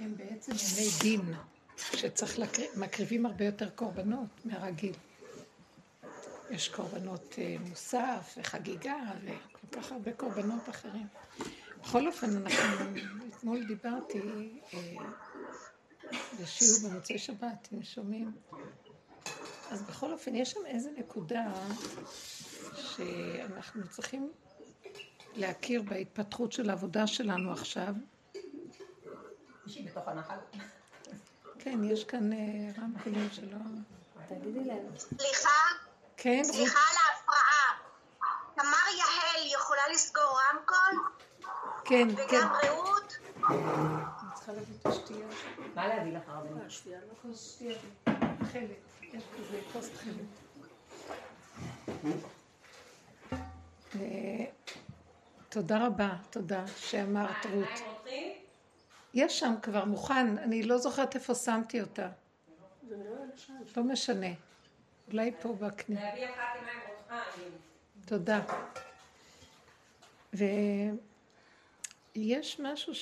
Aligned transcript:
הם 0.00 0.16
בעצם 0.16 0.52
ימי 0.52 0.90
דין, 1.00 1.34
שצריך 1.76 2.38
להקריב, 2.38 2.68
מקריבים 2.76 3.26
הרבה 3.26 3.44
יותר 3.44 3.70
קורבנות 3.70 4.28
מהרגיל. 4.44 4.94
יש 6.50 6.68
קורבנות 6.68 7.34
אה, 7.38 7.56
מוסף 7.68 8.34
וחגיגה 8.38 8.96
וכל 9.24 9.80
כך 9.80 9.92
הרבה 9.92 10.12
קורבנות 10.12 10.68
אחרים. 10.68 11.06
בכל 11.82 12.06
אופן, 12.06 12.36
אנחנו, 12.36 12.86
אתמול 13.28 13.66
דיברתי 13.66 14.20
אה, 14.74 14.78
בשיעור 16.40 16.90
במוצאי 16.90 17.18
שבת, 17.18 17.68
אם 17.72 17.82
שומעים. 17.82 18.32
אז 19.70 19.82
בכל 19.82 20.12
אופן, 20.12 20.34
יש 20.34 20.50
שם 20.50 20.66
איזו 20.66 20.90
נקודה 20.98 21.52
שאנחנו 22.74 23.88
צריכים 23.88 24.32
להכיר 25.34 25.82
בהתפתחות 25.82 26.52
של 26.52 26.70
העבודה 26.70 27.06
שלנו 27.06 27.52
עכשיו. 27.52 27.94
מישהי 29.66 29.82
בתוך 29.82 30.08
הנחל. 30.08 30.36
כן, 31.58 31.84
יש 31.84 32.04
כאן 32.04 32.32
אה, 32.32 32.38
רמקולים 32.82 33.28
שלא... 33.32 33.56
תגידי 34.28 34.64
להם. 34.64 34.86
סליחה, 34.98 35.50
כן, 36.16 36.44
סליחה 36.44 36.78
על 36.78 36.96
ההפרעה. 37.06 37.78
תמר 38.54 38.98
יהל 38.98 39.52
יכולה 39.54 39.82
לסגור 39.92 40.40
רמקול? 40.52 41.12
כן, 41.84 42.08
כן. 42.16 42.24
וגם 42.28 42.52
רעות? 42.52 43.16
אני 43.48 43.58
צריכה 44.34 44.52
להביא 44.52 44.74
את 44.80 44.86
השתייה. 44.86 45.26
מה 45.74 45.88
להביא 45.88 46.12
לך 46.16 46.22
הרבה? 46.26 46.66
השתייה 46.66 47.00
לא 47.00 47.14
כוס 47.22 47.54
שתייה. 47.54 47.78
תכלת. 48.04 48.70
יש 49.02 49.22
כזה 49.36 49.60
כוס 49.72 49.88
תכלת. 49.90 50.44
אה, 53.94 54.44
תודה 55.48 55.86
רבה, 55.86 56.10
תודה 56.30 56.66
שאמרת 56.66 57.46
רות. 57.46 57.68
יש 59.14 59.38
שם 59.40 59.54
כבר 59.62 59.84
מוכן, 59.84 60.38
אני 60.38 60.62
לא 60.62 60.78
זוכרת 60.78 61.14
איפה 61.14 61.34
שמתי 61.34 61.80
אותה. 61.80 62.08
לא 63.76 63.84
משנה. 63.84 64.26
אולי 65.12 65.32
פה 65.42 65.52
בקנה. 65.52 66.00
תודה. 68.06 68.40
ויש 72.16 72.60
משהו 72.60 72.92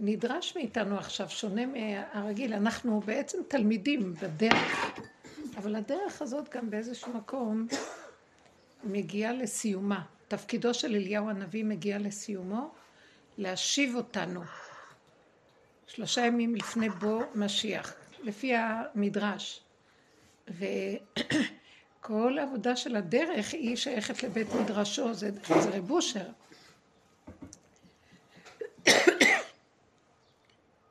שנדרש 0.00 0.56
מאיתנו 0.56 0.98
עכשיו, 0.98 1.30
שונה 1.30 1.62
מהרגיל. 1.66 2.54
אנחנו 2.54 3.00
בעצם 3.00 3.38
תלמידים 3.48 4.14
בדרך, 4.14 4.90
אבל 5.56 5.76
הדרך 5.76 6.22
הזאת 6.22 6.48
גם 6.56 6.70
באיזשהו 6.70 7.12
מקום 7.12 7.66
מגיעה 8.84 9.32
לסיומה. 9.32 10.04
תפקידו 10.28 10.74
של 10.74 10.94
אליהו 10.94 11.28
הנביא 11.30 11.64
מגיע 11.64 11.98
לסיומו, 11.98 12.70
להשיב 13.40 13.96
אותנו. 13.96 14.42
שלושה 15.86 16.20
ימים 16.20 16.54
לפני 16.54 16.88
בוא 16.88 17.22
משיח, 17.34 17.94
לפי 18.22 18.52
המדרש. 18.56 19.60
וכל 20.48 22.38
העבודה 22.38 22.76
של 22.76 22.96
הדרך 22.96 23.52
היא 23.52 23.76
שייכת 23.76 24.22
לבית 24.22 24.46
מדרשו, 24.54 25.14
זה, 25.14 25.30
זה 25.60 25.70
רב 25.70 25.90
אושר. 25.90 26.28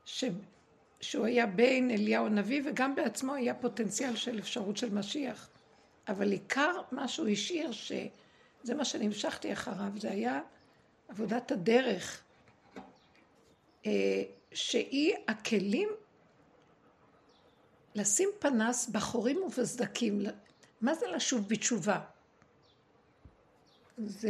ש, 0.05 0.23
שהוא 1.01 1.25
היה 1.25 1.45
בין 1.45 1.91
אליהו 1.91 2.25
הנביא 2.25 2.61
וגם 2.65 2.95
בעצמו 2.95 3.33
היה 3.33 3.53
פוטנציאל 3.53 4.15
של 4.15 4.39
אפשרות 4.39 4.77
של 4.77 4.93
משיח. 4.93 5.49
אבל 6.07 6.31
עיקר 6.31 6.81
מה 6.91 7.07
שהוא 7.07 7.27
השאיר, 7.27 7.71
שזה 7.71 8.75
מה 8.77 8.85
שנמשכתי 8.85 9.53
אחריו, 9.53 9.91
זה 9.97 10.11
היה 10.11 10.41
עבודת 11.09 11.51
הדרך, 11.51 12.23
שהיא 14.53 15.15
הכלים 15.27 15.89
לשים 17.95 18.29
פנס 18.39 18.89
בחורים 18.89 19.37
ובסדקים. 19.37 20.21
מה 20.81 20.95
זה 20.95 21.07
לשוב 21.07 21.47
בתשובה? 21.49 21.99
זה 23.97 24.29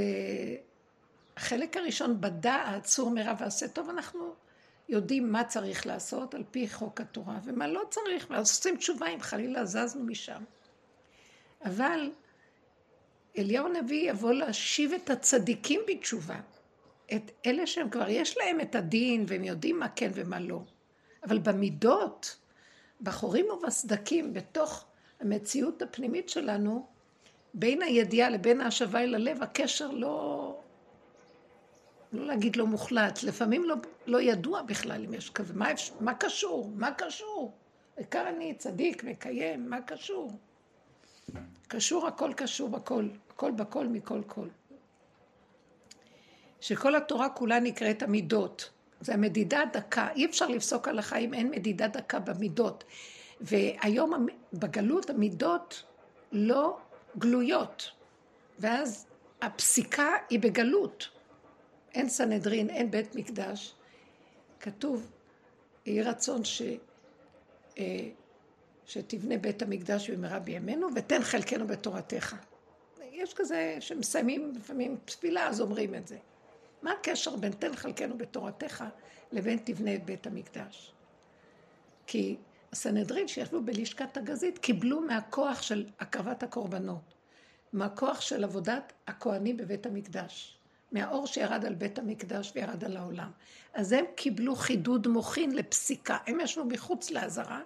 החלק 1.37 1.77
הראשון 1.77 2.21
בדעת, 2.21 2.83
צור 2.83 3.09
מרע 3.09 3.33
ועשה 3.39 3.67
טוב, 3.67 3.89
אנחנו 3.89 4.33
יודעים 4.89 5.31
מה 5.31 5.43
צריך 5.43 5.87
לעשות 5.87 6.33
על 6.33 6.43
פי 6.51 6.69
חוק 6.69 7.01
התורה 7.01 7.39
ומה 7.43 7.67
לא 7.67 7.81
צריך, 7.89 8.27
ואז 8.29 8.49
עושים 8.49 8.77
תשובה 8.77 9.07
אם 9.07 9.21
חלילה 9.21 9.65
זזנו 9.65 10.03
משם. 10.03 10.43
אבל 11.65 12.11
אליהו 13.37 13.67
הנביא 13.67 14.09
יבוא 14.09 14.33
להשיב 14.33 14.93
את 14.93 15.09
הצדיקים 15.09 15.81
בתשובה, 15.87 16.39
את 17.15 17.31
אלה 17.45 17.67
שהם 17.67 17.89
כבר 17.89 18.09
יש 18.09 18.37
להם 18.37 18.61
את 18.61 18.75
הדין 18.75 19.25
והם 19.27 19.43
יודעים 19.43 19.79
מה 19.79 19.89
כן 19.89 20.11
ומה 20.13 20.39
לא, 20.39 20.61
אבל 21.23 21.39
במידות, 21.39 22.37
בחורים 23.01 23.45
ובסדקים, 23.49 24.33
בתוך 24.33 24.85
המציאות 25.19 25.81
הפנימית 25.81 26.29
שלנו, 26.29 26.87
בין 27.53 27.81
הידיעה 27.81 28.29
לבין 28.29 28.61
ההשבה 28.61 28.99
אל 28.99 29.15
הלב, 29.15 29.43
הקשר 29.43 29.91
לא, 29.91 30.55
לא 32.13 32.25
להגיד 32.25 32.55
לא 32.55 32.67
מוחלט, 32.67 33.23
לפעמים 33.23 33.63
לא, 33.63 33.75
לא 34.05 34.21
ידוע 34.21 34.61
בכלל 34.61 35.05
אם 35.05 35.13
יש 35.13 35.29
כזה, 35.29 35.53
מה, 35.53 35.69
מה 35.99 36.13
קשור? 36.13 36.71
מה 36.75 36.91
קשור? 36.91 37.53
העיקר 37.97 38.29
אני 38.29 38.53
צדיק, 38.53 39.03
מקיים, 39.03 39.69
מה 39.69 39.81
קשור? 39.81 40.31
קשור, 41.67 42.07
הכל 42.07 42.33
קשור 42.33 42.69
בכל, 42.69 43.07
הכל 43.29 43.51
בכל 43.51 43.87
מכל 43.87 44.21
כל. 44.27 44.47
שכל 46.59 46.95
התורה 46.95 47.29
כולה 47.29 47.59
נקראת 47.59 48.03
המידות. 48.03 48.69
זה 49.01 49.13
המדידה 49.13 49.61
הדקה, 49.61 50.07
אי 50.15 50.25
אפשר 50.25 50.47
לפסוק 50.47 50.87
הלכה 50.87 51.17
אם 51.17 51.33
אין 51.33 51.49
מדידה 51.49 51.87
דקה 51.87 52.19
במידות. 52.19 52.83
והיום 53.41 54.27
בגלות 54.53 55.09
המידות 55.09 55.83
לא 56.31 56.77
גלויות, 57.17 57.91
ואז 58.59 59.07
הפסיקה 59.41 60.09
היא 60.29 60.39
בגלות. 60.39 61.09
אין 61.93 62.09
סנהדרין, 62.09 62.69
אין 62.69 62.91
בית 62.91 63.15
מקדש. 63.15 63.75
כתוב, 64.59 65.11
יהי 65.85 66.03
רצון 66.03 66.43
ש... 66.43 66.61
אה, 67.77 68.09
שתבנה 68.85 69.37
בית 69.37 69.61
המקדש 69.61 70.09
במהרה 70.09 70.39
בימינו, 70.39 70.87
ותן 70.95 71.21
חלקנו 71.21 71.67
בתורתך. 71.67 72.35
יש 73.11 73.33
כזה 73.33 73.77
שמסיימים 73.79 74.51
לפעמים 74.55 74.97
תפילה, 75.05 75.47
אז 75.47 75.61
אומרים 75.61 75.95
את 75.95 76.07
זה. 76.07 76.17
מה 76.81 76.91
הקשר 76.91 77.35
בין 77.35 77.51
תן 77.51 77.75
חלקנו 77.75 78.17
בתורתך 78.17 78.83
לבין 79.31 79.59
תבנה 79.63 79.95
את 79.95 80.05
בית 80.05 80.27
המקדש? 80.27 80.93
כי 82.07 82.37
הסנהדרין 82.71 83.27
שישבו 83.27 83.61
בלשכת 83.61 84.17
הגזית 84.17 84.57
קיבלו 84.57 85.01
מהכוח 85.01 85.61
של 85.61 85.85
הקרבת 85.99 86.43
הקורבנות, 86.43 87.13
מהכוח 87.73 88.21
של 88.21 88.43
עבודת 88.43 88.93
הכוהנים 89.07 89.57
בבית 89.57 89.85
המקדש, 89.85 90.57
מהאור 90.91 91.27
שירד 91.27 91.65
על 91.65 91.75
בית 91.75 91.99
המקדש 91.99 92.51
וירד 92.55 92.83
על 92.83 92.97
העולם. 92.97 93.31
אז 93.73 93.91
הם 93.91 94.05
קיבלו 94.15 94.55
חידוד 94.55 95.07
מוחין 95.07 95.51
לפסיקה. 95.55 96.17
הם 96.27 96.39
ישבו 96.39 96.65
מחוץ 96.65 97.11
לעזרה, 97.11 97.61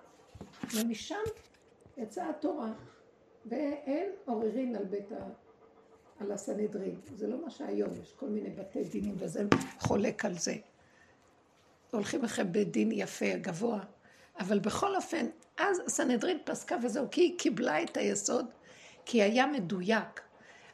ומשם 0.74 1.16
יצאה 1.98 2.30
התורה, 2.30 2.72
ואין 3.46 4.10
עוררין 4.26 4.76
על 4.76 4.86
בית 4.86 5.12
ה... 5.12 5.16
על 6.24 6.32
הסנהדרין. 6.32 6.96
זה 7.16 7.28
לא 7.28 7.42
מה 7.44 7.50
שהיום, 7.50 7.90
יש 8.04 8.14
כל 8.14 8.30
מיני 8.30 8.50
בתי 8.50 8.84
דינים 8.84 9.16
וזה 9.18 9.44
חולק 9.80 10.26
על 10.26 10.38
זה. 10.38 10.56
הולכים 11.92 12.24
אחרי 12.24 12.46
בית 12.46 12.72
דין 12.72 12.92
יפה, 12.92 13.36
גבוה, 13.42 13.80
אבל 14.40 14.60
בכל 14.60 14.96
אופן, 14.96 15.26
אז 15.58 15.82
הסנהדרין 15.86 16.38
פסקה 16.46 16.76
וזהו, 16.84 17.08
כי 17.12 17.22
היא 17.22 17.38
קיבלה 17.38 17.84
את 17.84 17.98
היסוד, 17.98 18.46
כי 19.06 19.22
היה 19.22 19.48
מדויק. 19.48 20.22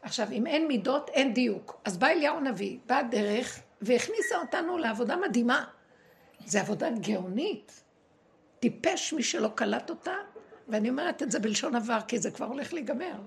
עכשיו, 0.02 0.28
אם 0.32 0.48
אין 0.48 0.68
מידות, 0.68 1.10
אין 1.10 1.34
דיוק. 1.34 1.82
אז 1.86 1.98
בא 1.98 2.08
אליהו 2.08 2.38
הנביא, 2.38 2.78
בא 2.86 3.02
דרך, 3.02 3.60
והכניסה 3.82 4.38
אותנו 4.42 4.78
לעבודה 4.78 5.16
מדהימה. 5.16 5.66
זו 6.46 6.60
עבודה 6.60 6.90
גאונית. 6.90 7.84
טיפש 8.60 9.14
מי 9.14 9.24
שלא 9.24 9.50
קלט 9.56 9.90
אותה, 9.90 10.16
ואני 10.68 10.90
אומרת 10.90 11.24
את 11.24 11.32
זה 11.32 11.40
בלשון 11.40 11.76
עבר, 11.76 12.00
כי 12.08 12.20
זה 12.20 12.32
כבר 12.32 12.46
הולך 12.46 12.74
להיגמר. 12.74 13.22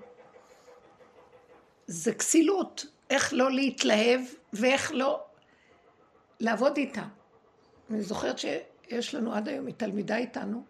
זה 1.92 2.14
כסילות, 2.14 2.86
איך 3.10 3.32
לא 3.32 3.50
להתלהב 3.50 4.20
ואיך 4.52 4.92
לא 4.94 5.24
לעבוד 6.40 6.76
איתה. 6.76 7.02
אני 7.90 8.02
זוכרת 8.02 8.36
שיש 8.38 9.14
לנו 9.14 9.34
עד 9.34 9.48
היום, 9.48 9.66
היא 9.66 9.74
תלמידה 9.74 10.16
איתנו, 10.16 10.64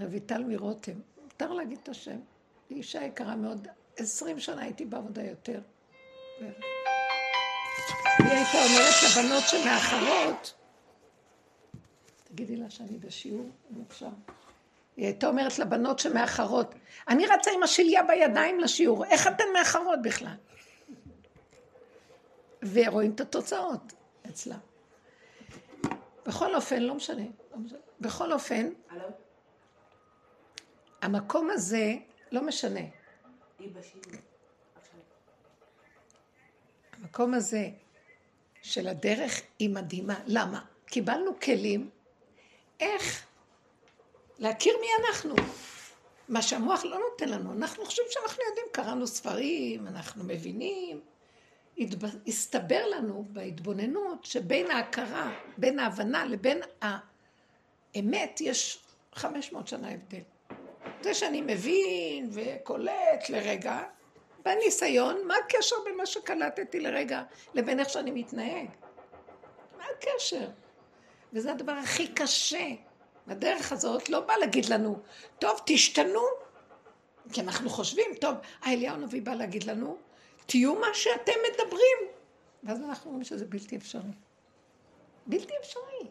רויטל 0.00 0.44
מרותם, 0.44 0.92
מותר 1.22 1.52
להגיד 1.52 1.78
את 1.82 1.88
השם, 1.88 2.18
היא 2.68 2.78
אישה 2.78 3.04
יקרה 3.04 3.36
מאוד, 3.36 3.68
עשרים 3.96 4.40
שנה 4.40 4.62
הייתי 4.62 4.84
בעבודה 4.84 5.22
יותר. 5.22 5.60
היא 6.38 6.48
הייתה 8.18 8.58
אומרת 8.58 8.94
לבנות 9.04 9.42
שמאחרות, 9.46 10.54
תגידי 12.24 12.56
לה 12.56 12.70
שאני 12.70 12.98
בשיעור, 12.98 13.50
אם 13.70 13.82
אפשר. 13.88 14.10
היא 14.98 15.06
הייתה 15.06 15.26
אומרת 15.26 15.58
לבנות 15.58 15.98
שמאחרות, 15.98 16.74
אני 17.08 17.26
רצה 17.26 17.50
עם 17.54 17.62
השליה 17.62 18.02
בידיים 18.02 18.60
לשיעור, 18.60 19.04
איך 19.04 19.26
אתן 19.26 19.44
מאחרות 19.52 19.98
בכלל? 20.02 20.34
ורואים 22.72 23.10
את 23.10 23.20
התוצאות 23.20 23.92
אצלה. 24.28 24.56
בכל 26.26 26.54
אופן, 26.54 26.82
לא 26.82 26.94
משנה. 26.94 27.22
לא 27.52 27.58
משנה. 27.58 27.78
בכל 28.00 28.32
אופן? 28.32 28.68
המקום 31.02 31.50
הזה, 31.50 31.94
לא 32.32 32.42
משנה. 32.42 32.80
המקום 36.92 37.34
הזה 37.34 37.68
של 38.62 38.88
הדרך 38.88 39.42
היא 39.58 39.70
מדהימה. 39.70 40.20
למה? 40.26 40.64
קיבלנו 40.86 41.40
כלים 41.40 41.90
איך 42.80 43.27
להכיר 44.38 44.76
מי 44.80 44.86
אנחנו. 45.00 45.34
מה 46.28 46.42
שהמוח 46.42 46.84
לא 46.84 46.98
נותן 47.10 47.28
לנו. 47.28 47.52
אנחנו 47.52 47.84
חושבים 47.84 48.06
שאנחנו 48.10 48.42
יודעים, 48.48 48.66
קראנו 48.72 49.06
ספרים, 49.06 49.86
אנחנו 49.86 50.24
מבינים. 50.24 51.00
הסתבר 52.26 52.86
לנו 52.86 53.24
בהתבוננות 53.28 54.24
שבין 54.24 54.70
ההכרה, 54.70 55.34
בין 55.56 55.78
ההבנה 55.78 56.24
לבין 56.24 56.60
האמת, 56.82 58.40
יש 58.40 58.78
500 59.14 59.68
שנה 59.68 59.90
הבדל. 59.90 60.20
זה 61.02 61.14
שאני 61.14 61.40
מבין 61.40 62.30
וקולט 62.32 63.28
לרגע, 63.28 63.82
בניסיון, 64.44 65.26
מה 65.26 65.34
הקשר 65.44 65.76
בין 65.84 65.96
מה 65.96 66.06
שקלטתי 66.06 66.80
לרגע 66.80 67.22
לבין 67.54 67.80
איך 67.80 67.88
שאני 67.90 68.10
מתנהג? 68.10 68.66
מה 69.78 69.84
הקשר? 69.96 70.48
וזה 71.32 71.52
הדבר 71.52 71.72
הכי 71.72 72.08
קשה. 72.08 72.66
הדרך 73.28 73.72
הזאת 73.72 74.08
לא 74.08 74.20
באה 74.20 74.38
להגיד 74.38 74.66
לנו, 74.66 74.98
טוב, 75.38 75.60
תשתנו, 75.66 76.20
כי 77.32 77.40
אנחנו 77.40 77.70
חושבים, 77.70 78.10
טוב, 78.20 78.34
האליהו 78.62 78.94
הנביא 78.94 79.22
בא 79.22 79.34
להגיד 79.34 79.64
לנו, 79.64 79.96
תהיו 80.46 80.74
מה 80.74 80.86
שאתם 80.92 81.32
מדברים. 81.52 81.98
ואז 82.64 82.82
אנחנו 82.82 83.10
אומרים 83.10 83.24
שזה 83.24 83.44
בלתי 83.44 83.76
אפשרי. 83.76 84.12
בלתי 85.26 85.52
אפשרי. 85.60 86.08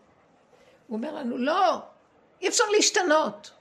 הוא 0.88 0.98
אומר 0.98 1.16
לנו, 1.16 1.38
לא, 1.38 1.80
אי 2.42 2.48
אפשר 2.48 2.64
להשתנות, 2.76 3.52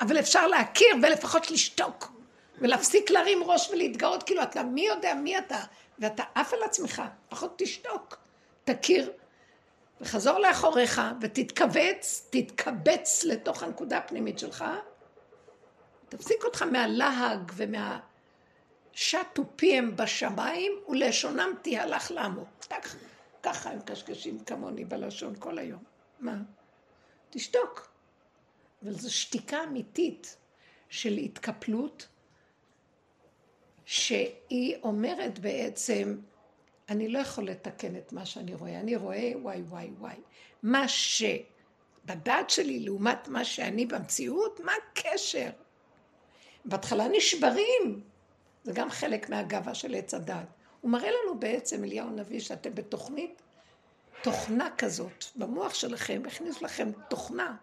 אבל 0.00 0.18
אפשר 0.18 0.46
להכיר 0.46 0.88
ולפחות 1.02 1.50
לשתוק, 1.50 2.12
ולהפסיק 2.58 3.10
להרים 3.10 3.42
ראש 3.42 3.70
ולהתגאות 3.70 4.22
כאילו 4.22 4.42
אתה, 4.42 4.62
מי 4.62 4.86
יודע 4.86 5.14
מי 5.14 5.38
אתה, 5.38 5.60
ואתה 5.98 6.22
עף 6.34 6.52
על 6.52 6.62
עצמך, 6.62 7.02
פחות 7.28 7.54
תשתוק, 7.56 8.16
תכיר, 8.64 9.12
וחזור 10.02 10.38
לאחוריך 10.38 11.00
ותתכווץ, 11.20 12.28
תתקבץ 12.30 13.24
לתוך 13.24 13.62
הנקודה 13.62 13.98
הפנימית 13.98 14.38
שלך, 14.38 14.64
תפסיק 16.08 16.44
אותך 16.44 16.62
מהלהג 16.62 17.52
ומה... 17.56 18.00
שטו 18.92 19.44
פיהם 19.56 19.96
בשמיים 19.96 20.72
ולשונם 20.88 21.54
תהלך 21.62 22.10
לעמו. 22.10 22.44
ככה 23.42 23.70
הם 23.70 23.80
קשקשים 23.80 24.44
כמוני 24.44 24.84
בלשון 24.84 25.34
כל 25.38 25.58
היום. 25.58 25.82
מה? 26.20 26.36
תשתוק. 27.30 27.92
אבל 28.82 28.92
זו 28.92 29.14
שתיקה 29.14 29.64
אמיתית 29.64 30.36
של 30.88 31.12
התקפלות, 31.12 32.08
שהיא 33.84 34.76
אומרת 34.82 35.38
בעצם, 35.38 36.16
אני 36.92 37.08
לא 37.08 37.18
יכול 37.18 37.44
לתקן 37.44 37.96
את 37.96 38.12
מה 38.12 38.26
שאני 38.26 38.54
רואה, 38.54 38.80
אני 38.80 38.96
רואה 38.96 39.32
וואי 39.42 39.62
וואי 39.62 39.90
וואי. 39.98 40.16
מה 40.62 40.88
שבדעת 40.88 42.50
שלי 42.50 42.80
לעומת 42.80 43.28
מה 43.28 43.44
שאני 43.44 43.86
במציאות, 43.86 44.60
מה 44.60 44.72
הקשר? 44.90 45.50
בהתחלה 46.64 47.08
נשברים, 47.08 48.00
זה 48.64 48.72
גם 48.72 48.90
חלק 48.90 49.30
מהגאווה 49.30 49.74
של 49.74 49.94
עץ 49.94 50.14
הדת. 50.14 50.46
הוא 50.80 50.90
מראה 50.90 51.10
לנו 51.10 51.38
בעצם, 51.38 51.84
אליהו 51.84 52.08
הנביא, 52.08 52.40
שאתם 52.40 52.74
בתוכנית, 52.74 53.42
תוכנה 54.22 54.68
כזאת, 54.78 55.24
במוח 55.36 55.74
שלכם, 55.74 56.22
הכניסו 56.26 56.64
לכם 56.64 56.90
תוכנה 57.08 57.56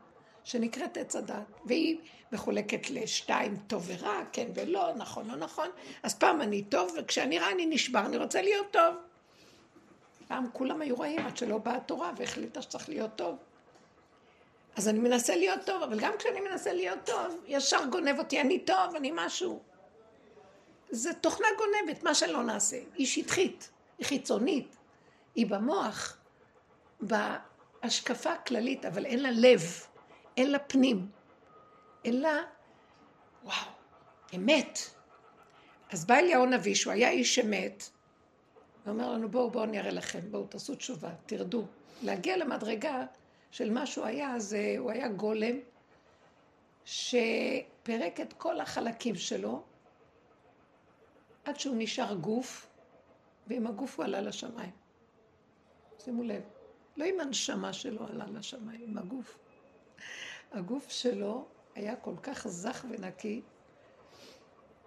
שנקראת 0.43 0.97
עץ 0.97 1.15
הדת, 1.15 1.59
והיא 1.65 1.97
מחולקת 2.31 2.89
לשתיים, 2.89 3.57
טוב 3.67 3.83
ורע, 3.87 4.21
כן 4.31 4.47
ולא, 4.55 4.93
נכון 4.95 5.27
לא 5.27 5.35
נכון, 5.35 5.67
אז 6.03 6.15
פעם 6.15 6.41
אני 6.41 6.63
טוב, 6.63 6.93
וכשאני 6.97 7.39
רע 7.39 7.51
אני 7.51 7.65
נשבר, 7.65 8.05
אני 8.05 8.17
רוצה 8.17 8.41
להיות 8.41 8.67
טוב. 8.71 9.08
פעם 10.29 10.45
כולם 10.53 10.81
היו 10.81 10.99
רעים 10.99 11.25
עד 11.25 11.37
שלא 11.37 11.57
באה 11.57 11.75
התורה 11.75 12.11
והחליטה 12.17 12.61
שצריך 12.61 12.89
להיות 12.89 13.15
טוב. 13.15 13.37
אז 14.75 14.87
אני 14.87 14.99
מנסה 14.99 15.35
להיות 15.35 15.59
טוב, 15.65 15.83
אבל 15.83 15.99
גם 15.99 16.13
כשאני 16.19 16.41
מנסה 16.41 16.73
להיות 16.73 16.99
טוב, 17.05 17.43
ישר 17.45 17.85
גונב 17.91 18.19
אותי, 18.19 18.41
אני 18.41 18.59
טוב, 18.59 18.95
אני 18.95 19.11
משהו. 19.13 19.61
זה 20.89 21.13
תוכנה 21.13 21.47
גונבת, 21.57 22.03
מה 22.03 22.15
שלא 22.15 22.43
נעשה. 22.43 22.77
היא 22.95 23.07
שטחית, 23.07 23.71
היא 23.97 24.05
חיצונית, 24.05 24.75
היא 25.35 25.47
במוח, 25.47 26.17
בהשקפה 27.01 28.31
הכללית, 28.31 28.85
אבל 28.85 29.05
אין 29.05 29.19
לה 29.19 29.31
לב, 29.31 29.61
אין 30.37 30.51
לה 30.51 30.59
פנים, 30.59 31.07
אין 32.05 32.21
לה, 32.21 32.37
וואו, 33.43 33.55
אמת. 34.35 34.79
אז 35.91 36.05
בא 36.05 36.15
אליהו 36.15 36.43
הנביא, 36.43 36.75
שהוא 36.75 36.93
היה 36.93 37.09
איש 37.09 37.39
אמת, 37.39 37.89
ואומר 38.85 39.13
לנו, 39.13 39.29
בואו, 39.29 39.51
בואו 39.51 39.63
אני 39.63 39.79
אראה 39.79 39.91
לכם, 39.91 40.19
בואו 40.31 40.47
תעשו 40.47 40.75
תשובה, 40.75 41.09
תרדו. 41.25 41.65
להגיע 42.03 42.37
למדרגה 42.37 43.05
של 43.51 43.71
מה 43.71 43.85
שהוא 43.85 44.05
היה, 44.05 44.39
זה, 44.39 44.75
הוא 44.77 44.91
היה 44.91 45.07
גולם 45.07 45.55
שפירק 46.85 48.19
את 48.21 48.33
כל 48.33 48.59
החלקים 48.59 49.15
שלו, 49.15 49.63
עד 51.45 51.59
שהוא 51.59 51.75
נשאר 51.77 52.13
גוף, 52.13 52.67
ועם 53.47 53.67
הגוף 53.67 53.97
הוא 53.97 54.05
עלה 54.05 54.21
לשמיים. 54.21 54.71
שימו 56.03 56.23
לב, 56.23 56.41
לא 56.97 57.05
עם 57.05 57.19
הנשמה 57.19 57.73
שלו 57.73 58.07
עלה 58.07 58.25
לשמיים, 58.27 58.81
עם 58.83 58.97
הגוף. 58.97 59.37
הגוף 60.51 60.89
שלו 60.89 61.45
היה 61.75 61.95
כל 61.95 62.15
כך 62.23 62.47
זך 62.47 62.85
ונקי, 62.89 63.41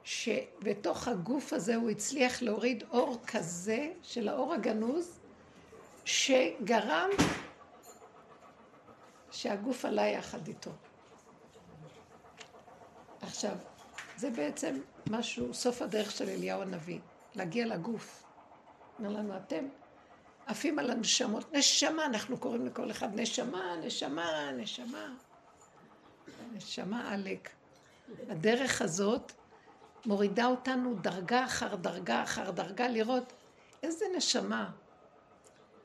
שבתוך 0.05 1.09
הגוף 1.09 1.53
הזה 1.53 1.77
הוא 1.77 1.91
הצליח 1.91 2.43
להוריד 2.43 2.85
אור 2.91 3.21
כזה 3.27 3.93
של 4.03 4.29
האור 4.29 4.55
הגנוז, 4.55 5.21
שגרם 6.05 7.11
שהגוף 9.31 9.85
עלה 9.85 10.07
יחד 10.07 10.49
איתו. 10.49 10.71
עכשיו, 13.23 13.57
זה 14.17 14.31
בעצם 14.31 14.81
משהו, 15.11 15.55
סוף 15.55 15.83
הדרך 15.83 16.11
של 16.11 16.29
אליהו 16.29 16.63
הנביא, 16.63 16.99
להגיע 17.35 17.67
לגוף. 17.67 18.25
אומר 18.99 19.11
לנו, 19.11 19.37
אתם 19.37 19.65
עפים 20.47 20.79
על 20.79 20.91
הנשמות. 20.91 21.53
נשמה, 21.53 22.07
אנחנו 22.07 22.39
קוראים 22.39 22.67
לכל 22.67 22.91
אחד 22.91 23.21
נשמה, 23.21 23.77
נשמה, 23.77 24.51
נשמה. 24.53 25.15
נשמה 26.53 27.13
עלק. 27.13 27.49
הדרך 28.29 28.83
הזאת 28.83 29.33
מורידה 30.07 30.47
אותנו 30.47 30.95
דרגה 30.95 31.45
אחר 31.45 31.75
דרגה 31.75 32.23
אחר 32.23 32.51
דרגה, 32.51 32.89
לראות 32.89 33.33
איזה 33.83 34.05
נשמה. 34.17 34.71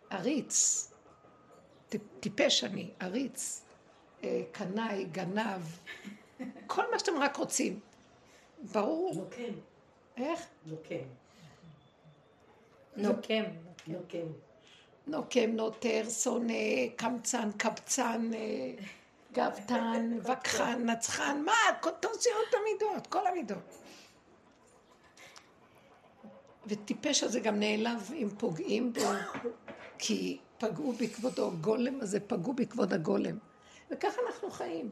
עריץ, 0.10 0.88
טיפש 2.20 2.64
אני, 2.64 2.92
עריץ, 3.00 3.62
אה, 4.24 4.42
קנאי, 4.52 5.06
גנב, 5.06 5.62
כל 6.68 6.92
מה 6.92 7.00
שאתם 7.00 7.18
רק 7.18 7.36
רוצים. 7.36 7.80
ברור. 8.72 9.16
נוקם. 9.16 9.54
איך? 10.18 10.46
נוקם. 10.66 10.96
נוקם. 12.96 13.44
נוקם. 13.88 14.28
נוקם, 15.08 15.50
נוטר, 15.50 16.02
שונא, 16.10 16.88
קמצן, 16.96 17.52
קבצן, 17.58 18.30
אה, 18.34 18.74
גבתן, 19.34 20.12
וכחן, 20.26 20.90
נצחן, 20.90 21.42
מה? 21.46 21.54
תוציאו 22.00 22.36
את 22.50 22.54
המידות, 22.54 23.08
כל 23.08 23.28
המידות. 23.28 23.87
וטיפש 26.68 27.24
הזה 27.24 27.40
גם 27.40 27.60
נעלב 27.60 28.12
אם 28.16 28.30
פוגעים 28.38 28.94
בו, 28.94 29.02
כי 30.00 30.38
פגעו 30.58 30.94
בכבודו, 30.94 31.52
גולם 31.62 32.02
הזה 32.02 32.20
פגעו 32.20 32.54
בכבוד 32.54 32.94
הגולם. 32.94 33.38
וככה 33.92 34.22
אנחנו 34.28 34.52
חיים. 34.52 34.90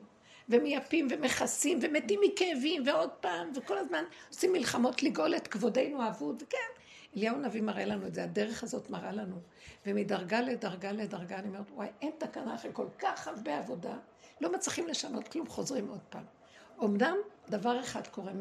ומייפים 0.50 1.08
ומכסים 1.12 1.80
ומתים 1.82 2.20
מכאבים 2.24 2.84
ועוד 2.86 3.10
פעם, 3.10 3.52
וכל 3.56 3.78
הזמן 3.78 4.04
עושים 4.30 4.54
מלחמות 4.54 5.04
לגאול 5.04 5.36
את 5.36 5.48
כבודנו 5.48 6.02
האבוד, 6.02 6.44
כן. 6.50 6.58
אליהו 7.18 7.36
הנביא 7.36 7.62
מראה 7.62 7.86
לנו 7.86 8.08
את 8.08 8.16
זה, 8.16 8.24
הדרך 8.24 8.64
הזאת 8.64 8.90
מראה 8.90 9.12
לנו. 9.12 9.36
ומדרגה 9.86 10.42
לדרגה 10.42 10.92
לדרגה, 10.92 11.40
אני 11.40 11.48
אומרת, 11.48 11.72
וואי, 11.74 11.88
אין 12.02 12.12
תקנה 12.18 12.56
אחרי 12.56 12.72
כל 12.74 12.88
כך 13.00 13.28
הרבה 13.28 13.58
עבודה, 13.58 13.94
לא 14.42 14.54
מצליחים 14.54 14.88
לשנות 14.88 15.28
כלום, 15.28 15.48
חוזרים 15.48 15.88
עוד 15.88 16.02
פעם. 16.10 16.24
אמנם 16.84 17.16
דבר 17.50 17.80
אחד 17.80 18.08
קורה, 18.08 18.32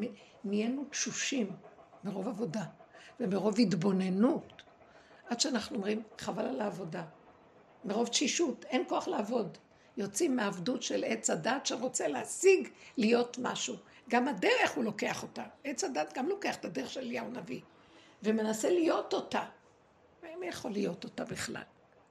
נהיינו 0.45 0.85
תשושים 0.85 1.51
מרוב 2.05 2.29
עבודה 2.29 2.65
ומרוב 3.21 3.61
התבוננות, 3.61 4.63
עד 5.29 5.41
שאנחנו 5.41 5.77
אומרים, 5.77 6.03
חבל 6.19 6.47
על 6.47 6.61
העבודה. 6.61 7.05
מרוב 7.85 8.09
תשישות, 8.09 8.65
אין 8.65 8.85
כוח 8.89 9.09
לעבוד. 9.09 9.59
יוצאים 9.97 10.37
מעבדות 10.37 10.83
של 10.83 11.05
עץ 11.07 11.31
הדת 11.31 11.67
שרוצה 11.67 12.09
להשיג 12.09 12.69
להיות 12.97 13.39
משהו. 13.43 13.77
גם 14.09 14.29
הדרך 14.29 14.71
הוא 14.75 14.85
לוקח 14.85 15.23
אותה. 15.23 15.45
עץ 15.65 15.85
הדת 15.85 16.13
גם 16.15 16.29
לוקח 16.29 16.57
את 16.57 16.65
הדרך 16.65 16.91
של 16.91 17.01
אליהו 17.01 17.31
נביא, 17.31 17.61
ומנסה 18.23 18.71
להיות 18.71 19.13
אותה. 19.13 19.45
מי 20.41 20.47
יכול 20.47 20.71
להיות 20.71 21.05
אותה 21.05 21.25
בכלל? 21.25 21.63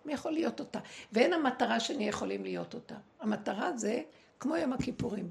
מי 0.05 0.13
יכול 0.13 0.31
להיות 0.31 0.60
אותה? 0.60 0.79
ואין 1.12 1.33
המטרה 1.33 1.79
שנהיה 1.79 2.10
יכולים 2.10 2.43
להיות 2.43 2.74
אותה. 2.74 2.95
המטרה 3.19 3.77
זה 3.77 4.01
כמו 4.39 4.55
יום 4.55 4.74
הכיפורים. 4.74 5.29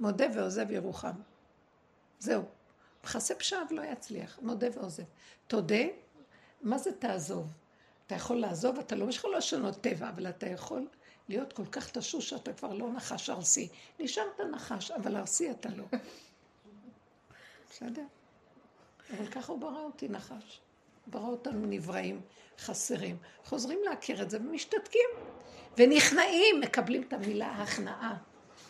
מודה 0.00 0.26
ועוזב 0.34 0.70
ירוחם. 0.70 1.12
זהו. 2.18 2.42
מכסה 3.04 3.34
פשעיו 3.34 3.66
לא 3.70 3.82
יצליח. 3.82 4.38
מודה 4.42 4.66
ועוזב. 4.74 5.02
תודה, 5.46 5.84
מה 6.62 6.78
זה 6.78 6.92
תעזוב? 6.92 7.52
אתה 8.06 8.14
יכול 8.14 8.36
לעזוב, 8.36 8.78
אתה 8.78 8.96
לא 8.96 9.06
יכול 9.10 9.36
לשנות 9.36 9.74
טבע, 9.80 10.08
אבל 10.08 10.28
אתה 10.28 10.48
יכול 10.48 10.86
להיות 11.28 11.52
כל 11.52 11.66
כך 11.66 11.90
תשוש 11.90 12.28
שאתה 12.30 12.52
כבר 12.52 12.72
לא 12.74 12.92
נחש 12.92 13.30
ארסי. 13.30 13.68
נשארת 14.00 14.40
נחש, 14.52 14.90
אבל 14.90 15.16
ארסי 15.16 15.50
אתה 15.50 15.68
לא. 15.68 15.84
בסדר? 17.70 18.04
אבל 19.16 19.26
ככה 19.26 19.52
הוא 19.52 19.60
ברא 19.60 19.80
אותי 19.80 20.08
נחש. 20.08 20.60
ברא 21.06 21.26
אותנו 21.26 21.66
נבראים, 21.66 22.20
חסרים. 22.58 23.16
חוזרים 23.44 23.78
להכיר 23.84 24.22
את 24.22 24.30
זה 24.30 24.38
ומשתתקים. 24.38 25.08
ונכנעים, 25.78 26.60
מקבלים 26.60 27.02
את 27.02 27.12
המילה 27.12 27.62
הכנעה. 27.62 28.16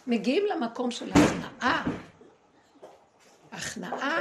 מגיעים 0.06 0.46
למקום 0.46 0.90
של 0.90 1.10
הכנעה. 1.10 1.84
הכנעה 3.52 4.18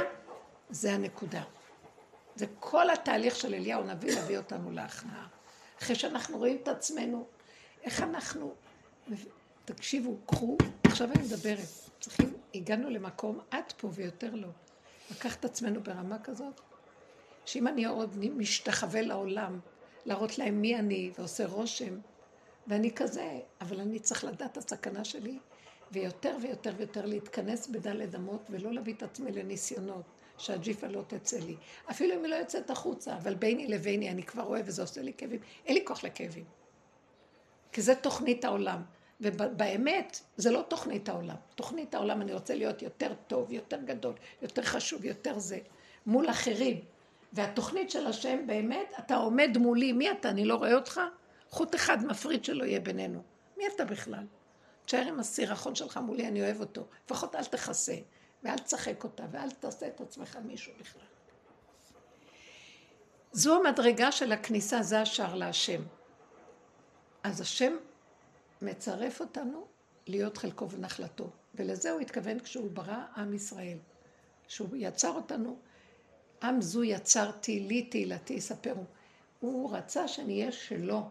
זה 0.70 0.92
הנקודה. 0.92 1.42
זה 2.36 2.46
כל 2.60 2.90
התהליך 2.90 3.36
של 3.36 3.54
אליהו 3.54 3.82
הנביא 3.82 4.14
להביא 4.14 4.38
אותנו 4.38 4.70
להכנעה. 4.70 5.26
אחרי 5.82 5.96
שאנחנו 5.96 6.38
רואים 6.38 6.58
את 6.62 6.68
עצמנו, 6.68 7.26
איך 7.82 8.02
אנחנו... 8.02 8.54
תקשיבו, 9.64 10.16
קחו, 10.26 10.56
עכשיו 10.84 11.08
אני 11.12 11.22
מדברת. 11.22 11.68
צריכים, 12.00 12.34
הגענו 12.54 12.90
למקום 12.90 13.40
עד 13.50 13.72
פה 13.76 13.88
ויותר 13.92 14.34
לא. 14.34 14.48
לקחת 15.10 15.40
את 15.40 15.44
עצמנו 15.44 15.82
ברמה 15.82 16.18
כזאת, 16.18 16.60
שאם 17.44 17.68
אני 17.68 17.84
עוד 17.84 18.16
משתחווה 18.18 19.02
לעולם, 19.02 19.60
להראות 20.06 20.38
להם 20.38 20.60
מי 20.60 20.76
אני, 20.76 21.12
ועושה 21.18 21.46
רושם, 21.46 21.98
ואני 22.66 22.94
כזה, 22.94 23.40
אבל 23.60 23.80
אני 23.80 23.98
צריך 23.98 24.24
לדעת 24.24 24.52
את 24.52 24.56
הסכנה 24.56 25.04
שלי, 25.04 25.38
ויותר 25.92 26.36
ויותר 26.42 26.72
ויותר 26.76 27.06
להתכנס 27.06 27.66
בדלת 27.66 28.14
אמות, 28.14 28.42
ולא 28.50 28.72
להביא 28.72 28.94
את 28.94 29.02
עצמי 29.02 29.32
לניסיונות, 29.32 30.04
שהג'יפה 30.38 30.86
לא 30.86 31.02
תצא 31.06 31.38
לי. 31.38 31.56
אפילו 31.90 32.14
אם 32.14 32.24
היא 32.24 32.30
לא 32.30 32.36
יוצאת 32.36 32.70
החוצה, 32.70 33.16
אבל 33.16 33.34
ביני 33.34 33.66
לביני 33.66 34.10
אני 34.10 34.22
כבר 34.22 34.42
אוהב 34.42 34.68
וזה 34.68 34.82
עושה 34.82 35.02
לי 35.02 35.12
כאבים. 35.16 35.40
אין 35.66 35.74
לי 35.74 35.84
כוח 35.84 36.04
לכאבים. 36.04 36.44
כי 37.72 37.82
זה 37.82 37.94
תוכנית 37.94 38.44
העולם. 38.44 38.82
ובאמת, 39.20 40.20
זה 40.36 40.50
לא 40.50 40.64
תוכנית 40.68 41.08
העולם. 41.08 41.36
תוכנית 41.54 41.94
העולם, 41.94 42.22
אני 42.22 42.32
רוצה 42.32 42.54
להיות 42.54 42.82
יותר 42.82 43.12
טוב, 43.26 43.52
יותר 43.52 43.78
גדול, 43.84 44.14
יותר 44.42 44.62
חשוב, 44.62 45.04
יותר 45.04 45.38
זה, 45.38 45.58
מול 46.06 46.30
אחרים. 46.30 46.80
והתוכנית 47.32 47.90
של 47.90 48.06
השם 48.06 48.46
באמת, 48.46 48.92
אתה 48.98 49.16
עומד 49.16 49.58
מולי, 49.58 49.92
מי 49.92 50.10
אתה? 50.10 50.28
אני 50.28 50.44
לא 50.44 50.54
רואה 50.54 50.74
אותך? 50.74 51.00
חוט 51.50 51.74
אחד 51.74 52.06
מפריד 52.06 52.44
שלא 52.44 52.64
יהיה 52.64 52.80
בינינו. 52.80 53.22
מי 53.56 53.64
אתה 53.74 53.84
בכלל? 53.84 54.24
תשאר 54.88 55.06
עם 55.08 55.20
הסירחון 55.20 55.74
שלך 55.74 55.96
מולי, 55.96 56.28
אני 56.28 56.42
אוהב 56.42 56.60
אותו. 56.60 56.86
לפחות 57.04 57.34
אל 57.34 57.44
תכסה, 57.44 57.96
ואל 58.42 58.58
תשחק 58.58 59.04
אותה, 59.04 59.24
ואל 59.30 59.50
תעשה 59.50 59.88
את 59.88 60.00
עצמך 60.00 60.38
מישהו 60.44 60.72
בכלל. 60.80 61.02
זו 63.32 63.60
המדרגה 63.60 64.12
של 64.12 64.32
הכניסה, 64.32 64.82
זה 64.82 65.00
השער 65.00 65.34
להשם. 65.34 65.82
אז 67.22 67.40
השם 67.40 67.76
מצרף 68.62 69.20
אותנו 69.20 69.66
להיות 70.06 70.38
חלקו 70.38 70.70
ונחלתו. 70.70 71.30
ולזה 71.54 71.90
הוא 71.90 72.00
התכוון 72.00 72.40
כשהוא 72.40 72.70
ברא 72.70 73.04
עם 73.16 73.34
ישראל. 73.34 73.78
שהוא 74.48 74.76
יצר 74.76 75.10
אותנו, 75.10 75.58
עם 76.42 76.60
זו 76.60 76.84
יצרתי, 76.84 77.60
לי 77.60 77.82
תהילתי 77.82 78.34
יספרו. 78.34 78.84
הוא 79.40 79.76
רצה 79.76 80.08
שנהיה 80.08 80.52
שלו. 80.52 81.10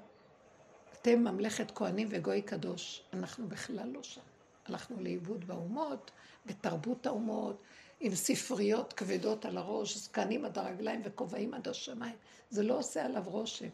אתם 1.02 1.20
ממלכת 1.20 1.72
כהנים 1.72 2.08
וגוי 2.12 2.42
קדוש. 2.42 3.04
אנחנו 3.14 3.48
בכלל 3.48 3.90
לא 3.90 4.04
שם. 4.04 4.22
הלכנו 4.66 5.00
לאיבוד 5.00 5.48
באומות, 5.48 6.12
בתרבות 6.46 7.06
האומות, 7.06 7.62
עם 8.00 8.16
ספריות 8.16 8.94
כבדות 8.94 9.46
על 9.46 9.58
הראש, 9.58 9.98
זקנים 9.98 10.46
עד 10.46 10.58
הרגליים 10.58 11.02
וכובעים 11.06 11.54
עד 11.54 11.68
השמיים. 11.68 12.16
זה 12.50 12.64
לא 12.64 12.80
עושה 12.80 13.06
עליו 13.06 13.24
רושם. 13.26 13.70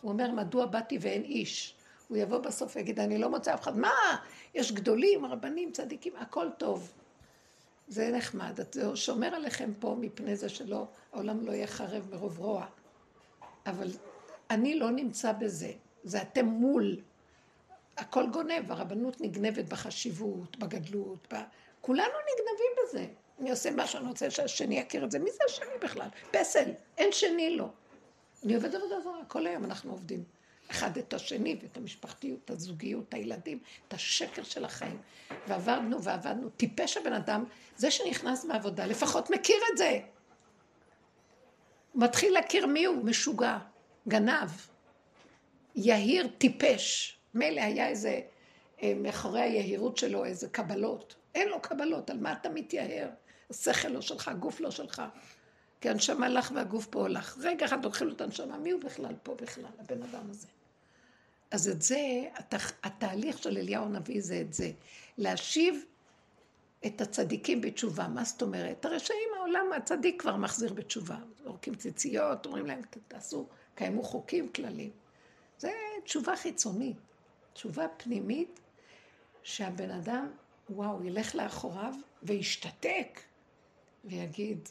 הוא 0.00 0.12
אומר, 0.12 0.30
מדוע 0.30 0.66
באתי 0.66 0.98
ואין 1.00 1.22
איש? 1.22 1.74
הוא 2.08 2.16
יבוא 2.18 2.38
בסוף 2.38 2.76
ויגיד, 2.76 3.00
אני 3.00 3.18
לא 3.18 3.30
מוצא 3.30 3.54
אף 3.54 3.62
אחד. 3.62 3.78
מה? 3.78 3.90
יש 4.54 4.72
גדולים, 4.72 5.24
רבנים, 5.24 5.72
צדיקים, 5.72 6.16
הכל 6.16 6.48
טוב. 6.58 6.92
זה 7.88 8.10
נחמד. 8.10 8.60
זה 8.72 8.96
שומר 8.96 9.34
עליכם 9.34 9.72
פה 9.78 9.96
מפני 10.00 10.36
זה 10.36 10.48
שלא, 10.48 10.86
העולם 11.12 11.46
לא 11.46 11.52
יהיה 11.52 11.66
חרב 11.66 12.08
מרוב 12.10 12.38
רוע. 12.38 12.66
אבל 13.66 13.90
אני 14.50 14.78
לא 14.78 14.90
נמצא 14.90 15.32
בזה. 15.32 15.72
זה 16.06 16.22
אתם 16.22 16.46
מול. 16.46 16.96
הכל 17.96 18.26
גונב, 18.30 18.72
הרבנות 18.72 19.20
נגנבת 19.20 19.64
בחשיבות, 19.64 20.56
בגדלות, 20.56 21.34
ב... 21.34 21.36
כולנו 21.80 22.04
נגנבים 22.08 22.72
בזה. 22.82 23.06
אני 23.40 23.50
עושה 23.50 23.70
מה 23.70 23.86
שאני 23.86 24.08
רוצה 24.08 24.30
שהשני 24.30 24.78
יכיר 24.78 25.04
את 25.04 25.10
זה. 25.10 25.18
מי 25.18 25.30
זה 25.30 25.38
השני 25.46 25.78
בכלל? 25.82 26.08
פסל, 26.30 26.70
אין 26.98 27.12
שני 27.12 27.56
לו. 27.56 27.68
אני 28.44 28.54
עובד 28.54 28.74
עבודה 28.74 29.00
זרה, 29.00 29.24
כל 29.28 29.46
היום 29.46 29.64
אנחנו 29.64 29.90
עובדים. 29.90 30.24
אחד 30.70 30.98
את 30.98 31.14
השני 31.14 31.58
ואת 31.62 31.76
המשפחתיות, 31.76 32.38
את 32.44 32.50
הזוגיות, 32.50 33.04
את 33.08 33.14
הילדים, 33.14 33.58
את 33.88 33.94
השקר 33.94 34.42
של 34.42 34.64
החיים. 34.64 34.98
ועבדנו 35.48 36.02
ועבדנו. 36.02 36.48
טיפש 36.50 36.96
הבן 36.96 37.12
אדם, 37.12 37.44
זה 37.76 37.90
שנכנס 37.90 38.44
בעבודה, 38.44 38.86
לפחות 38.86 39.30
מכיר 39.30 39.56
את 39.72 39.78
זה. 39.78 40.00
מתחיל 41.94 42.32
להכיר 42.32 42.66
מי 42.66 42.84
הוא, 42.84 43.04
משוגע, 43.04 43.58
גנב, 44.08 44.50
יהיר, 45.76 46.28
טיפש. 46.38 47.16
מילא 47.34 47.60
היה 47.60 47.88
איזה, 47.88 48.20
אה, 48.82 48.94
מאחורי 48.96 49.40
היהירות 49.40 49.96
שלו, 49.96 50.24
איזה 50.24 50.48
קבלות. 50.48 51.14
אין 51.34 51.48
לו 51.48 51.60
קבלות, 51.60 52.10
על 52.10 52.18
מה 52.18 52.32
אתה 52.32 52.48
מתייהר? 52.48 53.08
השכל 53.50 53.88
לא 53.88 54.00
שלך, 54.00 54.28
הגוף 54.28 54.60
לא 54.60 54.70
שלך. 54.70 55.02
כי 55.80 55.90
הנשמה 55.90 56.28
לך 56.28 56.52
והגוף 56.54 56.86
פה 56.86 57.00
הולך. 57.00 57.38
רגע 57.40 57.66
אחד 57.66 57.84
לו 58.00 58.12
את 58.12 58.20
הנשמה, 58.20 58.58
מי 58.58 58.70
הוא 58.70 58.80
בכלל 58.80 59.14
פה 59.22 59.34
בכלל, 59.34 59.64
הבן 59.78 60.02
אדם 60.02 60.30
הזה? 60.30 60.46
אז 61.50 61.68
את 61.68 61.82
זה, 61.82 61.98
הת... 62.34 62.54
התהליך 62.82 63.38
של 63.38 63.58
אליהו 63.58 63.84
הנביא 63.84 64.20
זה 64.20 64.40
את 64.40 64.54
זה. 64.54 64.70
להשיב 65.18 65.84
את 66.86 67.00
הצדיקים 67.00 67.60
בתשובה. 67.60 68.08
מה 68.08 68.24
זאת 68.24 68.42
אומרת? 68.42 68.84
הרשעים 68.84 69.28
העולם, 69.36 69.66
הצדיק 69.76 70.22
כבר 70.22 70.36
מחזיר 70.36 70.72
בתשובה. 70.72 71.16
זורקים 71.44 71.74
ציציות, 71.74 72.46
אומרים 72.46 72.66
להם, 72.66 72.80
תעשו, 73.08 73.46
קיימו 73.74 74.02
חוקים, 74.02 74.48
כללים. 74.48 74.90
זה 75.58 75.72
תשובה 76.04 76.36
חיצונית. 76.36 76.96
תשובה 77.52 77.86
פנימית, 77.96 78.60
שהבן 79.42 79.90
אדם, 79.90 80.30
וואו, 80.70 81.04
ילך 81.04 81.34
לאחוריו 81.34 81.94
וישתתק 82.22 83.20
ויגיד, 84.04 84.68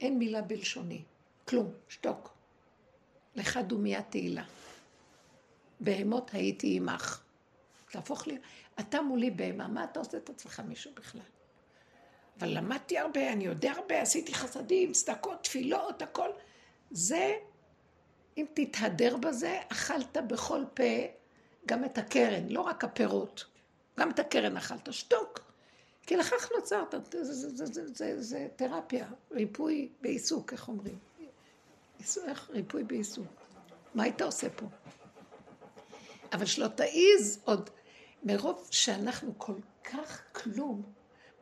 אין 0.00 0.18
מילה 0.18 0.42
בלשוני, 0.42 1.02
כלום, 1.48 1.72
שתוק. 1.88 2.34
לך 3.36 3.56
דומיה 3.56 4.02
תהילה. 4.02 4.44
בהמות 5.80 6.34
הייתי 6.34 6.76
עמך. 6.76 7.22
תהפוך 7.90 8.26
לי, 8.26 8.38
אתה 8.80 9.02
מולי 9.02 9.30
בהמה, 9.30 9.68
מה 9.68 9.84
אתה 9.84 10.00
עושה 10.00 10.16
את 10.16 10.30
עצמך 10.30 10.62
מישהו 10.68 10.90
בכלל? 10.94 11.20
אבל 12.38 12.48
למדתי 12.48 12.98
הרבה, 12.98 13.32
אני 13.32 13.44
יודע 13.44 13.72
הרבה, 13.72 14.02
עשיתי 14.02 14.34
חסדים, 14.34 14.92
צדקות, 14.92 15.44
תפילות, 15.44 16.02
הכל. 16.02 16.30
זה, 16.90 17.34
אם 18.36 18.46
תתהדר 18.54 19.16
בזה, 19.16 19.58
אכלת 19.68 20.16
בכל 20.16 20.64
פה 20.74 20.82
גם 21.66 21.84
את 21.84 21.98
הקרן, 21.98 22.48
לא 22.48 22.60
רק 22.60 22.84
הפירות, 22.84 23.44
גם 23.98 24.10
את 24.10 24.18
הקרן 24.18 24.56
אכלת, 24.56 24.92
שתוק. 24.92 25.40
כי 26.06 26.16
לכך 26.16 26.48
נוצרת, 26.56 26.94
זה, 27.10 27.24
זה, 27.24 27.48
זה, 27.48 27.66
זה, 27.66 27.86
זה, 27.86 28.22
זה 28.22 28.48
תרפיה, 28.56 29.08
ריפוי 29.30 29.88
בעיסוק, 30.00 30.52
איך 30.52 30.68
אומרים? 30.68 30.98
איך 32.26 32.50
ריפוי 32.50 32.84
בעיסוק. 32.84 33.26
מה 33.94 34.02
היית 34.02 34.22
עושה 34.22 34.50
פה? 34.50 34.66
אבל 36.32 36.46
שלא 36.46 36.68
תעיז 36.68 37.40
עוד, 37.44 37.70
מרוב 38.22 38.68
שאנחנו 38.70 39.34
כל 39.38 39.54
כך 39.84 40.22
כלום, 40.32 40.82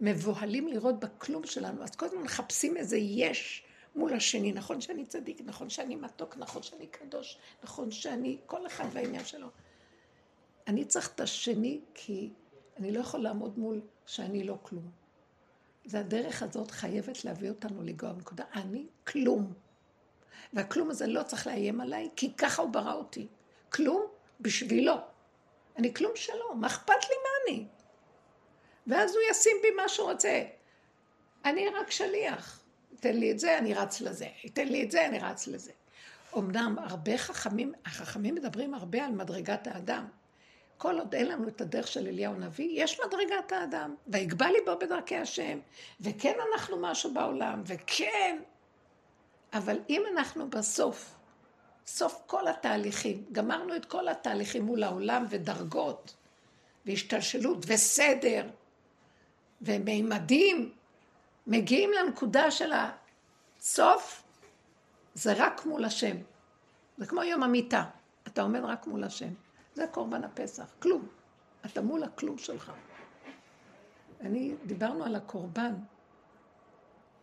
מבוהלים 0.01 0.69
לראות 0.69 1.01
בכלום 1.01 1.47
שלנו, 1.47 1.83
אז 1.85 1.97
כל 1.97 2.07
הזמן 2.07 2.23
מחפשים 2.23 2.77
איזה 2.77 2.97
יש 2.97 3.65
מול 3.95 4.15
השני. 4.15 4.53
נכון 4.53 4.81
שאני 4.81 5.07
צדיק, 5.07 5.41
נכון 5.45 5.71
שאני 5.71 5.97
מתוק, 5.97 6.37
נכון 6.37 6.63
שאני 6.63 6.87
קדוש, 6.87 7.39
נכון 7.63 7.91
שאני, 7.91 8.39
כל 8.47 8.67
אחד 8.67 8.85
והעניין 8.93 9.25
שלו. 9.25 9.49
אני 10.67 10.85
צריך 10.85 11.15
את 11.15 11.21
השני 11.21 11.81
כי 11.95 12.31
אני 12.77 12.93
לא 12.93 13.01
יכול 13.01 13.21
לעמוד 13.21 13.59
מול 13.59 13.81
שאני 14.07 14.45
לא 14.45 14.59
כלום. 14.63 14.91
זה 15.85 16.01
הדרך 16.01 16.43
הזאת 16.43 16.71
חייבת 16.71 17.25
להביא 17.25 17.49
אותנו 17.49 17.83
לגוע 17.83 18.13
בנקודה. 18.13 18.45
אני 18.55 18.87
כלום. 19.07 19.53
והכלום 20.53 20.91
הזה 20.91 21.07
לא 21.07 21.23
צריך 21.23 21.47
לאיים 21.47 21.81
עליי, 21.81 22.09
כי 22.17 22.33
ככה 22.37 22.63
הוא 22.63 22.71
ברא 22.71 22.95
אותי. 22.95 23.27
כלום 23.69 24.07
בשבילו. 24.41 24.95
אני 25.77 25.95
כלום 25.95 26.13
שלו, 26.15 26.55
מה 26.55 26.67
אכפת 26.67 26.89
לי 26.89 27.15
מה 27.23 27.31
אני? 27.45 27.67
ואז 28.87 29.15
הוא 29.15 29.23
ישים 29.31 29.57
בי 29.63 29.71
מה 29.71 29.89
שהוא 29.89 30.11
רוצה. 30.11 30.45
אני 31.45 31.69
רק 31.69 31.91
שליח. 31.91 32.58
ייתן 32.99 33.17
לי 33.17 33.31
את 33.31 33.39
זה, 33.39 33.59
אני 33.59 33.75
רץ 33.75 34.01
לזה. 34.01 34.29
ייתן 34.45 34.69
לי 34.69 34.83
את 34.83 34.91
זה, 34.91 35.07
אני 35.07 35.19
רץ 35.19 35.47
לזה. 35.47 35.73
אמנם 36.39 36.77
הרבה 36.79 37.19
חכמים, 37.19 37.73
החכמים 37.87 38.35
מדברים 38.35 38.75
הרבה 38.75 39.05
על 39.05 39.13
מדרגת 39.13 39.67
האדם. 39.67 40.07
כל 40.79 40.99
עוד 40.99 41.15
אין 41.15 41.29
לנו 41.29 41.49
את 41.49 41.61
הדרך 41.61 41.89
של 41.89 42.07
אליהו 42.07 42.35
הנביא, 42.35 42.83
יש 42.83 43.01
מדרגת 43.07 43.53
האדם. 43.53 43.95
ויגבה 44.07 44.51
ליבו 44.51 44.79
בדרכי 44.81 45.17
השם, 45.17 45.59
וכן 46.01 46.35
אנחנו 46.53 46.77
משהו 46.81 47.15
בעולם, 47.15 47.63
וכן. 47.67 48.39
אבל 49.53 49.79
אם 49.89 50.03
אנחנו 50.13 50.51
בסוף, 50.51 51.15
סוף 51.87 52.23
כל 52.27 52.49
התהליכים, 52.49 53.25
גמרנו 53.33 53.77
את 53.77 53.85
כל 53.85 54.09
התהליכים 54.09 54.63
מול 54.63 54.83
העולם 54.83 55.25
ודרגות, 55.31 56.15
והשתלשלות, 56.87 57.59
וסדר, 57.67 58.47
ומימדים, 59.63 60.73
מגיעים 61.49 61.91
לנקודה 61.93 62.51
של 62.51 62.73
הסוף, 62.73 64.23
זה 65.15 65.33
רק 65.37 65.67
מול 65.67 65.85
השם. 65.85 66.17
זה 66.99 67.07
כמו 67.07 67.23
יום 67.23 67.43
המיטה, 67.43 67.85
אתה 68.27 68.43
עומד 68.43 68.61
רק 68.65 68.87
מול 68.87 69.05
השם. 69.05 69.33
זה 69.75 69.87
קורבן 69.87 70.25
הפסח, 70.25 70.75
כלום. 70.79 71.09
אתה 71.67 71.83
מול 71.83 72.03
הכלום 72.03 72.39
שלך. 72.39 72.73
אני, 74.21 74.55
דיברנו 74.67 75.05
על 75.05 75.15
הקורבן, 75.15 75.75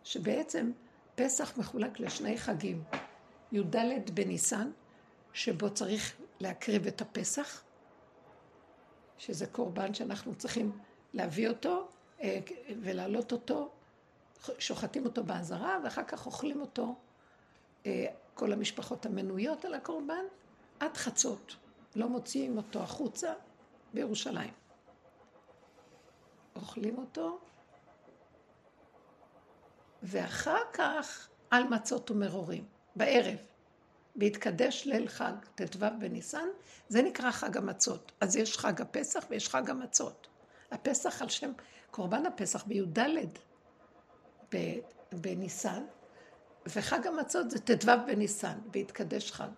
שבעצם 0.04 0.70
פסח 1.14 1.58
מחולק 1.58 2.00
לשני 2.00 2.38
חגים. 2.38 2.84
י"ד 3.52 4.10
בניסן, 4.14 4.70
שבו 5.32 5.74
צריך 5.74 6.16
להקריב 6.40 6.86
את 6.86 7.00
הפסח, 7.00 7.62
שזה 9.18 9.46
קורבן 9.46 9.94
שאנחנו 9.94 10.34
צריכים 10.34 10.78
להביא 11.14 11.48
אותו 11.48 11.88
אה, 12.22 12.40
ולהעלות 12.82 13.32
אותו, 13.32 13.70
שוחטים 14.58 15.04
אותו 15.04 15.24
באזהרה, 15.24 15.78
ואחר 15.84 16.04
כך 16.04 16.26
אוכלים 16.26 16.60
אותו, 16.60 16.96
אה, 17.86 18.06
כל 18.34 18.52
המשפחות 18.52 19.06
המנויות 19.06 19.64
על 19.64 19.74
הקורבן, 19.74 20.24
עד 20.80 20.96
חצות. 20.96 21.56
לא 21.96 22.08
מוציאים 22.08 22.56
אותו 22.56 22.82
החוצה 22.82 23.32
בירושלים. 23.94 24.52
אוכלים 26.56 26.98
אותו, 26.98 27.38
ואחר 30.02 30.60
כך 30.72 31.28
על 31.50 31.64
מצות 31.64 32.10
ומרורים, 32.10 32.64
בערב. 32.96 33.38
בהתקדש 34.16 34.86
ליל 34.86 35.08
חג, 35.08 35.32
ט"ו 35.54 35.86
בניסן, 35.98 36.48
זה 36.88 37.02
נקרא 37.02 37.30
חג 37.30 37.56
המצות. 37.56 38.12
אז 38.20 38.36
יש 38.36 38.58
חג 38.58 38.80
הפסח 38.80 39.24
ויש 39.30 39.48
חג 39.48 39.70
המצות. 39.70 40.28
הפסח 40.70 41.22
על 41.22 41.28
שם, 41.28 41.52
קורבן 41.90 42.26
הפסח 42.26 42.64
בי"ד 42.64 42.98
בניסן, 45.12 45.82
וחג 46.66 47.06
המצות 47.06 47.50
זה 47.50 47.58
ט"ו 47.58 47.90
בניסן, 48.06 48.58
בהתקדש 48.70 49.32
חג. 49.32 49.48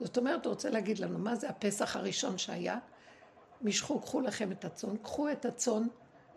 זאת 0.00 0.16
אומרת, 0.18 0.44
הוא 0.44 0.50
רוצה 0.50 0.70
להגיד 0.70 0.98
לנו, 0.98 1.18
מה 1.18 1.34
זה 1.34 1.48
הפסח 1.48 1.96
הראשון 1.96 2.38
שהיה? 2.38 2.78
משכו, 3.62 4.00
קחו 4.00 4.20
לכם 4.20 4.52
את 4.52 4.64
הצאן, 4.64 4.96
קחו 4.96 5.30
את 5.30 5.44
הצאן, 5.44 5.82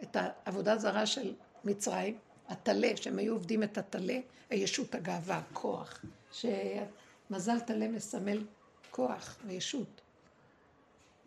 את 0.04 0.18
העבודה 0.20 0.78
זרה 0.78 1.06
של 1.06 1.34
מצרים, 1.64 2.18
הטלה, 2.48 2.92
שהם 2.96 3.20
היו 3.20 3.34
עובדים 3.34 3.64
את 3.64 3.78
הטלה, 3.78 4.18
הישות 4.50 4.96
הגאווה, 4.96 5.42
כוח, 5.54 6.06
שמזל 6.32 7.60
טלה 7.60 7.88
מסמל 7.88 8.46
כוח 8.92 9.38
וישות. 9.46 10.02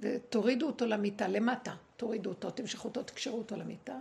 ותורידו 0.01 0.67
אותו 0.67 0.87
למיטה, 0.87 1.29
למטה, 1.29 1.75
תורידו 1.97 2.31
אותו, 2.31 2.51
תמשכו 2.51 2.89
אותו, 2.89 3.03
תקשרו 3.03 3.39
אותו 3.39 3.57
למיטה, 3.57 3.99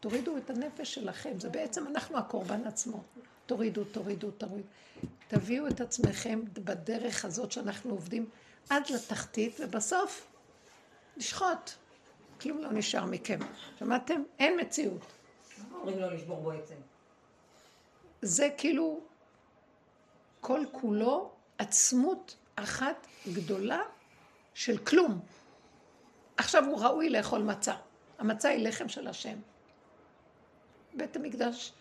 תורידו 0.00 0.36
את 0.36 0.50
הנפש 0.50 0.94
שלכם, 0.94 1.40
זה 1.40 1.48
בעצם 1.48 1.86
אנחנו 1.86 2.18
הקורבן 2.18 2.66
עצמו. 2.66 3.02
תורידו, 3.46 3.84
תורידו, 3.84 4.30
תורידו. 4.30 4.68
תביאו 5.28 5.68
את 5.68 5.80
עצמכם 5.80 6.40
בדרך 6.52 7.24
הזאת 7.24 7.52
שאנחנו 7.52 7.90
עובדים 7.90 8.28
עד 8.70 8.82
לתחתית, 8.90 9.60
ובסוף 9.60 10.26
לשחוט. 11.16 11.70
כלום 12.40 12.58
לא 12.58 12.72
נשאר 12.72 13.04
מכם. 13.04 13.38
שמעתם? 13.78 14.22
אין 14.38 14.60
מציאות. 14.60 15.06
אומרים 15.74 15.98
לו 15.98 16.10
לשבור 16.10 16.40
בו 16.40 16.50
עצם. 16.50 16.74
זה 18.22 18.48
כאילו 18.58 19.00
כל 20.40 20.64
כולו 20.72 21.30
עצמות 21.58 22.36
אחת 22.56 23.06
גדולה 23.32 23.80
של 24.54 24.78
כלום. 24.78 25.20
עכשיו 26.36 26.64
הוא 26.64 26.80
ראוי 26.80 27.10
לאכול 27.10 27.42
מצה. 27.42 27.74
המצה 28.18 28.48
היא 28.48 28.68
לחם 28.68 28.88
של 28.88 29.08
השם. 29.08 29.38
בית 30.94 31.16
המקדש 31.16 31.72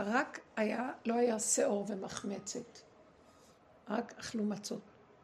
רק 0.00 0.40
היה, 0.56 0.90
לא 1.04 1.14
היה 1.14 1.38
שאור 1.38 1.86
ומחמצת. 1.88 2.78
רק 3.88 4.14
אכלו 4.18 4.44
מצות. 4.44 4.80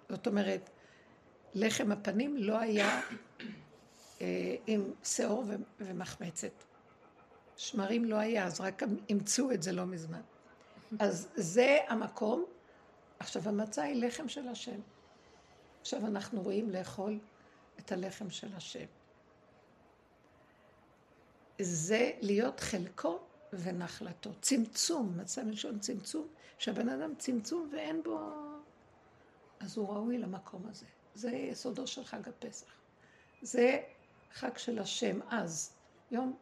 זאת 0.08 0.26
אומרת, 0.26 0.70
לחם 1.54 1.92
הפנים 1.92 2.36
לא 2.36 2.58
היה 2.58 3.00
אה, 4.20 4.56
עם 4.66 4.92
שאור 5.04 5.44
ומחמצת. 5.80 6.64
שמרים 7.56 8.04
לא 8.04 8.16
היה, 8.16 8.46
אז 8.46 8.60
רק 8.60 8.82
אימצו 9.08 9.50
את 9.50 9.62
זה 9.62 9.72
לא 9.72 9.86
מזמן. 9.86 10.20
אז 10.98 11.28
זה 11.34 11.78
המקום. 11.88 12.44
עכשיו, 13.18 13.48
המצה 13.48 13.82
היא 13.82 14.04
לחם 14.04 14.28
של 14.28 14.48
השם. 14.48 14.80
עכשיו 15.80 16.06
אנחנו 16.06 16.42
רואים 16.42 16.70
לאכול 16.70 17.18
את 17.78 17.92
הלחם 17.92 18.30
של 18.30 18.48
השם. 18.56 18.84
זה 21.58 22.10
להיות 22.20 22.60
חלקו 22.60 23.18
ונחלתו. 23.52 24.30
צמצום, 24.40 25.18
מצא 25.18 25.42
מלשון 25.42 25.78
צמצום, 25.78 26.28
שהבן 26.58 26.88
אדם 26.88 27.14
צמצום 27.18 27.70
ואין 27.72 28.02
בו... 28.02 28.30
אז 29.60 29.76
הוא 29.76 29.88
ראוי 29.88 30.18
למקום 30.18 30.62
הזה. 30.70 30.86
זה 31.14 31.30
יסודו 31.30 31.86
של 31.86 32.04
חג 32.04 32.28
הפסח. 32.28 32.66
זה 33.42 33.80
חג 34.32 34.56
של 34.56 34.78
השם 34.78 35.18
אז, 35.28 35.72
יום 36.10 36.36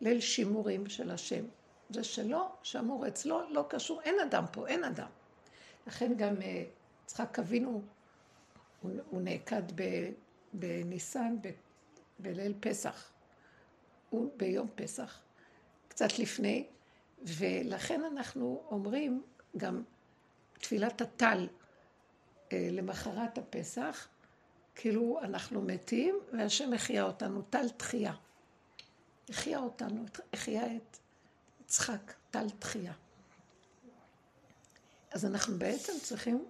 ליל 0.00 0.20
שימורים 0.20 0.88
של 0.88 1.10
השם. 1.10 1.44
זה 1.90 2.04
שלו, 2.04 2.48
שמור 2.62 3.08
אצלו, 3.08 3.50
לא 3.50 3.66
קשור, 3.68 4.00
אין 4.02 4.20
אדם 4.20 4.44
פה, 4.52 4.66
אין 4.68 4.84
אדם. 4.84 5.08
לכן 5.86 6.14
גם 6.16 6.42
אה, 6.42 6.64
יצחק 7.04 7.38
אבינו, 7.38 7.82
הוא, 8.82 8.90
הוא 9.10 9.22
נעקד 9.22 9.62
בניסן, 10.52 11.36
בליל 12.18 12.54
פסח. 12.60 13.10
הוא 14.10 14.30
ביום 14.36 14.68
פסח. 14.74 15.20
קצת 15.88 16.18
לפני, 16.18 16.66
ולכן 17.22 18.04
אנחנו 18.04 18.62
אומרים 18.70 19.22
גם 19.56 19.82
תפילת 20.58 21.00
הטל 21.00 21.48
אה, 22.52 22.68
למחרת 22.72 23.38
הפסח, 23.38 24.08
כאילו 24.74 25.20
אנחנו 25.22 25.62
מתים 25.62 26.18
והשם 26.32 26.72
החיה 26.72 27.02
אותנו, 27.02 27.42
טל 27.42 27.68
תחייה. 27.68 28.12
החיה 29.28 29.58
אותנו, 29.58 30.04
החיה 30.32 30.76
את 30.76 30.96
יצחק, 31.60 32.12
טל 32.30 32.50
תחייה. 32.50 32.92
אז 35.10 35.24
אנחנו 35.24 35.58
בעצם 35.58 35.92
צריכים 36.02 36.44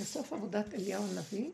בסוף 0.00 0.32
עבודת 0.32 0.74
אליהו 0.74 1.04
הנביא 1.04 1.50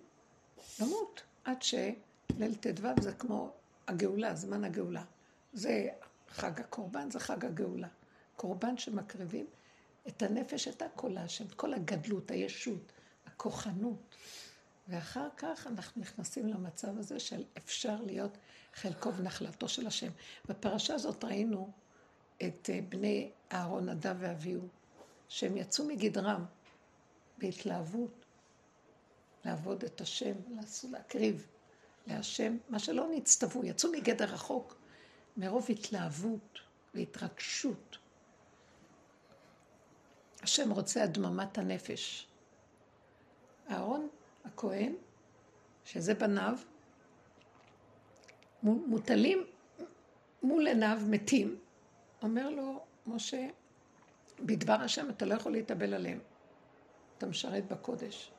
למות, 0.80 1.22
עד 1.44 1.62
שליל 1.62 2.54
ט"ו 2.60 3.02
זה 3.02 3.12
כמו 3.12 3.52
הגאולה, 3.88 4.34
זמן 4.34 4.64
הגאולה. 4.64 5.04
זה 5.52 5.88
חג 6.28 6.60
הקורבן 6.60 7.10
זה 7.10 7.20
חג 7.20 7.44
הגאולה. 7.44 7.88
קורבן 8.36 8.78
שמקריבים 8.78 9.46
את 10.08 10.22
הנפש, 10.22 10.68
את 10.68 10.82
להשם, 11.04 11.46
את 11.46 11.54
כל 11.54 11.74
הגדלות, 11.74 12.30
הישות, 12.30 12.92
הכוחנות. 13.26 14.16
ואחר 14.88 15.28
כך 15.36 15.66
אנחנו 15.66 16.02
נכנסים 16.02 16.46
למצב 16.46 16.98
הזה 16.98 17.20
של 17.20 17.44
אפשר 17.58 18.02
להיות 18.02 18.38
חלקו 18.74 19.14
ונחלתו 19.14 19.68
של 19.68 19.86
השם. 19.86 20.10
בפרשה 20.48 20.94
הזאת 20.94 21.24
ראינו 21.24 21.72
את 22.42 22.70
אה, 22.72 22.80
בני 22.88 23.30
אהרון, 23.52 23.88
נדב 23.88 24.16
ואביהו, 24.18 24.68
שהם 25.28 25.56
יצאו 25.56 25.84
מגדרם 25.84 26.44
בהתלהבות, 27.38 28.24
לעבוד 29.44 29.84
את 29.84 30.00
השם, 30.00 30.34
להקריב 30.90 31.46
להשם, 32.06 32.56
מה 32.68 32.78
שלא 32.78 33.08
נצטוו, 33.14 33.64
יצאו 33.64 33.92
מגדר 33.92 34.34
החוק. 34.34 34.76
מרוב 35.36 35.66
התלהבות 35.70 36.58
והתרגשות. 36.94 37.98
השם 40.42 40.70
רוצה 40.70 41.02
הדממת 41.02 41.58
הנפש. 41.58 42.26
אהרון 43.70 44.08
הכהן, 44.44 44.94
שזה 45.84 46.14
בניו, 46.14 46.58
מוטלים 48.62 49.46
מול 50.42 50.66
עיניו 50.66 50.98
מתים. 51.06 51.58
אומר 52.22 52.50
לו, 52.50 52.84
משה, 53.06 53.48
בדבר 54.40 54.72
השם 54.72 55.10
אתה 55.10 55.24
לא 55.24 55.34
יכול 55.34 55.52
להתאבל 55.52 55.94
עליהם. 55.94 56.18
אתה 57.18 57.26
משרת 57.26 57.66
בקודש. 57.68 58.30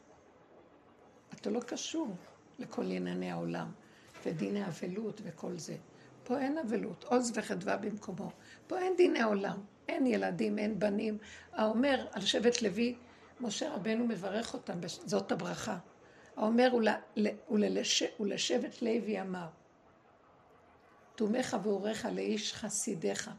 אתה 1.34 1.50
לא 1.50 1.60
קשור 1.60 2.16
לכל 2.60 2.84
ענייני 2.84 3.32
העולם 3.32 3.72
ודיני 4.26 4.68
אבלות 4.68 5.22
וכל 5.24 5.58
זה. 5.58 5.78
פה 6.28 6.40
אין 6.40 6.58
אבלות, 6.58 7.04
עוז 7.04 7.32
וחדווה 7.36 7.78
במקומו. 7.78 8.32
פה 8.68 8.80
אין 8.80 8.96
דיני 8.98 9.24
עולם, 9.24 9.58
אין 9.88 10.08
ילדים, 10.08 10.60
אין 10.60 10.80
בנים. 10.80 11.18
האומר 11.54 12.06
על 12.12 12.22
שבט 12.22 12.62
לוי, 12.62 12.96
משה 13.40 13.74
רבנו 13.74 14.06
מברך 14.06 14.54
אותם, 14.54 14.74
זאת 14.88 15.32
הברכה. 15.32 15.78
האומר 16.36 16.74
ולשבט 18.20 18.82
לוי 18.82 19.22
אמר, 19.22 19.48
תומך 21.16 21.58
ואורך 21.64 22.06
לאיש 22.06 22.54
חסידיך, 22.54 23.32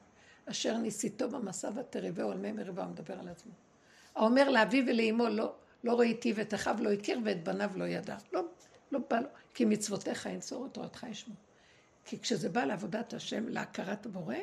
אשר 0.47 0.77
ניסיתו 0.77 1.31
במסע 1.31 1.71
ותרבהו 1.75 2.31
על 2.31 2.39
מי 2.39 2.53
מריבה, 2.53 2.83
הוא 2.83 2.91
מדבר 2.91 3.19
על 3.21 3.29
עצמו. 3.29 3.53
האומר 4.15 4.49
לאביו 4.49 4.85
ולאמו, 4.87 5.29
לא, 5.29 5.55
לא 5.85 5.99
ראיתי 5.99 6.33
ואת 6.37 6.55
אחיו 6.55 6.77
לא 6.81 6.93
הכיר 6.93 7.21
ואת 7.25 7.45
בניו 7.45 7.71
לא 7.75 7.85
ידע. 7.85 8.17
לא, 8.33 8.43
לא 8.93 9.01
בא 9.11 9.21
לו, 9.21 9.29
כי 9.55 9.65
מצוותיך 9.65 10.27
ינצור 10.27 10.67
את 10.67 10.75
תורתך 10.75 11.07
ישמו. 11.11 11.35
כי 12.09 12.19
כשזה 12.19 12.49
בא 12.49 12.65
לעבודת 12.65 13.13
השם, 13.13 13.49
להכרת 13.49 14.07
הבורא, 14.07 14.35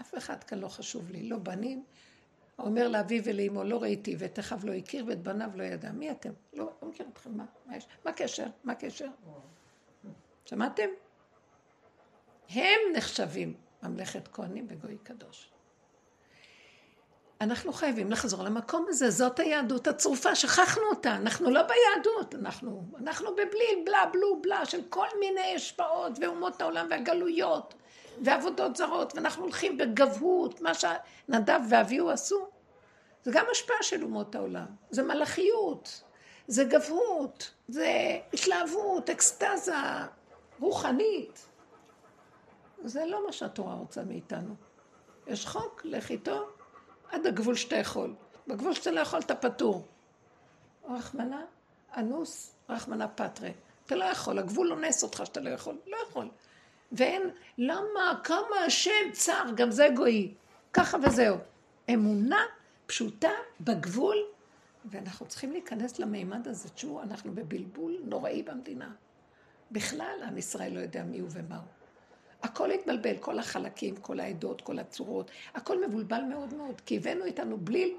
אף 0.00 0.14
אחד 0.18 0.44
כאן 0.44 0.58
לא 0.58 0.68
חשוב 0.68 1.10
לי, 1.10 1.28
לא 1.28 1.38
בנים. 1.38 1.84
האומר 2.58 2.88
לאביו 2.88 3.22
ולאמו, 3.24 3.64
לא 3.64 3.82
ראיתי 3.82 4.16
ואת 4.18 4.38
אחיו 4.38 4.58
לא 4.64 4.72
הכיר 4.72 5.04
ואת 5.08 5.22
בניו 5.22 5.50
לא 5.54 5.62
ידע. 5.62 5.92
מי 5.92 6.10
אתם? 6.10 6.30
לא, 6.52 6.72
לא 6.82 6.88
מכיר 6.88 7.06
אתכם, 7.12 7.36
מה, 7.36 7.44
מה 7.66 7.76
יש? 7.76 7.86
מה 8.04 8.10
הקשר? 8.10 8.46
מה 8.64 8.72
הקשר? 8.72 9.08
שמעתם? 10.44 10.88
הם 12.48 12.80
נחשבים 12.96 13.54
ממלכת 13.82 14.28
כהנים 14.28 14.66
וגוי 14.68 14.98
קדוש. 15.02 15.50
אנחנו 17.40 17.72
חייבים 17.72 18.10
לחזור 18.10 18.44
למקום 18.44 18.86
הזה, 18.88 19.10
זאת 19.10 19.38
היהדות 19.38 19.86
הצרופה, 19.86 20.34
שכחנו 20.34 20.82
אותה, 20.90 21.16
אנחנו 21.16 21.50
לא 21.50 21.60
ביהדות, 21.62 22.34
אנחנו, 22.34 22.84
אנחנו 22.98 23.30
בבליל, 23.30 23.82
בלה, 23.86 24.06
בלו, 24.12 24.42
בלה, 24.42 24.66
של 24.66 24.80
כל 24.88 25.06
מיני 25.20 25.54
השפעות 25.56 26.12
ואומות 26.20 26.60
העולם 26.60 26.86
והגלויות 26.90 27.74
ועבודות 28.24 28.76
זרות, 28.76 29.14
ואנחנו 29.14 29.42
הולכים 29.42 29.78
בגבהות, 29.78 30.60
מה 30.60 30.72
שנדב 30.74 31.60
ואביהו 31.70 32.10
עשו, 32.10 32.46
זה 33.24 33.30
גם 33.34 33.44
השפעה 33.50 33.82
של 33.82 34.02
אומות 34.02 34.34
העולם, 34.34 34.66
זה 34.90 35.02
מלאכיות, 35.02 36.02
זה 36.46 36.64
גבהות, 36.64 37.50
זה 37.68 38.18
התלהבות, 38.32 39.10
אקסטזה 39.10 39.74
רוחנית. 40.60 41.46
זה 42.84 43.04
לא 43.06 43.26
מה 43.26 43.32
שהתורה 43.32 43.74
רוצה 43.74 44.02
מאיתנו. 44.04 44.54
יש 45.26 45.46
חוק, 45.46 45.80
לך 45.84 46.10
איתו 46.10 46.55
עד 47.10 47.26
הגבול 47.26 47.54
שאתה 47.54 47.76
יכול. 47.76 48.14
בגבול 48.46 48.74
שאתה 48.74 48.90
לא 48.90 49.00
יכול, 49.00 49.20
אתה 49.20 49.34
פטור. 49.34 49.86
רחמנה, 50.88 51.44
אנוס, 51.96 52.54
רחמנה 52.68 53.08
פטרה. 53.08 53.50
אתה 53.86 53.96
לא 53.96 54.04
יכול, 54.04 54.38
הגבול 54.38 54.72
אונס 54.72 55.02
אותך 55.02 55.22
שאתה 55.24 55.40
לא 55.40 55.50
יכול. 55.50 55.76
לא 55.86 55.96
יכול. 56.08 56.28
ואין, 56.92 57.22
למה, 57.58 58.20
כמה 58.24 58.56
השם 58.66 59.12
צר, 59.12 59.44
גם 59.56 59.70
זה 59.70 59.88
גוי. 59.96 60.34
ככה 60.72 60.98
וזהו. 61.02 61.36
אמונה 61.94 62.40
פשוטה 62.86 63.30
בגבול, 63.60 64.16
ואנחנו 64.84 65.26
צריכים 65.26 65.52
להיכנס 65.52 65.98
למימד 65.98 66.48
הזה. 66.48 66.68
תשמעו, 66.68 67.02
אנחנו 67.02 67.34
בבלבול 67.34 67.96
נוראי 68.04 68.42
במדינה. 68.42 68.92
בכלל, 69.70 70.18
עם 70.26 70.38
ישראל 70.38 70.74
לא 70.74 70.80
יודע 70.80 71.02
מי 71.02 71.18
הוא 71.18 71.28
ומה 71.32 71.56
הוא. 71.56 71.75
הכל 72.42 72.70
התבלבל, 72.70 73.16
כל 73.20 73.38
החלקים, 73.38 73.96
כל 73.96 74.20
העדות, 74.20 74.60
כל 74.60 74.78
הצורות, 74.78 75.30
הכל 75.54 75.86
מבולבל 75.86 76.20
מאוד 76.20 76.54
מאוד, 76.54 76.80
כי 76.80 76.96
הבאנו 76.96 77.24
איתנו 77.24 77.58
בליל. 77.58 77.96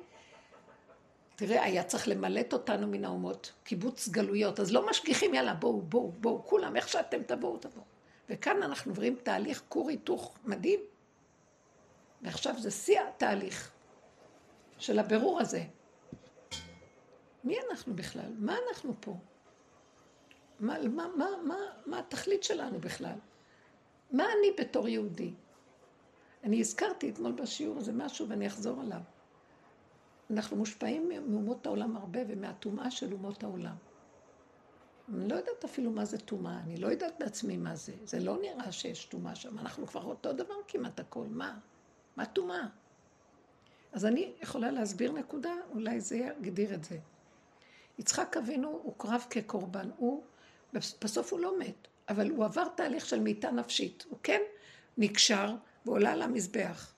תראה, 1.35 1.63
היה 1.63 1.83
צריך 1.83 2.07
למלט 2.07 2.53
אותנו 2.53 2.87
מן 2.87 3.05
האומות, 3.05 3.53
קיבוץ 3.63 4.07
גלויות, 4.07 4.59
אז 4.59 4.71
לא 4.71 4.89
משגיחים, 4.89 5.33
יאללה, 5.33 5.53
בואו, 5.53 5.81
בואו, 5.81 6.11
בואו, 6.11 6.43
כולם, 6.45 6.75
איך 6.75 6.89
שאתם 6.89 7.23
תבואו, 7.23 7.57
תבואו. 7.57 7.85
וכאן 8.29 8.63
אנחנו 8.63 8.91
עוברים 8.91 9.15
תהליך 9.23 9.63
כור 9.69 9.89
היתוך 9.89 10.37
מדהים, 10.45 10.79
ועכשיו 12.21 12.59
זה 12.59 12.71
שיא 12.71 12.99
התהליך 13.01 13.71
של 14.77 14.99
הבירור 14.99 15.39
הזה. 15.41 15.63
מי 17.43 17.57
אנחנו 17.69 17.95
בכלל? 17.95 18.33
מה 18.37 18.55
אנחנו 18.67 18.93
פה? 18.99 19.15
מה, 20.59 20.87
מה, 20.89 21.07
מה, 21.17 21.27
מה, 21.43 21.57
מה 21.85 21.99
התכלית 21.99 22.43
שלנו 22.43 22.79
בכלל? 22.79 23.15
מה 24.11 24.23
אני 24.23 24.51
בתור 24.57 24.87
יהודי? 24.87 25.33
אני 26.43 26.59
הזכרתי 26.59 27.09
אתמול 27.09 27.31
בשיעור 27.31 27.77
הזה 27.77 27.91
משהו 27.91 28.29
ואני 28.29 28.47
אחזור 28.47 28.81
עליו. 28.81 29.01
אנחנו 30.31 30.57
מושפעים 30.57 31.09
מאומות 31.27 31.65
העולם 31.65 31.97
הרבה 31.97 32.19
ומהטומאה 32.27 32.91
של 32.91 33.13
אומות 33.13 33.43
העולם. 33.43 33.75
אני 35.13 35.27
לא 35.27 35.35
יודעת 35.35 35.63
אפילו 35.65 35.91
מה 35.91 36.05
זה 36.05 36.17
טומאה, 36.17 36.59
אני 36.59 36.77
לא 36.77 36.87
יודעת 36.87 37.13
בעצמי 37.19 37.57
מה 37.57 37.75
זה. 37.75 37.93
זה 38.03 38.19
לא 38.19 38.37
נראה 38.41 38.71
שיש 38.71 39.05
טומאה 39.05 39.35
שם, 39.35 39.59
אנחנו 39.59 39.87
כבר 39.87 40.03
אותו 40.03 40.33
דבר 40.33 40.55
כמעט 40.67 40.99
הכל. 40.99 41.25
מה? 41.29 41.59
מה 42.15 42.25
טומאה? 42.25 42.67
אז 43.91 44.05
אני 44.05 44.33
יכולה 44.41 44.71
להסביר 44.71 45.11
נקודה, 45.11 45.53
אולי 45.71 45.99
זה 45.99 46.15
יגדיר 46.17 46.73
את 46.73 46.83
זה. 46.83 46.97
יצחק 47.99 48.37
אבינו 48.37 48.69
הוא 48.69 48.93
קרב 48.97 49.25
כקורבן, 49.29 49.89
הוא, 49.97 50.23
בסוף 50.73 51.33
הוא 51.33 51.39
לא 51.39 51.59
מת, 51.59 51.87
אבל 52.09 52.29
הוא 52.29 52.45
עבר 52.45 52.67
תהליך 52.75 53.05
של 53.05 53.19
מיתה 53.19 53.51
נפשית. 53.51 54.05
הוא 54.09 54.19
כן 54.23 54.41
נקשר 54.97 55.55
ועולה 55.85 56.15
למזבח. 56.15 56.93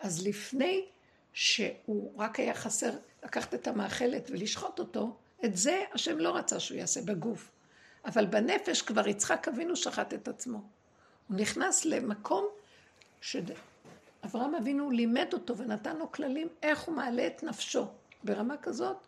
אז 0.00 0.26
לפני 0.26 0.84
שהוא 1.32 2.12
רק 2.16 2.40
היה 2.40 2.54
חסר 2.54 2.92
לקחת 3.24 3.54
את 3.54 3.68
המאכלת 3.68 4.30
ולשחוט 4.30 4.78
אותו, 4.78 5.16
את 5.44 5.56
זה 5.56 5.84
השם 5.92 6.18
לא 6.18 6.36
רצה 6.36 6.60
שהוא 6.60 6.78
יעשה 6.78 7.02
בגוף. 7.02 7.50
אבל 8.04 8.26
בנפש 8.26 8.82
כבר 8.82 9.08
יצחק 9.08 9.48
אבינו 9.48 9.76
שחט 9.76 10.14
את 10.14 10.28
עצמו. 10.28 10.62
הוא 11.28 11.36
נכנס 11.36 11.84
למקום 11.84 12.46
שאברהם 13.20 14.54
אבינו 14.54 14.90
לימד 14.90 15.28
אותו 15.32 15.56
ונתן 15.56 15.96
לו 15.96 16.12
כללים 16.12 16.48
איך 16.62 16.82
הוא 16.82 16.94
מעלה 16.94 17.26
את 17.26 17.42
נפשו 17.42 17.86
ברמה 18.24 18.56
כזאת 18.56 19.06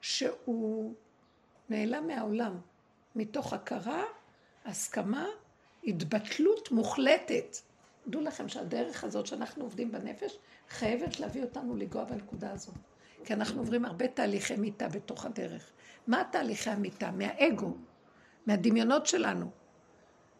שהוא 0.00 0.94
נעלם 1.68 2.06
מהעולם 2.06 2.58
מתוך 3.14 3.52
הכרה, 3.52 4.02
הסכמה, 4.64 5.26
התבטלות 5.84 6.72
מוחלטת. 6.72 7.56
דעו 8.06 8.20
לכם 8.20 8.48
שהדרך 8.48 9.04
הזאת 9.04 9.26
שאנחנו 9.26 9.64
עובדים 9.64 9.92
בנפש 9.92 10.38
חייבת 10.68 11.20
להביא 11.20 11.42
אותנו 11.42 11.76
לגוע 11.76 12.04
בנקודה 12.04 12.52
הזאת. 12.52 12.74
כי 13.24 13.32
אנחנו 13.32 13.60
עוברים 13.60 13.84
הרבה 13.84 14.08
תהליכי 14.08 14.56
מיטה 14.56 14.88
בתוך 14.88 15.26
הדרך. 15.26 15.70
מה 16.06 16.22
תהליכי 16.32 16.70
המיטה? 16.70 17.10
מהאגו, 17.10 17.76
מהדמיונות 18.46 19.06
שלנו. 19.06 19.50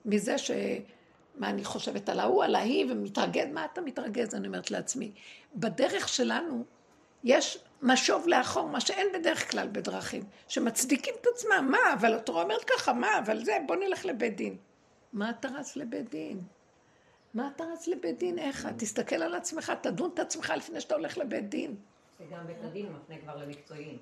מזה 0.04 0.38
ש... 0.38 0.50
מה 1.36 1.50
אני 1.50 1.64
חושבת 1.64 2.08
על 2.08 2.20
ההוא, 2.20 2.44
על 2.44 2.54
ההיא, 2.54 2.86
ומתרגז, 2.90 3.46
מה 3.52 3.64
אתה 3.64 3.80
מתרגז? 3.80 4.34
אני 4.34 4.46
אומרת 4.46 4.70
לעצמי. 4.70 5.12
בדרך 5.54 6.08
שלנו 6.08 6.64
יש 7.24 7.58
משוב 7.82 8.28
לאחור, 8.28 8.68
מה 8.68 8.80
שאין 8.80 9.06
בדרך 9.14 9.50
כלל 9.50 9.68
בדרכים, 9.72 10.22
שמצדיקים 10.48 11.14
את 11.20 11.26
עצמם. 11.34 11.68
מה, 11.70 11.92
אבל 11.92 12.14
התורה 12.14 12.42
אומרת 12.42 12.64
ככה, 12.64 12.92
מה, 12.92 13.18
אבל 13.18 13.44
זה, 13.44 13.56
בוא 13.66 13.76
נלך 13.76 14.04
לבית 14.04 14.36
דין. 14.36 14.56
מה 15.12 15.30
אתה 15.30 15.48
רץ 15.48 15.76
לבית 15.76 16.10
דין? 16.10 16.40
מה 17.34 17.50
אתה 17.56 17.64
רץ 17.64 17.86
לבית 17.86 18.18
דין? 18.18 18.38
איך? 18.38 18.68
תסתכל 18.76 19.22
על 19.22 19.34
עצמך, 19.34 19.72
תדון 19.80 20.10
את 20.14 20.18
עצמך 20.18 20.52
לפני 20.56 20.80
שאתה 20.80 20.94
הולך 20.94 21.18
לבית 21.18 21.48
דין. 21.48 21.76
שגם 22.18 22.46
בית 22.46 22.56
הדין 22.62 22.92
מפנה 22.92 23.18
כבר 23.18 23.36
למקצועיים. 23.36 23.98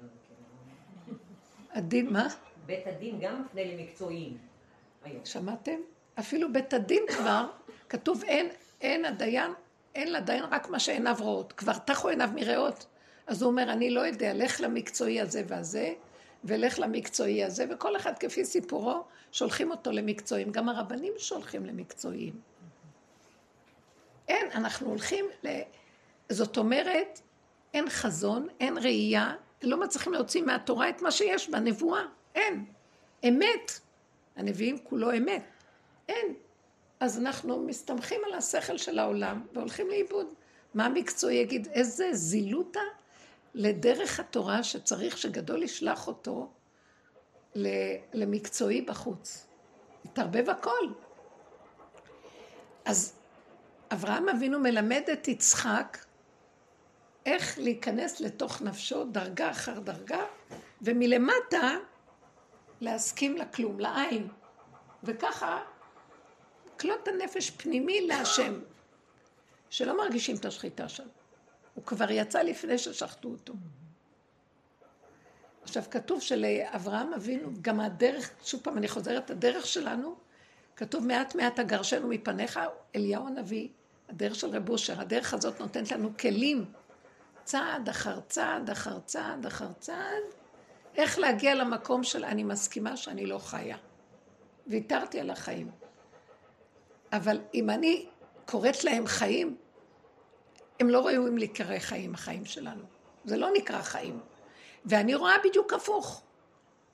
הדין, 1.71 2.13
מה? 2.13 2.29
בית 2.67 2.87
הדין 2.87 3.21
גם 3.21 3.43
מפנה 3.43 3.65
למקצועיים. 3.65 4.39
שמעתם? 5.25 5.77
אפילו 6.19 6.53
בית 6.53 6.75
הדין 6.75 7.03
כבר, 7.09 7.47
כתוב 7.89 8.25
אין, 8.25 8.49
אין 8.81 9.05
הדיין, 9.05 9.53
אין 9.95 10.13
לדיין 10.13 10.45
רק 10.45 10.69
מה 10.69 10.79
שעיניו 10.79 11.17
רואות. 11.19 11.53
כבר 11.53 11.79
תחו 11.79 12.09
עיניו 12.09 12.31
מראות. 12.35 12.87
אז 13.27 13.43
הוא 13.43 13.51
אומר, 13.51 13.73
אני 13.73 13.91
לא 13.91 14.01
יודע, 14.01 14.35
לך 14.35 14.61
למקצועי 14.61 15.21
הזה 15.21 15.43
והזה, 15.49 15.93
ולך 16.45 16.79
למקצועי 16.79 17.45
הזה, 17.45 17.65
וכל 17.71 17.97
אחד 17.97 18.19
כפי 18.19 18.45
סיפורו, 18.45 19.05
שולחים 19.33 19.71
אותו 19.71 19.93
למקצועיים. 19.93 20.51
גם 20.51 20.69
הרבנים 20.69 21.13
שולחים 21.19 21.67
למקצועיים. 21.67 22.41
אין, 24.29 24.51
אנחנו 24.55 24.89
הולכים 24.89 25.25
ל... 25.45 25.49
זאת 26.29 26.57
אומרת, 26.57 27.21
אין 27.75 27.91
חזון, 27.91 28.49
אין 28.61 28.79
ראייה, 28.79 29.35
לא 29.63 29.81
מצליחים 29.81 30.13
להוציא 30.13 30.43
מהתורה 30.43 30.89
את 30.89 31.03
מה 31.03 31.11
שיש 31.11 31.49
בנבואה. 31.49 32.03
אין. 32.35 32.65
אמת. 33.29 33.81
הנביאים 34.37 34.79
כולו 34.79 35.17
אמת. 35.17 35.43
אין. 36.09 36.35
אז 37.01 37.19
אנחנו 37.19 37.67
מסתמכים 37.67 38.21
על 38.27 38.35
השכל 38.35 38.79
של 38.79 38.99
העולם 38.99 39.47
והולכים 39.53 39.89
לאיבוד. 39.89 40.27
מה 40.75 40.87
המקצועי 40.87 41.37
יגיד? 41.37 41.69
איזה 41.73 42.09
זילותה 42.13 42.81
לדרך 43.55 44.21
התורה 44.21 44.63
שצריך 44.63 45.19
שגדול 45.19 45.63
ישלח 45.63 46.07
אותו 46.07 46.53
למקצועי 48.15 48.83
בחוץ. 48.83 49.47
יתערבב 50.05 50.51
הכל. 50.51 50.89
אז 52.85 53.15
אברהם 53.93 54.29
אבינו 54.29 54.59
מלמד 54.61 55.03
את 55.13 55.29
יצחק 55.29 55.99
איך 57.27 57.59
להיכנס 57.59 58.21
לתוך 58.21 58.63
נפשו 58.63 59.05
דרגה 59.05 59.51
אחר 59.51 59.79
דרגה, 59.79 60.25
ומלמטה 60.83 61.77
להסכים 62.81 63.37
לכלום, 63.37 63.81
לעין. 63.81 64.29
וככה 65.05 65.63
כלות 66.81 67.09
הנפש 67.09 67.51
פנימי 67.51 68.07
להשם, 68.07 68.61
שלא 69.71 69.97
מרגישים 69.97 70.37
את 70.37 70.45
השחיטה 70.45 70.89
שם. 70.89 71.07
הוא 71.75 71.85
כבר 71.85 72.11
יצא 72.11 72.43
לפני 72.43 72.79
ששחטו 72.79 73.29
אותו. 73.29 73.53
עכשיו, 75.63 75.83
כתוב 75.91 76.21
שלאברהם 76.21 77.13
אבינו, 77.15 77.51
גם 77.63 77.81
הדרך, 77.81 78.31
שוב 78.45 78.61
פעם, 78.61 78.79
אני 78.79 78.89
חוזרת, 78.89 79.31
הדרך 79.31 79.67
שלנו, 79.67 80.17
כתוב 80.77 81.07
מעט 81.07 81.35
מעט 81.35 81.59
אגרשנו 81.59 82.09
מפניך, 82.09 82.61
אליהו 82.97 83.27
הנביא, 83.27 83.69
הדרך 84.09 84.35
של 84.35 84.57
רב 84.57 84.69
אושר, 84.69 85.01
הדרך 85.01 85.35
הזאת 85.35 85.61
נותנת 85.61 85.93
לנו 85.93 86.11
כלים, 86.21 86.65
צעד 87.45 87.89
אחר 87.89 88.21
צעד 88.21 88.71
אחר 88.71 88.99
צעד 89.01 89.47
אחר 89.47 89.73
צעד, 89.79 90.23
איך 90.97 91.19
להגיע 91.19 91.55
למקום 91.55 92.05
של 92.05 92.25
אני 92.25 92.45
מסכימה 92.45 92.97
שאני 92.97 93.27
לא 93.27 93.39
חיה. 93.39 93.77
ויתרתי 94.67 95.21
על 95.21 95.31
החיים. 95.31 95.71
אבל 97.13 97.41
אם 97.55 97.71
אני 97.71 98.07
קוראת 98.47 98.85
להם 98.85 99.07
חיים, 99.07 99.57
הם 100.81 100.91
לא 100.91 101.07
ראויים 101.07 101.39
להיקרא 101.39 101.79
חיים, 101.79 102.15
החיים 102.15 102.45
שלנו. 102.45 102.83
זה 103.25 103.37
לא 103.37 103.49
נקרא 103.53 103.83
חיים. 103.83 104.21
ואני 104.85 105.15
רואה 105.15 105.35
בדיוק 105.45 105.73
הפוך, 105.73 106.23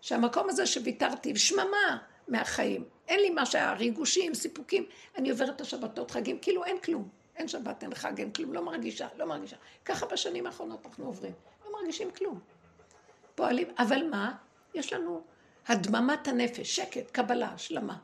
שהמקום 0.00 0.50
הזה 0.50 0.66
שוויתרתי, 0.66 1.36
שממה 1.36 1.98
מהחיים. 2.28 2.84
אין 3.08 3.20
לי 3.20 3.30
מה 3.30 3.46
שהיה, 3.46 3.72
ריגושים, 3.72 4.34
סיפוקים. 4.34 4.86
אני 5.16 5.30
עוברת 5.30 5.56
את 5.56 5.60
השבתות, 5.60 6.10
חגים, 6.10 6.38
כאילו 6.38 6.64
אין 6.64 6.78
כלום. 6.78 7.08
אין 7.36 7.48
שבת, 7.48 7.82
אין 7.82 7.94
חג, 7.94 8.18
אין 8.18 8.32
כלום, 8.32 8.52
לא 8.52 8.62
מרגישה, 8.62 9.08
לא 9.16 9.26
מרגישה. 9.26 9.56
ככה 9.84 10.06
בשנים 10.06 10.46
האחרונות 10.46 10.86
אנחנו 10.86 11.06
עוברים. 11.06 11.32
לא 11.64 11.72
מרגישים 11.72 12.10
כלום. 12.10 12.40
פועלים, 13.34 13.68
אבל 13.78 14.02
מה? 14.10 14.36
יש 14.74 14.92
לנו 14.92 15.22
הדממת 15.68 16.28
הנפש, 16.28 16.76
שקט, 16.76 17.10
קבלה, 17.10 17.48
השלמה. 17.48 17.96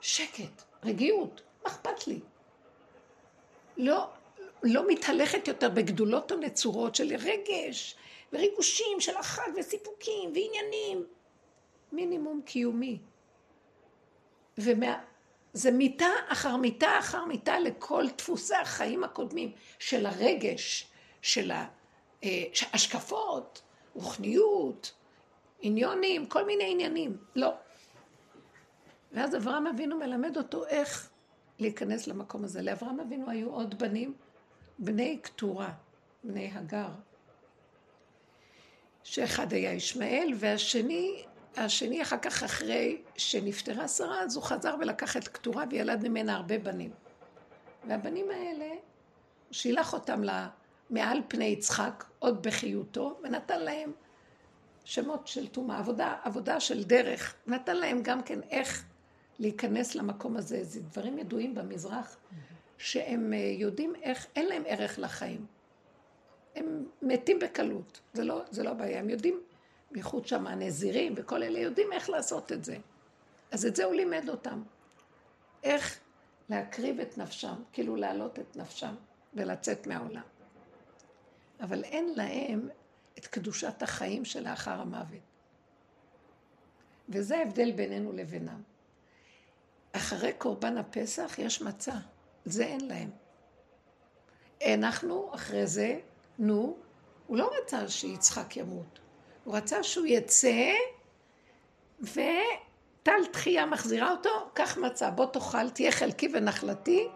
שקט, 0.00 0.62
רגיעות, 0.84 1.42
מה 1.64 1.70
אכפת 1.70 2.06
לי? 2.06 2.20
לא, 3.76 4.10
לא 4.62 4.88
מתהלכת 4.88 5.48
יותר 5.48 5.70
בגדולות 5.70 6.32
הנצורות 6.32 6.94
של 6.94 7.16
רגש 7.16 7.96
וריגושים 8.32 9.00
של 9.00 9.16
החג 9.16 9.50
וסיפוקים 9.56 10.32
ועניינים. 10.34 11.06
מינימום 11.92 12.40
קיומי. 12.44 12.98
ומה... 14.58 14.98
מיטה 15.72 16.10
אחר 16.28 16.56
מיטה 16.56 16.98
אחר 16.98 17.24
מיטה 17.24 17.58
לכל 17.58 18.04
דפוסי 18.18 18.54
החיים 18.54 19.04
הקודמים 19.04 19.52
של 19.78 20.06
הרגש, 20.06 20.90
של 21.22 21.50
ההשקפות, 22.22 23.62
רוחניות, 23.94 24.92
עניונים, 25.60 26.26
כל 26.26 26.44
מיני 26.44 26.70
עניינים. 26.72 27.16
לא. 27.34 27.52
ואז 29.12 29.36
אברהם 29.36 29.66
אבינו 29.66 29.96
מלמד 29.96 30.36
אותו 30.36 30.66
איך 30.66 31.10
להיכנס 31.58 32.06
למקום 32.06 32.44
הזה. 32.44 32.62
לאברהם 32.62 33.00
אבינו 33.00 33.30
היו 33.30 33.50
עוד 33.50 33.78
בנים, 33.78 34.14
בני 34.78 35.18
קטורה, 35.22 35.72
בני 36.24 36.50
הגר. 36.54 36.88
שאחד 39.04 39.52
היה 39.52 39.72
ישמעאל, 39.72 40.32
והשני, 40.36 41.24
השני 41.56 42.02
אחר 42.02 42.18
כך, 42.18 42.42
אחרי 42.42 43.02
שנפטרה 43.16 43.88
שרה, 43.88 44.20
אז 44.22 44.36
הוא 44.36 44.44
חזר 44.44 44.74
ולקח 44.80 45.16
את 45.16 45.28
קטורה 45.28 45.64
וילד 45.70 46.08
ממנה 46.08 46.36
הרבה 46.36 46.58
בנים. 46.58 46.90
והבנים 47.88 48.30
האלה, 48.30 48.68
הוא 48.68 48.78
שילח 49.52 49.92
אותם 49.92 50.22
מעל 50.90 51.22
פני 51.28 51.44
יצחק, 51.44 52.04
עוד 52.18 52.42
בחיותו, 52.42 53.18
ונתן 53.22 53.60
להם 53.60 53.92
שמות 54.84 55.26
של 55.26 55.46
טומאה, 55.46 55.78
עבודה, 55.78 56.16
עבודה 56.24 56.60
של 56.60 56.84
דרך. 56.84 57.34
נתן 57.46 57.76
להם 57.76 58.02
גם 58.02 58.22
כן 58.22 58.40
איך 58.50 58.84
להיכנס 59.38 59.94
למקום 59.94 60.36
הזה. 60.36 60.64
זה 60.64 60.80
דברים 60.80 61.18
ידועים 61.18 61.54
במזרח, 61.54 62.16
שהם 62.78 63.32
אה, 63.32 63.38
יודעים 63.38 63.94
איך, 64.02 64.26
אין 64.36 64.46
להם 64.46 64.62
ערך 64.66 64.98
לחיים. 64.98 65.46
הם 66.56 66.86
מתים 67.02 67.38
בקלות, 67.38 68.00
זה 68.12 68.24
לא, 68.24 68.42
זה 68.50 68.62
לא 68.62 68.72
בעיה. 68.72 68.98
הם 68.98 69.10
יודעים, 69.10 69.40
בייחוד 69.90 70.26
שם 70.26 70.46
הנזירים 70.46 71.14
וכל 71.16 71.42
אלה, 71.42 71.58
יודעים 71.58 71.92
איך 71.92 72.10
לעשות 72.10 72.52
את 72.52 72.64
זה. 72.64 72.76
אז 73.50 73.66
את 73.66 73.76
זה 73.76 73.84
הוא 73.84 73.94
לימד 73.94 74.28
אותם. 74.28 74.62
איך 75.62 76.00
להקריב 76.48 77.00
את 77.00 77.18
נפשם, 77.18 77.54
כאילו 77.72 77.96
להעלות 77.96 78.38
את 78.38 78.56
נפשם 78.56 78.94
ולצאת 79.34 79.86
מהעולם. 79.86 80.22
אבל 81.60 81.84
אין 81.84 82.14
להם 82.16 82.68
את 83.18 83.26
קדושת 83.26 83.82
החיים 83.82 84.24
שלאחר 84.24 84.80
המוות. 84.80 85.20
וזה 87.08 87.38
ההבדל 87.38 87.72
בינינו 87.72 88.12
לבינם. 88.12 88.62
אחרי 89.92 90.32
קורבן 90.32 90.76
הפסח 90.76 91.34
יש 91.38 91.62
מצה, 91.62 91.94
זה 92.50 92.64
אין 92.64 92.88
להם. 92.88 93.10
אנחנו 94.64 95.30
אחרי 95.34 95.66
זה, 95.66 95.98
נו, 96.38 96.76
הוא 97.26 97.36
לא 97.36 97.50
רצה 97.62 97.88
שיצחק 97.88 98.56
ימות, 98.56 98.98
הוא 99.44 99.56
רצה 99.56 99.82
שהוא 99.82 100.06
יצא 100.06 100.72
וטל 102.00 103.24
תחייה 103.32 103.66
מחזירה 103.66 104.10
אותו, 104.10 104.30
קח 104.52 104.78
מצה, 104.78 105.10
בוא 105.10 105.26
תאכל, 105.26 105.70
תהיה 105.70 105.92
חלקי 105.92 106.28
ונחלתי 106.32 107.08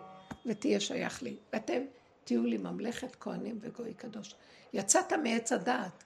ותהיה 0.47 0.81
שייך 0.81 1.23
לי. 1.23 1.37
ואתם 1.53 1.83
תהיו 2.25 2.45
לי 2.45 2.59
ממלכת 2.59 3.17
כהנים 3.21 3.59
וגוי 3.61 3.95
קדוש. 3.95 4.35
יצאת 4.73 5.13
מעץ 5.13 5.53
הדעת, 5.53 6.05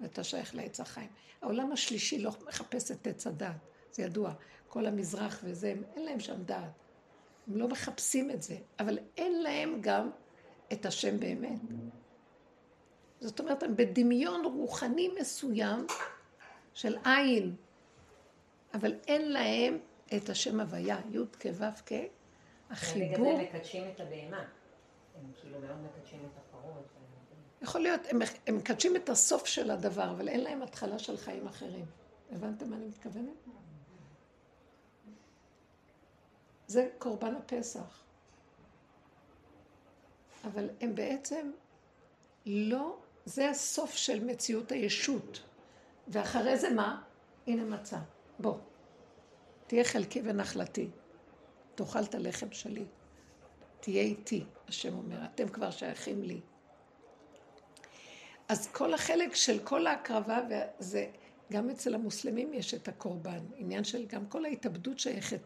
ואתה 0.00 0.24
שייך 0.24 0.54
לעץ 0.54 0.80
החיים. 0.80 1.08
העולם 1.42 1.72
השלישי 1.72 2.18
לא 2.18 2.30
מחפש 2.48 2.90
את 2.90 3.06
עץ 3.06 3.26
הדעת, 3.26 3.56
זה 3.92 4.02
ידוע. 4.02 4.32
כל 4.68 4.86
המזרח 4.86 5.40
וזה, 5.44 5.74
אין 5.96 6.04
להם 6.04 6.20
שם 6.20 6.42
דעת. 6.42 6.85
הם 7.48 7.56
לא 7.56 7.68
מחפשים 7.68 8.30
את 8.30 8.42
זה, 8.42 8.56
אבל 8.78 8.98
אין 9.16 9.42
להם 9.42 9.78
גם 9.80 10.10
את 10.72 10.86
השם 10.86 11.20
באמת. 11.20 11.60
זאת 13.20 13.40
אומרת, 13.40 13.62
הם 13.62 13.76
בדמיון 13.76 14.44
רוחני 14.44 15.08
מסוים 15.20 15.86
של 16.74 16.96
עין, 17.04 17.56
אבל 18.74 18.94
אין 19.06 19.32
להם 19.32 19.78
את 20.16 20.28
השם 20.28 20.60
הוויה, 20.60 20.98
י' 21.10 21.18
כו' 21.42 21.50
כ', 21.86 21.92
החיבור. 22.70 23.34
בגלל 23.34 23.36
זה 23.36 23.42
מקדשים 23.42 23.84
את 23.94 24.00
הבהמה. 24.00 24.44
הם 25.14 25.32
כאילו 25.40 25.60
מאוד 25.60 25.76
מקדשים 25.82 26.20
את 26.20 26.38
הפרות. 26.38 26.86
יכול 27.62 27.80
להיות, 27.80 28.00
הם, 28.10 28.18
הם 28.46 28.56
מקדשים 28.56 28.96
את 28.96 29.08
הסוף 29.08 29.46
של 29.46 29.70
הדבר, 29.70 30.10
אבל 30.10 30.28
אין 30.28 30.40
להם 30.40 30.62
התחלה 30.62 30.98
של 30.98 31.16
חיים 31.16 31.46
אחרים. 31.46 31.84
הבנתם 32.30 32.70
מה 32.70 32.76
אני 32.76 32.86
מתכוונת? 32.86 33.46
זה 36.66 36.88
קורבן 36.98 37.34
הפסח. 37.34 38.02
אבל 40.44 40.70
הם 40.80 40.94
בעצם 40.94 41.50
לא, 42.46 42.96
זה 43.24 43.50
הסוף 43.50 43.94
של 43.94 44.24
מציאות 44.24 44.72
הישות. 44.72 45.42
ואחרי 46.08 46.58
זה 46.58 46.70
מה? 46.70 47.02
הנה 47.46 47.64
מצה. 47.64 47.98
בוא, 48.38 48.58
תהיה 49.66 49.84
חלקי 49.84 50.20
ונחלתי. 50.24 50.90
תאכל 51.74 52.02
את 52.04 52.14
הלחם 52.14 52.52
שלי. 52.52 52.84
תהיה 53.80 54.02
איתי, 54.02 54.44
השם 54.68 54.96
אומר. 54.96 55.24
אתם 55.24 55.48
כבר 55.48 55.70
שייכים 55.70 56.22
לי. 56.22 56.40
אז 58.48 58.66
כל 58.66 58.94
החלק 58.94 59.34
של 59.34 59.58
כל 59.64 59.86
ההקרבה, 59.86 60.40
זה, 60.78 61.06
גם 61.52 61.70
אצל 61.70 61.94
המוסלמים 61.94 62.54
יש 62.54 62.74
את 62.74 62.88
הקורבן. 62.88 63.40
עניין 63.56 63.84
של 63.84 64.06
גם 64.06 64.26
כל 64.26 64.44
ההתאבדות 64.44 64.98
שייכת 64.98 65.40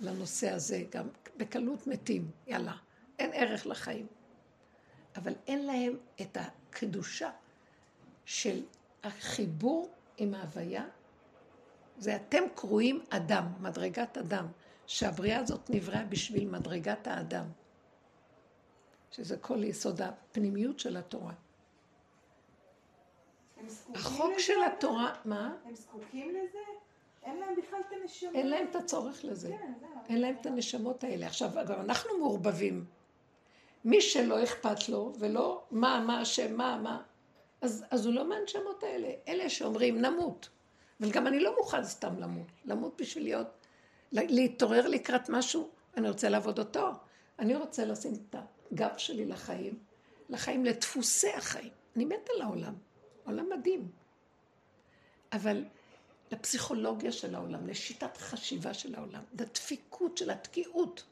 לנושא 0.00 0.50
הזה, 0.50 0.84
גם 0.90 1.08
בקלות 1.36 1.86
מתים, 1.86 2.30
יאללה, 2.46 2.76
אין 3.18 3.30
ערך 3.34 3.66
לחיים. 3.66 4.06
אבל 5.16 5.34
אין 5.46 5.66
להם 5.66 5.96
את 6.20 6.36
הקדושה 6.40 7.30
של 8.24 8.62
החיבור 9.02 9.90
עם 10.16 10.34
ההוויה. 10.34 10.84
זה 11.98 12.16
אתם 12.16 12.42
קרואים 12.54 13.04
אדם, 13.10 13.52
מדרגת 13.60 14.18
אדם, 14.18 14.46
שהבריאה 14.86 15.40
הזאת 15.40 15.70
נבראה 15.70 16.04
בשביל 16.04 16.48
מדרגת 16.48 17.06
האדם, 17.06 17.46
שזה 19.10 19.36
כל 19.36 19.64
יסוד 19.64 20.02
הפנימיות 20.02 20.78
של 20.78 20.96
התורה. 20.96 21.34
החוק? 23.94 24.38
של 24.38 24.62
התורה, 24.66 25.14
מה? 25.24 25.56
הם 25.64 25.74
זקוקים 25.74 26.30
לזה? 26.30 26.58
אין 27.22 27.36
להם 27.36 27.54
בכלל 27.56 27.80
את 27.88 27.92
הנשמה. 28.00 28.30
אין 28.34 28.50
להם 28.50 28.66
את 28.70 28.76
הצורך 28.76 29.24
לזה. 29.24 29.48
כן, 29.48 29.72
זהו. 29.80 29.88
אין 30.08 30.20
להם 30.20 30.34
את 30.40 30.46
הנשמות 30.46 31.04
האלה. 31.04 31.26
עכשיו, 31.26 31.50
גם 31.68 31.80
אנחנו 31.80 32.18
מעורבבים. 32.18 32.84
מי 33.84 34.00
שלא 34.00 34.44
אכפת 34.44 34.88
לו, 34.88 35.12
ולא 35.18 35.62
מה, 35.70 36.04
מה 36.06 36.20
השם, 36.20 36.56
מה, 36.56 36.78
מה, 36.82 37.02
אז, 37.60 37.84
אז 37.90 38.06
הוא 38.06 38.14
לא 38.14 38.28
מהנשמות 38.28 38.82
האלה. 38.82 39.10
אלה 39.28 39.50
שאומרים, 39.50 40.00
נמות. 40.00 40.48
אבל 41.00 41.10
גם 41.10 41.26
אני 41.26 41.40
לא 41.40 41.56
מוכן 41.58 41.84
סתם 41.84 42.18
למות. 42.18 42.46
למות 42.64 43.00
בשביל 43.00 43.24
להיות, 43.24 43.46
להתעורר 44.12 44.88
לקראת 44.88 45.28
משהו, 45.28 45.68
אני 45.96 46.08
רוצה 46.08 46.28
לעבוד 46.28 46.58
אותו. 46.58 46.90
אני 47.38 47.56
רוצה 47.56 47.84
לשים 47.84 48.12
את 48.14 48.36
הגב 48.72 48.96
שלי 48.96 49.26
לחיים, 49.26 49.78
לחיים, 50.28 50.64
לדפוסי 50.64 51.30
החיים. 51.30 51.72
אני 51.96 52.04
מתה 52.04 52.32
לעולם. 52.38 52.74
עולם 53.24 53.46
מדהים. 53.58 53.88
אבל 55.32 55.64
לפסיכולוגיה 56.32 57.12
של 57.12 57.34
העולם, 57.34 57.66
לשיטת 57.66 58.16
חשיבה 58.16 58.74
של 58.74 58.94
העולם, 58.94 59.22
לדפיקות 59.40 60.18
של 60.18 60.30
התקיעות, 60.30 61.04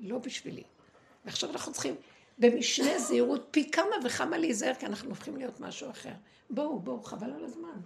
לא 0.00 0.18
בשבילי. 0.18 0.62
ועכשיו 1.24 1.50
אנחנו 1.50 1.72
צריכים 1.72 1.94
במשנה 2.38 2.98
זהירות 2.98 3.48
פי 3.50 3.70
כמה 3.70 3.96
וכמה 4.04 4.38
להיזהר, 4.38 4.74
כי 4.74 4.86
אנחנו 4.86 5.08
הופכים 5.08 5.36
להיות 5.36 5.60
משהו 5.60 5.90
אחר. 5.90 6.12
בואו, 6.50 6.80
בואו, 6.80 7.02
חבל 7.02 7.32
על 7.32 7.44
הזמן. 7.44 7.80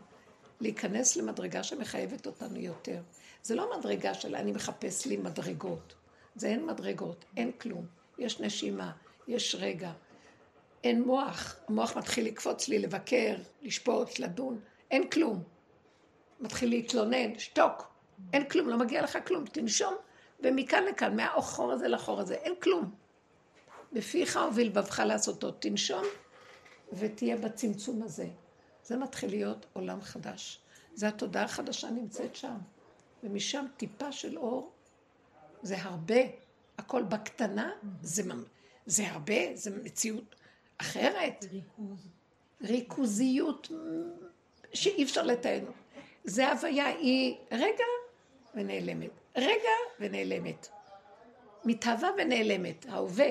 להיכנס 0.60 1.16
למדרגה 1.16 1.62
שמחייבת 1.62 2.26
אותנו 2.26 2.60
יותר. 2.60 3.02
זה 3.42 3.54
לא 3.54 3.78
מדרגה 3.78 4.14
של 4.14 4.36
אני 4.36 4.52
מחפש 4.52 5.06
לי 5.06 5.16
מדרגות. 5.16 5.94
זה 6.34 6.48
אין 6.48 6.66
מדרגות, 6.66 7.24
אין 7.36 7.52
כלום. 7.52 7.86
יש 8.18 8.40
נשימה, 8.40 8.92
יש 9.28 9.56
רגע. 9.58 9.92
אין 10.84 11.02
מוח. 11.02 11.56
המוח 11.68 11.96
מתחיל 11.96 12.26
לקפוץ 12.26 12.68
לי, 12.68 12.78
לבקר, 12.78 13.36
לשפוט, 13.62 14.18
לדון. 14.18 14.60
אין 14.90 15.10
כלום. 15.10 15.42
מתחיל 16.42 16.68
להתלונן, 16.68 17.38
שתוק. 17.38 17.92
אין 18.32 18.48
כלום, 18.48 18.68
לא 18.68 18.78
מגיע 18.78 19.02
לך 19.02 19.18
כלום. 19.26 19.44
תנשום, 19.46 19.94
ומכאן 20.40 20.84
לכאן, 20.84 21.16
מהחור 21.16 21.72
הזה 21.72 21.88
לחור 21.88 22.20
הזה, 22.20 22.34
אין 22.34 22.54
כלום. 22.62 22.94
בפיך 23.92 24.38
ובלבבך 24.48 24.98
לעשותו. 24.98 25.50
תנשום 25.50 26.04
ותהיה 26.92 27.36
בצמצום 27.36 28.02
הזה. 28.02 28.26
זה 28.84 28.96
מתחיל 28.96 29.30
להיות 29.30 29.66
עולם 29.72 30.00
חדש. 30.00 30.60
זה 30.94 31.08
התודעה 31.08 31.44
החדשה 31.44 31.90
נמצאת 31.90 32.36
שם. 32.36 32.56
ומשם 33.24 33.66
טיפה 33.76 34.12
של 34.12 34.38
אור 34.38 34.72
זה 35.62 35.76
הרבה. 35.78 36.20
הכל 36.78 37.02
בקטנה, 37.02 37.70
זה, 38.02 38.22
זה 38.86 39.08
הרבה, 39.10 39.34
זה 39.54 39.70
מציאות 39.84 40.34
אחרת. 40.78 41.44
ריכוז. 41.52 42.08
ריכוזיות 42.62 43.68
שאי 44.74 45.04
אפשר 45.04 45.22
לתאר. 45.22 45.60
זה 46.24 46.52
הוויה, 46.52 46.86
היא 46.86 47.36
רגע 47.52 47.84
ונעלמת. 48.54 49.10
רגע 49.36 49.70
ונעלמת. 50.00 50.68
מתהווה 51.64 52.10
ונעלמת, 52.18 52.86
ההווה. 52.88 53.30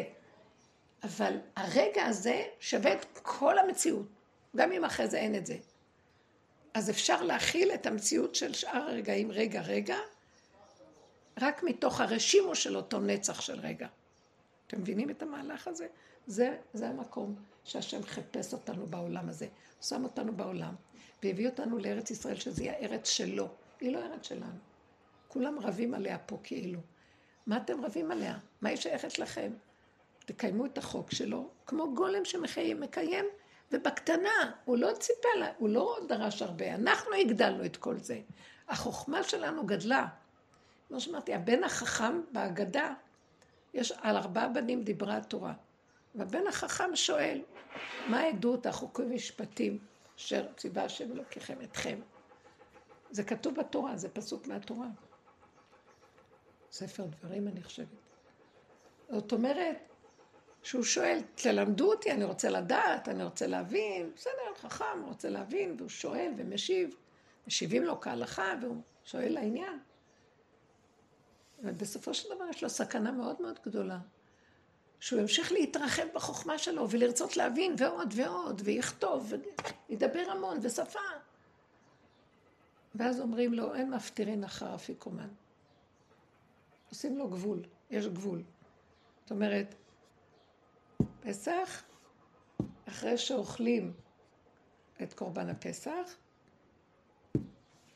אבל 1.04 1.38
הרגע 1.56 2.06
הזה 2.06 2.43
שווה 2.60 2.93
את 2.93 3.19
כל 3.21 3.60
המציאות, 3.60 4.06
גם 4.56 4.71
אם 4.71 4.86
אחרי 4.86 5.08
זה 5.08 5.17
אין 5.17 5.36
את 5.36 5.45
זה. 5.45 5.58
אז 6.73 6.89
אפשר 6.89 7.23
להכיל 7.23 7.71
את 7.71 7.86
המציאות 7.86 8.36
של 8.36 8.54
שאר 8.54 8.89
הרגעים 8.89 9.32
רגע 9.32 9.62
רגע, 9.62 9.97
רק 11.41 11.63
מתוך 11.63 12.01
הרשימו 12.01 12.56
של 12.56 12.75
אותו 12.75 12.99
נצח 12.99 13.41
של 13.41 13.60
רגע. 13.60 13.88
אתם 14.67 14.82
מבינים 14.82 15.10
את 15.10 15.21
המהלך 15.21 15.67
הזה? 15.67 15.88
זה, 16.27 16.58
זה 16.73 16.88
המקום 16.88 17.36
שהשם 17.63 18.04
חיפש 18.04 18.54
אותנו 18.54 18.88
בעולם 18.88 19.30
הזה. 19.30 19.47
שם 19.82 20.04
אותנו 20.04 20.34
בעולם, 20.34 20.75
והביא 21.23 21.49
אותנו 21.49 21.77
לארץ 21.77 22.12
ישראל, 22.12 22.36
שזה 22.36 22.63
יהיה 22.63 22.73
ארץ 22.73 23.10
שלו. 23.10 23.47
היא 23.79 23.93
לא 23.93 23.99
ארץ 23.99 24.27
שלנו. 24.27 24.60
כולם 25.27 25.60
רבים 25.60 25.93
עליה 25.93 26.17
פה 26.17 26.38
כאילו. 26.43 26.79
מה 27.47 27.57
אתם 27.57 27.86
רבים 27.86 28.12
עליה? 28.12 28.38
מה 28.62 28.69
היא 28.69 28.77
שייכת 28.77 29.19
לכם? 29.19 29.51
תקיימו 30.25 30.65
את 30.65 30.77
החוק 30.77 31.12
שלו, 31.12 31.49
כמו 31.65 31.95
גולם 31.95 32.25
שמקיים, 32.25 32.84
ובקטנה, 33.71 34.51
הוא 34.65 34.77
לא 34.77 34.93
ציפה 34.99 35.29
לה, 35.39 35.51
הוא 35.57 35.69
לא 35.69 35.97
דרש 36.07 36.41
הרבה, 36.41 36.75
אנחנו 36.75 37.13
הגדלנו 37.13 37.65
את 37.65 37.77
כל 37.77 37.97
זה. 37.97 38.19
החוכמה 38.67 39.23
שלנו 39.23 39.65
גדלה. 39.65 40.07
כמו 40.88 40.99
שאמרתי, 40.99 41.34
הבן 41.34 41.63
החכם 41.63 42.21
בהגדה, 42.31 42.93
יש, 43.73 43.91
על 43.91 44.17
ארבעה 44.17 44.47
בנים 44.47 44.84
דיברה 44.84 45.17
התורה. 45.17 45.53
והבן 46.15 46.47
החכם 46.47 46.95
שואל, 46.95 47.41
מה 48.07 48.19
העדות 48.19 48.65
החוקי 48.65 49.03
משפטים 49.03 49.79
אשר 50.17 50.47
ציווה 50.58 50.84
השם 50.84 51.12
אלוקיכם 51.12 51.62
אתכם? 51.62 52.00
זה 53.12 53.24
כתוב 53.24 53.56
בתורה, 53.56 53.97
זה 53.97 54.10
פסוק 54.10 54.47
מהתורה. 54.47 54.88
ספר 56.71 57.06
דברים, 57.06 57.47
אני 57.47 57.63
חושבת. 57.63 57.88
זאת 59.10 59.32
אומרת, 59.32 59.78
שהוא 60.63 60.84
שואל, 60.84 61.21
תלמדו 61.36 61.91
אותי, 61.91 62.12
אני 62.12 62.24
רוצה 62.24 62.50
לדעת, 62.50 63.10
אני 63.10 63.24
רוצה 63.24 63.47
להבין, 63.47 64.12
בסדר, 64.15 64.56
חכם, 64.58 65.04
רוצה 65.08 65.30
להבין, 65.30 65.76
והוא 65.78 65.89
שואל 65.89 66.34
ומשיב, 66.38 66.95
משיבים 67.47 67.84
לו 67.84 68.02
כהלכה, 68.02 68.54
והוא 68.62 68.82
שואל 69.04 69.34
לעניין. 69.34 69.80
ובסופו 71.60 72.13
של 72.13 72.36
דבר 72.36 72.45
יש 72.50 72.63
לו 72.63 72.69
סכנה 72.69 73.12
מאוד 73.12 73.41
מאוד 73.41 73.60
גדולה. 73.65 74.00
שהוא 75.01 75.19
ימשיך 75.19 75.51
להתרחב 75.51 76.07
בחוכמה 76.13 76.57
שלו 76.57 76.89
ולרצות 76.89 77.37
להבין 77.37 77.75
ועוד 77.77 78.13
ועוד, 78.15 78.61
ויכתוב, 78.65 79.33
וידבר 79.89 80.23
המון, 80.31 80.57
ושפה. 80.61 80.99
ואז 82.95 83.19
אומרים 83.19 83.53
לו, 83.53 83.75
אין 83.75 83.89
מפטירין 83.89 84.43
אחר 84.43 84.75
אפיקומן. 84.75 85.29
עושים 86.89 87.17
לו 87.17 87.27
גבול, 87.27 87.63
יש 87.91 88.07
גבול. 88.07 88.43
זאת 89.21 89.31
אומרת, 89.31 89.75
פסח, 91.21 91.83
אחרי 92.87 93.17
שאוכלים 93.17 93.93
את 95.03 95.13
קורבן 95.13 95.49
הפסח, 95.49 96.15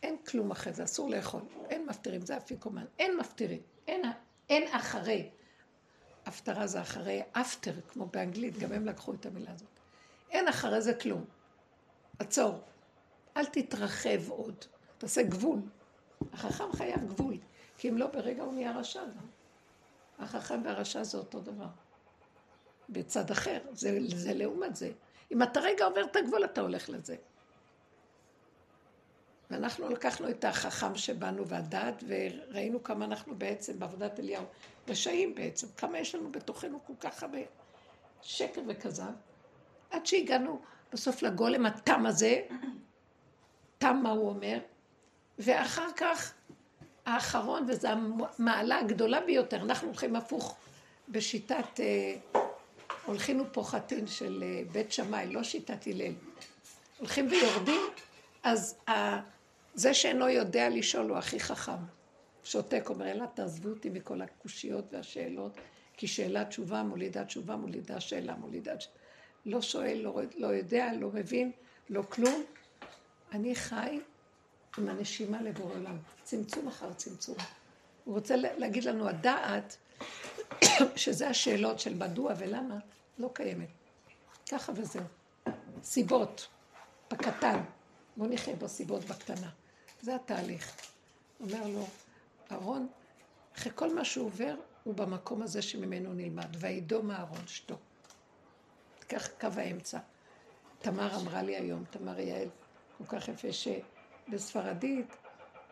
אין 0.03 0.17
כלום 0.17 0.51
אחרי 0.51 0.73
זה, 0.73 0.83
אסור 0.83 1.09
לאכול. 1.09 1.41
אין 1.69 1.85
מפטירים, 1.85 2.21
זה 2.21 2.37
אפיקומן. 2.37 2.85
אין 2.99 3.17
מפטירים. 3.17 3.61
אין, 3.87 4.01
אין 4.49 4.75
אחרי. 4.75 5.31
הפטרה 6.25 6.67
זה 6.67 6.81
אחרי 6.81 7.21
אפטר, 7.31 7.73
כמו 7.87 8.05
באנגלית, 8.05 8.57
גם 8.57 8.71
הם 8.71 8.85
לקחו 8.85 9.13
את 9.13 9.25
המילה 9.25 9.51
הזאת. 9.51 9.79
אין 10.31 10.47
אחרי 10.47 10.81
זה 10.81 10.93
כלום. 10.93 11.25
עצור. 12.19 12.61
אל 13.37 13.45
תתרחב 13.45 14.29
עוד. 14.29 14.65
תעשה 14.97 15.23
גבול. 15.23 15.59
החכם 16.33 16.73
חייב 16.73 17.07
גבול, 17.07 17.37
כי 17.77 17.89
אם 17.89 17.97
לא, 17.97 18.07
ברגע 18.07 18.43
הוא 18.43 18.53
נהיה 18.53 18.77
רשע 18.77 19.05
גם. 19.05 19.27
החכם 20.19 20.61
והרשע 20.63 21.03
זה 21.03 21.17
אותו 21.17 21.39
דבר. 21.39 21.67
בצד 22.89 23.31
אחר, 23.31 23.59
זה, 23.71 23.97
זה 24.15 24.33
לעומת 24.33 24.75
זה. 24.75 24.91
אם 25.31 25.43
אתה 25.43 25.59
רגע 25.59 25.85
עובר 25.85 26.05
את 26.05 26.15
הגבול, 26.15 26.45
אתה 26.45 26.61
הולך 26.61 26.89
לזה. 26.89 27.15
ואנחנו 29.51 29.89
לקחנו 29.89 30.29
את 30.29 30.45
החכם 30.45 30.95
שבנו 30.95 31.47
והדעת, 31.47 32.03
וראינו 32.07 32.83
כמה 32.83 33.05
אנחנו 33.05 33.35
בעצם 33.35 33.79
בעבודת 33.79 34.19
אליהו 34.19 34.45
רשעים 34.87 35.35
בעצם, 35.35 35.67
כמה 35.77 35.99
יש 35.99 36.15
לנו 36.15 36.31
בתוכנו 36.31 36.79
כל 36.87 36.93
כך 36.99 37.23
הרבה 37.23 37.39
שקר 38.21 38.61
וכזב, 38.67 39.11
עד 39.91 40.05
שהגענו 40.05 40.59
בסוף 40.93 41.21
לגולם 41.21 41.65
התם 41.65 42.05
הזה, 42.05 42.41
תם 43.77 43.99
מה 44.03 44.11
הוא 44.11 44.29
אומר, 44.29 44.59
ואחר 45.39 45.87
כך 45.97 46.33
האחרון, 47.05 47.65
וזו 47.69 47.87
המעלה 47.87 48.79
הגדולה 48.79 49.21
ביותר, 49.21 49.61
אנחנו 49.61 49.87
הולכים 49.87 50.15
הפוך 50.15 50.57
בשיטת, 51.09 51.79
אה, 51.79 52.41
הולכינו 53.05 53.43
פוחתין 53.51 54.07
של 54.07 54.43
אה, 54.43 54.61
בית 54.71 54.91
שמאי, 54.91 55.33
לא 55.33 55.43
שיטת 55.43 55.87
הלל. 55.87 56.13
הולכים 56.97 57.27
ויורדים, 57.27 57.81
אז 58.43 58.77
זה 59.75 59.93
שאינו 59.93 60.29
יודע 60.29 60.69
לשאול 60.69 61.09
הוא 61.09 61.17
הכי 61.17 61.39
חכם. 61.39 61.71
שותק, 62.43 62.85
אומר, 62.89 63.11
אלא 63.11 63.25
תעזבו 63.33 63.69
אותי 63.69 63.89
מכל 63.89 64.21
הקושיות 64.21 64.85
והשאלות, 64.91 65.57
כי 65.97 66.07
שאלה 66.07 66.45
תשובה 66.45 66.83
מולידה 66.83 67.25
תשובה 67.25 67.55
מולידה 67.55 67.99
שאלה 67.99 68.35
מולידה 68.35 68.79
שאלה. 68.79 68.95
לא 69.45 69.61
שואל, 69.61 69.97
לא, 70.03 70.21
לא 70.37 70.47
יודע, 70.47 70.93
לא 70.99 71.09
מבין, 71.13 71.51
לא 71.89 72.03
כלום. 72.09 72.43
אני 73.31 73.55
חי 73.55 73.99
עם 74.77 74.89
הנשימה 74.89 75.41
לבורא 75.41 75.75
עולם, 75.75 75.97
צמצום 76.23 76.67
אחר 76.67 76.93
צמצום. 76.93 77.35
הוא 78.03 78.15
רוצה 78.15 78.35
להגיד 78.35 78.83
לנו, 78.83 79.09
הדעת, 79.09 79.77
שזה 80.95 81.29
השאלות 81.29 81.79
של 81.79 81.93
מדוע 81.93 82.33
ולמה, 82.37 82.77
לא 83.17 83.29
קיימת. 83.33 83.69
ככה 84.51 84.71
וזהו. 84.75 85.03
סיבות, 85.83 86.47
בקטן. 87.11 87.59
בוא 88.17 88.27
נחיה 88.29 88.55
בסיבות 88.55 89.05
בקטנה. 89.05 89.49
זה 90.05 90.15
התהליך. 90.15 90.75
אומר 91.39 91.67
לו, 91.67 91.87
אהרון, 92.51 92.87
אחרי 93.55 93.71
כל 93.75 93.95
מה 93.95 94.05
שהוא 94.05 94.25
עובר, 94.25 94.55
הוא 94.83 94.93
במקום 94.93 95.41
הזה 95.41 95.61
שממנו 95.61 96.13
נלמד. 96.13 96.55
וידום 96.59 97.11
אהרון 97.11 97.47
שתו. 97.47 97.75
תיקח 98.99 99.27
קו 99.39 99.47
האמצע. 99.55 99.99
תמר 100.79 101.15
אמרה 101.21 101.41
לי 101.41 101.55
היום, 101.55 101.83
תמר 101.89 102.19
יעל, 102.19 102.49
כל 102.97 103.03
כך 103.05 103.27
יפה, 103.27 103.47
שבספרדית, 103.51 105.15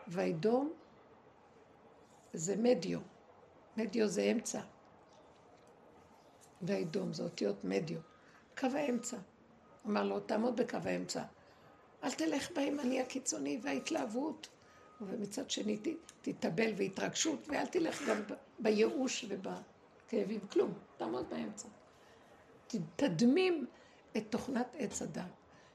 וידום 0.08 0.74
זה 2.34 2.55
מדיו. 2.55 2.99
מדיו 3.78 4.08
זה 4.08 4.22
אמצע. 4.22 4.62
וידום 6.62 7.14
זה 7.14 7.24
אותיות 7.24 7.64
מדיו. 7.64 7.99
קו 8.58 8.68
האמצע. 8.74 9.18
אמר 9.88 10.03
לו, 10.03 10.20
תעמוד 10.20 10.62
בקו 10.62 10.78
האמצע. 10.84 11.24
אל 12.04 12.12
תלך 12.12 12.51
בימני 12.56 13.01
הקיצוני 13.01 13.60
וההתלהבות, 13.62 14.47
ומצד 15.01 15.49
שני 15.49 15.80
תתאבל 16.22 16.74
והתרגשות, 16.78 17.47
ואל 17.47 17.66
תלך 17.66 18.08
גם 18.08 18.18
בייאוש 18.60 19.26
ובכאבים, 19.30 20.39
כלום, 20.51 20.74
תעמוד 20.97 21.30
באמצע. 21.30 21.68
תדמים 22.95 23.66
את 24.18 24.24
תוכנת 24.30 24.76
עץ 24.78 25.01
הדת. 25.01 25.24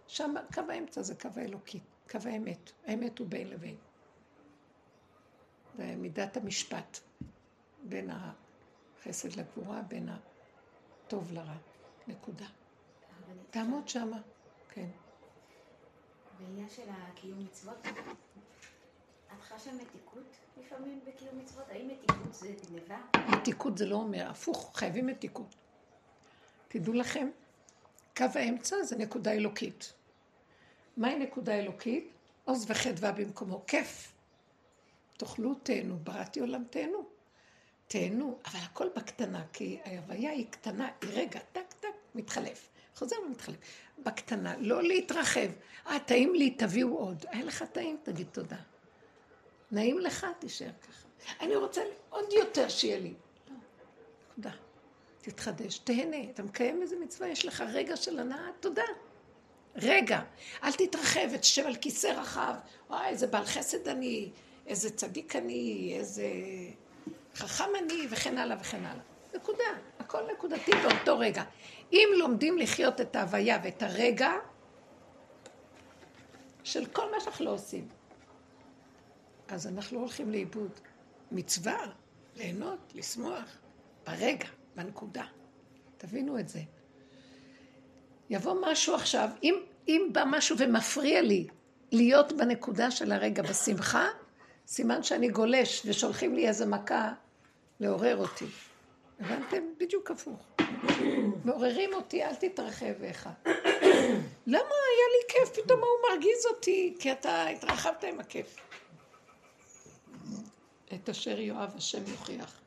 שם 0.06 0.34
קו 0.54 0.60
האמצע 0.68 1.02
זה 1.02 1.14
קו 1.14 1.28
האלוקי, 1.36 1.80
קו 2.10 2.18
האמת. 2.24 2.72
האמת 2.86 3.18
הוא 3.18 3.26
בין 3.26 3.48
לבין. 3.48 3.76
זה 5.76 5.94
מידת 5.96 6.36
המשפט 6.36 6.98
בין 7.82 8.10
החסד 8.10 9.36
לגבורה, 9.36 9.82
בין 9.82 10.08
הטוב 10.08 11.32
לרע. 11.32 11.56
נקודה. 12.08 12.46
תעמוד 13.50 13.88
שמה, 13.88 14.20
כן. 14.70 14.88
בעניין 16.38 16.68
של 16.68 16.82
הקיום 16.88 17.44
מצוות, 17.44 17.86
את 19.32 19.42
חשה 19.42 19.72
מתיקות 19.72 20.36
לפעמים 20.60 21.00
בקיום 21.06 21.38
מצוות? 21.38 21.64
האם 21.68 21.88
מתיקות 21.88 22.34
זה 22.34 22.54
גניבה? 22.68 22.98
מתיקות 23.28 23.78
זה 23.78 23.86
לא 23.86 23.96
אומר, 23.96 24.30
הפוך, 24.30 24.70
חייבים 24.74 25.06
מתיקות. 25.06 25.54
תדעו 26.68 26.94
לכם, 26.94 27.28
קו 28.16 28.24
האמצע 28.34 28.76
זה 28.82 28.96
נקודה 28.96 29.32
אלוקית. 29.32 29.92
מהי 30.96 31.18
נקודה 31.18 31.54
אלוקית? 31.58 32.12
עוז 32.44 32.70
וחדווה 32.70 33.12
במקומו, 33.12 33.64
כיף. 33.66 34.12
תאכלו, 35.16 35.54
תהנו, 35.54 35.96
בראתי 35.98 36.40
עולם 36.40 36.64
תהנו. 36.70 37.08
תהנו, 37.88 38.38
אבל 38.44 38.58
הכל 38.58 38.88
בקטנה, 38.96 39.44
כי 39.52 39.78
ההוויה 39.84 40.30
היא 40.30 40.46
קטנה, 40.50 40.90
היא 41.02 41.10
רגע, 41.12 41.40
טק 41.52 41.72
טק, 41.80 41.88
מתחלף. 42.14 42.68
חוזר 42.98 43.16
ומתחלף. 43.26 43.56
בקטנה, 43.98 44.54
לא 44.58 44.82
להתרחב. 44.82 45.48
אה, 45.86 45.98
טעים 45.98 46.34
לי, 46.34 46.50
תביאו 46.50 46.98
עוד. 46.98 47.24
היה 47.28 47.44
לך 47.44 47.64
טעים, 47.72 47.96
תגיד 48.02 48.26
תודה. 48.32 48.56
נעים 49.70 49.98
לך, 49.98 50.26
תישאר 50.38 50.70
ככה. 50.82 51.08
אני 51.40 51.56
רוצה 51.56 51.82
עוד 52.10 52.32
יותר 52.32 52.68
שיהיה 52.68 52.98
לי. 52.98 53.14
לא, 53.48 53.54
נקודה. 54.30 54.50
תתחדש, 55.20 55.78
תהנה. 55.78 56.30
אתה 56.30 56.42
מקיים 56.42 56.82
איזה 56.82 56.96
מצווה, 57.00 57.28
יש 57.28 57.44
לך 57.44 57.64
רגע 57.72 57.96
של 57.96 58.18
הנאה, 58.18 58.48
תודה. 58.60 58.82
רגע, 59.76 60.20
אל 60.62 60.72
תתרחב, 60.72 61.36
תשב 61.36 61.66
על 61.66 61.76
כיסא 61.76 62.06
רחב. 62.06 62.54
וואי, 62.90 63.08
איזה 63.08 63.26
בעל 63.26 63.44
חסד 63.44 63.88
אני, 63.88 64.30
איזה 64.66 64.90
צדיק 64.90 65.36
אני, 65.36 65.94
איזה 65.98 66.26
חכם 67.34 67.64
אני, 67.78 68.06
וכן 68.10 68.38
הלאה 68.38 68.56
וכן 68.60 68.84
הלאה. 68.84 69.02
נקודה, 69.34 69.64
הכל 70.08 70.22
נקודתי 70.32 70.70
באותו 70.70 71.18
רגע. 71.18 71.42
אם 71.92 72.08
לומדים 72.16 72.58
לחיות 72.58 73.00
את 73.00 73.16
ההוויה 73.16 73.58
ואת 73.64 73.82
הרגע 73.82 74.30
של 76.64 76.86
כל 76.86 77.10
מה 77.10 77.20
שאנחנו 77.20 77.44
לא 77.44 77.50
עושים, 77.50 77.88
אז 79.48 79.66
אנחנו 79.66 79.96
לא 79.96 80.02
הולכים 80.02 80.30
לאיבוד. 80.30 80.70
מצווה, 81.32 81.86
ליהנות, 82.36 82.78
לשמוח, 82.94 83.58
ברגע, 84.06 84.48
בנקודה. 84.76 85.24
תבינו 85.98 86.38
את 86.38 86.48
זה. 86.48 86.60
יבוא 88.30 88.54
משהו 88.62 88.94
עכשיו, 88.94 89.28
אם, 89.42 89.54
אם 89.88 90.08
בא 90.12 90.24
משהו 90.26 90.56
ומפריע 90.58 91.22
לי 91.22 91.46
להיות 91.92 92.32
בנקודה 92.32 92.90
של 92.90 93.12
הרגע 93.12 93.42
בשמחה, 93.42 94.06
סימן 94.66 95.02
שאני 95.02 95.28
גולש 95.28 95.82
ושולחים 95.86 96.34
לי 96.34 96.48
איזה 96.48 96.66
מכה 96.66 97.12
לעורר 97.80 98.16
אותי. 98.16 98.46
הבנתם? 99.20 99.62
בדיוק 99.78 100.10
הפוך. 100.10 100.46
מעוררים 101.44 101.94
אותי, 101.94 102.24
אל 102.24 102.34
תתרחב 102.34 102.94
ואחד. 103.00 103.32
למה 104.46 104.74
היה 104.86 105.06
לי 105.12 105.28
כיף, 105.28 105.64
פתאום 105.64 105.80
הוא 105.80 106.10
מרגיז 106.10 106.46
אותי? 106.50 106.96
כי 107.00 107.12
אתה 107.12 107.46
התרחבת 107.46 108.04
עם 108.04 108.20
הכיף. 108.20 108.56
את 110.94 111.08
אשר 111.08 111.40
יואב 111.40 111.72
השם 111.76 112.02
יוכיח. 112.06 112.60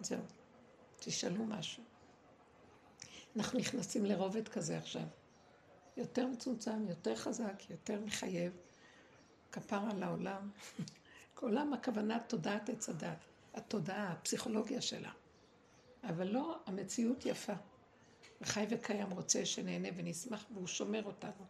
זהו. 0.00 0.18
תשאלו 0.98 1.44
משהו. 1.44 1.82
אנחנו 3.36 3.58
נכנסים 3.58 4.04
לרובד 4.04 4.48
כזה 4.48 4.78
עכשיו. 4.78 5.02
יותר 5.96 6.26
מצומצם, 6.26 6.88
יותר 6.88 7.16
חזק, 7.16 7.70
יותר 7.70 8.00
מחייב. 8.00 8.52
כפר 9.52 9.80
על 9.90 10.02
העולם. 10.02 10.50
עולם 11.40 11.72
הכוונה 11.72 12.20
תודעת 12.20 12.68
עץ 12.68 12.88
הדת. 12.88 13.24
התודעה, 13.54 14.12
הפסיכולוגיה 14.12 14.80
שלה. 14.80 15.10
אבל 16.08 16.28
לא, 16.28 16.56
המציאות 16.66 17.26
יפה. 17.26 17.52
וחי 18.40 18.66
וקיים 18.70 19.10
רוצה 19.10 19.46
שנהנה 19.46 19.88
ונשמח 19.96 20.44
והוא 20.54 20.66
שומר 20.66 21.04
אותנו. 21.04 21.44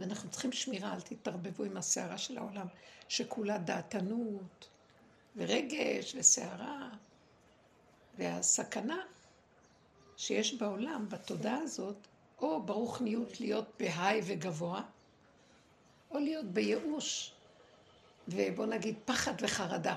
ואנחנו 0.00 0.30
צריכים 0.30 0.52
שמירה, 0.52 0.94
אל 0.94 1.00
תתערבבו 1.00 1.64
עם 1.64 1.76
הסערה 1.76 2.18
של 2.18 2.38
העולם, 2.38 2.66
שכולה 3.08 3.58
דעתנות, 3.58 4.68
ורגש, 5.36 6.14
וסערה, 6.18 6.90
והסכנה 8.18 9.02
שיש 10.16 10.54
בעולם, 10.54 11.08
בתודעה 11.08 11.58
הזאת, 11.58 11.96
או 12.38 12.62
ברוחניות 12.62 13.40
להיות 13.40 13.68
בהיי 13.78 14.20
וגבוה, 14.24 14.82
או 16.10 16.18
להיות 16.18 16.46
בייאוש, 16.46 17.34
ובוא 18.28 18.66
נגיד 18.66 18.94
פחד 19.04 19.34
וחרדה. 19.40 19.96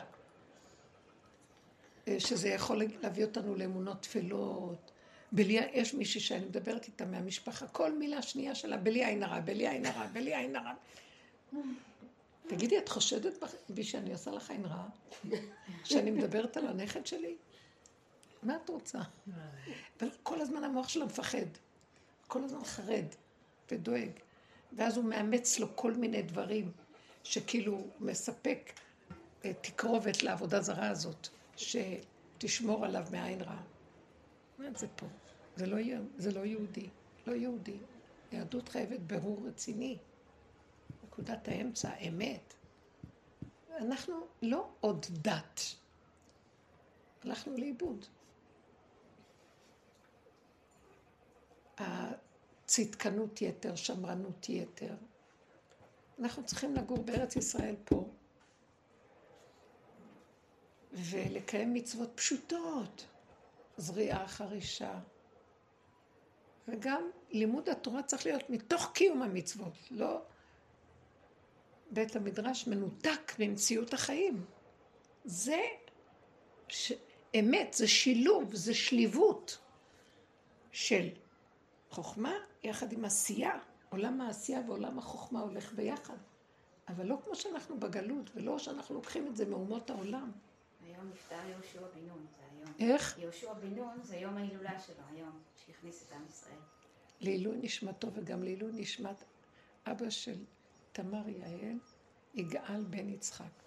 אה, 2.08 2.20
שזה 2.20 2.50
יכול 2.50 2.82
להביא 3.02 3.26
אותנו 3.26 3.56
לאמונות 3.56 4.02
טפלות. 4.02 4.92
בלי, 5.32 5.60
יש 5.74 5.94
מישהי 5.94 6.22
שאני 6.22 6.46
מדברת 6.46 6.86
איתה 6.86 7.06
מהמשפחה, 7.06 7.68
כל 7.68 7.98
מילה 7.98 8.22
שנייה 8.22 8.56
שלה, 8.56 8.78
בלי 8.78 9.06
עין 9.06 9.24
הרע, 9.24 9.40
בלי 9.40 9.68
עין 9.68 9.86
הרע, 9.86 10.08
בלי 10.08 10.36
עין 10.36 10.56
הרע. 10.56 10.74
תגידי, 12.48 12.78
את 12.78 12.90
חושדת 12.90 13.44
בי 13.70 13.84
שאני 13.84 14.14
עושה 14.14 14.32
לך 14.32 14.50
עין 14.50 14.66
רע? 14.66 14.86
שאני 15.84 16.12
מדברת 16.12 16.58
על 16.58 16.68
הנכד 16.68 17.06
שלי? 17.06 17.36
מה 18.44 18.56
את 18.56 18.70
רוצה? 18.70 19.00
אבל 20.00 20.10
כל 20.24 20.42
הזמן 20.42 20.64
המוח 20.64 20.90
שלה 20.90 21.06
מפחד. 21.06 21.46
כל 22.28 22.44
הזמן 22.44 22.64
חרד 22.64 23.06
ודואג. 23.72 24.10
ואז 24.74 24.98
הוא 24.98 25.06
מאמץ 25.06 25.60
לו 25.60 25.68
כל 25.76 25.94
מיני 25.94 26.22
דברים 26.22 26.72
שכאילו 27.24 27.88
מספק 28.00 28.74
אה, 29.46 29.52
תקרובת 29.62 30.24
לעבודה 30.24 30.62
זרה 30.62 30.90
הזאת. 30.90 31.30
שתשמור 31.56 32.86
עליו 32.86 33.06
מעין 33.12 33.42
רע. 33.42 33.62
מה 34.58 34.66
זה 34.76 34.88
פה? 34.96 35.06
זה 35.56 35.66
לא, 35.66 35.78
זה 36.18 36.32
לא 36.32 36.46
יהודי. 36.46 36.90
לא 37.28 37.34
יהודי. 37.34 37.78
יהדות 38.32 38.70
חייבת 38.70 39.00
ברור 39.00 39.48
רציני. 39.48 39.98
נקודת 41.04 41.48
האמצע, 41.48 41.96
אמת. 42.08 42.54
אנחנו 43.78 44.28
לא 44.42 44.70
עוד 44.80 45.06
דת. 45.10 45.62
הלכנו 47.24 47.58
לאיבוד. 47.58 48.06
הצדקנות 51.78 53.42
יתר, 53.42 53.76
שמרנות 53.76 54.50
יתר. 54.50 54.96
אנחנו 56.20 56.46
צריכים 56.46 56.76
לגור 56.76 57.04
בארץ 57.04 57.36
ישראל 57.36 57.76
פה, 57.86 58.10
ולקיים 60.94 61.74
מצוות 61.74 62.10
פשוטות, 62.16 63.06
זריעה, 63.78 64.28
חרישה. 64.28 65.00
וגם 66.68 67.10
לימוד 67.32 67.70
התורה 67.70 68.04
צריך 68.04 68.26
להיות 68.26 68.50
מתוך 68.50 68.92
קיום 68.94 69.22
המצוות, 69.22 69.74
לא 69.92 70.22
בית 71.92 72.16
המדרש 72.16 72.68
מנותק 72.68 73.34
ממציאות 73.40 73.94
החיים. 73.94 74.46
זה 75.26 75.62
ש... 76.68 76.92
אמת, 77.40 77.74
זה 77.74 77.88
שילוב, 77.88 78.56
זה 78.56 78.74
שליבות 78.74 79.58
של 80.72 81.10
חוכמה 81.90 82.34
יחד 82.64 82.92
עם 82.92 83.06
עשייה. 83.06 83.60
עולם 83.90 84.22
העשייה 84.22 84.62
ועולם 84.68 85.00
החוכמה 85.00 85.40
הולך 85.40 85.74
ביחד. 85.74 86.18
אבל 86.88 87.06
לא 87.06 87.18
כמו 87.24 87.36
שאנחנו 87.36 87.80
בגלות, 87.80 88.30
ולא 88.36 88.60
שאנחנו 88.60 88.96
לוקחים 88.96 89.28
את 89.28 89.36
זה 89.36 89.46
מאומות 89.46 89.90
העולם. 89.90 90.32
היום 90.86 91.10
נפטר 91.10 91.50
יהושע 91.50 91.82
בן 91.96 92.08
נון, 92.08 92.26
זה 92.38 92.44
היום. 92.52 92.92
איך? 92.92 93.18
יהושע 93.18 93.54
בן 93.54 93.76
נון 93.76 94.04
זה 94.04 94.16
יום 94.16 94.38
ההילולה 94.38 94.80
שלו 94.80 95.04
היום, 95.12 95.42
שהכניס 95.66 96.08
את 96.08 96.12
עם 96.12 96.26
ישראל. 96.30 96.60
לעילוי 97.22 97.58
נשמתו 97.62 98.14
וגם 98.14 98.44
לעילוי 98.44 98.72
נשמת 98.74 99.24
אבא 99.86 100.10
של 100.10 100.46
תמר 100.92 101.30
יעל, 101.30 101.78
יגאל 102.34 102.84
בן 102.84 103.10
יצחק. 103.10 103.64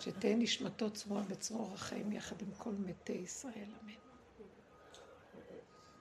שתהא 0.00 0.34
נשמתו 0.36 0.90
צרורה 0.90 1.22
בצרור 1.22 1.74
החיים 1.74 2.12
יחד 2.12 2.42
עם 2.42 2.50
כל 2.58 2.72
מתי 2.72 3.12
ישראל, 3.12 3.68
אמן. 3.82 3.92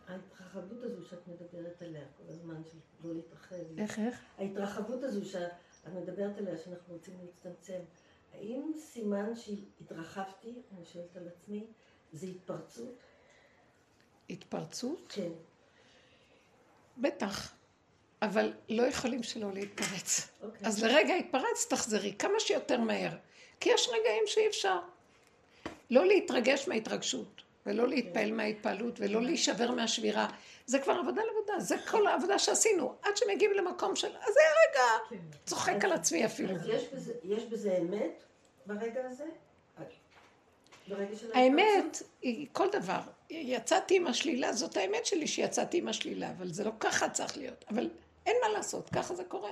ההתרחבות 0.07 0.83
הזו 0.83 1.05
שאת 1.05 1.27
מדברת 1.27 1.81
עליה 1.81 2.05
כל 2.17 2.23
הזמן, 2.29 2.63
של 2.71 2.77
לא 3.03 3.15
להתרחב. 3.15 3.77
איך, 3.77 3.99
איך? 3.99 4.21
ההתרחבות 4.37 5.03
הזו 5.03 5.25
שאת 5.25 5.51
מדברת 5.93 6.37
עליה, 6.37 6.57
שאנחנו 6.57 6.93
רוצים 6.93 7.13
להצטמצם, 7.21 7.79
האם 8.33 8.71
סימן 8.77 9.35
שהתרחבתי, 9.35 10.53
אני 10.71 10.85
שואלת 10.85 11.17
על 11.17 11.27
עצמי, 11.27 11.67
זה 12.13 12.27
התפרצות? 12.27 12.95
התפרצות? 14.29 15.05
כן. 15.09 15.31
בטח, 16.97 17.55
אבל 18.21 18.53
לא 18.69 18.83
יכולים 18.83 19.23
שלא 19.23 19.53
להתפרץ. 19.53 20.27
אוקיי. 20.41 20.67
אז 20.67 20.83
לרגע 20.83 21.13
התפרץ, 21.13 21.67
תחזרי 21.69 22.15
כמה 22.19 22.39
שיותר 22.39 22.79
מהר. 22.79 23.17
כי 23.59 23.69
יש 23.69 23.87
רגעים 23.87 24.23
שאי 24.25 24.47
אפשר. 24.47 24.79
לא 25.89 26.05
להתרגש 26.05 26.67
מההתרגשות, 26.67 27.36
ולא 27.67 27.87
להתפעל 27.87 28.31
מההתפעלות, 28.31 28.99
ולא 28.99 29.21
להישבר 29.21 29.71
מהשבירה. 29.71 30.27
זה 30.65 30.79
כבר 30.79 30.93
עבודה 30.93 31.21
לעבודה, 31.23 31.59
זה 31.59 31.75
כל 31.91 32.07
העבודה 32.07 32.39
שעשינו. 32.39 32.93
עד 33.01 33.17
שמגיעים 33.17 33.51
למקום 33.53 33.95
של, 33.95 34.07
אז 34.07 34.33
זה 34.33 34.39
הרגע, 34.49 35.19
צוחק 35.45 35.83
על 35.83 35.91
עצמי 35.91 36.25
אפילו. 36.25 36.55
אז 36.55 36.69
יש 37.23 37.43
בזה, 37.43 37.77
אמת 37.81 38.23
ברגע 38.65 39.01
הזה? 39.09 39.25
האמת 41.33 42.01
היא 42.21 42.47
כל 42.51 42.67
דבר. 42.71 42.99
יצאתי 43.29 43.95
עם 43.95 44.07
השלילה, 44.07 44.53
זאת 44.53 44.77
האמת 44.77 45.05
שלי 45.05 45.27
שיצאתי 45.27 45.77
עם 45.77 45.87
השלילה, 45.87 46.31
אבל 46.31 46.47
זה 46.53 46.63
לא 46.63 46.71
ככה 46.79 47.09
צריך 47.09 47.37
להיות. 47.37 47.65
אבל 47.69 47.89
אין 48.25 48.35
מה 48.41 48.49
לעשות, 48.49 48.89
ככה 48.89 49.15
זה 49.15 49.23
קורה. 49.23 49.51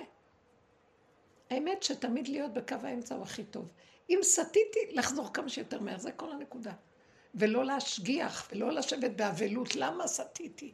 האמת 1.50 1.84
שתמיד 1.84 2.28
להיות 2.28 2.54
בקו 2.54 2.76
האמצע 2.84 3.16
הוא 3.16 3.24
הכי 3.24 3.44
טוב. 3.44 3.72
אם 4.10 4.20
סטיתי, 4.22 4.80
לחזור 4.90 5.34
כמה 5.34 5.50
שיותר 5.50 5.80
מהר, 5.80 5.98
זה 5.98 6.12
כל 6.12 6.32
הנקודה. 6.32 6.72
ולא 7.36 7.66
להשגיח, 7.66 8.50
ולא 8.52 8.72
לשבת 8.72 9.12
באבלות, 9.12 9.76
למה 9.76 10.08
סטיתי? 10.08 10.74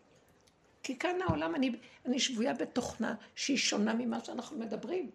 כי 0.83 0.99
כאן 0.99 1.21
העולם, 1.21 1.55
אני, 1.55 1.71
אני 2.05 2.19
שבויה 2.19 2.53
בתוכנה 2.53 3.15
שהיא 3.35 3.57
שונה 3.57 3.93
ממה 3.93 4.23
שאנחנו 4.23 4.57
מדברים. 4.57 5.11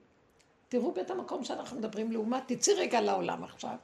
תראו 0.68 0.92
בית 0.92 1.10
המקום 1.10 1.44
שאנחנו 1.44 1.78
מדברים 1.78 2.12
לעומת, 2.12 2.42
תצאי 2.46 2.74
רגע 2.74 3.00
לעולם 3.00 3.44
עכשיו. 3.44 3.76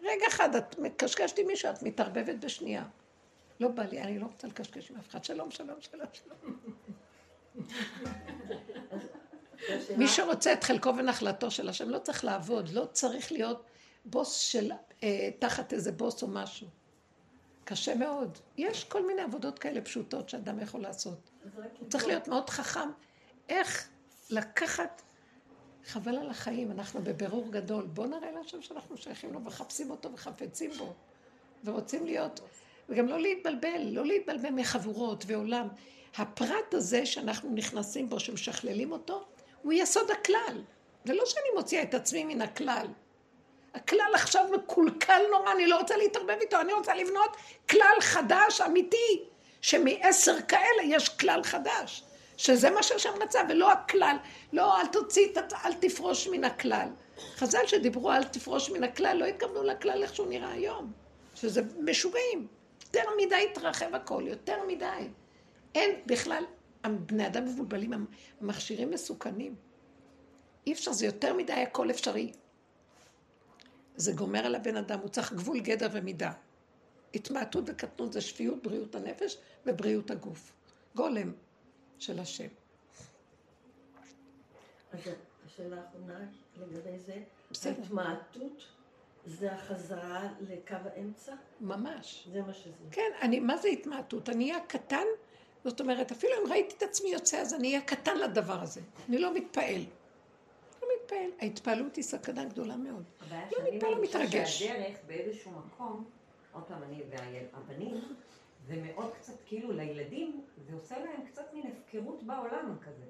רגע 0.00 0.26
אחד, 0.28 0.54
את 0.54 0.78
מקשקשת 0.78 1.38
עם 1.38 1.46
מישהו, 1.46 1.70
את 1.70 1.82
מתערבבת 1.82 2.44
בשנייה. 2.44 2.84
לא 3.60 3.68
בא 3.68 3.82
לי, 3.82 4.02
אני 4.02 4.18
לא 4.18 4.26
רוצה 4.26 4.46
לקשקש 4.46 4.90
עם 4.90 4.96
אף 4.96 5.08
אחד. 5.08 5.24
שלום, 5.24 5.50
שלום, 5.50 5.80
שלום, 5.80 6.06
שלום. 6.12 6.56
מי 9.96 10.08
שרוצה 10.08 10.52
את 10.52 10.64
חלקו 10.64 10.96
ונחלתו 10.96 11.50
של 11.50 11.68
השם 11.68 11.88
לא 11.88 11.98
צריך 11.98 12.24
לעבוד, 12.24 12.68
לא 12.68 12.84
צריך 12.92 13.32
להיות 13.32 13.62
בוס 14.04 14.38
של, 14.38 14.72
אה, 15.02 15.30
תחת 15.38 15.72
איזה 15.72 15.92
בוס 15.92 16.22
או 16.22 16.28
משהו. 16.28 16.66
קשה 17.66 17.94
מאוד. 17.94 18.38
יש 18.56 18.84
כל 18.84 19.06
מיני 19.06 19.22
עבודות 19.22 19.58
כאלה 19.58 19.80
פשוטות 19.80 20.28
שאדם 20.28 20.60
יכול 20.60 20.80
לעשות. 20.80 21.30
הוא 21.80 21.88
צריך 21.88 22.06
להיות 22.06 22.28
מאוד 22.28 22.50
חכם. 22.50 22.88
איך 23.48 23.88
לקחת, 24.30 25.02
חבל 25.86 26.16
על 26.16 26.30
החיים, 26.30 26.70
אנחנו 26.70 27.02
בבירור 27.02 27.48
גדול. 27.50 27.86
בואו 27.86 28.06
נראה 28.06 28.30
להשם 28.30 28.62
שאנחנו 28.62 28.96
שייכים 28.96 29.32
לו, 29.32 29.40
מחפשים 29.40 29.90
אותו 29.90 30.12
וחפצים 30.12 30.70
בו. 30.78 30.94
ורוצים 31.64 32.06
להיות, 32.06 32.40
וגם 32.88 33.06
לא 33.06 33.20
להתבלבל, 33.20 33.82
לא 33.90 34.06
להתבלבל 34.06 34.50
מחבורות 34.50 35.24
ועולם. 35.26 35.68
הפרט 36.16 36.74
הזה 36.74 37.06
שאנחנו 37.06 37.50
נכנסים 37.54 38.08
בו, 38.08 38.20
שמשכללים 38.20 38.92
אותו, 38.92 39.24
הוא 39.62 39.72
יסוד 39.72 40.10
הכלל. 40.10 40.62
זה 41.04 41.14
לא 41.14 41.22
שאני 41.26 41.48
מוציאה 41.56 41.82
את 41.82 41.94
עצמי 41.94 42.24
מן 42.24 42.42
הכלל. 42.42 42.86
הכלל 43.76 44.10
עכשיו 44.14 44.44
מקולקל 44.54 45.22
נורא, 45.30 45.52
אני 45.52 45.66
לא 45.66 45.78
רוצה 45.78 45.96
להתערבב 45.96 46.36
איתו, 46.40 46.60
אני 46.60 46.72
רוצה 46.72 46.94
לבנות 46.94 47.36
כלל 47.70 48.00
חדש, 48.00 48.60
אמיתי, 48.60 49.24
שמעשר 49.60 50.36
כאלה 50.48 50.82
יש 50.84 51.08
כלל 51.08 51.42
חדש, 51.42 52.04
שזה 52.36 52.70
מה 52.70 52.82
שהשם 52.82 53.10
רצה, 53.20 53.40
ולא 53.48 53.72
הכלל, 53.72 54.16
לא 54.52 54.80
אל 54.80 54.86
תוציא, 54.86 55.28
אל 55.64 55.72
תפרוש 55.72 56.28
מן 56.28 56.44
הכלל. 56.44 56.88
חז"ל 57.36 57.66
שדיברו 57.66 58.10
על 58.10 58.24
תפרוש 58.24 58.70
מן 58.70 58.84
הכלל, 58.84 59.16
לא 59.16 59.24
התכוונו 59.24 59.62
לכלל 59.62 60.02
איך 60.02 60.14
שהוא 60.14 60.26
נראה 60.26 60.50
היום, 60.50 60.92
שזה 61.34 61.62
משוגעים. 61.80 62.46
יותר 62.84 63.02
מדי 63.16 63.48
התרחב 63.50 63.94
הכל, 63.94 64.22
יותר 64.26 64.56
מדי. 64.66 65.08
אין 65.74 65.90
בכלל, 66.06 66.44
בני 66.86 67.26
אדם 67.26 67.44
מבולבלים, 67.44 68.06
המכשירים 68.40 68.90
מסוכנים. 68.90 69.54
אי 70.66 70.72
אפשר, 70.72 70.92
זה 70.92 71.06
יותר 71.06 71.34
מדי 71.34 71.52
הכל 71.52 71.90
אפשרי. 71.90 72.32
זה 73.96 74.12
גומר 74.12 74.46
על 74.46 74.54
הבן 74.54 74.76
אדם, 74.76 74.98
הוא 75.00 75.08
צריך 75.08 75.32
גבול 75.32 75.60
גדר 75.60 75.88
ומידה. 75.92 76.32
התמעטות 77.14 77.64
וקטנות 77.66 78.12
זה 78.12 78.20
שפיות 78.20 78.62
בריאות 78.62 78.94
הנפש 78.94 79.38
ובריאות 79.66 80.10
הגוף. 80.10 80.52
גולם 80.94 81.32
של 81.98 82.18
השם. 82.20 82.48
אז 84.92 85.00
השאלה 85.46 85.76
האחרונה 85.80 86.18
לגבי 86.56 86.98
זה, 86.98 87.22
בסדר. 87.50 87.82
ההתמעטות 87.82 88.62
זה 89.26 89.52
החזרה 89.52 90.28
לקו 90.40 90.76
האמצע? 90.84 91.34
ממש. 91.60 92.28
זה 92.32 92.42
מה 92.42 92.52
שזה. 92.52 92.84
כן, 92.90 93.10
אני, 93.20 93.40
מה 93.40 93.56
זה 93.56 93.68
התמעטות? 93.68 94.28
אני 94.28 94.50
אהיה 94.52 94.64
קטן, 94.66 95.04
זאת 95.64 95.80
אומרת, 95.80 96.12
אפילו 96.12 96.32
אם 96.42 96.52
ראיתי 96.52 96.74
את 96.76 96.82
עצמי 96.82 97.08
יוצא, 97.08 97.36
אז 97.36 97.54
אני 97.54 97.68
אהיה 97.68 97.80
קטן 97.80 98.18
לדבר 98.18 98.62
הזה. 98.62 98.80
אני 99.08 99.18
לא 99.18 99.34
מתפעל. 99.34 99.82
מתפעל. 101.06 101.30
ההתפעלות 101.40 101.96
היא 101.96 102.04
סכנה 102.04 102.44
גדולה 102.44 102.76
מאוד. 102.76 103.04
הבעיה 103.26 103.42
לא 103.58 103.72
מתפעל, 103.74 103.90
לא 103.90 103.96
מרגישה 103.96 104.18
מתרגש. 104.18 104.58
שהדרך 104.58 104.96
באיזשהו 105.06 105.52
מקום, 105.52 106.04
עוד 106.52 106.62
פעם 106.64 106.82
אני 106.82 107.02
והבנים, 107.10 108.00
זה 108.66 108.74
מאוד 108.76 109.10
קצת 109.14 109.32
כאילו 109.46 109.72
לילדים, 109.72 110.44
זה 110.68 110.74
עושה 110.74 110.98
להם 110.98 111.26
קצת 111.26 111.42
מין 111.54 111.66
הפקרות 111.66 112.22
בעולם 112.22 112.76
כזה. 112.82 113.04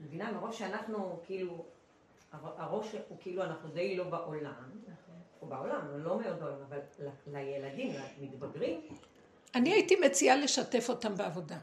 מבינה? 0.00 0.32
מראש 0.32 0.58
שאנחנו 0.58 1.20
כאילו, 1.26 1.64
הר- 2.32 2.54
הראש 2.62 2.86
הוא 3.08 3.16
כאילו 3.20 3.42
אנחנו 3.42 3.68
די 3.68 3.96
לא 3.96 4.04
בעולם, 4.04 4.52
או 5.42 5.46
בעולם, 5.46 5.80
לא 5.98 6.20
מאוד 6.20 6.38
בעולם, 6.40 6.56
אבל 6.68 6.78
לילדים, 7.26 7.92
למתבגרים, 8.20 8.80
אני 9.54 9.72
הייתי 9.72 9.96
מציעה 9.96 10.36
לשתף 10.36 10.86
אותם 10.88 11.14
בעבודה. 11.16 11.58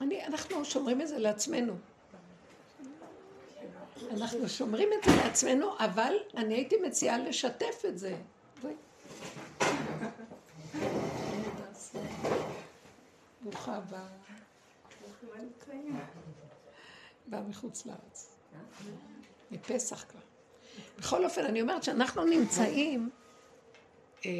אני, 0.00 0.24
אנחנו 0.26 0.64
שומרים 0.64 1.00
את 1.00 1.08
זה 1.08 1.18
לעצמנו. 1.18 1.72
אנחנו 4.10 4.48
שומרים 4.48 4.88
את 4.98 5.04
זה 5.04 5.16
לעצמנו, 5.16 5.78
אבל 5.78 6.14
אני 6.36 6.54
הייתי 6.54 6.76
מציעה 6.76 7.18
לשתף 7.18 7.82
את 7.88 7.98
זה. 7.98 8.16
ברוכה 13.42 13.76
הבאה. 13.76 14.06
באה 17.26 17.40
מחוץ 17.42 17.86
לארץ. 17.86 18.36
מפסח 19.50 20.04
כבר. 20.08 20.20
בכל 20.98 21.24
אופן, 21.24 21.44
אני 21.44 21.62
אומרת 21.62 21.82
שאנחנו 21.82 22.24
נמצאים 22.24 23.10
אה, 24.26 24.30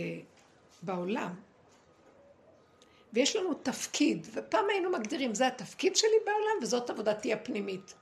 בעולם, 0.82 1.34
ויש 3.12 3.36
לנו 3.36 3.54
תפקיד, 3.54 4.26
ופעם 4.32 4.64
היינו 4.70 4.90
מגדירים, 4.90 5.34
זה 5.34 5.46
התפקיד 5.46 5.96
שלי 5.96 6.16
בעולם 6.24 6.62
וזאת 6.62 6.90
עבודתי 6.90 7.32
הפנימית. 7.32 7.94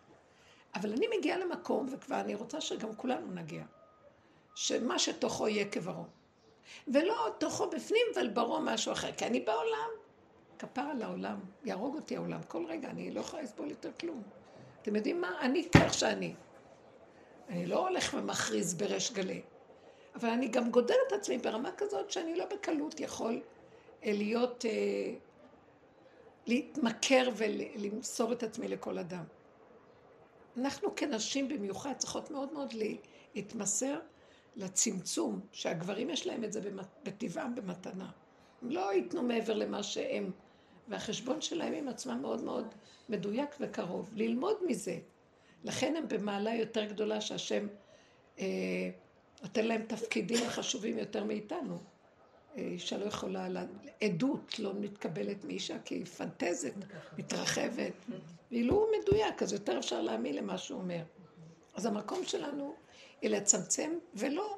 אבל 0.74 0.92
אני 0.92 1.06
מגיעה 1.18 1.38
למקום, 1.38 1.86
וכבר 1.90 2.20
אני 2.20 2.34
רוצה 2.34 2.60
שגם 2.60 2.94
כולנו 2.96 3.30
נגיע, 3.30 3.64
שמה 4.54 4.98
שתוכו 4.98 5.48
יהיה 5.48 5.64
כברו. 5.68 6.04
ולא 6.88 7.34
תוכו 7.38 7.70
בפנים, 7.70 8.06
אבל 8.14 8.28
ברו 8.28 8.60
משהו 8.60 8.92
אחר, 8.92 9.12
כי 9.12 9.26
אני 9.26 9.40
בעולם. 9.40 9.88
כפר 10.58 10.82
על 10.82 11.02
העולם, 11.02 11.40
יהרוג 11.64 11.94
אותי 11.94 12.16
העולם 12.16 12.42
כל 12.48 12.66
רגע, 12.66 12.90
אני 12.90 13.10
לא 13.10 13.20
יכולה 13.20 13.42
לסבול 13.42 13.70
יותר 13.70 13.90
כלום. 14.00 14.22
אתם 14.82 14.96
יודעים 14.96 15.20
מה? 15.20 15.40
אני 15.40 15.68
כך 15.76 15.94
שאני. 15.94 16.34
אני 17.48 17.66
לא 17.66 17.88
הולך 17.88 18.14
ומכריז 18.18 18.74
בריש 18.74 19.12
גלי, 19.12 19.42
אבל 20.14 20.28
אני 20.28 20.48
גם 20.48 20.70
גודל 20.70 20.94
את 21.08 21.12
עצמי 21.12 21.38
ברמה 21.38 21.72
כזאת 21.76 22.10
שאני 22.10 22.36
לא 22.36 22.44
בקלות 22.46 23.00
יכול 23.00 23.40
אה, 24.04 24.12
להיות, 24.12 24.64
אה, 24.64 25.14
להתמכר 26.46 27.28
ולמסור 27.36 28.32
את 28.32 28.42
עצמי 28.42 28.68
לכל 28.68 28.98
אדם. 28.98 29.24
אנחנו 30.56 30.96
כנשים 30.96 31.48
במיוחד 31.48 31.92
צריכות 31.98 32.30
מאוד 32.30 32.52
מאוד 32.52 32.74
להתמסר 33.34 33.98
לצמצום, 34.56 35.40
שהגברים 35.52 36.10
יש 36.10 36.26
להם 36.26 36.44
את 36.44 36.52
זה 36.52 36.70
בטבעם 37.04 37.54
במתנה. 37.54 38.10
הם 38.62 38.70
לא 38.70 38.92
ייתנו 38.92 39.22
מעבר 39.22 39.54
למה 39.54 39.82
שהם, 39.82 40.30
והחשבון 40.88 41.40
שלהם 41.40 41.72
עם 41.72 41.88
עצמם 41.88 42.18
מאוד 42.22 42.44
מאוד 42.44 42.74
מדויק 43.08 43.50
וקרוב. 43.60 44.10
ללמוד 44.14 44.56
מזה. 44.66 44.98
לכן 45.64 45.96
הם 45.96 46.08
במעלה 46.08 46.54
יותר 46.54 46.84
גדולה 46.84 47.20
שהשם 47.20 47.66
אה, 48.38 48.44
נותן 49.42 49.64
להם 49.64 49.82
תפקידים 49.82 50.48
חשובים 50.48 50.98
יותר 50.98 51.24
מאיתנו. 51.24 51.78
אישה 52.56 52.96
לא 52.98 53.04
יכולה, 53.04 53.48
לה- 53.48 53.64
עדות 54.00 54.58
לא 54.58 54.72
מתקבלת 54.74 55.44
מאישה 55.44 55.78
כי 55.84 55.94
היא 55.94 56.04
פנטזת, 56.06 56.74
מתרחבת. 57.18 57.92
ואילו 58.50 58.74
הוא 58.74 58.86
מדויק, 59.02 59.42
אז 59.42 59.52
יותר 59.52 59.78
אפשר 59.78 60.00
להאמין 60.02 60.36
למה 60.36 60.58
שהוא 60.58 60.80
אומר. 60.80 61.02
אז 61.74 61.86
המקום 61.86 62.24
שלנו 62.24 62.74
היא 63.22 63.30
לצמצם, 63.30 63.90
ולא 64.14 64.56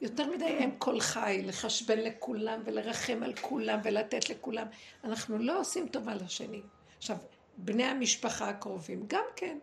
יותר 0.00 0.30
מדי 0.30 0.58
אם 0.64 0.70
כל 0.78 1.00
חי, 1.00 1.42
לחשבן 1.44 1.98
לכולם 1.98 2.60
ולרחם 2.64 3.20
על 3.22 3.32
כולם 3.40 3.80
ולתת 3.84 4.30
לכולם. 4.30 4.66
אנחנו 5.04 5.38
לא 5.38 5.60
עושים 5.60 5.88
טובה 5.88 6.14
לשני. 6.14 6.60
עכשיו, 6.98 7.16
בני 7.56 7.84
המשפחה 7.84 8.48
הקרובים, 8.48 9.04
גם 9.06 9.24
כן. 9.36 9.58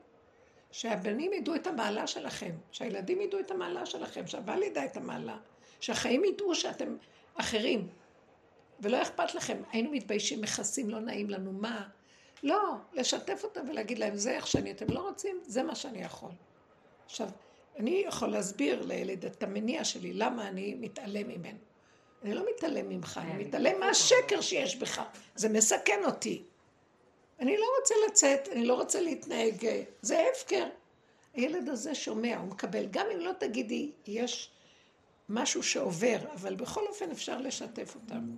שהבנים 0.71 1.33
ידעו 1.33 1.55
את 1.55 1.67
המעלה 1.67 2.07
שלכם, 2.07 2.51
שהילדים 2.71 3.21
ידעו 3.21 3.39
את 3.39 3.51
המעלה 3.51 3.85
שלכם, 3.85 4.27
שהבעל 4.27 4.63
ידע 4.63 4.85
את 4.85 4.97
המעלה, 4.97 5.37
שהחיים 5.79 6.25
ידעו 6.25 6.55
שאתם 6.55 6.95
אחרים. 7.35 7.87
ולא 8.79 9.01
אכפת 9.01 9.35
לכם, 9.35 9.61
היינו 9.71 9.91
מתביישים, 9.91 10.41
מכסים, 10.41 10.89
לא 10.89 10.99
נעים 10.99 11.29
לנו, 11.29 11.51
מה? 11.51 11.87
לא, 12.43 12.75
לשתף 12.93 13.43
אותם 13.43 13.69
ולהגיד 13.69 13.99
להם, 13.99 14.15
זה 14.15 14.31
איך 14.31 14.47
שאני, 14.47 14.71
אתם 14.71 14.89
לא 14.89 14.99
רוצים? 14.99 15.41
זה 15.43 15.63
מה 15.63 15.75
שאני 15.75 16.01
יכול. 16.01 16.31
עכשיו, 17.05 17.29
אני 17.79 18.03
יכול 18.07 18.29
להסביר 18.29 18.85
לילד 18.85 19.25
את 19.25 19.43
המניע 19.43 19.83
שלי, 19.83 20.13
למה 20.13 20.47
אני 20.47 20.75
מתעלם 20.79 21.27
ממנו. 21.27 21.57
אני 22.23 22.33
לא 22.33 22.45
מתעלם 22.55 22.89
ממך, 22.89 23.19
אני 23.23 23.43
מתעלם 23.43 23.79
מהשקר 23.79 24.41
שיש 24.41 24.75
בך. 24.75 25.01
זה 25.35 25.49
מסכן 25.49 26.01
אותי. 26.05 26.43
אני 27.39 27.57
לא 27.57 27.65
רוצה 27.79 27.95
לצאת, 28.07 28.47
אני 28.51 28.65
לא 28.65 28.73
רוצה 28.73 29.01
להתנהג, 29.01 29.65
אה, 29.65 29.83
זה 30.01 30.25
הפקר. 30.31 30.65
הילד 31.33 31.69
הזה 31.69 31.95
שומע, 31.95 32.37
הוא 32.37 32.47
מקבל. 32.47 32.85
גם 32.91 33.05
אם 33.13 33.19
לא 33.19 33.31
תגידי, 33.39 33.91
יש 34.07 34.51
משהו 35.29 35.63
שעובר, 35.63 36.17
אבל 36.33 36.55
בכל 36.55 36.81
אופן 36.87 37.11
אפשר 37.11 37.37
לשתף 37.41 37.95
אותם. 37.95 38.35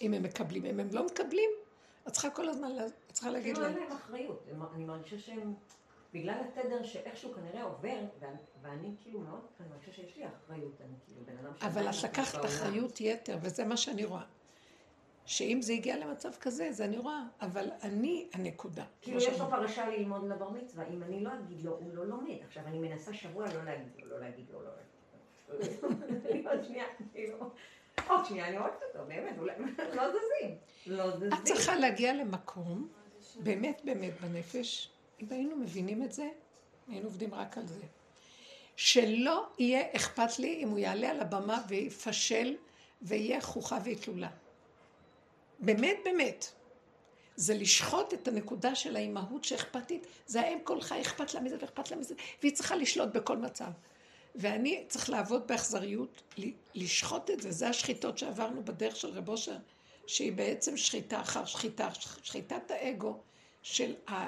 אם 0.00 0.14
הם 0.14 0.22
מקבלים. 0.22 0.64
אם 0.64 0.80
הם 0.80 0.88
לא 0.92 1.06
מקבלים, 1.06 1.50
את 2.08 2.12
צריכה 2.12 2.30
כל 2.30 2.48
הזמן, 2.48 2.68
את 2.86 3.12
צריכה 3.12 3.30
להגיד 3.30 3.54
כאילו 3.54 3.66
אין 3.66 3.74
להם. 3.74 3.82
להם 3.88 3.92
אחריות. 3.96 4.46
אני 4.74 4.84
מרגישה 4.84 5.18
שהם, 5.18 5.54
בגלל 6.14 6.34
התדר 6.40 6.82
שאיכשהו 6.82 7.32
כנראה 7.34 7.62
עובר, 7.62 7.98
ואני- 8.62 8.94
כאילו 9.02 9.20
מאוד, 9.20 9.40
אני 9.60 9.68
מרגישה 9.68 9.92
שיש 9.92 10.16
לי 10.16 10.24
אחריות. 10.26 10.80
אני 10.80 10.94
כאילו 11.06 11.22
בן 11.26 11.36
אדם 11.38 11.52
אבל 11.62 11.70
שעדיין 11.72 11.88
את 11.88 12.04
לקחת. 12.04 12.44
אחריות 12.44 13.00
יתר, 13.00 13.38
וזה 13.42 13.64
מה 13.64 13.76
שאני 13.76 14.04
רואה. 14.04 14.24
שאם 15.26 15.62
זה 15.62 15.72
הגיע 15.72 15.98
למצב 15.98 16.30
כזה, 16.40 16.72
זה 16.72 16.84
אני 16.84 16.98
רואה, 16.98 17.22
אבל 17.40 17.70
אני 17.82 18.28
הנקודה. 18.32 18.84
כאילו 19.00 19.18
יש 19.18 19.40
לו. 19.40 19.50
פרשה 19.50 19.88
ללמוד 19.88 20.28
לבר 20.28 20.50
מצווה, 20.50 20.86
אם 20.88 21.02
אני 21.02 21.24
לא 21.24 21.30
אגיד 21.34 21.62
לו, 21.64 21.72
הוא 21.78 21.94
לא 21.94 22.06
לומד. 22.06 22.36
עכשיו, 22.46 22.62
אני 22.66 22.78
מנסה 22.78 23.14
שבוע 23.14 23.54
לא 23.54 23.64
להגיד 23.64 23.88
לו, 24.02 24.08
לא 24.10 24.20
להגיד 24.20 24.46
לו, 24.50 24.62
לא 24.62 24.68
להגיד 24.68 24.82
לו. 24.84 24.91
כאילו, 27.12 27.50
עוד 28.08 28.24
שנייה, 28.26 28.48
אני 28.48 28.58
אוהבת 28.58 28.82
אותו, 28.88 29.04
באמת, 29.08 29.36
לא 29.92 30.08
זזים. 30.08 30.56
לא 30.86 31.16
זזים. 31.16 31.32
את 31.32 31.44
צריכה 31.44 31.76
להגיע 31.76 32.14
למקום, 32.14 32.88
באמת 33.36 33.80
באמת 33.84 34.20
בנפש, 34.20 34.90
אם 35.20 35.26
היינו 35.30 35.56
מבינים 35.56 36.02
את 36.02 36.12
זה, 36.12 36.28
היינו 36.88 37.06
עובדים 37.06 37.34
רק 37.34 37.58
על 37.58 37.66
זה. 37.66 37.84
שלא 38.76 39.46
יהיה 39.58 39.82
אכפת 39.96 40.38
לי 40.38 40.60
אם 40.62 40.68
הוא 40.68 40.78
יעלה 40.78 41.10
על 41.10 41.20
הבמה 41.20 41.62
ויפשל 41.68 42.56
ויהיה 43.02 43.40
חוכה 43.40 43.78
ואטלולה. 43.84 44.30
באמת 45.58 45.96
באמת. 46.04 46.52
זה 47.36 47.54
לשחוט 47.54 48.14
את 48.14 48.28
הנקודה 48.28 48.74
של 48.74 48.96
האימהות 48.96 49.44
שאכפתית, 49.44 50.06
זה 50.26 50.40
האם 50.40 50.58
כל 50.64 50.80
חי 50.80 51.00
אכפת 51.00 51.34
לה 51.34 51.40
מזה 51.40 51.56
ואכפת 51.60 51.90
לה 51.90 51.96
מזה, 51.96 52.14
והיא 52.42 52.52
צריכה 52.52 52.76
לשלוט 52.76 53.08
בכל 53.08 53.36
מצב. 53.36 53.70
ואני 54.34 54.84
צריך 54.88 55.10
לעבוד 55.10 55.46
באכזריות, 55.46 56.22
לשחוט 56.74 57.30
את 57.30 57.40
זה, 57.40 57.50
זה 57.50 57.68
השחיטות 57.68 58.18
שעברנו 58.18 58.64
בדרך 58.64 58.96
של 58.96 59.08
רב 59.08 59.28
אושר, 59.28 59.56
שהיא 60.06 60.32
בעצם 60.32 60.76
שחיטה 60.76 61.20
אחר 61.20 61.44
שחיטה, 61.44 61.88
שחיטת 61.94 62.70
האגו 62.70 63.18
של 63.62 63.94
ה... 64.08 64.26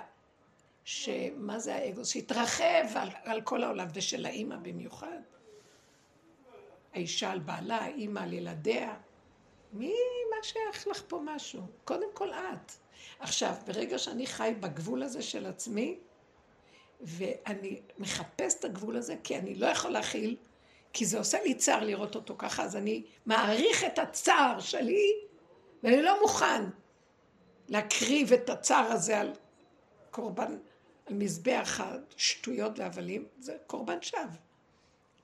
שמה 0.85 1.59
זה 1.59 1.75
האגו? 1.75 2.05
שהתרחב 2.05 2.85
על, 2.95 3.09
על 3.25 3.41
כל 3.41 3.63
העולם, 3.63 3.87
ושל 3.95 4.27
האימא 4.27 4.57
במיוחד. 4.57 5.19
האישה 6.95 7.31
על 7.31 7.39
בעלה, 7.39 7.77
האימא 7.77 8.21
על 8.21 8.33
ילדיה. 8.33 8.97
מי, 9.73 9.95
מה 10.31 10.37
שייך 10.43 10.87
לך 10.87 11.03
פה 11.09 11.21
משהו? 11.25 11.63
קודם 11.85 12.09
כל 12.15 12.33
את. 12.33 12.73
עכשיו, 13.19 13.55
ברגע 13.67 13.99
שאני 13.99 14.27
חי 14.27 14.55
בגבול 14.61 15.03
הזה 15.03 15.23
של 15.23 15.47
עצמי, 15.47 15.99
ואני 17.01 17.81
מחפש 17.99 18.55
את 18.55 18.65
הגבול 18.65 18.97
הזה, 18.97 19.15
כי 19.25 19.39
אני 19.39 19.55
לא 19.55 19.67
יכול 19.67 19.91
להכיל, 19.91 20.37
כי 20.93 21.07
זה 21.07 21.19
עושה 21.19 21.43
לי 21.43 21.55
צער 21.55 21.85
לראות 21.85 22.15
אותו 22.15 22.35
ככה, 22.39 22.63
אז 22.63 22.77
אני 22.77 23.03
מעריך 23.27 23.85
את 23.85 23.99
הצער 23.99 24.61
שלי, 24.61 25.13
ואני 25.83 26.03
לא 26.03 26.23
מוכן 26.23 26.63
להקריב 27.69 28.33
את 28.33 28.51
הצער 28.51 28.93
הזה 28.93 29.21
על 29.21 29.33
קורבן, 30.11 30.59
על 31.07 31.15
מזבח 31.15 31.81
השטויות 31.81 32.79
והבלים, 32.79 33.27
זה 33.39 33.57
קורבן 33.67 34.03
שווא. 34.03 34.23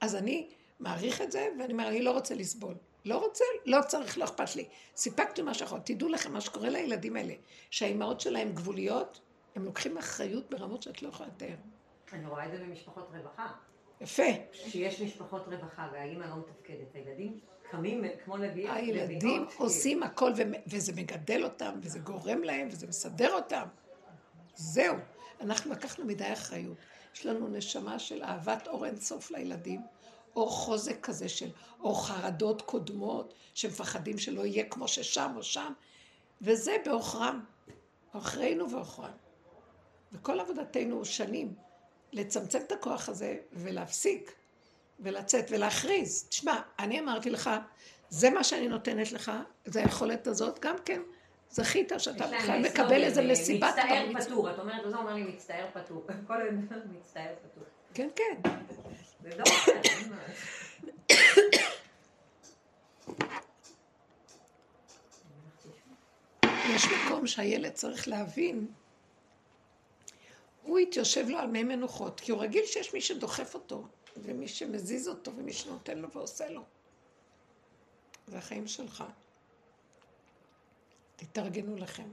אז 0.01 0.16
אני 0.16 0.49
מעריך 0.81 1.23
את 1.23 1.33
זה, 1.33 1.49
ואני 1.59 1.73
אומר, 1.73 1.89
אני 1.89 2.03
לא 2.03 2.11
רוצה 2.11 2.35
לסבול. 2.35 2.75
לא 3.05 3.16
רוצה, 3.18 3.45
לא 3.66 3.79
צריך, 3.89 4.18
לא 4.18 4.25
אכפת 4.25 4.57
לי. 4.57 4.64
סיפקתי 4.97 5.43
מה 5.43 5.55
שיכול. 5.55 5.79
תדעו 5.85 6.09
לכם 6.09 6.33
מה 6.33 6.41
שקורה 6.41 6.68
לילדים 6.68 7.16
האלה, 7.16 7.35
שהאימהות 7.71 8.21
שלהם 8.21 8.53
גבוליות, 8.53 9.21
הם 9.55 9.65
לוקחים 9.65 9.99
אחריות 9.99 10.51
ברמות 10.51 10.83
שאת 10.83 11.03
לא 11.03 11.09
יכולה 11.09 11.29
לתאר. 11.29 11.55
אני 12.13 12.27
רואה 12.27 12.47
את 12.47 12.53
זה 12.53 12.59
במשפחות 12.59 13.09
רווחה. 13.15 13.53
יפה. 14.01 14.23
כשיש 14.53 15.01
משפחות 15.01 15.47
רווחה 15.47 15.89
והאימא 15.93 16.25
לא 16.25 16.37
מתפקדת, 16.37 16.95
הילדים 16.95 17.41
קמים 17.71 18.05
כמו 18.25 18.37
לביאות. 18.37 18.77
הילדים 18.77 19.47
עושים 19.57 20.03
הכל, 20.03 20.33
וזה 20.67 20.93
מגדל 20.93 21.45
אותם, 21.45 21.73
וזה 21.83 21.99
גורם 21.99 22.43
להם, 22.43 22.69
וזה 22.71 22.87
מסדר 22.87 23.35
אותם. 23.35 23.67
זהו. 24.55 24.97
אנחנו 25.41 25.73
לקחנו 25.73 26.05
מדי 26.05 26.33
אחריות. 26.33 26.77
יש 27.15 27.27
לנו 27.27 27.49
נשמה 27.49 27.99
של 27.99 28.23
אהבת 28.23 28.69
אור 28.69 28.87
אינסוף 28.87 29.31
לילדים, 29.31 29.81
או 30.37 30.49
חוזק 30.49 31.01
כזה 31.01 31.29
של, 31.29 31.51
או 31.81 31.95
חרדות 31.95 32.63
קודמות, 32.63 33.35
שמפחדים 33.55 34.19
שלא 34.19 34.47
יהיה 34.47 34.65
כמו 34.65 34.89
ששם 34.89 35.33
או 35.37 35.43
שם, 35.43 35.73
וזה 36.43 36.77
בעוכרם. 36.85 37.45
עוכרינו 38.13 38.71
ועוכרם. 38.71 39.11
וכל 40.13 40.41
עבודתנו 40.41 41.05
שנים, 41.05 41.55
לצמצם 42.13 42.59
את 42.59 42.73
הכוח 42.73 43.09
הזה 43.09 43.37
ולהפסיק 43.53 44.35
ולצאת 45.01 45.47
ולהכריז. 45.51 46.27
תשמע, 46.29 46.61
אני 46.79 47.01
אמרתי 47.01 47.31
לך, 47.31 47.51
זה 48.09 48.31
מה 48.31 48.45
שאני 48.45 48.69
נותנת 48.69 49.13
לך, 49.13 49.33
זה 49.65 49.81
היכולת 49.81 50.27
הזאת, 50.27 50.59
גם 50.59 50.77
כן, 50.85 51.01
זכית 51.51 51.93
שאתה 51.99 52.27
בכלל 52.27 52.63
מקבל 52.63 53.05
איזה 53.05 53.23
מסיבת 53.23 53.69
מצטער. 53.69 54.25
פטור, 54.25 54.51
את 54.51 54.59
אומרת, 54.59 54.87
וזה 54.87 54.97
אומר 54.97 55.15
לי 55.15 55.23
מצטער 55.23 55.67
פטור. 55.73 56.07
כל 56.27 56.41
היום 56.41 56.67
מצטער 57.01 57.35
פטור. 57.43 57.65
כן, 57.95 58.09
כן. 58.17 58.51
לא. 59.39 59.45
יש 66.75 66.87
מקום 66.87 67.27
שהילד 67.27 67.73
צריך 67.73 68.09
להבין, 68.09 68.67
הוא 70.63 70.79
התייושב 70.79 71.29
לו 71.29 71.39
על 71.39 71.47
מי 71.47 71.63
מנוחות, 71.63 72.21
כי 72.21 72.33
הוא 72.33 72.43
רגיל 72.43 72.67
שיש 72.67 72.95
מי 72.95 73.01
שדוחף 73.01 73.55
אותו, 73.55 73.85
ומי 74.17 74.49
שמזיז 74.49 75.09
אותו, 75.09 75.33
ומי 75.37 75.53
שנותן 75.53 75.99
לו 75.99 76.11
ועושה 76.11 76.51
לו. 76.51 76.63
זה 78.27 78.39
החיים 78.39 78.67
שלך. 78.67 79.05
תתארגנו 81.17 81.77
לכם, 81.77 82.09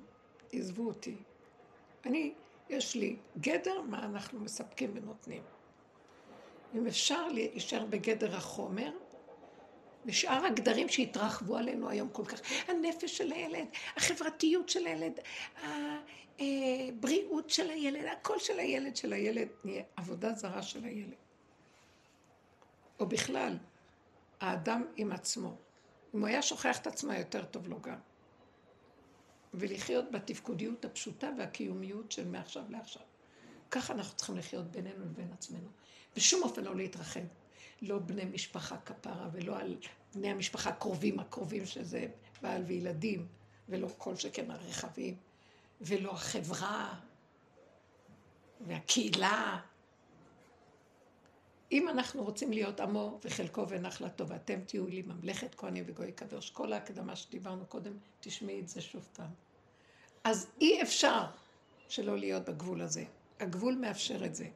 עזבו 0.51 0.87
אותי. 0.87 1.15
אני, 2.05 2.33
יש 2.69 2.95
לי 2.95 3.15
גדר 3.37 3.81
מה 3.81 4.05
אנחנו 4.05 4.39
מספקים 4.39 4.91
ונותנים. 4.93 5.43
אם 6.75 6.87
אפשר 6.87 7.27
להישאר 7.27 7.85
בגדר 7.85 8.35
החומר, 8.35 8.91
ושאר 10.05 10.45
הגדרים 10.45 10.89
שהתרחבו 10.89 11.57
עלינו 11.57 11.89
היום 11.89 12.09
כל 12.09 12.25
כך, 12.25 12.41
הנפש 12.67 13.17
של 13.17 13.31
הילד, 13.31 13.67
החברתיות 13.95 14.69
של 14.69 14.87
הילד, 14.87 15.19
הבריאות 16.39 17.49
של 17.49 17.69
הילד, 17.69 18.05
הכל 18.05 18.39
של 18.39 18.59
הילד, 18.59 18.95
של 18.95 19.13
הילד, 19.13 19.47
נהיה 19.63 19.83
עבודה 19.95 20.33
זרה 20.33 20.61
של 20.61 20.83
הילד. 20.83 21.17
או 22.99 23.05
בכלל, 23.05 23.57
האדם 24.39 24.85
עם 24.95 25.11
עצמו. 25.11 25.57
אם 26.15 26.19
הוא 26.19 26.27
היה 26.27 26.41
שוכח 26.41 26.79
את 26.79 26.87
עצמו, 26.87 27.13
יותר 27.13 27.45
טוב 27.45 27.67
לו 27.67 27.81
גם. 27.81 27.99
ולחיות 29.53 30.11
בתפקודיות 30.11 30.85
הפשוטה 30.85 31.29
והקיומיות 31.37 32.11
של 32.11 32.27
מעכשיו 32.27 32.63
לעכשיו. 32.69 33.03
ככה 33.71 33.93
אנחנו 33.93 34.17
צריכים 34.17 34.37
לחיות 34.37 34.71
בינינו 34.71 35.05
לבין 35.05 35.33
עצמנו. 35.33 35.69
בשום 36.15 36.43
אופן 36.43 36.63
לא 36.63 36.75
להתרחב. 36.75 37.21
לא 37.81 37.99
בני 37.99 38.25
משפחה 38.25 38.77
כפרה, 38.77 39.29
ולא 39.31 39.59
על 39.59 39.77
בני 40.15 40.29
המשפחה 40.29 40.69
הקרובים 40.69 41.19
הקרובים, 41.19 41.65
שזה 41.65 42.07
בעל 42.41 42.63
וילדים, 42.67 43.27
ולא 43.69 43.87
כל 43.97 44.15
שכן 44.15 44.51
הרחבים, 44.51 45.15
ולא 45.81 46.11
החברה, 46.11 46.99
והקהילה. 48.61 49.59
אם 51.71 51.89
אנחנו 51.89 52.23
רוצים 52.23 52.51
להיות 52.51 52.79
עמו 52.79 53.19
וחלקו 53.23 53.69
ונחלתו, 53.69 54.27
ואתם 54.27 54.59
תהיו 54.61 54.87
לי 54.87 55.01
ממלכת 55.01 55.55
כהנים 55.55 55.83
וגוי 55.87 56.11
קדוש, 56.11 56.49
כל 56.49 56.73
ההקדמה 56.73 57.15
שדיברנו 57.15 57.65
קודם, 57.65 57.93
תשמעי 58.19 58.59
את 58.59 58.67
זה 58.67 58.81
שוב 58.81 59.07
פעם. 59.13 59.29
אז 60.23 60.47
אי 60.61 60.81
אפשר 60.81 61.25
שלא 61.89 62.17
להיות 62.17 62.49
בגבול 62.49 62.81
הזה. 62.81 63.03
הגבול 63.39 63.75
מאפשר 63.75 64.25
את 64.25 64.35
זה. 64.35 64.47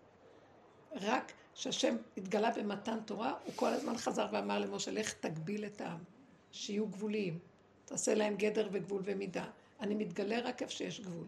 רק 0.92 1.32
שהשם 1.54 1.96
התגלה 2.18 2.52
במתן 2.52 3.00
תורה, 3.06 3.34
הוא 3.46 3.54
כל 3.56 3.68
הזמן 3.68 3.98
חזר 3.98 4.28
ואמר 4.32 4.60
למשה, 4.60 4.92
לך 4.92 5.14
תגביל 5.14 5.66
את 5.66 5.82
העם, 5.82 6.04
שיהיו 6.52 6.88
גבוליים. 6.88 7.40
תעשה 7.86 8.16
להם 8.16 8.36
גדר 8.36 8.70
וגבול 8.72 9.02
ומידה. 9.06 9.46
אני 9.82 9.96
מתגלה 9.96 10.40
רק 10.40 10.62
איפה 10.62 10.74
שיש 10.74 11.02
גבול. 11.02 11.28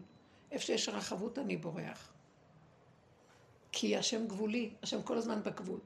איפה 0.50 0.64
שיש 0.64 0.88
רחבות 0.88 1.38
אני 1.38 1.56
בורח. 1.56 2.12
כי 3.72 3.96
השם 3.96 4.26
גבולי, 4.26 4.74
השם 4.82 5.02
כל 5.02 5.18
הזמן 5.18 5.42
בגבול. 5.42 5.80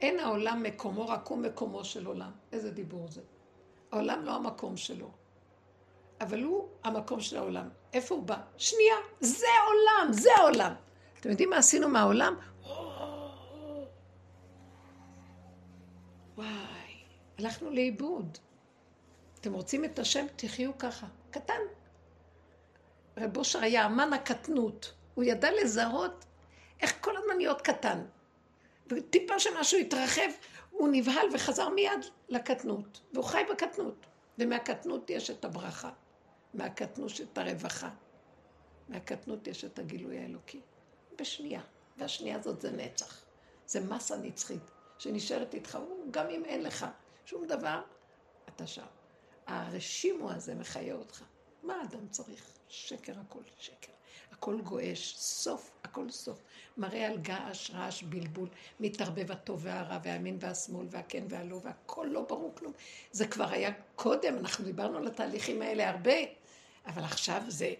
אין 0.00 0.20
העולם 0.20 0.62
מקומו, 0.62 1.08
רק 1.08 1.26
הוא 1.26 1.38
מקומו 1.38 1.84
של 1.84 2.06
עולם. 2.06 2.30
איזה 2.52 2.70
דיבור 2.70 3.08
זה? 3.08 3.20
העולם 3.92 4.24
לא 4.24 4.34
המקום 4.36 4.76
שלו, 4.76 5.10
אבל 6.20 6.42
הוא 6.42 6.68
המקום 6.84 7.20
של 7.20 7.36
העולם. 7.36 7.68
איפה 7.92 8.14
הוא 8.14 8.22
בא? 8.22 8.40
שנייה, 8.56 8.94
זה 9.20 9.46
עולם, 9.66 10.12
זה 10.12 10.28
העולם. 10.36 10.74
אתם 11.20 11.30
יודעים 11.30 11.50
מה 11.50 11.56
עשינו 11.56 11.88
מהעולם? 11.88 12.34
וואי, 16.36 17.04
הלכנו 17.38 17.70
לאיבוד. 17.70 18.38
אתם 19.40 19.52
רוצים 19.52 19.84
את 19.84 19.98
השם? 19.98 20.26
תחיו 20.36 20.78
ככה. 20.78 21.06
קטן. 21.32 21.60
רב 23.16 23.36
אושר 23.36 23.58
היה 23.58 23.86
אמן 23.86 24.12
הקטנות. 24.12 24.92
הוא 25.14 25.24
ידע 25.24 25.50
לזהות 25.62 26.24
איך 26.80 26.94
כל 27.00 27.16
הזמן 27.16 27.36
להיות 27.36 27.60
קטן. 27.60 28.04
וטיפה 28.86 29.38
שמשהו 29.38 29.78
התרחב, 29.78 30.30
הוא 30.70 30.88
נבהל 30.92 31.26
וחזר 31.32 31.68
מיד 31.68 32.06
לקטנות, 32.28 33.00
והוא 33.12 33.24
חי 33.24 33.42
בקטנות. 33.50 34.06
ומהקטנות 34.38 35.10
יש 35.10 35.30
את 35.30 35.44
הברכה, 35.44 35.90
מהקטנות 36.54 37.12
את 37.20 37.38
הרווחה, 37.38 37.90
מהקטנות 38.88 39.46
יש 39.46 39.64
את 39.64 39.78
הגילוי 39.78 40.18
האלוקי. 40.18 40.60
בשנייה, 41.18 41.60
והשנייה 41.96 42.36
הזאת 42.36 42.60
זה 42.60 42.70
נצח. 42.70 43.24
זה 43.66 43.80
מסה 43.80 44.16
נצחית, 44.16 44.70
שנשארת 44.98 45.54
איתך, 45.54 45.78
גם 46.10 46.30
אם 46.30 46.44
אין 46.44 46.62
לך 46.62 46.86
שום 47.24 47.46
דבר, 47.46 47.82
אתה 48.48 48.66
שם. 48.66 48.86
הרשימו 49.52 50.30
הזה 50.30 50.54
מחיה 50.54 50.94
אותך. 50.94 51.22
מה 51.62 51.74
אדם 51.82 52.08
צריך? 52.10 52.46
שקר 52.68 53.12
הכל 53.20 53.42
שקר. 53.58 53.92
הכל 54.32 54.60
גועש, 54.60 55.16
סוף, 55.16 55.70
הכל 55.84 56.10
סוף. 56.10 56.38
מראה 56.76 57.06
על 57.06 57.18
געש, 57.18 57.70
רעש, 57.70 58.02
בלבול, 58.02 58.48
מתערבב 58.80 59.32
הטוב 59.32 59.60
והרע, 59.64 59.98
והימין 60.02 60.36
והשמאל, 60.40 60.86
והכן 60.90 61.24
והלא, 61.28 61.60
והכל 61.62 62.08
לא 62.10 62.22
ברור 62.22 62.52
כלום. 62.54 62.72
זה 63.12 63.26
כבר 63.26 63.48
היה 63.48 63.70
קודם, 63.96 64.38
אנחנו 64.38 64.64
דיברנו 64.64 64.98
על 64.98 65.06
התהליכים 65.06 65.62
האלה 65.62 65.90
הרבה, 65.90 66.16
אבל 66.86 67.04
עכשיו 67.04 67.42
זה, 67.48 67.74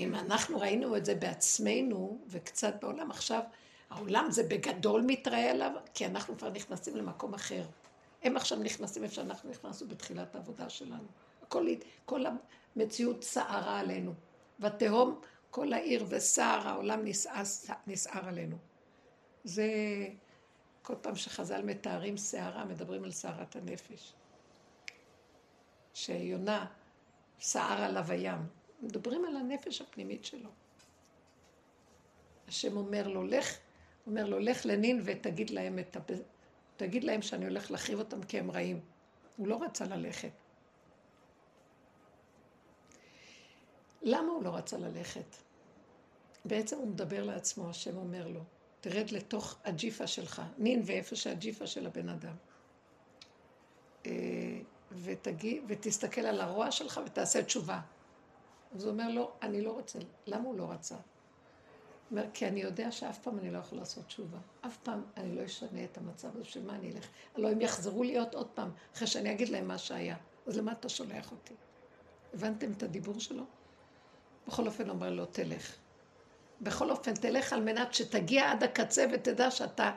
אם 0.00 0.14
אנחנו 0.14 0.60
ראינו 0.60 0.96
את 0.96 1.04
זה 1.04 1.14
בעצמנו, 1.14 2.20
וקצת 2.28 2.74
בעולם, 2.80 3.10
עכשיו 3.10 3.42
העולם 3.90 4.30
זה 4.30 4.42
בגדול 4.42 5.02
מתראה 5.06 5.50
עליו, 5.50 5.72
כי 5.94 6.06
אנחנו 6.06 6.38
כבר 6.38 6.50
נכנסים 6.50 6.96
למקום 6.96 7.34
אחר. 7.34 7.62
הם 8.26 8.36
עכשיו 8.36 8.58
נכנסים 8.58 9.04
איפה 9.04 9.14
שאנחנו 9.14 9.50
נכנסנו 9.50 9.88
בתחילת 9.88 10.34
העבודה 10.34 10.68
שלנו. 10.68 11.06
כל, 11.48 11.66
כל 12.04 12.24
המציאות 12.76 13.24
סערה 13.24 13.80
עלינו. 13.80 14.14
ותהום 14.60 15.20
כל 15.50 15.72
העיר 15.72 16.06
וסער 16.08 16.68
העולם 16.68 17.00
נסער 17.86 18.28
עלינו. 18.28 18.56
זה 19.44 19.66
כל 20.82 20.94
פעם 21.00 21.16
שחז"ל 21.16 21.62
מתארים 21.62 22.16
סערה, 22.16 22.64
מדברים 22.64 23.04
על 23.04 23.10
סערת 23.10 23.56
הנפש. 23.56 24.12
שיונה 25.94 26.66
סער 27.40 27.82
עליו 27.82 28.12
הים. 28.12 28.46
מדברים 28.82 29.24
על 29.24 29.36
הנפש 29.36 29.80
הפנימית 29.80 30.24
שלו. 30.24 30.50
השם 32.48 32.76
אומר 32.76 33.08
לו, 33.08 33.24
לך, 33.24 33.56
אומר 34.06 34.24
לו, 34.26 34.38
לך 34.38 34.66
לנין 34.66 35.02
ותגיד 35.04 35.50
להם 35.50 35.78
את. 35.78 35.96
תגיד 36.76 37.04
להם 37.04 37.22
שאני 37.22 37.44
הולך 37.44 37.70
להחריב 37.70 37.98
אותם 37.98 38.22
כי 38.22 38.38
הם 38.38 38.50
רעים. 38.50 38.80
הוא 39.36 39.48
לא 39.48 39.62
רצה 39.62 39.84
ללכת. 39.84 40.30
למה 44.02 44.32
הוא 44.32 44.42
לא 44.42 44.56
רצה 44.56 44.78
ללכת? 44.78 45.36
בעצם 46.44 46.76
הוא 46.76 46.88
מדבר 46.88 47.24
לעצמו, 47.24 47.70
השם 47.70 47.96
אומר 47.96 48.28
לו, 48.28 48.40
תרד 48.80 49.10
לתוך 49.10 49.58
הג'יפה 49.64 50.06
שלך, 50.06 50.42
נין 50.58 50.82
ואיפה 50.84 51.16
שהג'יפה 51.16 51.66
של 51.66 51.86
הבן 51.86 52.08
אדם. 52.08 52.36
אה, 54.06 54.12
ותגיד, 54.92 55.64
ותסתכל 55.68 56.20
על 56.20 56.40
הרוע 56.40 56.70
שלך 56.70 57.00
ותעשה 57.06 57.44
תשובה. 57.44 57.80
אז 58.74 58.84
הוא 58.84 58.92
אומר 58.92 59.08
לו, 59.08 59.32
אני 59.42 59.62
לא 59.62 59.72
רוצה. 59.72 59.98
למה 60.26 60.44
הוא 60.44 60.58
לא 60.58 60.70
רצה? 60.70 60.96
אומר, 62.10 62.24
כי 62.34 62.46
אני 62.46 62.60
יודע 62.60 62.92
שאף 62.92 63.18
פעם 63.18 63.38
אני 63.38 63.50
לא 63.50 63.58
יכול 63.58 63.78
לעשות 63.78 64.06
תשובה. 64.06 64.38
אף 64.66 64.76
פעם 64.76 65.02
אני 65.16 65.36
לא 65.36 65.44
אשנה 65.44 65.84
את 65.84 65.98
המצב 65.98 66.28
הזה, 66.36 66.44
של 66.44 66.66
מה 66.66 66.74
אני 66.74 66.92
אלך? 66.92 67.06
הלוא 67.34 67.50
הם 67.50 67.60
יחזרו 67.60 68.02
להיות 68.02 68.34
עוד 68.34 68.46
פעם, 68.46 68.70
אחרי 68.94 69.06
שאני 69.06 69.32
אגיד 69.32 69.48
להם 69.48 69.68
מה 69.68 69.78
שהיה. 69.78 70.16
אז 70.46 70.56
למה 70.56 70.72
אתה 70.72 70.88
שולח 70.88 71.32
אותי? 71.32 71.54
הבנתם 72.34 72.72
את 72.72 72.82
הדיבור 72.82 73.20
שלו? 73.20 73.44
בכל 74.46 74.66
אופן 74.66 74.90
אומר 74.90 75.10
לו, 75.10 75.26
תלך. 75.26 75.72
בכל 76.60 76.90
אופן, 76.90 77.14
תלך 77.14 77.52
על 77.52 77.60
מנת 77.60 77.94
שתגיע 77.94 78.50
עד 78.50 78.64
הקצה 78.64 79.06
ותדע 79.12 79.50
שאתה 79.50 79.92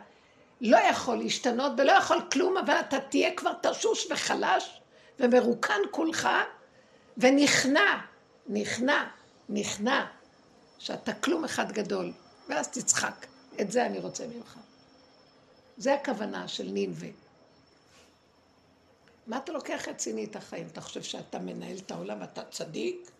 לא 0.62 0.78
יכול 0.78 1.18
להשתנות 1.18 1.72
ולא 1.78 1.92
יכול 1.92 2.18
כלום, 2.32 2.58
אבל 2.58 2.74
אתה 2.80 3.00
תהיה 3.00 3.36
כבר 3.36 3.54
תשוש 3.62 4.12
וחלש 4.12 4.82
ומרוקן 5.20 5.80
כולך 5.92 6.30
ונכנע, 7.18 8.02
נכנע, 8.48 9.06
נכנע, 9.50 10.06
שאתה 10.80 11.14
כלום 11.14 11.46
אחד 11.46 11.72
גדול, 11.72 12.12
ואז 12.50 12.68
תצחק. 12.68 13.26
את 13.62 13.72
זה 13.72 13.86
אני 13.86 14.00
רוצה 14.00 14.28
ממך. 14.28 14.60
זה 15.78 15.94
הכוונה 15.94 16.48
של 16.48 16.72
נינווה. 16.72 17.10
מה 19.28 19.38
אתה 19.38 19.52
לוקח 19.52 19.88
רציני 19.88 20.26
את 20.26 20.36
החיים? 20.36 20.68
אתה 20.68 20.82
חושב 20.82 21.04
שאתה 21.04 21.40
מנהל 21.40 21.78
את 21.78 21.92
העולם 21.92 22.22
ואתה 22.22 22.44
צדיק? 22.44 23.12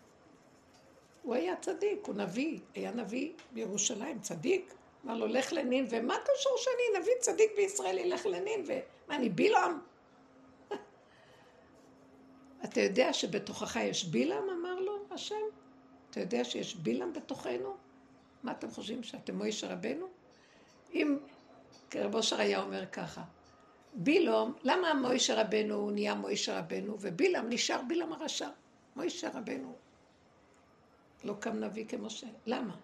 הוא 1.22 1.34
היה 1.34 1.56
צדיק, 1.56 2.06
הוא 2.06 2.14
נביא, 2.14 2.58
היה 2.74 2.90
נביא 2.90 3.32
בירושלים, 3.52 4.20
צדיק. 4.20 4.74
אמר 5.04 5.14
לו, 5.14 5.26
לך 5.26 5.52
לנין, 5.52 5.86
ומה 5.90 6.14
קשור 6.24 6.52
שאני 6.56 7.00
נביא 7.00 7.12
צדיק 7.20 7.50
בישראל, 7.56 7.98
ילך 7.98 8.26
לנין, 8.26 8.64
ומה, 8.66 9.16
אני 9.16 9.28
בילעם? 9.28 9.80
אתה 12.64 12.80
יודע 12.80 13.12
שבתוכך 13.12 13.76
יש 13.76 14.04
בילעם, 14.04 14.50
אמר 14.50 14.80
לו 14.80 14.98
השם? 15.10 15.59
אתה 16.10 16.20
יודע 16.20 16.44
שיש 16.44 16.76
בילעם 16.76 17.12
בתוכנו? 17.12 17.76
מה 18.42 18.52
אתם 18.52 18.70
חושבים, 18.70 19.02
שאתם 19.02 19.36
מוישה 19.36 19.72
רבנו? 19.72 20.06
אם 20.94 21.18
רב 21.94 22.14
אושר 22.14 22.40
היה 22.40 22.62
אומר 22.62 22.86
ככה, 22.86 23.22
בילעם, 23.94 24.52
למה 24.62 24.94
מוישה 24.94 25.40
רבנו 25.40 25.90
נהיה 25.90 26.14
מוישה 26.14 26.58
רבנו, 26.58 26.96
ובילעם 27.00 27.48
נשאר 27.48 27.80
בילעם 27.88 28.12
הרשע? 28.12 28.48
מוישה 28.96 29.28
רבנו 29.34 29.74
לא 31.24 31.34
קם 31.40 31.56
נביא 31.56 31.86
כמשה. 31.88 32.26
למה? 32.46 32.76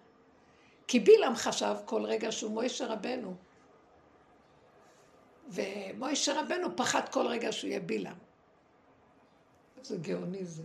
כי 0.87 0.99
בילעם 0.99 1.35
חשב 1.35 1.75
כל 1.85 2.05
רגע 2.05 2.31
שהוא 2.31 2.51
מוישה 2.51 2.87
רבנו. 2.87 3.35
ומוישה 5.49 6.41
רבנו 6.41 6.77
פחד 6.77 7.09
כל 7.09 7.27
רגע 7.27 7.51
שהוא 7.51 7.69
יהיה 7.69 7.79
בילעם. 7.79 8.17
איזה 9.79 9.97
גאוני 9.97 10.45
זה. 10.45 10.63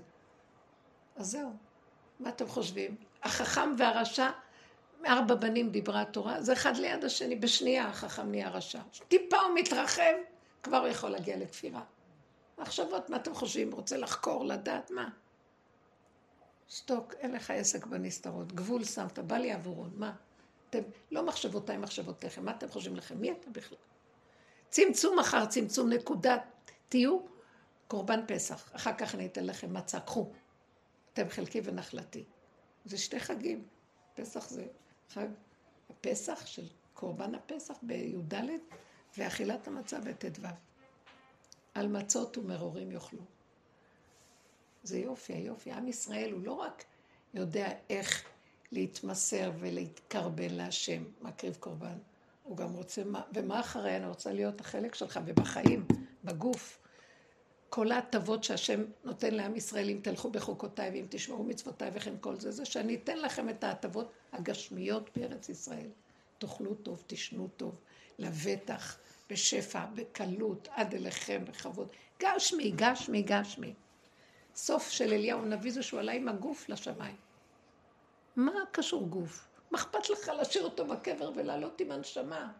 אז 1.16 1.30
זהו. 1.30 1.50
מה 2.22 2.28
אתם 2.28 2.48
חושבים? 2.48 2.96
החכם 3.22 3.74
והרשע, 3.78 4.30
ארבע 5.06 5.34
בנים 5.34 5.70
דיברה 5.70 6.00
התורה, 6.00 6.42
זה 6.42 6.52
אחד 6.52 6.76
ליד 6.76 7.04
השני, 7.04 7.36
בשנייה 7.36 7.88
החכם 7.88 8.30
נהיה 8.30 8.48
רשע. 8.48 8.80
טיפה 9.08 9.40
הוא 9.40 9.54
מתרחב, 9.54 10.12
כבר 10.62 10.76
הוא 10.76 10.88
יכול 10.88 11.10
להגיע 11.10 11.36
לכפירה. 11.36 11.82
מחשבות, 12.58 13.10
מה 13.10 13.16
אתם 13.16 13.34
חושבים? 13.34 13.72
רוצה 13.72 13.96
לחקור, 13.96 14.44
לדעת 14.44 14.90
מה? 14.90 15.08
שתוק, 16.68 17.14
אין 17.14 17.32
לך 17.32 17.50
עסק 17.50 17.86
בנסתרות. 17.86 18.52
גבול 18.52 18.84
שמת, 18.84 19.18
בא 19.18 19.36
לי 19.36 19.52
עבורון, 19.52 19.90
מה? 19.94 20.12
אתם, 20.70 20.82
לא 21.10 21.26
מחשבותיי, 21.26 21.76
מחשבותיכם, 21.76 22.44
מה 22.44 22.50
אתם 22.50 22.68
חושבים 22.68 22.96
לכם? 22.96 23.20
מי 23.20 23.32
אתה 23.32 23.50
בכלל? 23.50 23.78
צמצום 24.68 25.18
אחר 25.18 25.46
צמצום, 25.46 25.88
נקודה. 25.88 26.36
תהיו 26.88 27.18
קורבן 27.88 28.20
פסח. 28.26 28.70
אחר 28.72 28.92
כך 28.98 29.14
אני 29.14 29.26
אתן 29.26 29.46
לכם 29.46 29.74
מצה, 29.74 30.00
קחו. 30.00 30.30
אתם 31.12 31.28
חלקי 31.28 31.60
ונחלתי. 31.64 32.24
זה 32.84 32.98
שתי 32.98 33.20
חגים. 33.20 33.64
פסח 34.14 34.48
זה 34.48 34.66
חג 35.08 35.28
הפסח 35.90 36.46
של 36.46 36.66
קורבן 36.94 37.34
הפסח 37.34 37.74
בי"ד, 37.82 38.34
ואכילת 39.18 39.68
המצה 39.68 40.00
בט"ו. 40.00 40.42
על 41.74 41.88
מצות 41.88 42.38
ומרורים 42.38 42.90
יאכלו. 42.90 43.22
זה 44.82 44.98
יופי, 44.98 45.32
היופי. 45.32 45.72
עם 45.72 45.88
ישראל 45.88 46.32
הוא 46.32 46.40
לא 46.42 46.52
רק 46.52 46.84
יודע 47.34 47.68
איך 47.90 48.24
להתמסר 48.72 49.52
ולהתקרבן 49.58 50.50
להשם, 50.50 51.04
מקריב 51.20 51.56
קורבן, 51.60 51.98
הוא 52.42 52.56
גם 52.56 52.72
רוצה, 52.72 53.02
ומה 53.34 53.60
אחרי? 53.60 53.96
אני 53.96 54.06
רוצה 54.06 54.32
להיות 54.32 54.60
החלק 54.60 54.94
שלך, 54.94 55.20
ובחיים, 55.24 55.86
בגוף. 56.24 56.81
כל 57.74 57.92
ההטבות 57.92 58.44
שהשם 58.44 58.84
נותן 59.04 59.34
לעם 59.34 59.56
ישראל, 59.56 59.90
אם 59.90 60.00
תלכו 60.02 60.30
בחוקותיי 60.30 60.90
ואם 60.90 61.06
תשמעו 61.08 61.44
מצוותיי 61.44 61.90
וכן 61.94 62.14
כל 62.20 62.40
זה, 62.40 62.50
זה 62.50 62.64
שאני 62.64 62.94
אתן 62.94 63.18
לכם 63.18 63.48
את 63.48 63.64
ההטבות 63.64 64.12
הגשמיות 64.32 65.10
בארץ 65.16 65.48
ישראל. 65.48 65.88
תאכלו 66.38 66.74
טוב, 66.74 67.02
תשנו 67.06 67.48
טוב, 67.56 67.74
לבטח, 68.18 68.98
בשפע, 69.30 69.86
בקלות, 69.94 70.68
עד 70.70 70.94
אליכם, 70.94 71.44
בכבוד. 71.44 71.88
גשמי, 72.22 72.72
גשמי, 72.76 73.22
גשמי. 73.22 73.74
סוף 74.54 74.90
של 74.90 75.12
אליהו 75.12 75.42
הנביא 75.42 75.72
זה 75.72 75.82
שהוא 75.82 76.00
עלה 76.00 76.12
עם 76.12 76.28
הגוף 76.28 76.68
לשמיים. 76.68 77.16
מה 78.36 78.52
קשור 78.72 79.06
גוף? 79.08 79.48
מה 79.70 79.78
אכפת 79.78 80.10
לך 80.10 80.28
להשאיר 80.28 80.64
אותו 80.64 80.86
בקבר 80.86 81.30
ולעלות 81.34 81.80
עם 81.80 81.90
הנשמה? 81.90 82.52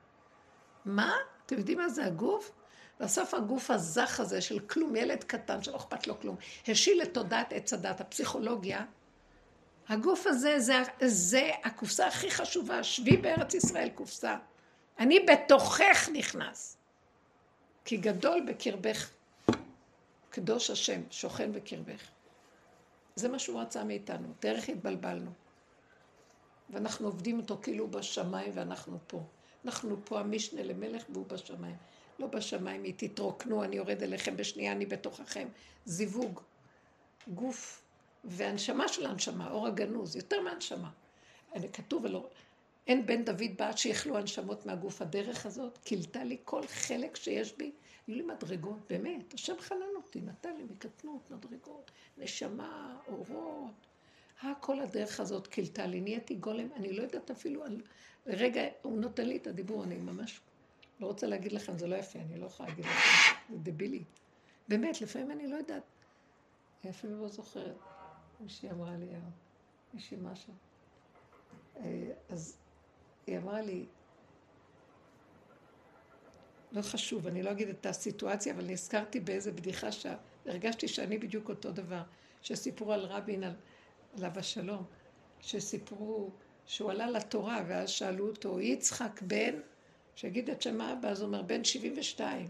מה? 0.84 1.14
אתם 1.46 1.58
יודעים 1.58 1.78
מה 1.78 1.88
זה 1.88 2.04
הגוף? 2.04 2.61
בסוף 3.02 3.34
הגוף 3.34 3.70
הזך 3.70 4.20
הזה 4.20 4.40
של 4.40 4.58
כלום, 4.58 4.96
ילד 4.96 5.24
קטן 5.24 5.62
שלא 5.62 5.76
אכפת 5.76 6.06
לו 6.06 6.20
כלום, 6.20 6.36
השיל 6.68 7.02
את 7.02 7.14
תודעת 7.14 7.52
עץ 7.52 7.72
הדת, 7.72 8.00
הפסיכולוגיה. 8.00 8.84
הגוף 9.88 10.26
הזה 10.26 10.60
זה, 10.60 10.82
זה 11.04 11.50
הקופסה 11.64 12.06
הכי 12.06 12.30
חשובה, 12.30 12.82
שבי 12.82 13.16
בארץ 13.16 13.54
ישראל 13.54 13.88
קופסה. 13.88 14.36
אני 14.98 15.20
בתוכך 15.20 16.08
נכנס. 16.12 16.76
כי 17.84 17.96
גדול 17.96 18.46
בקרבך 18.48 19.10
קדוש 20.30 20.70
השם, 20.70 21.00
שוכן 21.10 21.52
בקרבך. 21.52 22.00
זה 23.16 23.28
מה 23.28 23.38
שהוא 23.38 23.60
רצה 23.60 23.84
מאיתנו, 23.84 24.28
דרך 24.42 24.68
התבלבלנו. 24.68 25.30
ואנחנו 26.70 27.06
עובדים 27.06 27.40
אותו 27.40 27.58
כאילו 27.62 27.88
בשמיים 27.88 28.52
ואנחנו 28.54 28.98
פה. 29.06 29.22
אנחנו 29.64 29.96
פה 30.04 30.20
המשנה 30.20 30.62
למלך 30.62 31.02
והוא 31.08 31.26
בשמיים. 31.26 31.76
לא 32.22 32.28
בשמיים, 32.28 32.82
היא 32.82 32.94
תתרוקנו, 32.96 33.64
אני 33.64 33.76
יורד 33.76 34.02
אליכם 34.02 34.36
בשנייה, 34.36 34.72
אני 34.72 34.86
בתוככם. 34.86 35.48
זיווג, 35.84 36.40
גוף 37.28 37.82
והנשמה 38.24 38.88
של 38.88 39.06
הנשמה, 39.06 39.50
אור 39.50 39.66
הגנוז, 39.66 40.16
יותר 40.16 40.40
מהנשמה. 40.40 40.90
אני 41.54 41.68
כתוב, 41.72 42.04
ולא, 42.04 42.28
אין 42.86 43.06
בן 43.06 43.24
דוד 43.24 43.56
בעד 43.58 43.78
שיכלו 43.78 44.18
הנשמות 44.18 44.66
מהגוף. 44.66 45.02
הדרך 45.02 45.46
הזאת 45.46 45.78
כילתה 45.84 46.24
לי 46.24 46.36
כל 46.44 46.66
חלק 46.66 47.16
שיש 47.16 47.56
בי. 47.56 47.72
היו 48.06 48.16
לי 48.16 48.22
מדרגות, 48.22 48.78
באמת. 48.90 49.34
השם 49.34 49.54
חנן 49.58 49.94
אותי, 49.96 50.20
נתן 50.20 50.56
לי 50.56 50.62
מקטנות, 50.62 51.30
מדרגות, 51.30 51.90
נשמה, 52.18 52.96
אורות. 53.08 53.86
הכל 54.42 54.80
הדרך 54.80 55.20
הזאת 55.20 55.46
כילתה 55.46 55.86
לי. 55.86 56.00
נהייתי 56.00 56.34
גולם, 56.34 56.68
אני 56.76 56.92
לא 56.92 57.02
יודעת 57.02 57.30
אפילו 57.30 57.64
על... 57.64 57.80
רגע, 58.26 58.62
הוא 58.82 58.98
נותן 58.98 59.26
לי 59.26 59.36
את 59.36 59.46
הדיבור, 59.46 59.84
אני 59.84 59.96
ממש 59.96 60.40
לא 61.00 61.06
רוצה 61.06 61.26
להגיד 61.26 61.52
לכם, 61.52 61.78
זה 61.78 61.86
לא 61.86 61.96
יפה, 61.96 62.18
אני 62.18 62.40
לא 62.40 62.46
יכולה 62.46 62.68
להגיד 62.68 62.84
לכם, 62.84 63.54
זה 63.54 63.58
דבילי. 63.58 64.04
באמת, 64.68 65.00
לפעמים 65.00 65.30
אני 65.30 65.46
לא 65.46 65.56
יודעת. 65.56 65.82
אני 66.84 66.90
אפילו 66.90 67.22
לא 67.22 67.28
זוכרת. 67.28 67.76
מישהי 68.40 68.70
אמרה 68.70 68.96
לי, 68.96 69.06
מישהי 69.94 70.16
משהו. 70.22 70.52
אה, 71.76 72.12
אז 72.28 72.56
היא 73.26 73.38
אמרה 73.38 73.60
לי, 73.60 73.86
לא 76.72 76.82
חשוב, 76.82 77.26
אני 77.26 77.42
לא 77.42 77.50
אגיד 77.50 77.68
את 77.68 77.86
הסיטואציה, 77.86 78.54
אבל 78.54 78.64
נזכרתי 78.64 79.20
באיזה 79.20 79.52
בדיחה 79.52 79.88
שהרגשתי 79.92 80.88
שאני 80.88 81.18
בדיוק 81.18 81.48
אותו 81.48 81.72
דבר, 81.72 82.02
שסיפרו 82.42 82.92
על 82.92 83.04
רבין, 83.04 83.44
על, 83.44 83.54
עליו 84.16 84.30
השלום, 84.36 84.84
שסיפרו 85.40 86.30
שהוא 86.66 86.90
עלה 86.90 87.10
לתורה, 87.10 87.64
ואז 87.68 87.90
שאלו 87.90 88.28
אותו, 88.28 88.60
יצחק 88.60 89.22
בן, 89.22 89.54
שיגיד 90.16 90.50
את 90.50 90.62
שם 90.62 90.80
האבא, 90.80 91.08
אז 91.08 91.20
הוא 91.20 91.26
אומר, 91.26 91.42
בן 91.42 91.64
72. 91.64 92.48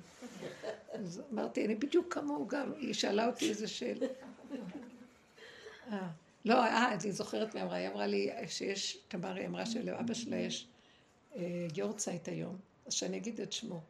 אז 0.93 1.23
אמרתי, 1.33 1.67
אני 1.67 1.75
בדיוק 1.75 2.15
כמוהו 2.15 2.49
גם, 2.49 2.73
היא 2.79 2.95
שאלה 2.95 3.27
אותי 3.27 3.49
איזה 3.49 3.69
שאלה. 3.69 4.07
אה, 5.93 6.09
לא, 6.45 6.65
אה, 6.65 6.93
אני 6.93 7.13
זוכרת 7.13 7.55
מה 7.55 7.63
אמרה, 7.63 7.77
היא 7.77 7.89
אמרה 7.89 8.07
לי 8.07 8.31
שיש, 8.47 8.99
תמר, 9.09 9.35
היא 9.35 9.47
אמרה 9.47 9.67
שלאבא 9.67 10.15
שלה 10.15 10.37
יש 10.37 10.67
אה, 11.37 11.67
יורצייט 11.77 12.29
היום, 12.29 12.57
אז 12.87 12.93
שאני 12.93 13.17
אגיד 13.17 13.41
את 13.41 13.53
שמו. 13.53 13.81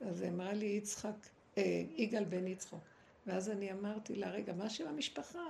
אז 0.00 0.22
היא 0.22 0.30
אמרה 0.30 0.52
לי 0.52 0.66
יצחק, 0.66 1.16
אה, 1.58 1.82
יגאל 1.96 2.24
בן 2.24 2.46
יצחק. 2.46 2.78
ואז 3.26 3.50
אני 3.50 3.72
אמרתי 3.72 4.14
לה, 4.14 4.30
רגע, 4.30 4.52
מה 4.52 4.70
שם 4.70 4.88
המשפחה? 4.88 5.44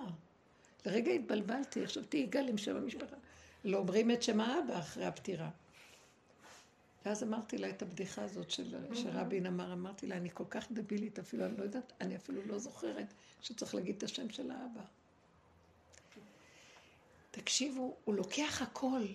לרגע 0.86 1.12
התבלבלתי, 1.12 1.86
חשבתי 1.86 2.16
יגאל 2.16 2.48
עם 2.48 2.58
שם 2.58 2.76
המשפחה. 2.76 3.16
לא 3.64 3.78
אומרים 3.78 4.10
את 4.10 4.22
שם 4.22 4.40
האבא 4.40 4.78
אחרי 4.78 5.04
הפטירה. 5.04 5.50
ואז 7.04 7.22
אמרתי 7.22 7.58
לה 7.58 7.70
את 7.70 7.82
הבדיחה 7.82 8.24
הזאת 8.24 8.50
של, 8.50 8.76
שרבין 8.94 9.46
אמר, 9.46 9.72
אמרתי 9.72 10.06
לה, 10.06 10.16
אני 10.16 10.30
כל 10.34 10.44
כך 10.50 10.72
דבילית, 10.72 11.18
אפילו 11.18 11.46
אני 11.46 11.56
לא 11.56 11.62
יודעת, 11.62 11.92
אני 12.00 12.16
אפילו 12.16 12.42
לא 12.46 12.58
זוכרת 12.58 13.14
שצריך 13.40 13.74
להגיד 13.74 13.96
את 13.96 14.02
השם 14.02 14.30
של 14.30 14.50
האבא. 14.50 14.82
תקשיבו, 17.30 17.96
הוא 18.04 18.14
לוקח 18.14 18.62
הכל, 18.62 19.06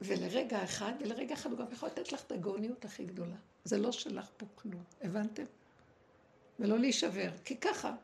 ולרגע 0.00 0.64
אחד, 0.64 0.92
ולרגע 1.00 1.34
אחד 1.34 1.50
הוא 1.50 1.58
גם 1.58 1.66
יכול 1.72 1.88
לתת 1.88 2.12
לך 2.12 2.24
את 2.26 2.32
הגאוניות 2.32 2.84
הכי 2.84 3.04
גדולה. 3.04 3.36
זה 3.64 3.78
לא 3.78 3.92
שלך 3.92 4.30
פה 4.36 4.46
כלום, 4.54 4.84
הבנתם? 5.02 5.44
ולא 6.58 6.78
להישבר, 6.78 7.30
כי 7.44 7.56
ככה. 7.56 7.96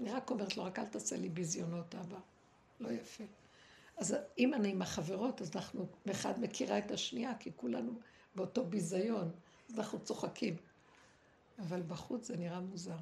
אני 0.00 0.12
רק 0.12 0.30
אומרת 0.30 0.56
לו, 0.56 0.64
רק 0.64 0.78
אל 0.78 0.86
תעשה 0.86 1.16
לי 1.16 1.28
ביזיונות, 1.28 1.94
אבא. 1.94 2.18
לא 2.80 2.88
יפה. 2.88 3.24
אז 3.96 4.16
אם 4.38 4.54
אני 4.54 4.70
עם 4.70 4.82
החברות, 4.82 5.42
אז 5.42 5.56
אנחנו, 5.56 5.86
אחד 6.10 6.40
מכירה 6.40 6.78
את 6.78 6.90
השנייה, 6.90 7.32
כי 7.38 7.50
כולנו 7.56 8.00
באותו 8.38 8.64
ביזיון, 8.64 9.30
אז 9.68 9.78
אנחנו 9.78 10.00
צוחקים. 10.00 10.56
אבל 11.58 11.82
בחוץ 11.82 12.26
זה 12.26 12.36
נראה 12.36 12.60
מוזר. 12.60 12.96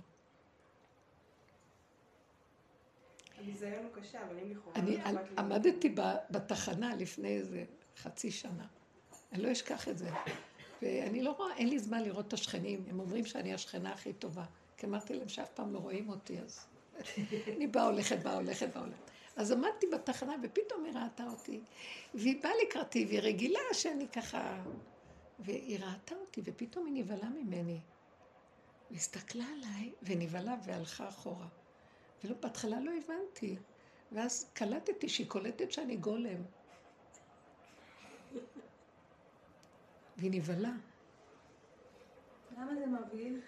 הביזיון 3.39 3.85
הוא 3.85 3.93
קשה, 3.93 4.25
אבל 4.25 4.39
אם 4.39 4.51
לכאורה... 4.51 4.77
אני 4.77 4.97
לא 4.97 5.21
עמדתי 5.39 5.89
ב- 5.89 6.17
בתחנה 6.31 6.97
לפני 6.97 7.37
איזה 7.37 7.65
חצי 7.97 8.31
שנה. 8.31 8.67
אני 9.33 9.43
לא 9.43 9.53
אשכח 9.53 9.89
את 9.89 9.99
זה. 9.99 10.11
ואני 10.83 11.23
לא 11.23 11.31
רואה, 11.31 11.57
אין 11.57 11.69
לי 11.69 11.79
זמן 11.79 12.03
לראות 12.03 12.29
את 12.29 12.33
השכנים. 12.33 12.85
הם 12.89 13.01
אומרים 13.01 13.25
שאני 13.25 13.55
השכנה 13.55 13.93
הכי 13.93 14.13
טובה. 14.13 14.45
כי 14.77 14.87
אמרתי 14.87 15.15
להם 15.15 15.29
שאף 15.29 15.51
פעם 15.51 15.73
לא 15.73 15.79
רואים 15.79 16.09
אותי, 16.09 16.41
אז 16.41 16.67
אני 17.57 17.67
באה 17.67 17.85
הולכת, 17.85 18.19
באה 18.19 18.35
הולכת, 18.35 18.69
באה 18.75 18.83
הולכת. 18.83 19.11
אז 19.37 19.53
עמדתי 19.53 19.87
בתחנה, 19.93 20.35
ופתאום 20.43 20.85
היא 20.85 20.93
ראתה 20.95 21.25
אותי. 21.31 21.61
והיא 22.15 22.43
באה 22.43 22.53
לקראתי, 22.63 23.05
והיא 23.09 23.21
רגילה 23.21 23.61
שאני 23.73 24.09
ככה... 24.09 24.63
והיא 25.39 25.79
ראתה 25.85 26.15
אותי, 26.15 26.41
ופתאום 26.45 26.87
היא 26.87 27.05
נבהלה 27.05 27.29
ממני. 27.29 27.81
והסתכלה 28.91 29.45
עליי, 29.45 29.93
ונבהלה 30.03 30.57
והלכה 30.65 31.09
אחורה. 31.09 31.47
ולא, 32.25 32.35
בהתחלה 32.41 32.81
לא 32.81 32.91
הבנתי. 32.91 33.57
ואז 34.13 34.51
קלטתי 34.55 35.09
שהיא 35.09 35.29
קולטת 35.29 35.73
שאני 35.73 35.97
גולם. 35.97 36.43
והיא 40.17 40.31
נבהלה. 40.31 40.73
למה 42.57 42.75
זה 42.75 42.87
מבהיל? 42.87 43.41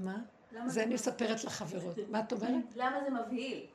מה? 0.00 0.18
זה 0.66 0.82
אני? 0.82 0.94
מספרת 0.94 1.44
לחברות. 1.44 1.96
מה 2.10 2.20
את 2.20 2.32
אומרת? 2.32 2.64
למה 2.76 3.00
זה 3.04 3.10
מבהיל? 3.10 3.66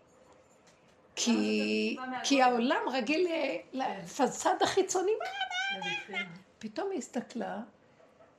כי, 1.16 2.42
העולם 2.42 2.82
רגיל 2.92 3.28
לפסד 3.74 4.56
החיצוני. 4.62 5.12
פתאום 6.62 6.92
היא 6.92 7.00
הסתכלה, 7.00 7.62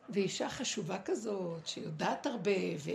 ואישה 0.08 0.48
חשובה 0.48 0.98
כזאת, 1.04 1.66
שיודעת 1.66 2.26
הרבה, 2.26 2.50
ו... 2.78 2.90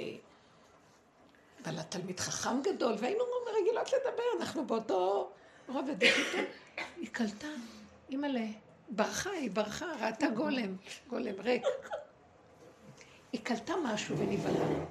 אבל 1.63 1.79
התלמיד 1.79 2.19
חכם 2.19 2.61
גדול, 2.61 2.95
והיינו 2.99 3.23
רגילות 3.61 3.87
לדבר, 3.87 4.23
אנחנו 4.39 4.65
באותו 4.67 5.31
רובד, 5.67 5.95
ופתאום 5.95 6.45
היא 6.97 7.09
קלטה, 7.11 7.47
אימא'לה, 8.09 8.45
ברחה, 8.89 9.29
היא 9.29 9.51
ברחה, 9.51 9.85
ראתה 9.99 10.29
גולם, 10.29 10.75
גולם 11.07 11.33
ריק. 11.39 11.63
היא 13.31 13.41
קלטה 13.43 13.73
משהו 13.83 14.17
ונבהלה. 14.17 14.85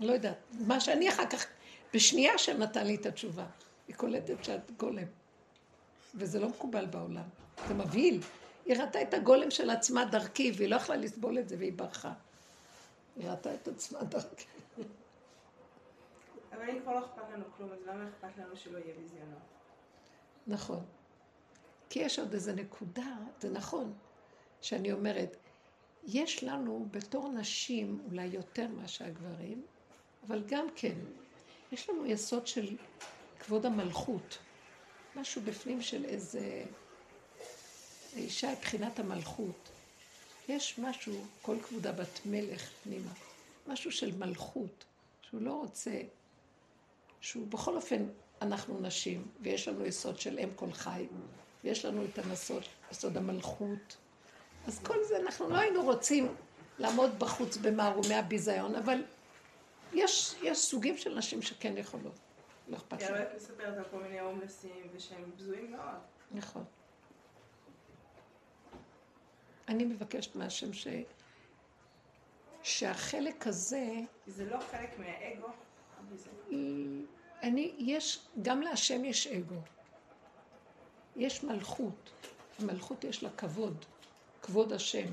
לא 0.00 0.12
יודעת, 0.12 0.38
מה 0.52 0.80
שאני 0.80 1.08
אחר 1.08 1.26
כך, 1.26 1.46
בשנייה 1.94 2.38
שהם 2.38 2.58
נתן 2.58 2.86
לי 2.86 2.94
את 2.94 3.06
התשובה. 3.06 3.46
היא 3.88 3.96
קולטת 3.96 4.44
שאת 4.44 4.70
גולם. 4.76 5.06
וזה 6.14 6.40
לא 6.40 6.48
מקובל 6.48 6.86
בעולם. 6.86 7.24
זה 7.68 7.74
מבהיל. 7.74 8.20
היא 8.64 8.76
ראתה 8.76 9.02
את 9.02 9.14
הגולם 9.14 9.50
של 9.50 9.70
עצמה 9.70 10.04
דרכי, 10.04 10.52
והיא 10.56 10.68
לא 10.68 10.76
יכלה 10.76 10.96
לסבול 10.96 11.38
את 11.38 11.48
זה, 11.48 11.56
והיא 11.58 11.72
ברחה. 11.72 12.12
היא 13.16 13.28
ראתה 13.28 13.54
את 13.54 13.68
עצמה 13.68 14.04
דרכי. 14.04 14.44
אבל 16.52 16.70
אם 16.70 16.80
כבר 16.82 16.92
לא 16.92 17.06
אכפת 17.06 17.22
לנו 17.34 17.44
כלום, 17.56 17.72
אז 17.72 17.78
למה 17.86 18.08
אכפת 18.08 18.38
לנו 18.38 18.56
שלא 18.56 18.78
יהיה 18.78 18.94
ביזיונות? 18.94 19.38
נכון. 20.46 20.84
כי 21.90 21.98
יש 21.98 22.18
עוד 22.18 22.34
איזו 22.34 22.52
נקודה, 22.52 23.16
זה 23.40 23.50
נכון, 23.50 23.92
שאני 24.60 24.92
אומרת, 24.92 25.36
יש 26.04 26.44
לנו 26.44 26.86
בתור 26.90 27.32
נשים, 27.32 28.02
אולי 28.10 28.24
יותר 28.24 28.66
מאשר 28.68 29.04
הגברים, 29.04 29.62
אבל 30.26 30.42
גם 30.46 30.66
כן, 30.76 30.94
יש 31.72 31.90
לנו 31.90 32.06
יסוד 32.06 32.46
של 32.46 32.76
כבוד 33.38 33.66
המלכות. 33.66 34.38
משהו 35.16 35.42
בפנים 35.42 35.82
של 35.82 36.04
איזה... 36.04 36.64
האישה 38.14 38.48
היא 38.48 38.56
בחינת 38.60 38.98
המלכות. 38.98 39.68
יש 40.48 40.78
משהו, 40.78 41.24
כל 41.42 41.56
כבודה 41.68 41.92
בת 41.92 42.20
מלך 42.26 42.70
פנימה, 42.82 43.10
משהו 43.66 43.92
של 43.92 44.16
מלכות, 44.16 44.84
שהוא 45.22 45.42
לא 45.42 45.52
רוצה, 45.52 46.00
שהוא 47.20 47.46
בכל 47.46 47.76
אופן, 47.76 48.06
אנחנו 48.42 48.80
נשים, 48.80 49.28
ויש 49.40 49.68
לנו 49.68 49.86
יסוד 49.86 50.18
של 50.18 50.38
אם 50.38 50.48
כל 50.56 50.72
חי, 50.72 51.06
ויש 51.64 51.84
לנו 51.84 52.04
את 52.04 52.18
הנסוד, 52.18 52.62
יסוד 52.92 53.16
המלכות. 53.16 53.96
אז 54.66 54.80
כל 54.82 55.04
זה, 55.04 55.16
אנחנו 55.16 55.48
לא 55.48 55.56
היינו 55.56 55.82
רוצים 55.82 56.34
לעמוד 56.78 57.18
בחוץ 57.18 57.56
במערומי 57.56 58.14
הביזיון, 58.14 58.74
אבל 58.74 59.04
יש, 59.92 60.34
יש 60.42 60.58
סוגים 60.58 60.98
של 60.98 61.18
נשים 61.18 61.42
שכן 61.42 61.78
יכולות. 61.78 62.18
לא 62.68 62.76
אכפת 62.76 63.02
לי. 63.02 63.06
הרי 63.06 63.22
את 63.22 63.28
מספרת 63.36 63.78
על 63.78 63.84
כל 63.90 64.02
מיני 64.02 64.20
הומלסים, 64.20 64.88
ושהם 64.92 65.30
בזויים 65.36 65.72
מאוד. 65.72 65.98
נכון. 66.30 66.64
אני 69.68 69.84
מבקשת 69.84 70.36
מהשם 70.36 70.72
ש... 70.72 70.86
שהחלק 72.62 73.46
הזה, 73.46 74.00
זה 74.26 74.44
לא 74.44 74.58
חלק 74.70 74.98
מהאגו. 74.98 75.48
אני, 77.42 77.74
יש, 77.78 78.26
גם 78.42 78.62
להשם 78.62 79.04
יש 79.04 79.26
אגו. 79.26 79.60
יש 81.16 81.44
מלכות. 81.44 82.10
המלכות 82.58 83.04
יש 83.04 83.22
לה 83.22 83.30
כבוד, 83.30 83.84
כבוד 84.42 84.72
השם. 84.72 85.06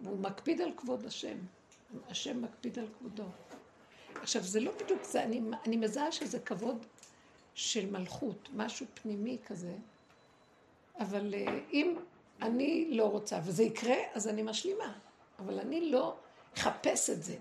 והוא 0.00 0.18
מקפיד 0.18 0.60
על 0.60 0.72
כבוד 0.76 1.04
השם. 1.04 1.36
השם 2.08 2.42
מקפיד 2.42 2.78
על 2.78 2.86
כבודו. 2.98 3.24
עכשיו, 4.14 4.42
זה 4.42 4.60
לא 4.60 4.72
בדיוק 4.72 5.04
זה, 5.04 5.22
אני, 5.22 5.40
אני 5.66 5.76
מזהה 5.76 6.12
שזה 6.12 6.40
כבוד 6.40 6.86
של 7.54 7.90
מלכות, 7.90 8.48
משהו 8.54 8.86
פנימי 8.94 9.38
כזה. 9.46 9.74
אבל 10.98 11.34
אה, 11.34 11.58
אם 11.72 11.96
אני 12.44 12.88
לא 12.90 13.04
רוצה, 13.04 13.38
וזה 13.44 13.62
יקרה, 13.62 13.96
אז 14.14 14.28
אני 14.28 14.42
משלימה. 14.42 14.92
אבל 15.38 15.58
אני 15.58 15.90
לא 15.90 16.16
אחפש 16.56 17.10
את 17.10 17.22
זה. 17.22 17.36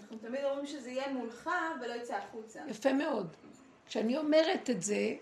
אנחנו 0.00 0.18
תמיד 0.18 0.44
אומרים 0.44 0.66
שזה 0.66 0.90
יהיה 0.90 1.12
מולך 1.12 1.50
ולא 1.80 1.94
יצא 1.94 2.16
החוצה. 2.16 2.60
יפה 2.68 2.92
מאוד. 2.92 3.36
כשאני 3.86 4.16
אומרת 4.16 4.70
את 4.70 4.82
זה, 4.82 5.14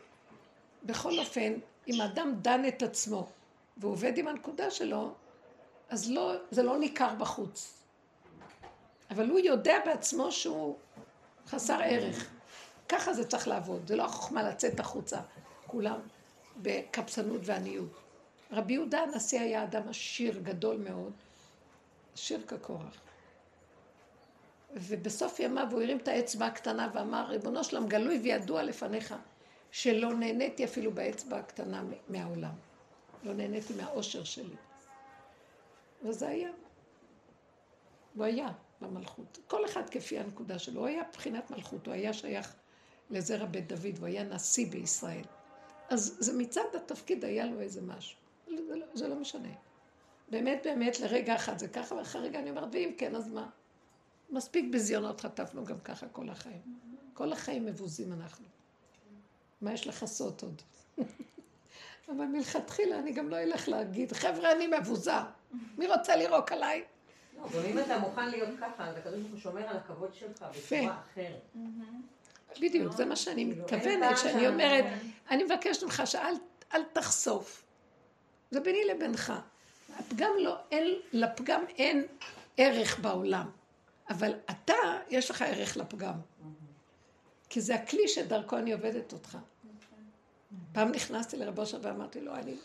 בכל 0.84 1.18
אופן, 1.18 1.52
אם 1.88 2.00
אדם 2.00 2.34
דן 2.42 2.68
את 2.68 2.82
עצמו 2.82 3.28
והוא 3.76 3.92
עובד 3.92 4.18
עם 4.18 4.28
הנקודה 4.28 4.70
שלו, 4.70 5.12
אז 5.88 6.10
לא, 6.10 6.32
זה 6.50 6.62
לא 6.62 6.78
ניכר 6.78 7.14
בחוץ. 7.18 7.82
אבל 9.10 9.30
הוא 9.30 9.38
יודע 9.38 9.78
בעצמו 9.84 10.32
שהוא 10.32 10.76
חסר 11.46 11.78
ערך. 11.84 12.30
ככה 12.88 13.14
זה 13.14 13.28
צריך 13.28 13.48
לעבוד, 13.48 13.86
זה 13.86 13.96
לא 13.96 14.04
החוכמה 14.04 14.42
לצאת 14.42 14.80
החוצה, 14.80 15.20
כולם 15.66 16.00
בקפצנות 16.62 17.40
ועניות. 17.44 18.00
רבי 18.50 18.72
יהודה 18.72 19.00
הנשיא 19.00 19.40
היה 19.40 19.64
אדם 19.64 19.88
עשיר 19.88 20.38
גדול 20.38 20.76
מאוד, 20.76 21.12
עשיר 22.14 22.40
כקורח. 22.48 23.00
ובסוף 24.74 25.40
ימיו 25.40 25.66
הוא 25.70 25.82
הרים 25.82 25.98
את 25.98 26.08
האצבע 26.08 26.46
הקטנה 26.46 26.90
ואמר, 26.94 27.26
ריבונו 27.28 27.64
שלם 27.64 27.88
גלוי 27.88 28.18
וידוע 28.18 28.62
לפניך, 28.62 29.14
שלא 29.70 30.14
נהניתי 30.14 30.64
אפילו 30.64 30.92
באצבע 30.92 31.36
הקטנה 31.38 31.82
מהעולם. 32.08 32.54
לא 33.24 33.34
נהניתי 33.34 33.74
מהאושר 33.74 34.24
שלי. 34.24 34.56
וזה 36.02 36.28
היה. 36.28 36.50
הוא 38.14 38.24
היה 38.24 38.48
במלכות. 38.80 39.38
כל 39.46 39.64
אחד 39.64 39.90
כפי 39.90 40.18
הנקודה 40.18 40.58
שלו. 40.58 40.80
הוא 40.80 40.88
היה 40.88 41.02
מבחינת 41.08 41.50
מלכות, 41.50 41.86
הוא 41.86 41.94
היה 41.94 42.12
שייך 42.12 42.54
לזרע 43.10 43.46
בית 43.46 43.68
דוד, 43.68 43.98
הוא 43.98 44.06
היה 44.06 44.24
נשיא 44.24 44.66
בישראל. 44.70 45.24
אז 45.92 46.16
זה 46.18 46.32
מצד 46.38 46.64
התפקיד 46.74 47.24
היה 47.24 47.46
לו 47.46 47.60
איזה 47.60 47.82
משהו. 47.82 48.18
זה 48.46 48.76
לא, 48.76 48.86
זה 48.94 49.08
לא 49.08 49.16
משנה. 49.16 49.48
באמת 50.28 50.60
באמת 50.64 51.00
לרגע 51.00 51.34
אחד 51.36 51.58
זה 51.58 51.68
ככה, 51.68 51.94
ואחרי 51.94 52.28
רגע 52.28 52.38
אני 52.38 52.50
אומרת, 52.50 52.68
ואם 52.72 52.92
כן, 52.98 53.16
אז 53.16 53.28
מה? 53.28 53.48
מספיק 54.30 54.64
ביזיונות 54.70 55.20
חטפנו 55.20 55.64
גם 55.64 55.80
ככה 55.80 56.08
כל 56.08 56.28
החיים. 56.28 56.60
כל 57.14 57.32
החיים 57.32 57.66
מבוזים 57.66 58.12
אנחנו. 58.12 58.46
מה 59.60 59.72
יש 59.72 59.86
לכסות 59.86 60.42
עוד? 60.42 60.62
אבל 62.08 62.24
מלכתחילה 62.24 62.98
אני 62.98 63.12
גם 63.12 63.28
לא 63.28 63.36
אלך 63.36 63.68
להגיד, 63.68 64.12
חבר'ה, 64.12 64.52
אני 64.52 64.66
מבוזה. 64.66 65.12
מי 65.78 65.86
רוצה 65.86 66.16
לירוק 66.16 66.52
עליי? 66.52 66.84
לא, 67.36 67.44
אבל 67.44 67.66
אם 67.66 67.78
אתה 67.78 67.98
מוכן 67.98 68.30
להיות 68.30 68.48
ככה, 68.60 68.88
אז 68.88 68.96
הקדוש 68.96 69.20
ברוך 69.20 69.32
הוא 69.32 69.40
שומר 69.40 69.68
על 69.68 69.76
הכבוד 69.76 70.14
שלך 70.14 70.44
בצורה 70.56 71.00
אחרת. 71.12 71.56
בדיוק, 72.60 72.92
זה 72.92 73.04
מה 73.04 73.16
שאני 73.16 73.44
מתכוונת, 73.44 74.18
שאני 74.18 74.48
אומרת, 74.48 74.84
אני 75.30 75.44
מבקשת 75.44 75.82
ממך 75.82 76.02
שאל 76.04 76.82
תחשוף. 76.92 77.64
זה 78.50 78.60
ביני 78.60 78.84
לבינך. 78.84 79.32
הפגם 79.98 80.30
לא, 80.38 80.56
אין, 80.70 80.94
לפגם 81.12 81.64
אין 81.78 82.06
ערך 82.56 82.98
בעולם. 82.98 83.50
אבל 84.10 84.34
אתה, 84.50 84.74
יש 85.10 85.30
לך 85.30 85.42
ערך 85.42 85.76
לפגם. 85.76 86.14
כי 87.48 87.60
זה 87.60 87.74
הכלי 87.74 88.08
שדרכו 88.08 88.56
אני 88.56 88.72
עובדת 88.72 89.12
אותך. 89.12 89.38
פעם 90.72 90.88
נכנסתי 90.88 91.36
לרב 91.36 91.58
אושר 91.58 91.78
ואמרתי 91.82 92.20
לו, 92.20 92.34
אני 92.34 92.56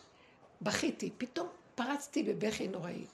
בכיתי, 0.62 1.12
פתאום 1.18 1.48
פרצתי 1.76 2.24
בבכי 2.24 2.68
נוראי. 2.68 3.06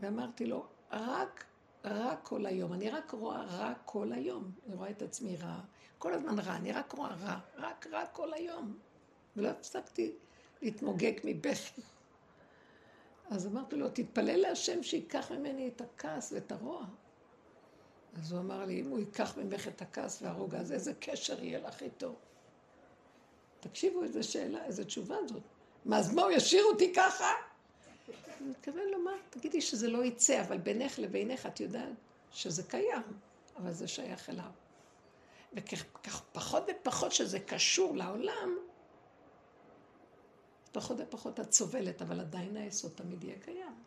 ואמרתי 0.00 0.46
לו, 0.46 0.66
רק 0.92 1.44
רע 1.86 2.16
כל 2.22 2.46
היום, 2.46 2.72
אני 2.72 2.90
רק 2.90 3.10
רואה 3.10 3.42
רע 3.42 3.74
כל 3.84 4.12
היום. 4.12 4.52
אני 4.66 4.74
רואה 4.74 4.90
את 4.90 5.02
עצמי 5.02 5.36
רע, 5.36 5.60
כל 5.98 6.14
הזמן 6.14 6.38
רע, 6.38 6.56
אני 6.56 6.72
רק 6.72 6.92
רואה 6.92 7.14
רע, 7.14 7.38
רק 7.56 7.86
רע 7.86 8.06
כל 8.06 8.32
היום. 8.32 8.78
ולא 9.36 9.48
הפסקתי 9.48 10.12
להתמוגג 10.62 11.12
מבכי. 11.24 11.82
אז 13.30 13.46
אמרתי 13.46 13.76
לו, 13.76 13.88
תתפלל 13.88 14.36
להשם 14.36 14.82
שייקח 14.82 15.32
ממני 15.32 15.68
את 15.68 15.80
הכעס 15.80 16.32
ואת 16.32 16.52
הרוע. 16.52 16.84
אז 18.16 18.32
הוא 18.32 18.40
אמר 18.40 18.64
לי, 18.64 18.80
אם 18.80 18.90
הוא 18.90 18.98
ייקח 18.98 19.38
ממך 19.38 19.68
את 19.68 19.82
הכעס 19.82 20.22
והרוגע, 20.22 20.58
אז 20.58 20.72
איזה 20.72 20.94
קשר 20.94 21.44
יהיה 21.44 21.60
לך 21.60 21.82
איתו? 21.82 22.14
תקשיבו 23.60 24.02
איזה 24.02 24.22
שאלה, 24.22 24.64
איזה 24.64 24.84
תשובה 24.84 25.16
זאת. 25.28 25.42
מה, 25.84 25.98
אז 25.98 26.14
מה, 26.14 26.22
הוא 26.22 26.30
ישאיר 26.30 26.64
אותי 26.64 26.94
ככה? 26.94 27.28
אני 28.08 28.48
מתכוון 28.48 28.88
לומר, 28.92 29.16
תגידי 29.30 29.60
שזה 29.60 29.88
לא 29.88 30.04
יצא, 30.04 30.40
אבל 30.40 30.58
בינך 30.58 30.98
לבינך 30.98 31.46
את 31.46 31.60
יודעת 31.60 31.92
שזה 32.30 32.62
קיים, 32.62 33.02
אבל 33.56 33.72
זה 33.72 33.88
שייך 33.88 34.30
אליו. 34.30 34.50
וכפחות 35.52 36.62
ופחות 36.68 37.12
שזה 37.12 37.40
קשור 37.40 37.96
לעולם, 37.96 38.56
פחות 40.72 40.96
ופחות 41.00 41.40
את 41.40 41.52
סובלת, 41.52 42.02
אבל 42.02 42.20
עדיין 42.20 42.56
היסוד 42.56 42.92
תמיד 42.94 43.24
יהיה 43.24 43.38
קיים. 43.38 43.84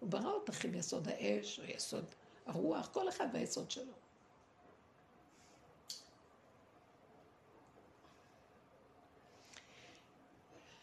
הוא 0.00 0.08
ברא 0.10 0.32
אותך 0.32 0.64
עם 0.64 0.74
יסוד 0.74 1.08
האש, 1.08 1.60
או 1.60 1.64
יסוד 1.64 2.04
הרוח, 2.46 2.88
כל 2.92 3.08
אחד 3.08 3.28
והיסוד 3.32 3.70
שלו. 3.70 3.92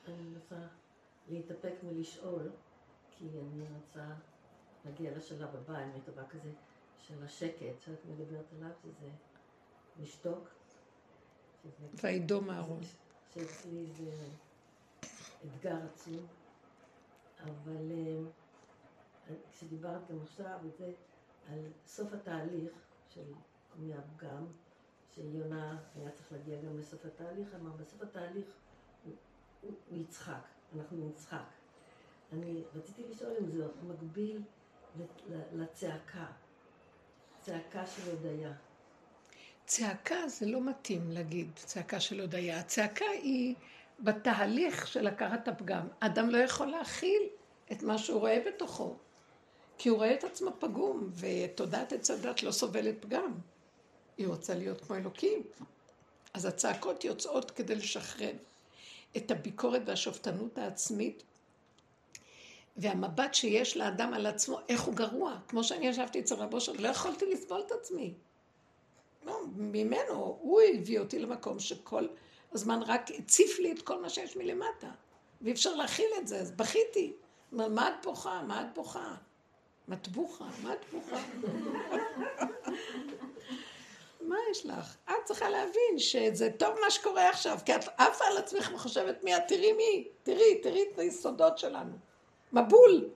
אני 0.08 0.24
מנסה 0.24 0.56
להתאפק 1.28 1.74
מלשאול, 1.84 2.52
כי 3.16 3.26
אני 3.26 3.66
רוצה 3.76 4.06
להגיע 4.86 5.18
לשלב 5.18 5.56
הבא, 5.56 5.84
אם 5.84 5.90
דבר 6.06 6.28
כזה, 6.30 6.52
של 7.00 7.24
השקט 7.24 7.82
שאת 7.82 8.06
מדברת 8.06 8.46
עליו, 8.58 8.72
שזה 8.84 9.10
לשתוק. 10.02 10.50
וידום 12.04 12.50
אהרון. 12.50 12.82
שאצלי 13.34 13.86
זה 13.86 14.28
אתגר 15.46 15.78
עצום, 15.94 16.26
אבל 17.44 17.92
אה, 17.92 19.36
כשדיברת 19.52 20.12
גם 20.12 20.22
עכשיו, 20.22 20.60
וזה 20.64 20.92
על 21.50 21.60
סוף 21.86 22.14
התהליך 22.14 22.72
של 23.10 23.34
מהפגם, 23.76 24.46
שיונה 25.16 25.80
היה 25.96 26.12
צריך 26.12 26.32
להגיע 26.32 26.62
גם 26.62 26.78
לסוף 26.78 27.06
התהליך, 27.06 27.48
אמר 27.56 27.72
בסוף 27.72 28.02
התהליך 28.02 28.48
הוא, 29.06 29.14
הוא 29.62 29.98
יצחק, 30.02 30.42
אנחנו 30.76 31.10
נצחק. 31.10 31.46
אני 32.38 32.64
רציתי 32.76 33.02
לשאול 33.12 33.34
אם 33.42 33.52
זה 33.52 33.66
מקביל 33.84 34.42
לצעקה, 35.54 36.26
צעקה 37.42 37.86
של 37.86 38.12
הודיה. 38.12 38.54
צעקה 39.66 40.28
זה 40.28 40.46
לא 40.46 40.62
מתאים 40.62 41.12
להגיד 41.12 41.52
צעקה 41.56 42.00
של 42.00 42.22
הודיה. 42.22 42.60
הצעקה 42.60 43.06
היא 43.06 43.56
בתהליך 44.00 44.88
של 44.88 45.08
הכרת 45.08 45.48
הפגם. 45.48 45.88
אדם 46.00 46.30
לא 46.30 46.38
יכול 46.38 46.68
להכיל 46.68 47.24
את 47.72 47.84
מה 47.84 47.98
שהוא 47.98 48.20
רואה 48.20 48.44
בתוכו. 48.48 48.96
כי 49.78 49.90
הוא 49.90 49.98
רואה 49.98 50.14
את 50.14 50.24
עצמו 50.24 50.52
פגום, 50.60 51.10
ותודעת 51.16 51.94
עץ 51.94 52.12
הדת 52.12 52.44
לא 52.44 52.52
סובלת 52.52 52.96
פגם. 53.00 53.34
היא 54.18 54.28
רוצה 54.28 54.56
להיות 54.56 54.82
כמו 54.82 54.96
אלוקים. 54.96 55.44
אז 56.34 56.46
הצעקות 56.46 57.04
יוצאות 57.04 57.52
כדי 57.52 57.76
לשחרר 57.76 58.34
את 59.18 59.32
הביקורת 59.32 59.82
והשופטנות 59.86 60.58
העצמית, 60.58 61.24
והמבט 62.78 63.34
שיש 63.34 63.78
לאדם 63.78 64.14
על 64.14 64.26
עצמו, 64.26 64.60
איך 64.70 64.82
הוא 64.82 64.94
גרוע. 64.94 65.38
כמו 65.48 65.64
שאני 65.64 65.88
ישבתי 65.88 66.20
אצל 66.20 66.36
רבו 66.36 66.62
שלו, 66.62 66.76
לא 66.80 66.88
יכולתי 66.88 67.26
לסבול 67.26 67.62
את 67.66 67.72
עצמי. 67.72 68.14
לא, 69.26 69.40
ממנו, 69.56 70.38
הוא 70.42 70.62
הביא 70.62 71.00
אותי 71.00 71.20
למקום 71.20 71.60
שכל 71.60 72.08
הזמן 72.52 72.80
רק 72.84 73.12
הציף 73.20 73.60
לי 73.60 73.72
את 73.72 73.82
כל 73.82 74.02
מה 74.02 74.10
שיש 74.10 74.38
מלמטה. 74.38 74.92
ואי 75.42 75.52
אפשר 75.52 75.76
להכיל 75.76 76.10
את 76.18 76.28
זה, 76.28 76.40
אז 76.40 76.52
בכיתי. 76.52 77.14
מה 77.52 77.90
את 77.90 78.06
בוכה? 78.06 78.42
מה 78.48 78.62
את 78.62 78.74
בוכה? 78.74 79.16
מטבוחה, 79.88 80.46
מה 80.64 80.74
את 80.74 80.86
בוכה? 80.92 81.18
מה 84.30 84.36
יש 84.52 84.66
לך? 84.66 84.96
את 85.06 85.14
צריכה 85.26 85.50
להבין 85.50 85.98
שזה 85.98 86.50
טוב 86.58 86.76
מה 86.86 86.92
שקורה 86.92 87.30
עכשיו, 87.30 87.58
כי 87.66 87.76
את 87.76 87.84
עפה 87.98 88.26
על 88.26 88.38
עצמך 88.38 88.72
וחושבת 88.76 89.24
מי 89.24 89.36
את, 89.36 89.42
תראי 89.48 89.74
מי, 89.74 90.08
תראי, 90.24 90.62
תראי 90.64 90.84
את 90.94 91.00
היסודות 91.00 91.58
שלנו. 91.58 91.96
מבול. 92.56 93.10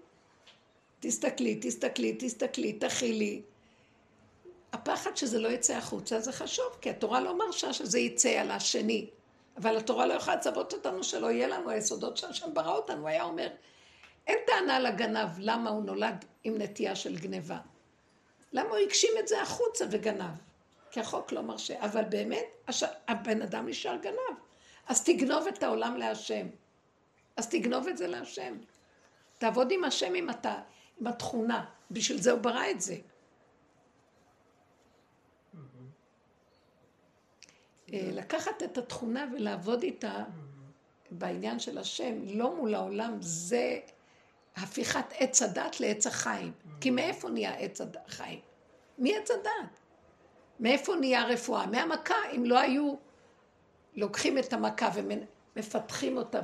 תסתכלי, 1.00 1.60
תסתכלי, 1.62 2.16
תסתכלי, 2.20 2.74
תכילי. 2.74 3.42
הפחד 4.74 5.18
שזה 5.18 5.40
לא 5.40 5.48
יצא 5.48 5.74
החוצה 5.74 6.20
זה 6.20 6.32
חשוב, 6.32 6.78
כי 6.82 6.90
התורה 6.90 7.22
לא 7.22 7.38
מרשה 7.38 7.74
שזה 7.74 8.00
יצא 8.00 8.30
על 8.30 8.52
השני. 8.52 9.10
אבל 9.58 9.78
התורה 9.78 10.06
לא 10.06 10.14
יכולה 10.14 10.36
לצוות 10.36 10.74
אותנו 10.74 11.04
שלא 11.04 11.32
יהיה 11.32 11.48
לנו 11.48 11.70
היסודות 11.70 12.18
שהשם 12.18 12.54
ברא 12.54 12.76
אותנו. 12.76 13.02
הוא 13.02 13.10
היה 13.10 13.24
אומר, 13.24 13.50
אין 14.28 14.38
טענה 14.48 14.80
לגנב 14.80 15.30
למה 15.40 15.70
הוא 15.70 15.84
נולד 15.84 16.26
עם 16.44 16.58
נטייה 16.58 16.96
של 16.96 17.18
גניבה. 17.18 17.58
למה 18.54 18.70
הוא 18.70 18.78
הגשים 18.78 19.12
את 19.20 19.28
זה 19.28 19.42
החוצה 19.42 19.86
וגנב? 19.92 20.32
כי 20.92 21.00
החוק 21.00 21.32
לא 21.32 21.42
מרשה. 21.42 21.86
אבל 21.86 22.04
באמת, 22.04 22.46
הש... 22.68 22.84
הבן 23.08 23.42
אדם 23.42 23.68
נשאר 23.68 23.96
גנב. 23.96 24.38
אז 24.88 25.04
תגנוב 25.04 25.48
את 25.48 25.64
העולם 25.64 25.98
להשם. 25.98 26.48
אז 27.38 27.50
תגנוב 27.50 27.88
את 27.88 27.98
זה 27.98 28.08
להשם. 28.08 28.58
תעבוד 29.40 29.72
עם 29.72 29.84
השם 29.84 30.14
עם, 30.16 30.30
אתה, 30.30 30.62
עם 31.00 31.08
התכונה. 31.08 31.66
בשביל 31.92 32.22
זה 32.22 32.32
הוא 32.32 32.40
ברא 32.40 32.70
את 32.72 32.82
זה. 32.82 32.96
אה, 37.94 38.10
לקחת 38.14 38.64
את 38.64 38.78
התכונה 38.78 39.26
ולעבוד 39.34 39.84
איתה 39.84 40.24
בעניין 41.12 41.60
של 41.60 41.78
השם, 41.78 42.14
לא 42.26 42.56
מול 42.56 42.76
העולם, 42.76 43.18
זה 43.22 43.80
הפיכת 44.56 45.06
עץ 45.14 45.42
הדת 45.42 45.80
לעץ 45.80 46.08
החיים. 46.08 46.52
כי 46.82 46.90
מאיפה 46.90 47.30
נהיה 47.30 47.54
עץ 47.54 47.82
החיים? 48.06 48.40
מעץ 48.98 49.32
הדת. 49.32 49.80
מאיפה 50.60 50.96
נהיה 50.96 51.26
רפואה? 51.26 51.66
מהמכה. 51.66 52.16
אם 52.36 52.46
לא 52.46 52.60
היו 52.60 52.96
לוקחים 53.96 54.38
את 54.38 54.54
המכה 54.54 54.90
ומפתחים 54.94 56.18
אותה 56.18 56.40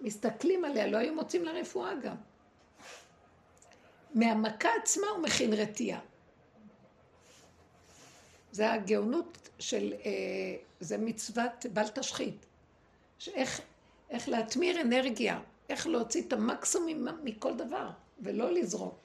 ומסתכלים 0.00 0.64
עליה, 0.64 0.86
לא 0.86 0.96
היו 0.96 1.14
מוצאים 1.14 1.44
לה 1.44 1.52
רפואה 1.52 1.94
גם. 1.94 2.16
מהמכה 4.14 4.68
עצמה 4.82 5.06
הוא 5.06 5.22
מכין 5.22 5.52
רתיעה. 5.52 6.00
זה 8.52 8.72
הגאונות 8.72 9.48
של, 9.58 9.94
אה, 10.04 10.10
זה 10.80 10.98
מצוות 10.98 11.66
בל 11.72 11.88
תשחית. 11.88 12.46
שאיך 13.18 13.60
איך 14.10 14.28
להתמיר 14.28 14.80
אנרגיה, 14.80 15.40
איך 15.68 15.86
להוציא 15.86 16.22
את 16.22 16.32
המקסימום 16.32 17.06
מכל 17.24 17.56
דבר, 17.56 17.90
ולא 18.20 18.52
לזרוק. 18.52 18.98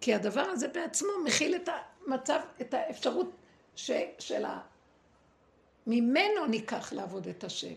כי 0.00 0.14
הדבר 0.14 0.40
הזה 0.40 0.68
בעצמו 0.68 1.08
מכיל 1.24 1.56
את 1.56 1.68
המצב, 2.06 2.40
את 2.60 2.74
האפשרות 2.74 3.30
ש, 3.76 3.90
של 4.18 4.44
ה... 4.44 4.60
ממנו 5.86 6.46
ניקח 6.46 6.92
לעבוד 6.92 7.28
את 7.28 7.44
השם. 7.44 7.74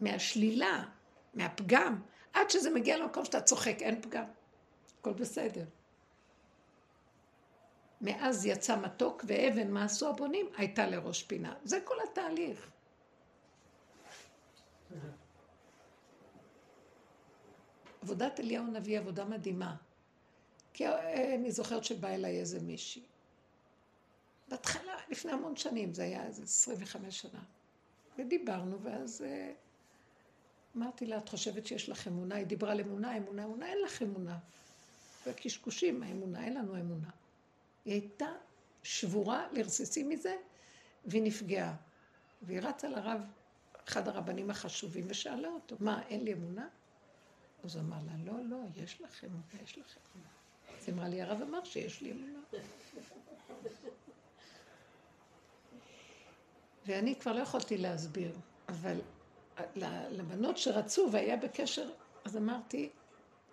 מהשלילה, 0.00 0.84
מהפגם, 1.34 2.00
עד 2.32 2.50
שזה 2.50 2.70
מגיע 2.70 2.98
למקום 2.98 3.24
שאתה 3.24 3.40
צוחק, 3.40 3.76
אין 3.80 4.02
פגם. 4.02 4.24
הכל 5.00 5.12
בסדר. 5.12 5.64
מאז 8.00 8.46
יצא 8.46 8.76
מתוק 8.76 9.24
ואבן, 9.26 9.70
מה 9.70 9.84
עשו 9.84 10.08
הבונים? 10.08 10.46
הייתה 10.56 10.86
לראש 10.86 11.22
פינה. 11.22 11.54
זה 11.64 11.80
כל 11.84 11.94
התהליך. 12.10 12.70
עבודת 18.02 18.40
אליהו 18.40 18.64
הנביא 18.64 18.98
עבודה 18.98 19.24
מדהימה. 19.24 19.76
כי 20.72 20.86
אה, 20.86 21.34
אני 21.34 21.52
זוכרת 21.52 21.84
שבא 21.84 22.08
אליי 22.08 22.40
איזה 22.40 22.60
מישהי. 22.60 23.02
בהתחלה, 24.48 24.94
לפני 25.08 25.32
המון 25.32 25.56
שנים, 25.56 25.94
זה 25.94 26.02
היה 26.02 26.26
איזה 26.26 26.42
25 26.42 27.20
שנה. 27.20 27.42
ודיברנו, 28.18 28.82
ואז 28.82 29.22
אה, 29.22 29.52
אמרתי 30.76 31.06
לה, 31.06 31.18
את 31.18 31.28
חושבת 31.28 31.66
שיש 31.66 31.88
לך 31.88 32.08
אמונה? 32.08 32.34
היא 32.34 32.46
דיברה 32.46 32.72
על 32.72 32.80
אמונה, 32.80 33.16
אמונה, 33.16 33.44
אמונה, 33.44 33.66
אין 33.66 33.78
לך 33.84 34.02
אמונה. 34.02 34.38
וקשקושים, 35.26 36.02
האמונה, 36.02 36.44
אין 36.44 36.54
לנו 36.54 36.76
אמונה. 36.76 37.10
היא 37.84 37.94
הייתה 37.94 38.28
שבורה 38.82 39.46
לרסיסים 39.52 40.08
מזה, 40.08 40.36
והיא 41.04 41.22
נפגעה. 41.22 41.76
והיא 42.42 42.60
רצה 42.60 42.88
לרב, 42.88 43.20
אחד 43.88 44.08
הרבנים 44.08 44.50
החשובים, 44.50 45.06
ושאלה 45.08 45.48
אותו, 45.48 45.76
מה, 45.80 46.02
אין 46.08 46.24
לי 46.24 46.32
אמונה? 46.32 46.68
אז 47.64 47.76
אמר 47.76 47.96
לה, 48.06 48.32
לא, 48.32 48.44
לא, 48.44 48.56
יש 48.76 49.00
לך 49.00 49.24
אמונה, 49.24 49.42
יש 49.62 49.78
לך 49.78 49.96
אמונה. 50.14 50.28
אז 50.78 50.88
אמרה 50.88 51.08
לי, 51.08 51.22
הרב 51.22 51.42
אמר 51.42 51.64
שיש 51.64 52.00
לי 52.00 52.12
אמונה. 52.12 52.40
ואני 56.86 57.14
כבר 57.14 57.32
לא 57.32 57.40
יכולתי 57.40 57.78
להסביר, 57.78 58.36
אבל 58.68 59.00
לבנות 60.10 60.58
שרצו 60.58 61.08
והיה 61.12 61.36
בקשר, 61.36 61.90
אז 62.24 62.36
אמרתי, 62.36 62.88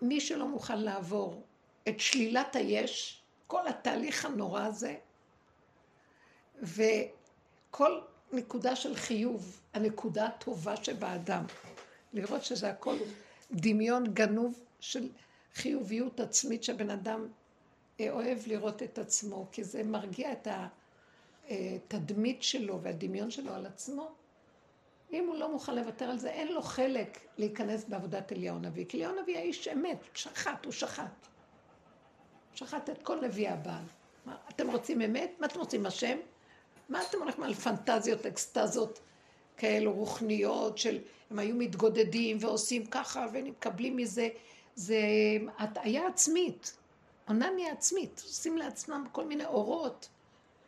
מי 0.01 0.19
שלא 0.19 0.47
מוכן 0.47 0.79
לעבור 0.79 1.41
את 1.87 1.99
שלילת 1.99 2.55
היש, 2.55 3.21
כל 3.47 3.67
התהליך 3.67 4.25
הנורא 4.25 4.61
הזה, 4.61 4.95
וכל 6.61 7.99
נקודה 8.33 8.75
של 8.75 8.95
חיוב, 8.95 9.61
הנקודה 9.73 10.25
הטובה 10.25 10.75
שבאדם, 10.83 11.43
לראות 12.13 12.43
שזה 12.43 12.69
הכל 12.69 12.97
דמיון 13.51 14.13
גנוב 14.13 14.59
של 14.79 15.09
חיוביות 15.53 16.19
עצמית 16.19 16.63
שבן 16.63 16.89
אדם 16.89 17.27
אה, 17.99 18.11
אוהב 18.11 18.37
לראות 18.47 18.83
את 18.83 18.99
עצמו, 18.99 19.47
כי 19.51 19.63
זה 19.63 19.83
מרגיע 19.83 20.31
את 20.31 20.47
התדמית 21.47 22.43
שלו 22.43 22.81
והדמיון 22.81 23.31
שלו 23.31 23.53
על 23.53 23.65
עצמו. 23.65 24.11
אם 25.13 25.27
הוא 25.27 25.35
לא 25.35 25.51
מוכן 25.51 25.75
לוותר 25.75 26.05
על 26.05 26.17
זה, 26.17 26.29
אין 26.29 26.53
לו 26.53 26.61
חלק 26.61 27.19
להיכנס 27.37 27.85
בעבודת 27.85 28.31
אליהו 28.31 28.55
הנביא. 28.55 28.85
כי 28.85 28.97
אליהו 28.97 29.17
הנביא 29.17 29.37
האיש 29.37 29.67
אמת, 29.67 29.97
שחט, 30.13 30.65
הוא 30.65 30.73
שחט. 30.73 31.27
שחט 32.53 32.89
את 32.89 33.03
כל 33.03 33.21
נביאי 33.21 33.47
הבעל. 33.47 33.83
מה, 34.25 34.35
אתם 34.49 34.69
רוצים 34.69 35.01
אמת? 35.01 35.31
מה 35.39 35.47
אתם 35.47 35.59
רוצים, 35.59 35.85
השם? 35.85 36.17
מה 36.89 37.01
אתם 37.09 37.21
הולכים 37.21 37.43
על 37.43 37.53
פנטזיות, 37.53 38.25
אקסטזות 38.25 38.99
כאלו 39.57 39.93
רוחניות 39.93 40.77
של 40.77 40.99
הם 41.29 41.39
היו 41.39 41.55
מתגודדים 41.55 42.37
ועושים 42.39 42.85
ככה 42.85 43.25
ומקבלים 43.33 43.97
מזה, 43.97 44.29
זה 44.75 44.97
הטעיה 45.57 46.07
עצמית, 46.07 46.77
אונניה 47.29 47.71
עצמית, 47.71 48.21
עושים 48.25 48.57
לעצמם 48.57 49.05
כל 49.11 49.25
מיני 49.25 49.45
אורות. 49.45 50.09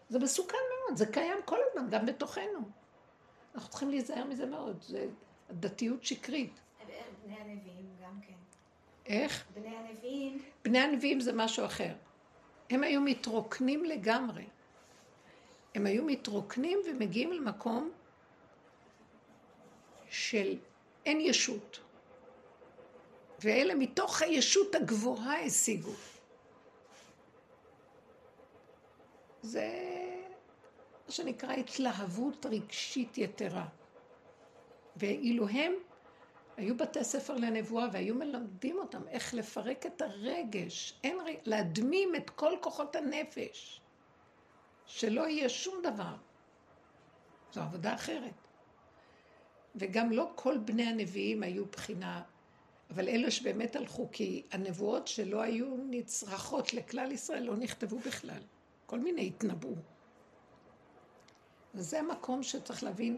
זה 0.10 0.20
מסוכן 0.20 0.58
מאוד, 0.70 0.98
זה 0.98 1.06
קיים 1.06 1.38
כל 1.46 1.58
הזמן, 1.70 1.90
גם 1.90 2.06
בתוכנו. 2.06 2.79
אנחנו 3.56 3.70
צריכים 3.70 3.90
להיזהר 3.90 4.24
מזה 4.26 4.46
מאוד, 4.46 4.82
זה 4.82 5.08
דתיות 5.52 6.04
שקרית. 6.04 6.60
בני 7.26 7.36
הנביאים 7.36 7.96
גם 8.04 8.22
כן. 8.28 8.34
איך? 9.06 9.46
בני 9.54 9.76
הנביאים. 9.76 10.42
בני 10.64 10.80
הנביאים 10.80 11.20
זה 11.20 11.34
משהו 11.34 11.66
אחר. 11.66 11.94
הם 12.70 12.84
היו 12.84 13.02
מתרוקנים 13.02 13.86
לגמרי. 13.86 14.46
הם 15.76 15.86
היו 15.86 16.06
מתרוקנים 16.06 16.80
ומגיעים 16.86 17.32
למקום 17.32 17.92
של 20.10 20.58
אין 21.06 21.22
ישות. 21.22 21.80
ואלה 23.40 23.76
מתוך 23.76 24.22
הישות 24.22 24.76
הגבוהה 24.76 25.46
השיגו. 25.46 25.92
זה 29.42 29.70
מה 31.10 31.14
שנקרא 31.14 31.54
התלהבות 31.54 32.46
רגשית 32.46 33.18
יתרה. 33.18 33.68
ואילו 34.96 35.48
הם 35.48 35.74
היו 36.58 36.78
בתי 36.78 37.04
ספר 37.04 37.36
לנבואה 37.36 37.88
והיו 37.92 38.16
מלמדים 38.16 38.78
אותם 38.78 39.08
איך 39.08 39.34
לפרק 39.34 39.86
את 39.86 40.02
הרגש, 40.02 40.94
אין 41.04 41.18
להדמים 41.46 42.16
את 42.16 42.30
כל 42.30 42.54
כוחות 42.62 42.96
הנפש, 42.96 43.82
שלא 44.86 45.28
יהיה 45.28 45.50
שום 45.50 45.82
דבר. 45.84 46.16
זו 47.54 47.62
עבודה 47.62 47.94
אחרת. 47.94 48.34
וגם 49.76 50.12
לא 50.12 50.32
כל 50.36 50.58
בני 50.58 50.84
הנביאים 50.84 51.44
היו 51.44 51.66
בחינה, 51.66 52.24
אבל 52.90 53.08
אלה 53.08 53.32
שבאמת 53.32 53.76
הלכו, 53.76 54.10
כי 54.12 54.44
הנבואות 54.52 55.08
שלא 55.08 55.42
היו 55.42 55.76
נצרכות 55.90 56.74
לכלל 56.74 57.12
ישראל 57.12 57.44
לא 57.44 57.56
נכתבו 57.56 58.00
בכלל. 58.00 58.42
כל 58.86 59.00
מיני 59.00 59.28
התנבאו. 59.28 59.76
וזה 61.76 62.00
המקום 62.00 62.44
שצריך 62.44 62.84
להבין, 62.84 63.18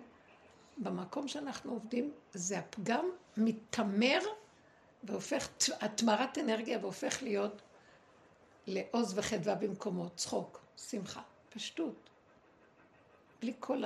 במקום 0.78 1.28
שאנחנו 1.28 1.72
עובדים, 1.72 2.12
זה 2.34 2.60
הפגם 2.60 3.06
מתמר 3.38 4.20
והופך, 5.04 5.50
התמרת 5.82 6.38
אנרגיה 6.38 6.80
והופך 6.82 7.24
להיות 7.24 7.62
לעוז 8.68 9.18
וחדווה 9.18 9.56
במקומו, 9.56 10.10
צחוק, 10.10 10.62
שמחה, 10.78 11.22
פשטות. 11.50 12.10
בלי 13.42 13.54
כל 13.60 13.84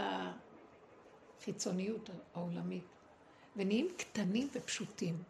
החיצוניות 1.40 2.10
העולמית. 2.34 2.84
ונהיים 3.56 3.88
קטנים 3.98 4.48
ופשוטים. 4.54 5.24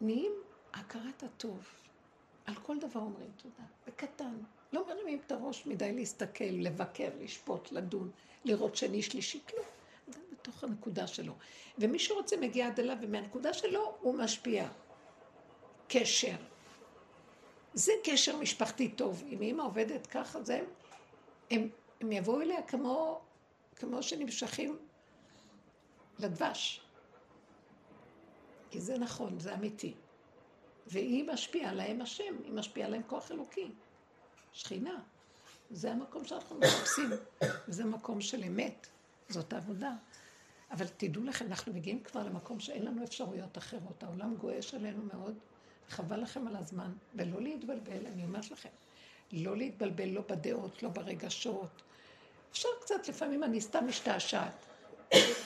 נהיים 0.00 0.32
הכרת 0.72 1.22
הטוב. 1.22 1.66
על 2.46 2.54
כל 2.54 2.78
דבר 2.78 3.00
אומרים 3.00 3.30
תודה, 3.36 3.64
בקטן. 3.86 4.36
לא 4.72 4.86
מרימים 4.86 5.20
את 5.26 5.32
הראש 5.32 5.66
מדי 5.66 5.92
להסתכל, 5.92 6.44
לבקר, 6.44 7.08
לשפוט, 7.20 7.72
לדון, 7.72 8.10
לראות 8.44 8.76
שני 8.76 9.02
שלישי, 9.02 9.40
כלום. 9.48 9.64
זה 10.08 10.20
בתוך 10.32 10.64
הנקודה 10.64 11.06
שלו. 11.06 11.32
ומי 11.78 11.98
שרוצה 11.98 12.36
מגיע 12.36 12.66
עד 12.66 12.80
אליו, 12.80 12.96
ומהנקודה 13.00 13.52
שלו 13.52 13.96
הוא 14.00 14.18
משפיע. 14.18 14.68
קשר. 15.88 16.36
זה 17.74 17.92
קשר 18.04 18.36
משפחתי 18.36 18.88
טוב. 18.88 19.24
אם 19.28 19.42
אימא 19.42 19.62
עובדת 19.62 20.06
ככה, 20.06 20.42
זה 20.42 20.60
הם, 21.50 21.68
הם 22.00 22.12
יבואו 22.12 22.40
אליה 22.40 22.62
כמו, 22.62 23.20
כמו 23.76 24.02
שנמשכים 24.02 24.78
לדבש. 26.18 26.80
כי 28.70 28.80
זה 28.80 28.98
נכון, 28.98 29.38
זה 29.38 29.54
אמיתי. 29.54 29.94
והיא 30.86 31.24
משפיעה 31.24 31.72
להם 31.72 32.00
השם, 32.00 32.34
היא 32.44 32.52
משפיעה 32.52 32.88
להם 32.88 33.02
כוח 33.06 33.30
אלוקי. 33.30 33.70
שכינה. 34.54 35.00
זה 35.70 35.92
המקום 35.92 36.24
שאנחנו 36.24 36.58
מחפשים, 36.58 37.10
וזה 37.68 37.84
מקום 37.84 38.20
של 38.20 38.44
אמת, 38.44 38.86
זאת 39.28 39.52
העבודה. 39.52 39.92
אבל 40.70 40.86
תדעו 40.96 41.24
לכם, 41.24 41.46
אנחנו 41.46 41.72
מגיעים 41.72 42.02
כבר 42.02 42.22
למקום 42.22 42.60
שאין 42.60 42.84
לנו 42.84 43.04
אפשרויות 43.04 43.58
אחרות. 43.58 44.02
העולם 44.02 44.34
גועש 44.36 44.74
עלינו 44.74 45.02
מאוד, 45.14 45.34
חבל 45.88 46.20
לכם 46.20 46.46
על 46.46 46.56
הזמן, 46.56 46.92
ולא 47.14 47.40
להתבלבל, 47.40 48.06
אני 48.06 48.24
אומרת 48.24 48.50
לכם, 48.50 48.68
לא 49.32 49.56
להתבלבל 49.56 50.08
לא 50.08 50.22
בדעות, 50.28 50.82
לא 50.82 50.88
ברגשות. 50.88 51.82
אפשר 52.52 52.68
קצת, 52.80 53.08
לפעמים 53.08 53.44
אני 53.44 53.60
סתם 53.60 53.86
משתעשעת. 53.88 54.66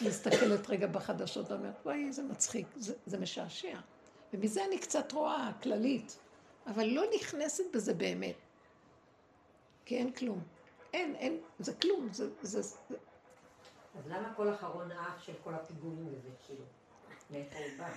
מסתכלת 0.07 0.71
רגע 0.71 0.87
בחדשות 0.87 1.51
ואומרת, 1.51 1.75
וואי, 1.85 2.07
איזה 2.07 2.23
מצחיק, 2.23 2.67
זה, 2.77 2.95
זה 3.07 3.19
משעשע. 3.19 3.79
ומזה 4.33 4.65
אני 4.65 4.79
קצת 4.79 5.13
רואה, 5.13 5.51
כללית, 5.63 6.19
אבל 6.67 6.87
לא 6.87 7.03
נכנסת 7.17 7.65
בזה 7.75 7.95
באמת. 7.95 8.48
כי 9.89 9.97
אין 9.97 10.13
כלום. 10.13 10.41
אין, 10.93 11.15
אין, 11.15 11.41
זה 11.59 11.75
כלום, 11.75 12.09
זה... 12.13 12.29
זה, 12.43 12.63
זה... 12.63 12.77
אז 13.99 14.07
למה 14.07 14.35
כל 14.37 14.55
אחרון 14.55 14.91
האח 14.93 15.23
של 15.23 15.33
כל 15.45 15.55
הפיגועים 15.55 16.09
הזה, 16.19 16.29
כאילו? 16.47 16.65
מאיפה 17.31 17.59
הוא 17.59 17.67
בא? 17.79 17.89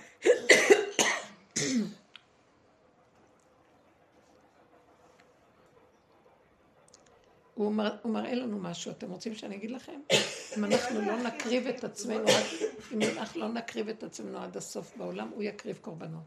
הוא, 7.54 7.72
מר, 7.72 7.96
הוא 8.02 8.12
מראה 8.12 8.34
לנו 8.34 8.58
משהו, 8.58 8.90
אתם 8.90 9.10
רוצים 9.10 9.34
שאני 9.34 9.56
אגיד 9.56 9.70
לכם? 9.70 10.00
אם 10.56 10.64
אנחנו 10.64 11.00
לא 11.00 11.16
נקריב 11.16 11.66
את 11.66 11.84
עצמנו, 11.84 12.26
אם 12.92 13.02
אנחנו 13.02 13.40
לא 13.40 13.48
נקריב 13.48 13.88
את 13.88 14.02
עצמנו 14.02 14.38
עד 14.38 14.56
הסוף 14.56 14.96
בעולם, 14.96 15.28
הוא 15.28 15.42
יקריב 15.42 15.78
קורבנות. 15.80 16.22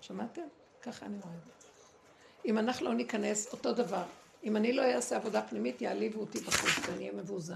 שמעתם? 0.00 0.42
ככה 0.82 1.06
אני 1.06 1.18
רואה 1.22 1.34
את 1.34 1.46
זה. 1.46 1.52
אם 2.44 2.58
אנחנו 2.58 2.86
לא 2.86 2.94
ניכנס, 2.94 3.52
אותו 3.52 3.72
דבר. 3.72 4.04
אם 4.46 4.56
אני 4.56 4.72
לא 4.72 4.82
אעשה 4.82 5.16
עבודה 5.16 5.42
פנימית, 5.42 5.82
יעליבו 5.82 6.20
אותי 6.20 6.40
בחוץ 6.40 6.88
ואני 6.88 7.08
אהיה 7.08 7.12
מבוזה. 7.12 7.54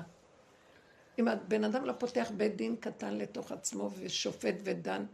אם 1.18 1.28
הבן 1.28 1.64
אדם 1.64 1.84
לא 1.84 1.92
פותח 1.92 2.30
בית 2.36 2.56
דין 2.56 2.76
קטן 2.76 3.14
לתוך 3.14 3.52
עצמו 3.52 3.90
ושופט 3.98 4.54
ודן, 4.64 5.06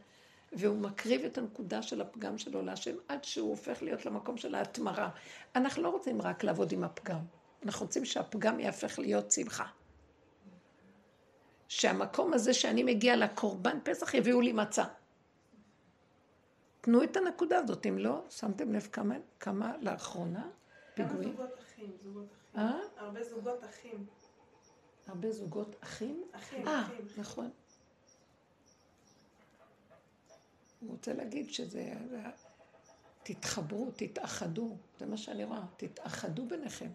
והוא 0.53 0.77
מקריב 0.77 1.25
את 1.25 1.39
הנקודה 1.39 1.83
של 1.83 2.01
הפגם 2.01 2.39
שלו 2.39 2.63
להשם 2.63 2.95
עד 3.09 3.25
שהוא 3.25 3.51
הופך 3.51 3.83
להיות 3.83 4.07
למקום 4.07 4.37
של 4.37 4.55
ההתמרה. 4.55 5.11
אנחנו 5.57 5.83
לא 5.83 5.89
רוצים 5.89 6.23
רק 6.23 6.45
לעבוד 6.45 6.73
עם 6.73 6.85
הפגם, 6.85 7.21
אנחנו 7.65 7.87
רוצים 7.87 8.05
שהפגם 8.05 8.61
יהפך 8.61 8.99
להיות 8.99 9.33
שמחה. 9.33 9.67
שהמקום 11.69 12.33
הזה 12.33 12.55
שאני 12.55 12.83
מגיע 12.83 13.17
לקורבן 13.17 13.79
פסח 13.85 14.15
יביאו 14.15 14.41
לי 14.41 14.53
מצה. 14.53 14.85
תנו 16.81 17.03
את 17.03 17.17
הנקודה 17.17 17.59
הזאת, 17.59 17.87
אם 17.87 17.99
לא, 17.99 18.25
שמתם 18.31 18.73
לב 18.73 18.89
כמה, 18.93 19.15
כמה 19.41 19.73
לאחרונה 19.81 20.49
פיגועים? 20.95 21.37
אחים, 21.77 21.93
זוגות 22.03 22.29
אחים. 22.33 22.61
אה? 22.63 22.79
הרבה 22.97 23.25
זוגות 23.25 23.65
אחים. 23.65 24.07
הרבה 25.07 25.33
זוגות 25.33 25.77
אחים? 25.81 26.25
אחים, 26.33 26.69
אה, 26.69 26.83
אחים. 26.83 27.07
נכון. 27.17 27.51
הוא 30.81 30.91
רוצה 30.91 31.13
להגיד 31.13 31.53
שזה... 31.53 31.93
תתחברו, 33.23 33.91
תתאחדו, 33.97 34.77
זה 34.99 35.07
מה 35.07 35.17
שאני 35.17 35.45
רואה, 35.45 35.63
תתאחדו 35.77 36.47
ביניכם. 36.47 36.89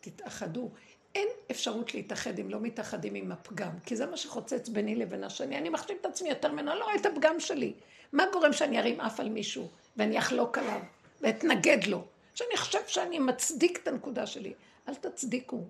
תתאחדו. 0.00 0.70
אין 1.14 1.28
אפשרות 1.50 1.94
להתאחד 1.94 2.38
אם 2.38 2.50
לא 2.50 2.60
מתאחדים 2.60 3.14
עם 3.14 3.32
הפגם, 3.32 3.78
כי 3.86 3.96
זה 3.96 4.06
מה 4.06 4.16
שחוצץ 4.16 4.68
ביני 4.68 4.94
לבין 4.94 5.24
השני. 5.24 5.58
אני 5.58 5.68
מחשיב 5.68 5.96
את 6.00 6.06
עצמי 6.06 6.28
יותר 6.28 6.52
ממנו, 6.52 6.70
אני 6.70 6.78
לא 6.78 6.84
רואה 6.84 6.96
את 6.96 7.06
הפגם 7.06 7.40
שלי. 7.40 7.74
מה 8.12 8.24
גורם 8.32 8.52
שאני 8.52 8.78
ארים 8.78 9.00
אף 9.00 9.20
על 9.20 9.28
מישהו, 9.28 9.68
ואני 9.96 10.18
אחלוק 10.18 10.58
עליו, 10.58 10.80
ואתנגד 11.20 11.84
לו? 11.84 12.04
שאני 12.34 12.56
חושב 12.56 12.86
שאני 12.86 13.18
מצדיק 13.18 13.78
את 13.82 13.88
הנקודה 13.88 14.26
שלי. 14.26 14.54
אל 14.88 14.94
תצדיקו. 14.94 15.64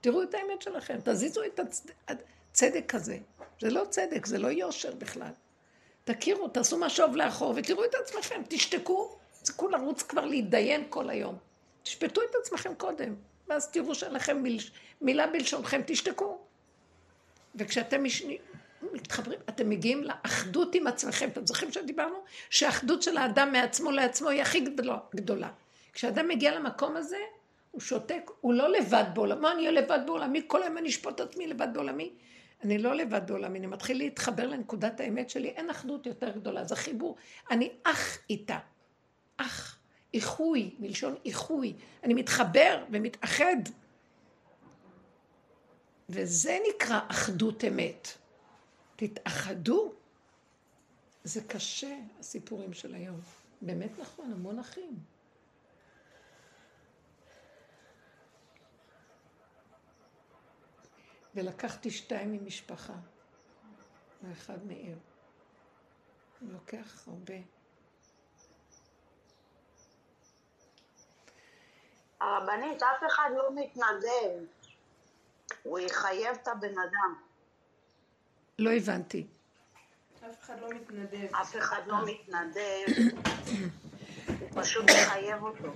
תראו 0.00 0.22
את 0.22 0.34
האמת 0.34 0.62
שלכם, 0.62 0.98
תזיזו 1.04 1.44
את 1.44 1.58
הצד... 1.58 2.14
הצדק 2.58 2.94
הזה. 2.94 3.18
זה 3.60 3.70
לא 3.70 3.84
צדק, 3.90 4.26
זה 4.26 4.38
לא 4.38 4.48
יושר 4.48 4.94
בכלל. 4.94 5.30
תכירו, 6.04 6.48
תעשו 6.48 6.78
משוב 6.78 7.16
לאחור 7.16 7.52
ותראו 7.56 7.84
את 7.84 7.94
עצמכם, 7.94 8.42
תשתקו, 8.48 9.18
תצטרכו 9.32 9.68
לרוץ 9.68 10.02
כבר 10.02 10.24
להתדיין 10.24 10.84
כל 10.88 11.10
היום. 11.10 11.36
תשפטו 11.82 12.20
את 12.20 12.34
עצמכם 12.40 12.74
קודם, 12.74 13.14
ואז 13.48 13.70
תראו 13.70 13.94
שאין 13.94 14.12
לכם 14.12 14.42
מיל... 14.42 14.58
מילה 15.00 15.26
בלשונכם, 15.26 15.80
תשתקו. 15.86 16.38
וכשאתם 17.54 18.02
מש... 18.02 18.22
מתחברים, 18.92 19.38
אתם 19.48 19.68
מגיעים 19.68 20.04
לאחדות 20.04 20.74
עם 20.74 20.86
עצמכם. 20.86 21.28
אתם 21.28 21.46
זוכרים 21.46 21.72
שדיברנו? 21.72 22.16
שהאחדות 22.50 23.02
של 23.02 23.16
האדם 23.16 23.52
מעצמו 23.52 23.90
לעצמו 23.90 24.28
היא 24.28 24.42
הכי 24.42 24.60
גדולה. 25.14 25.48
כשאדם 25.98 26.28
מגיע 26.28 26.58
למקום 26.58 26.96
הזה, 26.96 27.18
הוא 27.70 27.80
שותק, 27.80 28.30
הוא 28.40 28.54
לא 28.54 28.68
לבד 28.68 29.04
בעולמי. 29.14 29.40
מה 29.40 29.52
אני 29.52 29.70
לבד 29.70 29.98
בעולמי? 30.06 30.42
כל 30.46 30.62
היום 30.62 30.78
אני 30.78 30.88
אשפוט 30.88 31.20
עצמי 31.20 31.46
לבד 31.46 31.68
בעולמי? 31.72 32.12
אני 32.64 32.78
לא 32.78 32.94
לבד 32.94 33.20
בעולמי, 33.26 33.58
אני 33.58 33.66
מתחיל 33.66 33.98
להתחבר 33.98 34.46
לנקודת 34.46 35.00
האמת 35.00 35.30
שלי, 35.30 35.48
אין 35.48 35.70
אחדות 35.70 36.06
יותר 36.06 36.30
גדולה, 36.30 36.64
זה 36.64 36.76
חיבור. 36.76 37.16
אני 37.50 37.70
אח 37.82 38.18
איתה. 38.30 38.58
אח. 39.36 39.78
איחוי, 40.14 40.74
מלשון 40.78 41.14
איחוי. 41.24 41.74
אני 42.04 42.14
מתחבר 42.14 42.84
ומתאחד. 42.90 43.56
וזה 46.08 46.58
נקרא 46.68 47.00
אחדות 47.08 47.64
אמת. 47.64 48.08
תתאחדו. 48.96 49.92
זה 51.24 51.40
קשה, 51.42 51.96
הסיפורים 52.20 52.72
של 52.72 52.94
היום. 52.94 53.20
באמת 53.60 53.90
נכון, 53.98 54.32
המון 54.32 54.58
אחים. 54.58 55.17
ולקחתי 61.38 61.90
שתיים 61.90 62.32
ממשפחה, 62.32 62.92
ואחד 64.22 64.66
מעיר. 64.66 64.96
לוקח 66.40 67.08
הרבה. 67.08 67.34
הרבנית, 72.20 72.82
אף 72.82 73.06
אחד 73.06 73.30
לא 73.36 73.50
מתנדב. 73.54 74.44
הוא 75.62 75.78
יחייב 75.78 76.36
את 76.42 76.48
הבן 76.48 76.78
אדם. 76.78 77.14
לא 78.58 78.70
הבנתי. 78.70 79.26
אף 80.30 80.40
אחד 80.40 80.60
לא 80.60 80.68
מתנדב. 80.70 81.34
אף 81.34 81.56
אחד 81.56 81.82
לא 81.86 81.96
מתנדב. 82.06 82.86
הוא 84.40 84.62
פשוט 84.62 84.84
מחייב 84.84 85.42
אותו. 85.42 85.72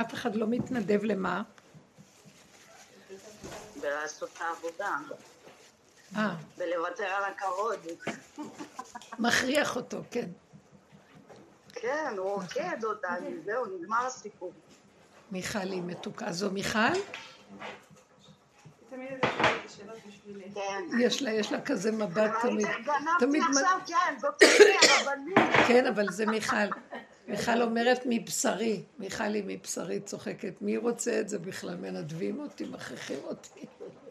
אף 0.00 0.14
אחד 0.14 0.36
לא 0.36 0.46
מתנדב 0.50 1.04
למה? 1.04 1.42
ולעשות 3.82 4.30
את 4.36 4.40
העבודה. 4.40 4.96
אה, 6.16 6.34
ולוותר 6.58 7.04
על 7.04 7.24
הכבוד. 7.24 7.78
מכריח 9.18 9.76
אותו, 9.76 10.02
כן. 10.10 10.28
כן, 11.72 12.14
הוא 12.18 12.30
עוקד 12.30 12.84
אותנו, 12.84 13.26
זהו, 13.44 13.66
נגמר 13.66 14.06
הסיפור. 14.06 14.52
מיכל 15.30 15.58
היא 15.58 15.82
מתוקה. 15.82 16.32
זו 16.32 16.50
מיכל? 16.50 16.78
כן. 20.54 20.84
יש 21.00 21.22
לה, 21.22 21.30
יש 21.30 21.52
לה 21.52 21.60
כזה 21.60 21.92
מבט 21.92 22.30
תמיד. 22.42 22.66
גנבתי 23.20 23.40
עכשיו, 23.40 23.78
כן, 23.86 24.14
זאת 24.18 24.42
הרבנית. 24.42 25.38
כן, 25.68 25.86
אבל 25.86 26.08
זה 26.08 26.26
מיכל. 26.26 26.56
מיכל 27.32 27.62
אומרת 27.62 28.02
מבשרי. 28.06 28.82
מיכל 28.98 29.34
היא 29.34 29.44
מבשרי 29.46 30.00
צוחקת. 30.00 30.54
מי 30.60 30.76
רוצה 30.76 31.20
את 31.20 31.28
זה 31.28 31.38
בכלל? 31.38 31.76
מנדבים 31.76 32.40
אותי, 32.40 32.64
מכריחים 32.64 33.18
אותי. 33.24 33.66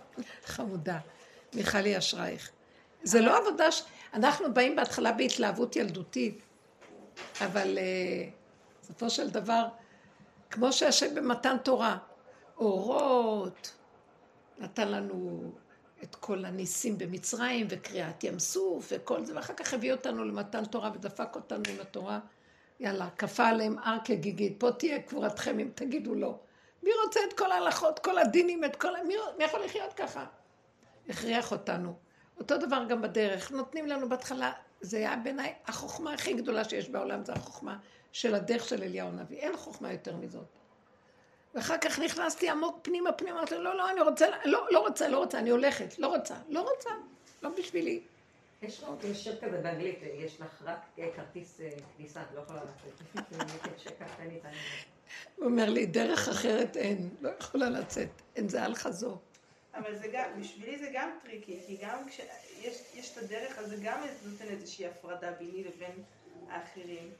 חמודה. 0.54 1.00
מיכל 1.54 1.78
היא 1.78 1.98
אשרייך. 1.98 2.52
זה 3.04 3.22
לא 3.22 3.38
עבודה 3.38 3.72
ש... 3.72 3.84
אנחנו 4.14 4.54
באים 4.54 4.76
בהתחלה 4.76 5.12
בהתלהבות 5.12 5.76
ילדותית, 5.76 6.42
אבל 7.42 7.78
uh, 7.78 7.82
בסופו 8.82 9.10
של 9.10 9.30
דבר, 9.30 9.68
כמו 10.50 10.74
שהשם 10.74 11.16
במתן 11.16 11.58
תורה, 11.64 11.98
אורות, 12.58 13.74
נתן 14.60 14.88
לנו 14.88 15.52
את 16.04 16.16
כל 16.16 16.46
הניסים 16.46 16.98
במצרים 16.98 17.68
וקריעת 17.70 18.24
ים 18.24 18.40
סוף 18.40 18.88
וכל 18.92 19.26
זה, 19.26 19.36
ואחר 19.36 19.54
כך 19.54 19.74
הביא 19.74 19.92
אותנו 19.92 20.26
למתן 20.26 20.66
תורה 20.66 20.92
ודפק 20.96 21.36
אותנו 21.36 21.64
עם 21.70 21.80
התורה. 21.82 22.20
יאללה, 22.82 23.10
כפה 23.18 23.48
עליהם 23.48 23.76
הר 23.84 23.98
כגיגית, 24.04 24.60
פה 24.60 24.72
תהיה 24.72 25.02
קבורתכם 25.02 25.60
אם 25.60 25.70
תגידו 25.76 26.16
לא. 26.16 26.36
מי 26.84 26.90
רוצה 27.06 27.20
את 27.28 27.34
כל 27.34 27.52
ההלכות, 27.52 28.00
כל 28.00 28.18
הדינים, 28.18 28.64
את 28.64 28.76
כל... 28.76 28.90
מי, 29.08 29.16
מי 29.38 29.44
יכול 29.44 29.64
לחיות 29.64 29.94
ככה? 29.94 30.26
הכריח 31.10 31.52
אותנו. 31.52 31.94
אותו 32.40 32.58
דבר 32.58 32.84
גם 32.90 33.02
בדרך. 33.02 33.52
נותנים 33.52 33.88
לנו 33.88 34.10
בהתחלה, 34.10 34.52
זה 34.82 34.98
היה 34.98 35.16
בעיניי 35.16 35.54
החוכמה 35.66 36.14
הכי 36.14 36.34
גדולה 36.34 36.64
שיש 36.64 36.90
בעולם, 36.90 37.26
זה 37.26 37.34
החוכמה 37.34 37.78
של 38.12 38.36
הדרך 38.36 38.68
של 38.68 38.84
אליהו 38.84 39.08
הנביא. 39.08 39.38
אין 39.38 39.58
חוכמה 39.58 39.92
יותר 39.92 40.16
מזאת. 40.16 40.46
ואחר 41.56 41.78
כך 41.78 42.00
נכנסתי 42.00 42.50
עמוק 42.50 42.80
פנימה 42.82 43.12
פנימה, 43.12 43.38
אמרתי 43.38 43.56
לו, 43.56 43.64
לא, 43.64 43.76
לא, 43.76 43.90
אני 43.90 44.02
רוצה, 44.02 44.26
לא, 44.46 44.68
לא 44.72 44.80
רוצה, 44.80 45.08
לא 45.08 45.18
רוצה, 45.18 45.40
אני 45.40 45.50
הולכת, 45.50 46.00
לא 46.00 46.08
רוצה, 46.08 46.36
לא 46.50 46.62
רוצה, 46.62 46.90
לא 47.42 47.50
בשבילי. 47.58 48.02
יש 48.62 48.84
לו, 48.84 48.98
שיר 49.14 49.38
כזה 49.42 49.58
באנגלית, 49.58 50.00
יש 50.14 50.42
לך 50.42 50.62
רק 50.66 50.80
כרטיס 51.16 51.62
אה, 51.62 51.70
כניסה, 51.98 52.22
את 52.22 52.28
לא 52.36 52.42
יכולה 52.42 52.62
לצאת. 52.64 53.28
הוא 55.36 55.46
אומר 55.46 55.70
לי, 55.70 55.86
דרך 55.86 56.28
אחרת 56.30 56.78
אין, 56.78 57.10
לא 57.22 57.30
יכולה 57.40 57.70
לצאת, 57.70 58.10
אין 58.36 58.50
זה 58.50 58.66
אל 58.66 58.76
חזור. 58.76 59.18
אבל 59.74 59.96
זה 59.96 60.08
גם, 60.14 60.30
בשבילי 60.40 60.78
זה 60.80 60.90
גם 60.94 61.10
tricky, 61.24 61.60
כי 61.68 61.78
גם 61.82 61.98
כשיש 62.10 62.82
יש 62.96 63.12
את 63.18 63.24
הדרך, 63.24 63.58
אז 63.60 63.70
זה 63.70 63.76
גם 63.84 64.02
נותן 64.26 64.46
איזושהי 64.46 64.86
הפרדה 64.88 65.32
ביני 65.32 65.64
לבין 65.64 66.04
האחרים. 66.50 67.12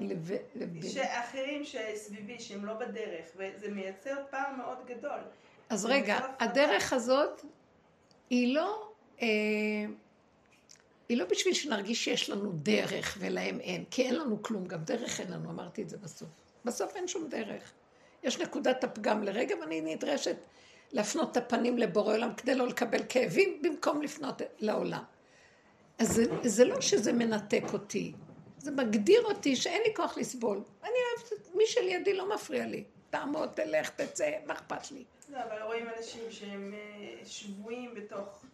לב- 0.00 0.30
לב- 0.54 0.86
שאחרים 0.88 1.64
שסביבי, 1.64 2.40
שהם 2.40 2.64
לא 2.64 2.74
בדרך, 2.74 3.24
וזה 3.36 3.70
מייצר 3.70 4.14
פער 4.30 4.52
מאוד 4.56 4.78
גדול. 4.86 5.20
אז 5.70 5.84
רגע, 5.86 6.18
הדרך 6.40 6.92
הזאת 6.92 7.40
היא 8.30 8.54
לא, 8.54 8.92
אה, 9.22 9.26
היא 11.08 11.18
לא 11.18 11.24
בשביל 11.24 11.54
שנרגיש 11.54 12.04
שיש 12.04 12.30
לנו 12.30 12.52
דרך 12.52 13.16
ולהם 13.20 13.60
אין, 13.60 13.84
כי 13.90 14.02
אין 14.02 14.14
לנו 14.14 14.42
כלום, 14.42 14.66
גם 14.66 14.84
דרך 14.84 15.20
אין 15.20 15.32
לנו, 15.32 15.50
אמרתי 15.50 15.82
את 15.82 15.88
זה 15.88 15.96
בסוף. 15.96 16.28
בסוף 16.64 16.96
אין 16.96 17.08
שום 17.08 17.28
דרך. 17.28 17.72
יש 18.22 18.38
נקודת 18.38 18.84
הפגם 18.84 19.22
לרגע 19.22 19.56
ואני 19.60 19.80
נדרשת 19.80 20.36
להפנות 20.92 21.32
את 21.32 21.36
הפנים 21.36 21.78
לבורא 21.78 22.14
עולם 22.14 22.34
כדי 22.34 22.54
לא 22.54 22.68
לקבל 22.68 23.00
כאבים 23.08 23.62
במקום 23.62 24.02
לפנות 24.02 24.42
לעולם. 24.58 25.02
אז 25.98 26.08
זה, 26.08 26.24
זה 26.42 26.64
לא 26.64 26.80
שזה 26.80 27.12
מנתק 27.12 27.62
אותי, 27.72 28.12
זה 28.58 28.70
מגדיר 28.70 29.24
אותי 29.24 29.56
שאין 29.56 29.82
לי 29.86 29.94
כוח 29.94 30.18
לסבול. 30.18 30.62
אני 30.82 30.90
אוהבת, 30.90 31.54
מי 31.54 31.66
שלידי 31.66 32.14
לא 32.14 32.34
מפריע 32.34 32.66
לי. 32.66 32.84
תעמוד, 33.10 33.48
תלך, 33.48 33.90
תצא, 33.90 34.30
מה 34.46 34.54
אכפת 34.54 34.90
לי? 34.90 35.04
לא, 35.28 35.38
אבל 35.38 35.62
רואים 35.62 35.86
אנשים 35.98 36.22
שהם 36.30 36.74
אה, 36.74 37.24
שבויים 37.24 37.94
בתוך, 37.94 38.44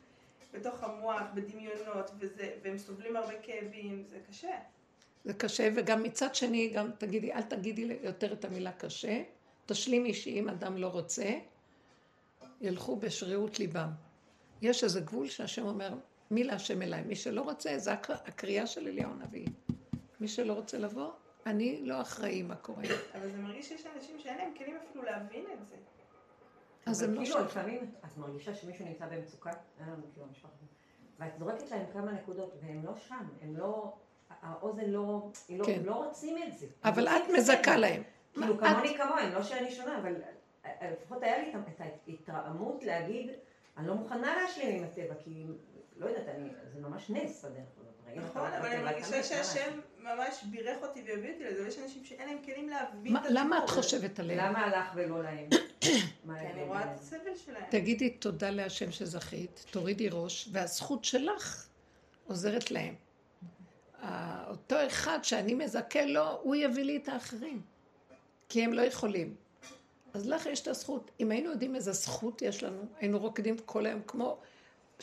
בתוך 0.53 0.83
המוח, 0.83 1.23
בדמיונות, 1.35 2.11
וזה, 2.19 2.51
והם 2.63 2.79
סובלים 2.79 3.17
הרבה 3.17 3.33
כאבים, 3.43 4.05
זה 4.11 4.19
קשה. 4.29 4.57
זה 5.25 5.35
קשה, 5.35 5.69
וגם 5.77 6.03
מצד 6.03 6.35
שני, 6.35 6.69
גם 6.69 6.91
תגידי, 6.99 7.33
אל 7.33 7.43
תגידי 7.43 7.99
יותר 8.03 8.33
את 8.33 8.45
המילה 8.45 8.73
קשה, 8.73 9.23
תשלימי 9.67 10.15
שאם 10.15 10.49
אדם 10.49 10.77
לא 10.77 10.87
רוצה, 10.87 11.31
ילכו 12.61 12.97
בשרירות 12.97 13.59
ליבם. 13.59 13.91
יש 14.63 14.85
איזה 14.85 15.01
גבול 15.01 15.29
שהשם 15.29 15.67
אומר, 15.67 15.95
מי 16.31 16.45
להשם 16.45 16.83
אליי? 16.83 17.03
מי 17.03 17.17
שלא 17.17 17.43
רוצה, 17.43 17.79
זה 17.79 17.93
הקריאה 17.93 18.67
של 18.67 18.89
אליהו 18.89 19.11
הנביא. 19.11 19.47
מי 20.21 20.29
שלא 20.29 20.53
רוצה 20.53 20.79
לבוא, 20.79 21.11
אני 21.47 21.81
לא 21.83 22.01
אחראי 22.01 22.43
מה 22.43 22.57
קורה. 22.57 22.85
אבל 23.15 23.31
זה 23.31 23.39
מרגיש 23.39 23.69
שיש 23.69 23.87
אנשים 23.97 24.19
שאין 24.19 24.39
להם 24.39 24.51
כלים 24.59 24.77
אפילו 24.77 25.05
להבין 25.05 25.45
את 25.53 25.69
זה. 25.69 25.77
אז 26.87 27.03
הם 27.03 27.15
לא 27.15 27.21
כאילו 27.25 27.39
שם. 27.39 27.45
לפעמים 27.45 27.91
את 28.05 28.17
מרגישה 28.17 28.55
שמישהו 28.55 28.85
נמצא 28.85 29.07
במצוקה, 29.07 29.51
אין 29.81 29.89
לנו 29.89 30.03
כאילו 30.13 30.27
משפחה, 30.27 30.53
ואת 31.19 31.39
זורקת 31.39 31.71
להם 31.71 31.87
כמה 31.93 32.13
נקודות, 32.13 32.55
והם 32.63 32.85
לא 32.85 32.97
שם, 32.97 33.29
הם 33.43 33.57
לא, 33.57 33.93
האוזן 34.43 34.91
לא, 34.91 35.31
לא, 35.51 35.65
כן. 35.65 35.75
הם 35.81 35.87
לא 35.87 36.05
רוצים 36.05 36.43
את 36.43 36.59
זה. 36.59 36.67
אבל 36.85 37.09
את 37.09 37.23
מזכה. 37.37 37.77
להם. 37.77 38.03
כאילו 38.33 38.59
כמוני 38.59 38.97
כמוהם, 38.97 39.33
לא 39.33 39.43
שאני 39.43 39.71
שונה, 39.71 39.99
אבל 39.99 40.15
אה, 40.65 40.91
לפחות 40.91 41.23
היה 41.23 41.39
לי 41.39 41.53
את 41.55 41.81
ההתרעמות 41.81 42.83
להגיד, 42.83 43.31
אני 43.77 43.87
לא 43.87 43.95
מוכנה 43.95 44.37
להשלים 44.37 44.77
עם 44.77 44.85
הטבע, 44.85 45.15
כי 45.25 45.47
לא 45.97 46.07
יודעת, 46.07 46.29
אני, 46.29 46.51
זה 46.73 46.81
ממש 46.81 47.11
נס 47.11 47.45
בדרך 47.45 47.65
הזאת. 47.79 48.25
נכון, 48.25 48.53
אבל 48.53 48.67
אני 48.67 48.83
מרגישה 48.83 49.23
שהשם 49.23 49.81
ממש 50.03 50.45
בירך 50.51 50.79
אותי 50.83 51.03
והביא 51.07 51.33
אותי 51.33 51.45
לזה, 51.45 51.63
ויש 51.65 51.79
אנשים 51.79 52.05
שאין 52.05 52.29
להם 52.29 52.39
כלים 52.45 52.69
להבין 52.69 53.17
את 53.17 53.23
הסיפור. 53.23 53.41
למה 53.41 53.65
את 53.65 53.71
חושבת 53.71 54.21
עליהם? 54.21 54.39
למה 54.39 54.59
הלך 54.65 54.87
ולא 54.95 55.23
להם? 55.23 55.49
כי 55.81 55.91
אני 56.31 56.63
רואה 56.63 56.95
את? 56.95 57.01
הסבל 57.01 57.37
שלהם. 57.45 57.65
תגידי 57.71 58.11
תודה 58.11 58.51
להשם 58.51 58.93
שזכית, 58.93 59.65
תורידי 59.71 60.09
ראש, 60.09 60.49
והזכות 60.53 61.05
שלך 61.05 61.67
עוזרת 62.27 62.71
להם. 62.71 62.95
ה- 64.03 64.51
אותו 64.51 64.77
אחד 64.87 65.19
שאני 65.23 65.55
מזכה 65.55 66.05
לו, 66.05 66.31
הוא 66.43 66.55
יביא 66.57 66.83
לי 66.85 66.97
את 66.97 67.09
האחרים. 67.09 67.63
כי 68.49 68.65
הם 68.65 68.73
לא 68.73 68.83
יכולים. 68.83 69.35
אז 70.15 70.29
לך 70.29 70.47
יש 70.47 70.61
את 70.61 70.69
הזכות. 70.69 71.11
אם 71.21 71.31
היינו 71.31 71.51
יודעים 71.51 71.77
איזה 71.77 71.93
זכות 71.93 72.43
יש 72.43 72.63
לנו, 72.63 72.83
היינו 72.99 73.19
רוקדים 73.19 73.57
כל 73.59 73.87
היום, 73.87 74.01
כמו 74.07 74.39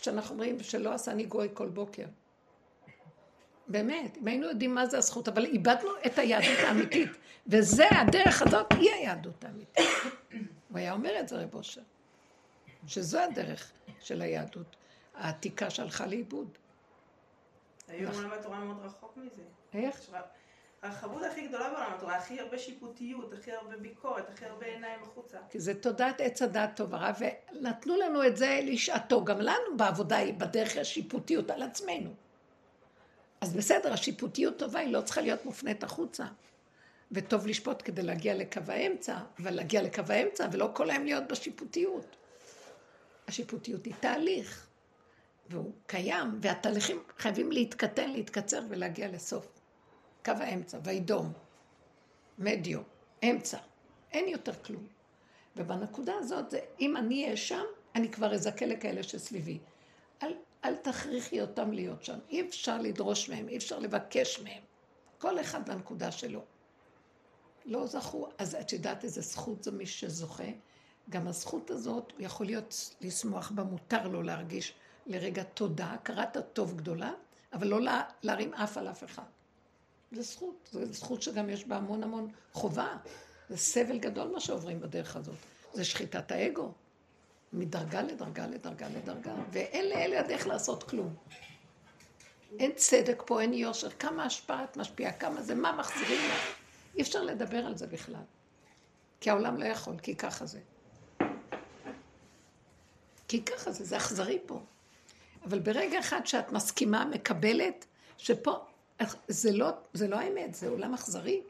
שאנחנו 0.01 0.33
אומרים, 0.33 0.59
שלא 0.63 0.93
עשני 0.93 1.25
גוי 1.25 1.49
כל 1.53 1.69
בוקר. 1.69 2.05
באמת, 3.67 4.17
אם 4.17 4.27
היינו 4.27 4.47
יודעים 4.47 4.75
מה 4.75 4.85
זה 4.85 4.97
הזכות, 4.97 5.27
אבל 5.27 5.45
איבדנו 5.45 5.89
את 6.05 6.17
היהדות 6.17 6.59
האמיתית, 6.67 7.09
וזה, 7.47 7.85
הדרך 7.91 8.41
הזאת, 8.41 8.65
היא 8.71 8.91
היהדות 8.91 9.43
האמיתית. 9.43 9.85
הוא 10.69 10.77
היה 10.77 10.93
אומר 10.93 11.19
את 11.19 11.27
זה, 11.27 11.35
רב 11.35 11.55
אושר, 11.55 11.81
שזו 12.87 13.19
הדרך 13.19 13.71
של 13.99 14.21
היהדות 14.21 14.75
העתיקה 15.15 15.69
שהלכה 15.69 16.05
לאיבוד. 16.05 16.57
היום. 17.87 18.13
עולם 18.13 18.31
התורה 18.31 18.59
מאוד 18.59 18.79
רחוק 18.85 19.17
מזה. 19.17 19.41
איך? 19.73 20.01
הרחבות 20.81 21.23
הכי 21.23 21.47
גדולה 21.47 21.69
בעולם 21.69 21.93
התורה, 21.95 22.15
הכי 22.15 22.39
הרבה 22.39 22.57
שיפוטיות, 22.57 23.33
הכי 23.33 23.51
הרבה 23.51 23.77
ביקורת, 23.77 24.29
הכי 24.29 24.45
הרבה 24.45 24.65
עיניים 24.65 24.99
החוצה. 25.03 25.37
כי 25.49 25.59
זה 25.59 25.81
תודעת 25.81 26.21
עץ 26.21 26.41
הדת 26.41 26.69
טוב 26.75 26.93
ורע, 26.93 27.11
ונתנו 27.19 27.95
לנו 27.97 28.25
את 28.27 28.37
זה 28.37 28.59
לשעתו. 28.63 29.23
גם 29.25 29.41
לנו 29.41 29.77
בעבודה 29.77 30.17
היא 30.17 30.33
בדרך 30.33 30.77
השיפוטיות 30.77 31.51
על 31.51 31.61
עצמנו. 31.61 32.13
אז 33.41 33.53
בסדר, 33.53 33.93
השיפוטיות 33.93 34.57
טובה, 34.57 34.79
היא 34.79 34.93
לא 34.93 35.01
צריכה 35.01 35.21
להיות 35.21 35.45
מופנית 35.45 35.83
החוצה. 35.83 36.25
וטוב 37.11 37.47
לשפוט 37.47 37.81
כדי 37.85 38.01
להגיע 38.01 38.35
לקו 38.35 38.61
האמצע, 38.67 39.17
אבל 39.39 39.53
להגיע 39.53 39.81
לקו 39.81 40.03
האמצע 40.09 40.47
ולא 40.51 40.69
כל 40.73 40.89
היום 40.89 41.03
להיות 41.03 41.23
בשיפוטיות. 41.27 42.15
השיפוטיות 43.27 43.85
היא 43.85 43.93
תהליך, 43.99 44.67
והוא 45.49 45.71
קיים, 45.87 46.39
והתהליכים 46.41 47.03
חייבים 47.17 47.51
להתקטן, 47.51 48.09
להתקצר 48.09 48.61
ולהגיע 48.69 49.07
לסוף. 49.07 49.47
קו 50.25 50.31
האמצע, 50.31 50.77
וידום, 50.83 51.33
מדיו, 52.39 52.79
אמצע. 53.23 53.57
אין 54.11 54.27
יותר 54.27 54.53
כלום. 54.53 54.87
ובנקודה 55.55 56.13
הזאת, 56.19 56.49
זה, 56.49 56.59
אם 56.79 56.97
אני 56.97 57.23
אהיה 57.23 57.37
שם, 57.37 57.63
אני 57.95 58.11
כבר 58.11 58.33
אזכה 58.33 58.65
לכאלה 58.65 59.03
שסביבי. 59.03 59.59
אל, 60.23 60.33
אל 60.67 60.75
תכריחי 60.75 61.41
אותם 61.41 61.71
להיות 61.71 62.03
שם. 62.03 62.19
אי 62.29 62.41
אפשר 62.41 62.77
לדרוש 62.77 63.29
מהם, 63.29 63.49
אי 63.49 63.57
אפשר 63.57 63.79
לבקש 63.79 64.39
מהם. 64.39 64.61
כל 65.17 65.39
אחד 65.39 65.69
בנקודה 65.69 66.11
שלו. 66.11 66.41
לא 67.65 67.87
זכו, 67.87 68.29
אז 68.37 68.55
את 68.55 68.73
יודעת 68.73 69.03
איזה 69.03 69.21
זכות 69.21 69.63
זו 69.63 69.71
מי 69.71 69.85
שזוכה? 69.85 70.43
גם 71.09 71.27
הזכות 71.27 71.71
הזאת, 71.71 72.13
הוא 72.17 72.25
יכול 72.25 72.45
להיות, 72.45 72.95
לשמוח 73.01 73.51
בה, 73.51 73.63
מותר 73.63 74.07
לו 74.07 74.23
להרגיש 74.23 74.73
לרגע 75.05 75.43
תודה, 75.43 75.85
הכרת 75.85 76.37
הטוב 76.37 76.77
גדולה, 76.77 77.11
אבל 77.53 77.67
לא 77.67 77.81
לה, 77.81 78.03
להרים 78.23 78.53
אף 78.53 78.77
על 78.77 78.87
אף 78.87 79.03
אחד. 79.03 79.23
זה 80.11 80.21
זכות, 80.21 80.69
זו 80.71 80.85
זכות 80.85 81.21
שגם 81.21 81.49
יש 81.49 81.65
בה 81.65 81.77
המון 81.77 82.03
המון 82.03 82.31
חובה. 82.53 82.97
זה 83.49 83.57
סבל 83.57 83.97
גדול 83.97 84.27
מה 84.27 84.39
שעוברים 84.39 84.79
בדרך 84.79 85.15
הזאת. 85.15 85.35
זה 85.73 85.85
שחיטת 85.85 86.31
האגו. 86.31 86.71
מדרגה 87.53 88.01
לדרגה 88.01 88.47
לדרגה 88.47 88.87
לדרגה. 88.89 89.33
ואין 89.51 89.89
לאלה 89.89 90.19
הדרך 90.19 90.47
לעשות 90.47 90.83
כלום. 90.83 91.15
אין 92.59 92.71
צדק 92.75 93.23
פה, 93.25 93.41
אין 93.41 93.53
יושר. 93.53 93.89
כמה 93.89 94.23
השפעה 94.23 94.63
את 94.63 94.77
משפיעה, 94.77 95.13
כמה 95.13 95.41
זה, 95.41 95.55
מה 95.55 95.71
מחזירים 95.71 96.29
לך. 96.29 96.55
אי 96.95 97.01
אפשר 97.01 97.23
לדבר 97.23 97.65
על 97.65 97.77
זה 97.77 97.87
בכלל. 97.87 98.21
כי 99.21 99.29
העולם 99.29 99.57
לא 99.57 99.65
יכול, 99.65 99.99
כי 99.99 100.15
ככה 100.15 100.45
זה. 100.45 100.59
כי 103.27 103.43
ככה 103.43 103.71
זה, 103.71 103.85
זה 103.85 103.97
אכזרי 103.97 104.39
פה. 104.45 104.61
אבל 105.45 105.59
ברגע 105.59 105.99
אחד 105.99 106.25
שאת 106.25 106.51
מסכימה, 106.51 107.05
מקבלת, 107.05 107.85
שפה, 108.17 108.65
זה 109.27 109.51
לא, 109.51 109.69
זה 109.93 110.07
לא 110.07 110.15
האמת, 110.15 110.55
זה 110.55 110.69
עולם 110.69 110.93
אכזרי, 110.93 111.41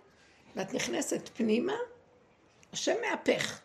ואת 0.56 0.74
נכנסת 0.74 1.30
פנימה, 1.34 1.74
השם 2.74 2.96
מהפך. 3.02 3.62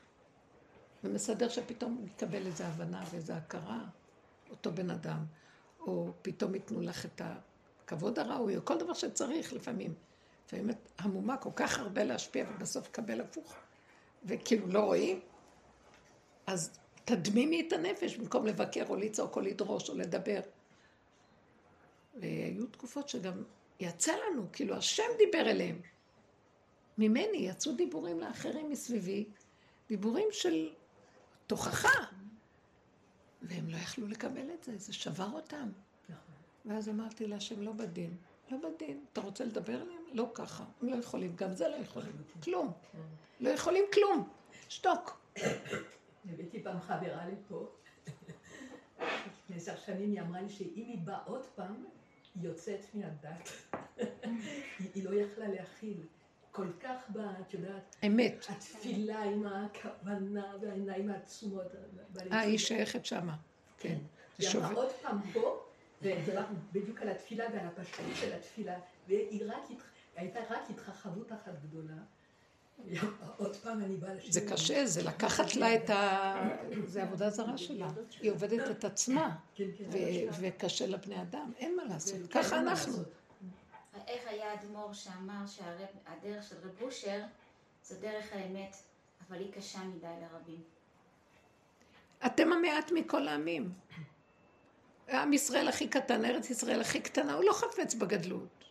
ומסדר 1.04 1.48
שפתאום 1.48 2.04
יקבל 2.06 2.46
איזו 2.46 2.64
הבנה 2.64 3.04
ואיזו 3.10 3.32
הכרה, 3.32 3.84
אותו 4.50 4.72
בן 4.72 4.90
אדם, 4.90 5.24
או 5.80 6.12
פתאום 6.22 6.54
ייתנו 6.54 6.80
לך 6.80 7.06
את 7.06 7.22
הכבוד 7.24 8.18
הראוי, 8.18 8.56
או 8.56 8.64
כל 8.64 8.78
דבר 8.78 8.92
שצריך 8.92 9.52
לפעמים. 9.52 9.94
לפעמים 10.46 10.70
את 10.70 10.76
המומה 10.98 11.36
כל 11.36 11.50
כך 11.56 11.78
הרבה 11.78 12.04
להשפיע, 12.04 12.46
ובסוף 12.54 12.88
תקבל 12.88 13.20
הפוך. 13.20 13.54
וכאילו 14.24 14.66
לא 14.66 14.80
רואים, 14.80 15.20
אז 16.46 16.78
תדמימי 17.04 17.64
את 17.68 17.72
הנפש 17.72 18.16
במקום 18.16 18.46
לבקר 18.46 18.84
או 18.88 18.96
לצעוק 18.96 19.36
או 19.36 19.40
לדרוש 19.40 19.90
או 19.90 19.94
לדבר. 19.94 20.40
והיו 22.14 22.66
תקופות 22.66 23.08
שגם 23.08 23.42
יצא 23.80 24.12
לנו, 24.12 24.46
כאילו 24.52 24.76
השם 24.76 25.08
דיבר 25.18 25.50
אליהם. 25.50 25.80
ממני 26.98 27.36
יצאו 27.36 27.72
דיבורים 27.72 28.20
לאחרים 28.20 28.70
מסביבי, 28.70 29.24
דיבורים 29.88 30.28
של 30.30 30.70
תוכחה. 31.46 32.04
והם 33.42 33.68
לא 33.68 33.76
יכלו 33.76 34.06
לקבל 34.08 34.50
את 34.54 34.64
זה, 34.64 34.78
זה 34.78 34.92
שבר 34.92 35.28
אותם. 35.32 35.68
ואז 36.64 36.88
אמרתי 36.88 37.26
להשם, 37.26 37.62
לא 37.62 37.72
בדין, 37.72 38.16
לא 38.50 38.58
בדין. 38.58 39.04
אתה 39.12 39.20
רוצה 39.20 39.44
לדבר 39.44 39.80
עליהם? 39.80 40.02
לא 40.12 40.30
ככה. 40.34 40.64
הם 40.82 40.88
לא 40.88 40.96
יכולים, 40.96 41.36
גם 41.36 41.54
זה 41.54 41.68
לא 41.68 41.76
יכולים. 41.76 42.12
כלום. 42.42 42.72
לא 43.40 43.50
יכולים 43.50 43.84
כלום. 43.94 44.28
שתוק. 44.68 45.20
הבאתי 46.24 46.62
פעם 46.62 46.80
חברה 46.80 47.28
לפה, 47.28 47.68
לפני 49.00 49.56
עשר 49.56 49.76
שנים 49.76 50.10
היא 50.10 50.20
אמרה 50.20 50.40
לי 50.40 50.48
שאם 50.48 50.84
היא 50.88 50.98
באה 50.98 51.24
עוד 51.24 51.44
פעם, 51.54 51.84
היא 52.34 52.48
יוצאת 52.48 52.80
מהדת. 52.94 53.48
היא 54.94 55.04
לא 55.04 55.14
יכלה 55.14 55.48
להכיל. 55.48 56.06
כל 56.52 56.66
כך 56.80 57.02
באה, 57.08 57.40
את 57.40 57.54
יודעת, 57.54 57.96
אמת. 58.06 58.46
התפילה 58.48 59.22
עם 59.22 59.46
הכוונה 59.46 60.54
והעיניים 60.60 61.10
העצומות. 61.10 61.66
אה, 62.32 62.40
היא 62.40 62.58
שייכת 62.58 63.06
שמה. 63.06 63.36
כן. 63.78 63.98
היא 64.38 64.48
אמרה. 64.54 64.72
עוד 64.72 64.90
פעם 65.02 65.20
פה, 65.32 65.64
בדיוק 66.72 67.02
על 67.02 67.08
התפילה 67.08 67.44
ועל 67.52 67.66
הפשטות 67.66 68.06
של 68.14 68.32
התפילה, 68.32 68.78
והיא 69.08 69.42
רק, 69.46 69.82
הייתה 70.16 70.40
רק 70.50 70.70
התרחבות 70.70 71.32
אחת 71.32 71.52
גדולה. 71.62 71.94
עוד 73.36 73.56
פעם 73.56 73.80
אני 73.84 73.96
באה 73.96 74.14
לשיר. 74.14 74.32
זה 74.32 74.40
קשה, 74.50 74.86
זה 74.86 75.02
לקחת 75.02 75.56
לה 75.56 75.74
את 75.74 75.90
ה... 75.90 76.34
זה 76.86 77.02
עבודה 77.02 77.30
זרה 77.30 77.58
שלה. 77.58 77.88
היא 78.20 78.30
עובדת 78.30 78.70
את 78.70 78.84
עצמה, 78.84 79.36
כן, 79.54 79.64
כן. 79.78 79.84
וקשה 80.40 80.86
לבני 80.86 81.22
אדם, 81.22 81.52
אין 81.56 81.76
מה 81.76 81.84
לעשות. 81.84 82.18
כן, 82.30 82.42
ככה 82.42 82.58
אנחנו. 82.58 82.92
איך 84.06 84.28
היה 84.28 84.54
אדמו"ר 84.54 84.92
שאמר 84.92 85.46
שהדרך 85.46 86.44
של 86.48 86.56
רב 86.62 86.82
אושר 86.82 87.22
זו 87.84 87.94
דרך 88.00 88.32
האמת, 88.32 88.76
אבל 89.28 89.38
היא 89.38 89.52
קשה 89.52 89.84
מדי 89.84 90.14
לרבים. 90.20 90.62
אתם 92.26 92.52
המעט 92.52 92.90
מכל 92.94 93.28
העמים. 93.28 93.72
עם 95.08 95.32
ישראל 95.32 95.68
הכי 95.68 95.88
קטן, 95.88 96.24
ארץ 96.24 96.50
ישראל 96.50 96.80
הכי 96.80 97.00
קטנה, 97.00 97.34
הוא 97.34 97.44
לא 97.44 97.52
חפץ 97.52 97.94
בגדלות. 97.94 98.64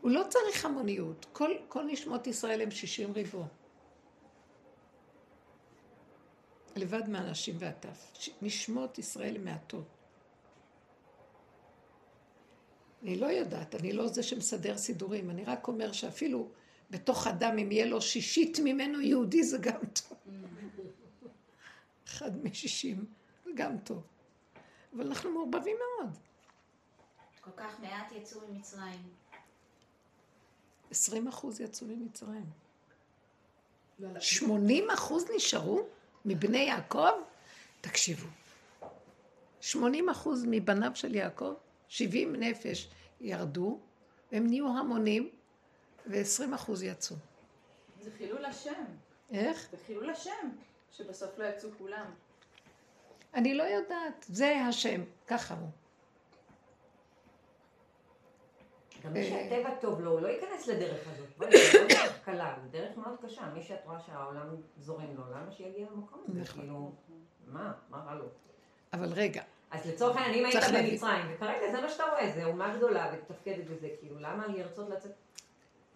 הוא 0.00 0.10
לא 0.10 0.22
צריך 0.28 0.64
המוניות. 0.64 1.26
כל, 1.32 1.50
כל 1.68 1.84
נשמות 1.84 2.26
ישראל 2.26 2.60
הם 2.60 2.70
שישים 2.70 3.12
ריבו. 3.12 3.44
לבד 6.76 7.08
מהנשים 7.08 7.56
והטף. 7.58 8.12
נשמות 8.42 8.98
ישראל 8.98 9.38
מעטות. 9.38 9.93
אני 13.04 13.16
לא 13.16 13.26
יודעת, 13.26 13.74
אני 13.74 13.92
לא 13.92 14.08
זה 14.08 14.22
שמסדר 14.22 14.76
סידורים, 14.78 15.30
אני 15.30 15.44
רק 15.44 15.68
אומר 15.68 15.92
שאפילו 15.92 16.48
בתוך 16.90 17.26
אדם, 17.26 17.58
אם 17.58 17.72
יהיה 17.72 17.86
לו 17.86 18.00
שישית 18.00 18.58
ממנו 18.64 19.00
יהודי, 19.00 19.42
זה 19.42 19.58
גם 19.58 19.80
טוב. 19.92 20.18
אחד 22.06 22.44
משישים, 22.44 23.04
זה 23.44 23.50
גם 23.54 23.78
טוב. 23.78 24.02
אבל 24.96 25.06
אנחנו 25.06 25.30
מעורבבים 25.30 25.76
מאוד. 25.76 26.10
כל 27.40 27.50
כך 27.56 27.80
מעט 27.80 28.12
יצאו 28.12 28.40
ממצרים. 28.48 29.00
עשרים 30.90 31.28
אחוז 31.28 31.60
יצאו 31.60 31.86
ממצרים. 31.86 32.44
לא, 33.98 34.12
לא. 34.12 34.20
שמונים 34.20 34.90
אחוז 34.90 35.24
נשארו 35.36 35.86
מבני 36.24 36.58
יעקב? 36.58 37.10
תקשיבו. 37.80 38.26
שמונים 39.60 40.08
אחוז 40.08 40.44
מבניו 40.48 40.90
של 40.94 41.14
יעקב, 41.14 41.54
שבעים 41.88 42.36
נפש 42.36 42.90
ירדו, 43.20 43.78
הם 44.32 44.46
נהיו 44.46 44.68
המונים, 44.68 45.30
ועשרים 46.06 46.54
אחוז 46.54 46.82
יצאו. 46.82 47.16
זה 48.02 48.10
חילול 48.18 48.44
השם. 48.44 48.84
איך? 49.32 49.68
זה 49.70 49.76
חילול 49.86 50.10
השם. 50.10 50.50
שבסוף 50.92 51.38
לא 51.38 51.44
יצאו 51.44 51.68
כולם. 51.78 52.06
אני 53.34 53.54
לא 53.54 53.62
יודעת, 53.62 54.26
זה 54.28 54.56
השם, 54.68 55.00
ככה 55.26 55.54
הוא. 55.54 55.68
גם 59.04 59.12
מי 59.12 59.20
אה. 59.20 59.28
שהטבע 59.28 59.74
טוב 59.80 60.00
לו, 60.00 60.10
הוא 60.10 60.20
לא 60.20 60.28
ייכנס 60.28 60.66
לדרך 60.66 61.08
הזאת. 61.08 61.28
בואי, 61.38 61.50
זה 61.72 61.78
לא 61.80 61.88
דרך 61.88 62.24
קלה, 62.24 62.56
זו 62.62 62.68
דרך 62.70 62.96
מאוד 62.96 63.16
קשה. 63.22 63.50
מי 63.54 63.62
שאת 63.62 63.84
רואה 63.84 64.00
שהעולם 64.00 64.56
זורם 64.78 65.16
לו, 65.16 65.22
למה 65.30 65.52
שיגיע 65.52 65.86
למקום 65.90 66.24
הזה? 66.28 66.40
נכון. 66.40 66.60
כאילו, 66.60 66.92
מה? 67.46 67.72
מה 67.90 67.98
רע 67.98 68.14
לו? 68.14 68.26
אבל 68.92 69.12
רגע, 69.12 69.42
אז 69.74 69.86
לצורך 69.86 70.16
העניין, 70.16 70.44
אם 70.44 70.44
היית. 70.44 70.92
במצרים, 70.92 71.26
וכרגע 71.34 71.72
זה 71.72 71.80
מה 71.80 71.88
שאתה 71.88 72.04
רואה, 72.04 72.32
זה 72.34 72.44
אומה 72.44 72.76
גדולה 72.76 73.12
ומתפקדת 73.12 73.64
בזה, 73.64 73.88
כאילו, 74.00 74.16
למה 74.18 74.46
לרצות 74.46 74.90
לצאת? 74.90 75.10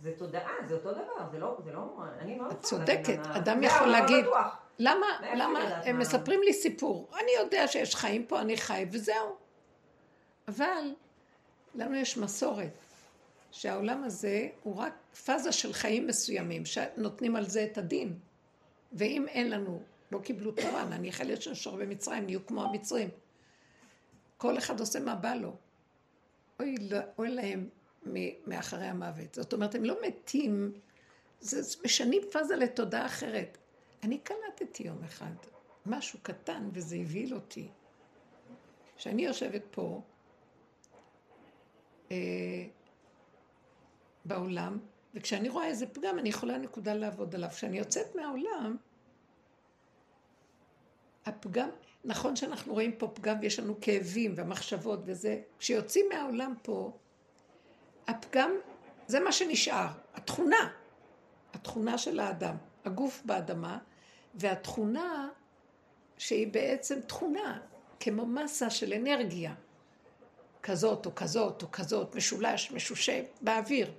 זה 0.02 0.12
תודעה, 0.18 0.52
זה 0.68 0.74
אותו 0.74 0.92
דבר, 0.92 1.30
זה 1.32 1.38
לא, 1.38 1.56
זה 1.64 1.72
לא, 1.72 1.96
אני 2.20 2.34
מאוד 2.34 2.50
את 2.50 2.62
צודקת, 2.62 3.18
אדם 3.36 3.62
יכול 3.62 3.78
העולם 3.78 3.92
להגיד. 3.92 4.24
למה, 4.78 5.06
למה, 5.34 5.58
הם? 5.84 5.98
מספרים 5.98 6.40
לי 6.42 6.52
סיפור, 6.52 7.08
אני 7.14 7.30
יודע 7.38 7.68
שיש 7.68 7.94
חיים 7.94 8.26
פה, 8.26 8.40
אני 8.40 8.56
חי, 8.56 8.86
וזהו. 8.90 9.36
אבל 10.48 10.94
לנו 11.74 11.94
יש 11.96 12.16
מסורת, 12.16 12.78
שהעולם 13.50 14.04
הזה 14.04 14.48
הוא 14.62 14.76
רק 14.76 14.92
פאזה 15.24 15.52
של 15.52 15.72
חיים 15.72 16.06
מסוימים, 16.06 16.66
שנותנים 16.66 17.36
על 17.36 17.44
זה 17.44 17.64
את 17.64 17.78
הדין. 17.78 18.18
ואם 18.92 19.26
אין 19.28 19.50
לנו, 19.50 19.82
לא 20.12 20.18
קיבלו 20.18 20.52
תורה, 20.52 20.84
נניח 20.84 21.20
אלה 21.20 21.40
שנשאר 21.40 21.76
במצרים, 21.76 22.24
נהיו 22.24 22.46
כמו 22.46 22.64
המצרים. 22.64 23.08
כל 24.38 24.58
אחד 24.58 24.80
עושה 24.80 25.00
מה 25.00 25.14
בא 25.14 25.34
לו. 25.34 25.56
אוי, 26.60 26.74
לא- 26.90 26.98
אוי 27.18 27.30
להם 27.30 27.68
מאחרי 28.46 28.86
המוות. 28.86 29.34
זאת 29.34 29.52
אומרת, 29.52 29.74
הם 29.74 29.84
לא 29.84 29.96
מתים, 30.06 30.72
זה 31.40 31.60
משנים 31.84 32.22
פאזה 32.32 32.56
לתודעה 32.56 33.06
אחרת. 33.06 33.58
אני 34.02 34.18
קלטתי 34.18 34.82
יום 34.82 35.04
אחד 35.04 35.30
משהו 35.86 36.18
קטן, 36.22 36.68
וזה 36.72 36.96
הבהיל 36.96 37.34
אותי. 37.34 37.68
כשאני 38.96 39.24
יושבת 39.24 39.62
פה, 39.70 40.02
אה, 42.10 42.16
בעולם, 44.24 44.78
וכשאני 45.14 45.48
רואה 45.48 45.66
איזה 45.66 45.86
פגם, 45.86 46.18
אני 46.18 46.28
יכולה 46.28 46.58
נקודה 46.58 46.94
לעבוד 46.94 47.34
עליו. 47.34 47.48
כשאני 47.50 47.78
יוצאת 47.78 48.14
מהעולם, 48.16 48.76
הפגם, 51.26 51.70
נכון 52.08 52.36
שאנחנו 52.36 52.72
רואים 52.72 52.92
פה 52.92 53.08
פגם 53.14 53.36
ויש 53.40 53.58
לנו 53.58 53.74
כאבים 53.80 54.34
ומחשבות 54.36 55.00
וזה, 55.04 55.40
כשיוצאים 55.58 56.06
מהעולם 56.12 56.54
פה, 56.62 56.92
הפגם, 58.06 58.50
זה 59.06 59.20
מה 59.20 59.32
שנשאר, 59.32 59.86
התכונה, 60.14 60.70
התכונה 61.54 61.98
של 61.98 62.20
האדם, 62.20 62.56
הגוף 62.84 63.22
באדמה, 63.24 63.78
והתכונה 64.34 65.28
שהיא 66.18 66.52
בעצם 66.52 67.00
תכונה, 67.00 67.60
כמו 68.00 68.26
מסה 68.26 68.70
של 68.70 68.92
אנרגיה, 68.92 69.54
כזאת 70.62 71.06
או 71.06 71.14
כזאת 71.14 71.62
או 71.62 71.70
כזאת, 71.70 72.14
משולש, 72.14 72.72
משושה, 72.72 73.22
באוויר. 73.40 73.92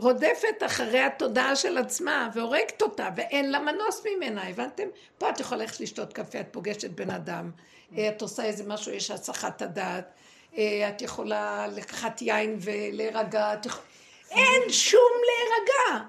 רודפת 0.00 0.62
אחרי 0.66 1.00
התודעה 1.00 1.56
של 1.56 1.78
עצמה 1.78 2.30
והורגת 2.34 2.82
אותה 2.82 3.08
ואין 3.16 3.50
לה 3.50 3.58
מנוס 3.58 4.02
ממנה, 4.06 4.48
הבנתם? 4.48 4.88
פה 5.18 5.30
את 5.30 5.40
יכולה 5.40 5.60
ללכת 5.60 5.80
לשתות 5.80 6.12
קפה, 6.12 6.40
את 6.40 6.46
פוגשת 6.50 6.90
בן 6.90 7.10
אדם, 7.10 7.50
אה, 7.96 8.08
את 8.08 8.22
עושה 8.22 8.44
איזה 8.44 8.64
משהו, 8.66 8.92
יש 8.92 9.10
הסחת 9.10 9.62
הדעת, 9.62 10.12
אה, 10.58 10.88
את 10.88 11.02
יכולה 11.02 11.66
לקחת 11.66 12.22
יין 12.22 12.56
ולהירגע, 12.60 13.54
את 13.54 13.66
יכול... 13.66 13.84
אין 14.30 14.62
שום 14.72 15.10
להירגע. 15.26 16.04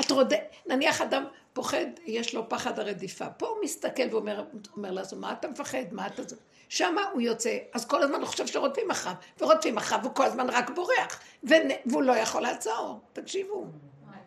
את 0.00 0.10
רוד... 0.10 0.32
נניח 0.66 1.00
אדם 1.00 1.24
פוחד, 1.52 1.86
יש 2.06 2.34
לו 2.34 2.48
פחד 2.48 2.78
הרדיפה. 2.78 3.30
פה 3.30 3.46
הוא 3.46 3.56
מסתכל 3.62 4.02
ואומר 4.10 4.44
אומר 4.76 4.90
לעצמו, 4.90 5.20
מה 5.20 5.32
אתה 5.32 5.48
מפחד? 5.48 5.84
מה 5.92 6.06
אתה... 6.06 6.22
שמה 6.70 7.02
הוא 7.12 7.20
יוצא, 7.20 7.58
אז 7.72 7.86
כל 7.86 8.02
הזמן 8.02 8.20
הוא 8.20 8.26
חושב 8.26 8.46
שרודפים 8.46 8.90
אחריו, 8.90 9.14
ורודפים 9.40 9.76
אחריו, 9.76 10.00
והוא 10.02 10.14
כל 10.14 10.24
הזמן 10.24 10.50
רק 10.50 10.70
בורח. 10.70 11.20
והוא 11.42 12.02
לא 12.02 12.12
יכול 12.12 12.42
לעצור. 12.42 13.00
תקשיבו. 13.12 13.66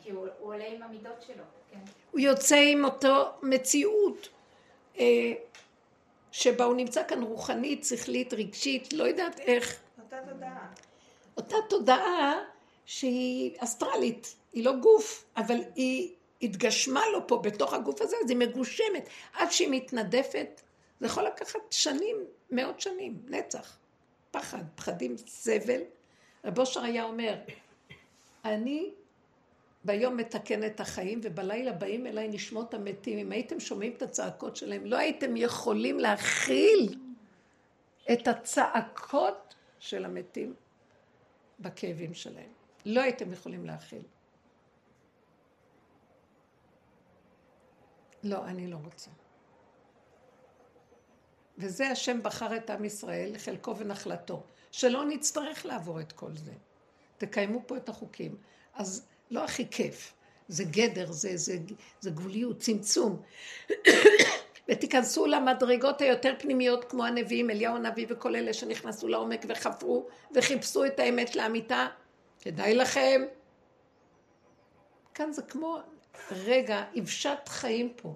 כי 0.04 0.12
הוא 0.12 0.28
הוא 0.40 0.54
עולה 0.54 0.68
עם 0.68 0.84
המידות 0.84 1.22
שלו, 1.28 1.44
כן. 1.72 1.80
הוא 2.12 2.20
יוצא 2.20 2.56
עם 2.56 2.86
אותו 2.86 3.32
מציאות 3.42 4.30
אה, 5.00 5.34
שבה 6.32 6.66
הוא 6.66 6.76
נמצא 6.76 7.02
כאן 7.08 7.24
רוחנית, 7.24 7.84
שכלית, 7.84 8.34
רגשית, 8.34 8.94
לא 8.94 9.04
יודעת 9.04 9.40
איך. 9.40 9.80
אותה 10.04 10.18
תודעה. 10.30 10.68
אותה 11.38 11.56
תודעה 11.70 12.34
שהיא 12.86 13.52
אסטרלית, 13.58 14.36
היא 14.54 14.66
לא 14.66 14.76
גוף, 14.76 15.26
אבל 15.38 15.58
היא 15.76 16.14
התגשמה 16.42 17.02
לו 17.14 17.28
פה 17.28 17.38
בתוך 17.38 17.74
הגוף 17.74 18.02
הזה, 18.02 18.16
אז 18.24 18.30
היא 18.30 18.38
מגושמת. 18.38 19.10
עד 19.34 19.52
שהיא 19.52 19.68
מתנדפת, 19.72 20.62
זה 21.00 21.06
יכול 21.06 21.24
לקחת 21.24 21.60
שנים, 21.72 22.16
מאות 22.52 22.82
שנים, 22.82 23.22
נצח. 23.28 23.78
פחד, 24.32 24.64
פחדים, 24.76 25.18
סבל. 25.18 25.82
רב 26.46 26.60
אושר 26.60 26.82
היה 26.82 27.04
אומר, 27.04 27.36
אני 28.46 28.94
ביום 29.84 30.18
מתקן 30.18 30.64
את 30.64 30.80
החיים, 30.80 31.20
ובלילה 31.24 31.72
באים 31.72 32.08
אליי 32.08 32.28
נשמות 32.28 32.74
המתים. 32.74 33.18
אם 33.18 33.32
הייתם 33.32 33.60
שומעים 33.60 33.94
את 33.94 34.02
הצעקות 34.02 34.56
שלהם, 34.56 34.86
לא 34.86 34.98
הייתם 34.98 35.38
יכולים 35.38 36.00
להכיל 36.00 36.96
את 38.14 38.28
הצעקות 38.28 39.56
של 39.80 40.06
המתים 40.06 40.54
בכאבים 41.60 42.14
שלהם. 42.14 42.52
לא 42.86 43.02
הייתם 43.02 43.34
יכולים 43.34 43.66
להכיל. 43.66 44.02
לא, 48.24 48.46
אני 48.46 48.68
לא 48.68 48.78
רוצה. 48.84 49.12
וזה 51.58 51.88
השם 51.88 52.24
בחר 52.24 52.56
את 52.56 52.70
עם 52.70 52.86
ישראל, 52.86 53.38
חלקו 53.38 53.78
ונחלתו, 53.78 54.44
שלא 54.72 55.06
נצטרך 55.06 55.66
לעבור 55.66 56.00
את 56.00 56.12
כל 56.12 56.36
זה. 56.36 56.52
תקיימו 57.18 57.62
פה 57.68 57.78
את 57.78 57.90
החוקים. 57.90 58.36
אז 58.74 59.06
לא 59.32 59.44
הכי 59.44 59.68
כיף, 59.72 60.14
זה 60.48 60.64
גדר, 60.64 61.12
זה, 61.12 61.38
זה, 61.38 61.58
זה 62.00 62.10
גבוליות, 62.10 62.60
צמצום. 62.60 63.22
ותיכנסו 64.70 65.26
למדרגות 65.26 66.02
היותר 66.02 66.34
פנימיות 66.40 66.86
כמו 66.86 67.06
הנביאים, 67.06 67.50
אליהו 67.50 67.76
הנביא 67.76 68.06
וכל 68.10 68.36
אלה 68.36 68.54
שנכנסו 68.54 69.08
לעומק 69.08 69.46
וחפרו 69.48 70.08
וחיפשו 70.36 70.86
את 70.86 71.00
האמת 71.00 71.36
לאמיתה. 71.36 71.88
כדאי 72.40 72.76
לכם. 72.76 73.22
כאן 75.14 75.32
זה 75.32 75.42
כמו 75.42 75.80
רגע, 76.32 76.84
יבשת 76.94 77.40
חיים 77.48 77.94
פה. 77.96 78.16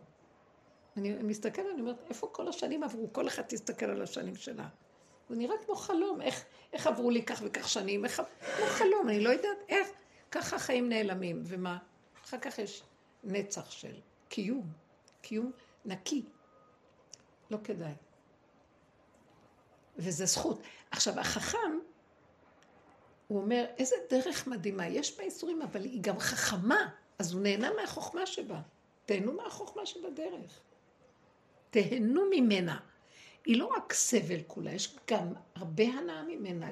אני 0.97 1.13
מסתכלת, 1.23 1.65
אני 1.73 1.81
אומרת, 1.81 1.95
איפה 2.09 2.29
כל 2.31 2.47
השנים 2.47 2.83
עברו? 2.83 3.13
כל 3.13 3.27
אחד 3.27 3.43
תסתכל 3.47 3.85
על 3.85 4.01
השנים 4.01 4.35
שלה. 4.35 4.67
זה 5.29 5.35
נראה 5.35 5.55
כמו 5.65 5.75
חלום, 5.75 6.21
איך, 6.21 6.45
איך 6.73 6.87
עברו 6.87 7.09
לי 7.09 7.23
כך 7.23 7.41
וכך 7.45 7.69
שנים, 7.69 8.05
איך, 8.05 8.21
כמו 8.57 8.65
חלום, 8.65 9.09
אני 9.09 9.19
לא 9.23 9.29
יודעת 9.29 9.57
איך, 9.69 9.87
ככה 10.31 10.55
החיים 10.55 10.89
נעלמים, 10.89 11.43
ומה? 11.45 11.77
אחר 12.25 12.37
כך 12.37 12.59
יש 12.59 12.83
נצח 13.23 13.71
של 13.71 13.93
קיום, 14.29 14.67
קיום 15.21 15.51
נקי. 15.85 16.25
לא 17.51 17.57
כדאי. 17.63 17.93
וזה 19.97 20.25
זכות. 20.25 20.61
עכשיו, 20.91 21.19
החכם, 21.19 21.79
הוא 23.27 23.41
אומר, 23.41 23.65
איזה 23.77 23.95
דרך 24.09 24.47
מדהימה, 24.47 24.87
יש 24.87 25.17
בה 25.17 25.23
איסורים, 25.23 25.61
אבל 25.61 25.83
היא 25.83 26.01
גם 26.01 26.19
חכמה, 26.19 26.89
אז 27.19 27.33
הוא 27.33 27.41
נהנה 27.41 27.73
מהחוכמה 27.73 28.25
שבה. 28.25 28.61
תהנו 29.05 29.33
מהחוכמה 29.33 29.85
שבדרך. 29.85 30.61
תהנו 31.69 32.21
ממנה. 32.29 32.79
היא 33.45 33.59
לא 33.59 33.69
רק 33.77 33.93
סבל 33.93 34.39
כולה, 34.47 34.71
יש 34.71 34.95
גם 35.11 35.33
הרבה 35.55 35.83
הנאה 35.83 36.23
ממנה. 36.23 36.67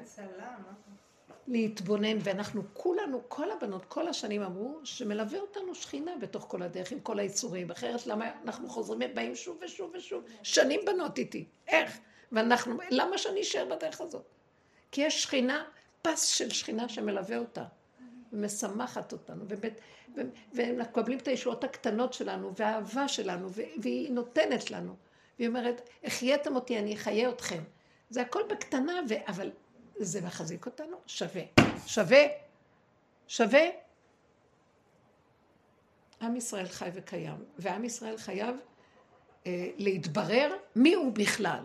להתבונן, 1.47 2.17
ואנחנו 2.23 2.63
כולנו, 2.73 3.21
כל 3.27 3.51
הבנות, 3.51 3.85
כל 3.85 4.07
השנים 4.07 4.41
אמרו, 4.41 4.79
שמלווה 4.83 5.39
אותנו 5.39 5.75
שכינה 5.75 6.11
בתוך 6.21 6.45
כל 6.47 6.61
הדרך 6.61 6.91
עם 6.91 6.99
כל 6.99 7.19
היצורים, 7.19 7.71
אחרת 7.71 8.07
למה 8.07 8.25
אנחנו 8.43 8.69
חוזרים 8.69 8.99
ובאים 9.11 9.35
שוב 9.35 9.59
ושוב 9.65 9.91
ושוב, 9.93 10.23
שנים 10.43 10.79
בנות 10.85 11.17
איתי, 11.17 11.45
איך? 11.67 11.99
ואנחנו, 12.31 12.77
למה 12.89 13.17
שאני 13.17 13.41
אשאר 13.41 13.65
בדרך 13.65 14.01
הזאת? 14.01 14.25
כי 14.91 15.01
יש 15.01 15.23
שכינה, 15.23 15.63
פס 16.01 16.25
של 16.25 16.49
שכינה 16.49 16.89
שמלווה 16.89 17.37
אותה, 17.37 17.63
ומשמחת 18.35 19.11
אותנו, 19.11 19.45
ובית, 19.47 19.81
ו, 20.15 20.21
ומקבלים 20.53 21.17
את 21.17 21.27
הישועות 21.27 21.63
הקטנות 21.63 22.13
שלנו, 22.13 22.55
והאהבה 22.55 23.07
שלנו, 23.07 23.49
והיא 23.81 24.11
נותנת 24.11 24.71
לנו. 24.71 24.95
והיא 25.39 25.47
אומרת, 25.47 25.89
החייתם 26.03 26.55
אותי, 26.55 26.79
אני 26.79 26.95
אחיה 26.95 27.29
אתכם. 27.29 27.63
זה 28.09 28.21
הכל 28.21 28.41
בקטנה, 28.49 28.93
ו... 29.09 29.13
אבל 29.27 29.51
זה 29.97 30.21
מחזיק 30.21 30.65
אותנו? 30.65 30.97
שווה. 31.07 31.41
שווה. 31.85 32.23
שווה. 33.27 33.65
עם 36.21 36.35
ישראל 36.35 36.67
חי 36.67 36.89
וקיים, 36.93 37.45
ועם 37.57 37.83
ישראל 37.83 38.17
חייב 38.17 38.55
אה, 39.47 39.69
להתברר 39.77 40.55
מי 40.75 40.93
הוא 40.93 41.13
בכלל, 41.13 41.63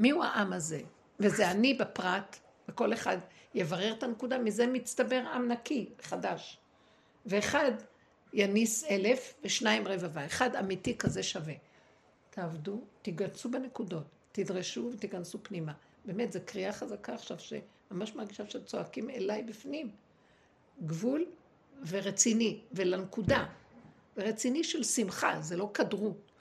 מי 0.00 0.10
הוא 0.10 0.24
העם 0.24 0.52
הזה. 0.52 0.80
וזה 1.20 1.50
אני 1.50 1.74
בפרט, 1.74 2.36
וכל 2.68 2.92
אחד 2.92 3.18
יברר 3.54 3.92
את 3.92 4.02
הנקודה, 4.02 4.38
מזה 4.38 4.66
מצטבר 4.66 5.22
עם 5.34 5.48
נקי, 5.48 5.88
חדש. 6.02 6.58
ואחד 7.26 7.72
יניס 8.32 8.84
אלף 8.84 9.34
ושניים 9.44 9.88
רבבה, 9.88 10.26
אחד 10.26 10.56
אמיתי 10.56 10.98
כזה 10.98 11.22
שווה. 11.22 11.54
תעבדו, 12.30 12.80
תיגצו 13.02 13.50
בנקודות, 13.50 14.04
תדרשו 14.32 14.90
ותיכנסו 14.92 15.38
פנימה. 15.42 15.72
באמת, 16.04 16.32
זו 16.32 16.40
קריאה 16.44 16.72
חזקה 16.72 17.14
עכשיו, 17.14 17.36
שממש 17.38 18.14
מרגישה 18.14 18.50
שצועקים 18.50 19.10
אליי 19.10 19.42
בפנים. 19.42 19.90
גבול 20.86 21.24
ורציני, 21.86 22.60
ולנקודה. 22.72 23.46
ורציני 24.16 24.64
של 24.64 24.84
שמחה, 24.84 25.40
זה 25.40 25.56
לא 25.56 25.70
כדרות, 25.74 26.32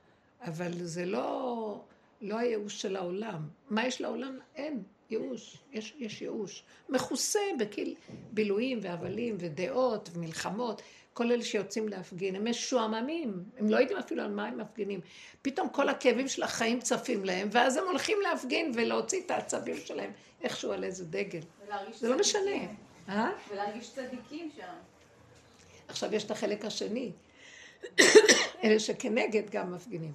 אבל 0.42 0.84
זה 0.84 1.06
לא, 1.06 1.84
לא 2.22 2.38
הייאוש 2.38 2.82
של 2.82 2.96
העולם. 2.96 3.48
מה 3.70 3.88
יש 3.88 4.02
לעולם? 4.02 4.40
אין 4.56 4.84
ייאוש, 5.14 5.58
יש, 5.72 5.94
יש 5.98 6.22
ייאוש. 6.22 6.64
מכוסה 6.90 7.40
בקיל 7.60 7.96
בילויים 8.32 8.80
והבלים 8.82 9.36
ודעות 9.40 10.10
ומלחמות. 10.14 10.82
כל 11.14 11.32
אלה 11.32 11.44
שיוצאים 11.44 11.90
להפגין, 11.90 12.36
הם 12.36 12.50
משועממים, 12.50 13.44
הם 13.58 13.70
לא 13.70 13.78
יודעים 13.78 14.00
אפילו 14.00 14.24
על 14.24 14.32
מה 14.32 14.46
הם 14.46 14.58
מפגינים. 14.58 15.00
פתאום 15.42 15.70
כל 15.70 15.90
הכאבים 15.90 16.28
של 16.28 16.44
החיים 16.44 16.80
צפים 16.80 17.26
להם, 17.26 17.50
ואז 17.52 17.78
הם 17.78 17.84
הולכים 17.88 18.18
להפגין 18.22 18.72
ולהוציא 18.76 19.22
את 19.26 19.32
העצבים 19.32 19.78
שלהם 19.86 20.12
איכשהו 20.42 20.72
על 20.72 20.84
איזה 20.84 21.06
דגל. 21.06 21.40
זה 21.94 22.10
לא 22.10 22.20
משנה. 22.20 22.52
אה? 23.10 23.32
ולהרגיש 23.52 23.92
צדיקים 23.92 24.50
שם. 24.56 24.74
עכשיו 25.88 26.16
יש 26.16 26.24
את 26.24 26.32
החלק 26.32 26.66
השני, 26.66 27.12
אלה 28.64 28.80
שכנגד 28.80 29.50
גם 29.50 29.74
מפגינים. 29.74 30.14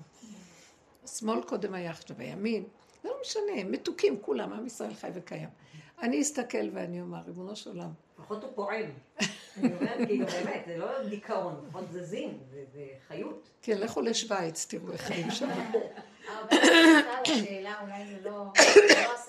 השמאל 1.05 1.43
קודם 1.43 1.75
היה 1.75 1.91
עכשיו 1.91 2.17
הימין, 2.19 2.65
זה 3.09 3.15
לא 3.15 3.21
משנה, 3.21 3.71
מתוקים 3.71 4.21
כולם, 4.21 4.53
עם 4.53 4.67
ישראל 4.67 4.95
חי 4.95 5.09
וקיים. 5.15 5.49
אני 6.03 6.23
אסתכל 6.23 6.69
ואני 6.73 7.01
אומר, 7.01 7.19
ריבונו 7.27 7.57
של 7.57 7.71
עולם. 7.71 7.91
לפחות 8.19 8.45
הוא 8.45 8.51
פועל. 8.55 8.85
אני 9.57 9.75
אומרת, 9.75 10.07
כאילו, 10.07 10.27
באמת, 10.27 10.63
זה 10.67 10.77
לא 10.77 11.09
דיכאון, 11.09 11.65
לפחות 11.67 11.85
זזים, 11.91 12.39
זה 12.73 12.87
חיות. 13.09 13.49
כן, 13.63 13.79
לכו 13.79 14.01
לשוויץ, 14.01 14.67
תראו 14.67 14.93
איך 14.93 15.01
חיים 15.01 15.31
שם. 15.31 15.49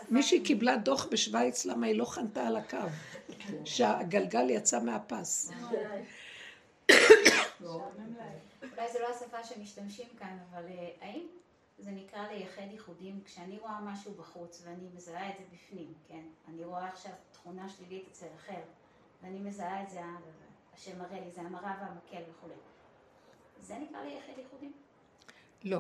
מישהי 0.10 0.44
קיבלה 0.44 0.78
דוח 0.78 1.08
בשוויץ 1.12 1.66
למה 1.66 1.88
היא 1.88 1.96
לא 1.96 2.06
חנתה 2.06 2.48
על 2.48 2.56
הקו, 2.56 2.78
שהגלגל 3.66 4.50
יצא 4.50 4.80
מהפס. 4.80 5.52
אולי 6.90 7.00
זו 8.94 9.00
לא 9.00 9.10
השפה 9.10 9.44
שמשתמשים 9.44 10.08
כאן, 10.20 10.38
אבל 10.52 10.64
אה, 10.70 10.90
האם 11.02 11.28
זה 11.80 11.92
נקרא 11.92 12.28
לייחד 12.28 12.62
ייחודים 12.72 13.22
כשאני 13.26 13.60
רואה 13.60 13.82
משהו 13.82 14.14
בחוץ 14.14 14.62
ואני 14.66 14.88
מזהה 14.96 15.30
את 15.30 15.38
זה 15.38 15.44
בפנים, 15.54 15.94
כן? 16.08 16.24
אני 16.48 16.64
רואה 16.64 16.88
עכשיו 16.88 17.12
תכונה 17.32 17.70
שלילית 17.70 18.08
אצל 18.12 18.26
אחר, 18.36 18.62
ואני 19.22 19.40
מזהה 19.40 19.84
את 19.84 19.90
זה, 19.90 20.02
השם 20.74 21.00
מראה 21.00 21.20
לי, 21.20 21.32
זה 21.32 21.42
המראה 21.42 21.78
והמקל 21.82 22.32
וכולי. 22.32 22.54
זה 23.62 23.80
נקרא 23.80 24.04
לייחד 24.04 24.34
ייחודים? 24.38 24.74
לא. 25.64 25.80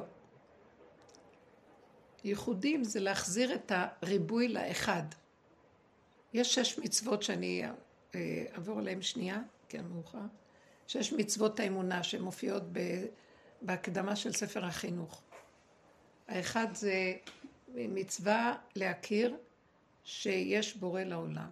ייחודים 2.23 2.83
זה 2.83 2.99
להחזיר 2.99 3.55
את 3.55 3.71
הריבוי 3.75 4.47
לאחד. 4.47 5.03
יש 6.33 6.55
שש 6.55 6.79
מצוות 6.79 7.23
שאני 7.23 7.63
אה, 8.15 8.45
אעבור 8.53 8.79
עליהן 8.79 9.01
שנייה, 9.01 9.41
כן 9.69 9.85
מאוחר. 9.85 10.19
שש 10.87 11.13
מצוות 11.13 11.59
האמונה 11.59 12.03
שמופיעות 12.03 12.63
בהקדמה 13.61 14.15
של 14.15 14.31
ספר 14.31 14.65
החינוך. 14.65 15.21
האחד 16.29 16.67
זה 16.73 17.13
מצווה 17.75 18.55
להכיר 18.75 19.37
שיש 20.03 20.75
בורא 20.77 21.01
לעולם. 21.01 21.49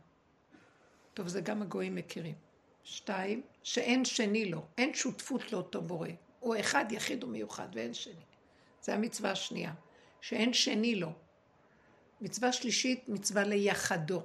טוב, 1.13 1.27
זה 1.27 1.41
גם 1.41 1.61
הגויים 1.61 1.95
מכירים. 1.95 2.35
שתיים, 2.83 3.41
שאין 3.63 4.05
שני 4.05 4.45
לו, 4.45 4.65
אין 4.77 4.93
שותפות 4.93 5.53
לאותו 5.53 5.81
בורא. 5.81 6.09
הוא 6.39 6.55
אחד, 6.59 6.85
יחיד 6.91 7.23
ומיוחד, 7.23 7.67
ואין 7.73 7.93
שני. 7.93 8.23
זה 8.81 8.93
המצווה 8.93 9.31
השנייה, 9.31 9.73
שאין 10.21 10.53
שני 10.53 10.95
לו. 10.95 11.11
מצווה 12.21 12.51
שלישית, 12.51 13.09
מצווה 13.09 13.43
ליחדו. 13.43 14.21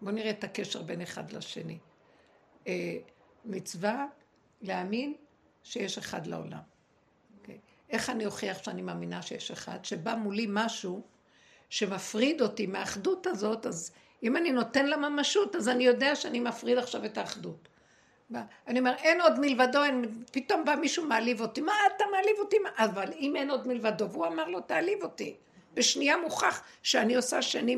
בואו 0.00 0.14
נראה 0.14 0.30
את 0.30 0.44
הקשר 0.44 0.82
בין 0.82 1.00
אחד 1.00 1.32
לשני. 1.32 1.78
אה, 2.66 2.96
מצווה 3.44 4.06
להאמין 4.62 5.14
שיש 5.62 5.98
אחד 5.98 6.26
לעולם. 6.26 6.69
איך 7.90 8.10
אני 8.10 8.26
אוכיח 8.26 8.62
שאני 8.62 8.82
מאמינה 8.82 9.22
שיש 9.22 9.50
אחד? 9.50 9.84
שבא 9.84 10.14
מולי 10.14 10.46
משהו 10.48 11.02
שמפריד 11.70 12.42
אותי 12.42 12.66
מהאחדות 12.66 13.26
הזאת, 13.26 13.66
אז 13.66 13.92
אם 14.22 14.36
אני 14.36 14.52
נותן 14.52 14.86
לה 14.86 14.96
ממשות, 14.96 15.56
אז 15.56 15.68
אני 15.68 15.84
יודע 15.84 16.16
שאני 16.16 16.40
מפריד 16.40 16.78
עכשיו 16.78 17.04
את 17.04 17.18
האחדות. 17.18 17.68
אני 18.66 18.78
אומר, 18.78 18.94
אין 18.98 19.20
עוד 19.20 19.40
מלבדו, 19.40 19.84
אין, 19.84 20.24
פתאום 20.32 20.64
בא 20.64 20.74
מישהו 20.74 21.04
מעליב 21.04 21.40
אותי, 21.40 21.60
מה 21.60 21.72
אתה 21.96 22.04
מעליב 22.12 22.36
אותי? 22.38 22.56
אבל 22.76 23.12
אם 23.18 23.36
אין 23.36 23.50
עוד 23.50 23.68
מלבדו, 23.68 24.10
והוא 24.10 24.26
אמר 24.26 24.48
לו, 24.48 24.60
תעליב 24.60 25.02
אותי. 25.02 25.36
בשנייה 25.74 26.16
מוכח 26.16 26.62
שאני 26.82 27.14
עושה 27.14 27.42
שני 27.42 27.76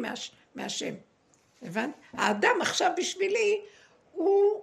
מהשם. 0.55 0.94
הבנת? 1.62 1.90
האדם 2.12 2.56
עכשיו 2.60 2.90
בשבילי, 2.97 3.60
הוא 4.12 4.62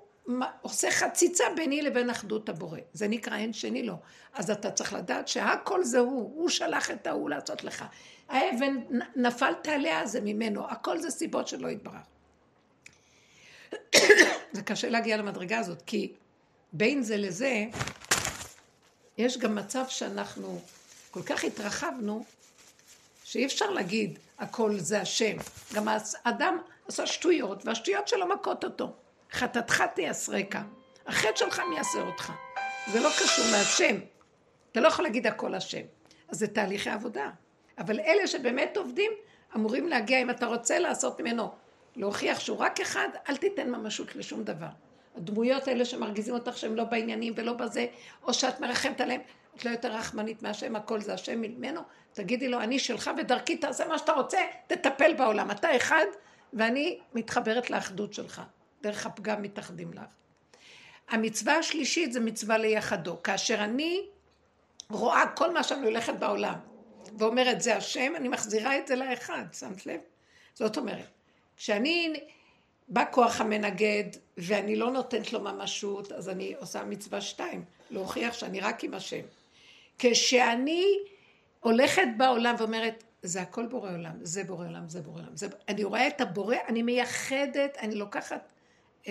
עושה 0.61 0.91
חציצה 0.91 1.43
ביני 1.55 1.81
לבין 1.81 2.09
אחדות 2.09 2.49
הבורא. 2.49 2.79
זה 2.93 3.07
נקרא 3.07 3.37
אין 3.37 3.53
שני 3.53 3.83
לו. 3.83 3.95
אז 4.33 4.51
אתה 4.51 4.71
צריך 4.71 4.93
לדעת 4.93 5.27
שהכל 5.27 5.83
זה 5.83 5.99
הוא, 5.99 6.33
הוא 6.35 6.49
שלח 6.49 6.91
את 6.91 7.07
ההוא 7.07 7.29
לעשות 7.29 7.63
לך. 7.63 7.85
האבן 8.29 8.75
נפלת 9.15 9.67
עליה 9.67 10.05
זה 10.05 10.21
ממנו, 10.21 10.69
הכל 10.69 10.99
זה 10.99 11.11
סיבות 11.11 11.47
שלא 11.47 11.67
יתברך. 11.67 12.01
זה 14.53 14.61
קשה 14.61 14.89
להגיע 14.89 15.17
למדרגה 15.17 15.59
הזאת, 15.59 15.81
כי 15.85 16.13
בין 16.73 17.03
זה 17.03 17.17
לזה, 17.17 17.65
יש 19.17 19.37
גם 19.37 19.55
מצב 19.55 19.85
שאנחנו 19.87 20.59
כל 21.11 21.21
כך 21.23 21.43
התרחבנו, 21.43 22.23
שאי 23.23 23.45
אפשר 23.45 23.69
להגיד 23.69 24.19
הכל 24.39 24.79
זה 24.79 25.01
השם. 25.01 25.37
גם 25.73 25.87
האדם 26.25 26.57
עשה 26.87 27.07
שטויות, 27.07 27.65
והשטויות 27.65 28.07
שלו 28.07 28.27
מכות 28.27 28.63
אותו. 28.63 28.93
חטאתך 29.31 29.83
תייסרקה. 29.95 30.61
החטא 31.07 31.35
שלך 31.35 31.61
מייסר 31.69 32.01
אותך. 32.01 32.31
זה 32.87 32.99
לא 32.99 33.09
קשור 33.09 33.45
מהשם. 33.51 33.95
אתה 34.71 34.79
לא 34.79 34.87
יכול 34.87 35.05
להגיד 35.05 35.27
הכל 35.27 35.55
השם. 35.55 35.81
אז 36.29 36.39
זה 36.39 36.47
תהליכי 36.47 36.89
עבודה. 36.89 37.29
אבל 37.77 37.99
אלה 37.99 38.27
שבאמת 38.27 38.77
עובדים, 38.77 39.11
אמורים 39.55 39.87
להגיע, 39.87 40.21
אם 40.21 40.29
אתה 40.29 40.45
רוצה 40.45 40.79
לעשות 40.79 41.21
ממנו, 41.21 41.51
להוכיח 41.95 42.39
שהוא 42.39 42.57
רק 42.57 42.79
אחד, 42.79 43.09
אל 43.29 43.37
תיתן 43.37 43.69
ממשות 43.69 44.15
לשום 44.15 44.43
דבר. 44.43 44.67
הדמויות 45.15 45.67
האלה 45.67 45.85
שמרגיזים 45.85 46.33
אותך 46.33 46.57
שהם 46.57 46.75
לא 46.75 46.83
בעניינים 46.83 47.33
ולא 47.35 47.53
בזה, 47.53 47.85
או 48.23 48.33
שאת 48.33 48.59
מרחמת 48.59 49.01
עליהם, 49.01 49.21
את 49.55 49.65
לא 49.65 49.69
יותר 49.69 49.91
רחמנית 49.91 50.43
מהשם, 50.43 50.75
הכל 50.75 51.01
זה 51.01 51.13
השם 51.13 51.41
ממנו, 51.41 51.81
תגידי 52.13 52.47
לו, 52.47 52.61
אני 52.61 52.79
שלך 52.79 53.11
ודרכי 53.17 53.57
תעשה 53.57 53.87
מה 53.87 53.97
שאתה 53.97 54.11
רוצה, 54.11 54.39
תטפל 54.67 55.13
בעולם. 55.13 55.51
אתה 55.51 55.75
אחד, 55.75 56.05
ואני 56.53 56.99
מתחברת 57.13 57.69
לאחדות 57.69 58.13
שלך. 58.13 58.41
דרך 58.81 59.05
הפגם 59.05 59.41
מתאחדים 59.41 59.93
לך. 59.93 60.01
המצווה 61.09 61.55
השלישית 61.55 62.13
זה 62.13 62.19
מצווה 62.19 62.57
ליחדו. 62.57 63.23
כאשר 63.23 63.63
אני 63.63 64.01
רואה 64.89 65.23
כל 65.35 65.53
מה 65.53 65.63
שאני 65.63 65.85
הולכת 65.85 66.13
בעולם 66.13 66.59
ואומרת 67.17 67.61
זה 67.61 67.75
השם, 67.75 68.13
אני 68.15 68.27
מחזירה 68.27 68.77
את 68.77 68.87
זה 68.87 68.95
לאחד, 68.95 69.43
שמת 69.53 69.85
לב? 69.85 69.99
זאת 70.53 70.77
אומרת, 70.77 71.07
כשאני, 71.57 72.13
בא 72.87 73.03
כוח 73.11 73.41
המנגד 73.41 74.03
ואני 74.37 74.75
לא 74.75 74.91
נותנת 74.91 75.33
לו 75.33 75.39
ממשות, 75.39 76.11
אז 76.11 76.29
אני 76.29 76.55
עושה 76.59 76.83
מצווה 76.83 77.21
שתיים, 77.21 77.63
להוכיח 77.89 78.33
שאני 78.33 78.59
רק 78.59 78.83
עם 78.83 78.93
השם. 78.93 79.21
כשאני 79.99 80.85
הולכת 81.59 82.07
בעולם 82.17 82.55
ואומרת, 82.59 83.03
זה 83.21 83.41
הכל 83.41 83.65
בורא 83.65 83.91
עולם, 83.91 84.13
זה 84.21 84.43
בורא 84.43 84.65
עולם, 84.67 84.89
זה 84.89 85.01
בורא 85.01 85.21
עולם. 85.21 85.37
זה... 85.37 85.47
אני 85.67 85.83
רואה 85.83 86.07
את 86.07 86.21
הבורא, 86.21 86.55
אני 86.67 86.81
מייחדת, 86.81 87.77
אני 87.77 87.95
לוקחת 87.95 88.47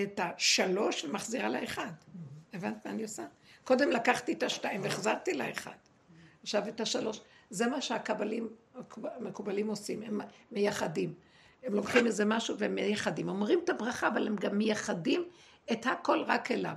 את 0.03 0.21
השלוש 0.23 1.05
ומחזירה 1.05 1.49
לאחד. 1.49 1.93
הבנת 2.53 2.87
מה 2.87 2.93
אני 2.93 3.03
עושה? 3.03 3.25
קודם 3.65 3.91
לקחתי 3.91 4.33
את 4.33 4.43
השתיים 4.43 4.83
והחזרתי 4.83 5.35
לאחד. 5.35 5.77
עכשיו 6.43 6.69
את 6.69 6.81
השלוש. 6.81 7.21
זה 7.51 7.67
מה 7.67 7.81
שהקבלים, 7.81 8.49
המקובלים 9.05 9.69
עושים, 9.69 10.03
הם 10.03 10.21
מייחדים. 10.53 11.15
הם 11.63 11.75
לוקחים 11.75 12.07
איזה 12.07 12.25
משהו 12.25 12.59
והם 12.59 12.75
מייחדים. 12.75 13.29
אומרים 13.29 13.61
את 13.65 13.69
הברכה, 13.69 14.09
אבל 14.09 14.27
הם 14.27 14.37
גם 14.37 14.59
מייחדים 14.59 15.25
את 15.73 15.87
הכל 15.87 16.23
רק 16.27 16.51
אליו. 16.51 16.75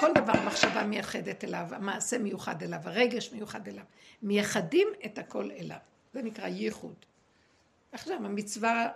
כל 0.00 0.12
דבר 0.14 0.32
המחשבה 0.32 0.84
מייחדת 0.84 1.44
אליו, 1.44 1.66
המעשה 1.70 2.18
מיוחד 2.18 2.62
אליו, 2.62 2.80
הרגש 2.84 3.32
מיוחד 3.32 3.68
אליו. 3.68 3.84
מייחדים 4.22 4.88
את 5.04 5.18
הכל 5.18 5.50
אליו. 5.50 5.76
זה 6.12 6.22
נקרא 6.22 6.46
ייחוד. 6.46 6.94
עכשיו, 7.92 8.16
המצווה 8.16 8.88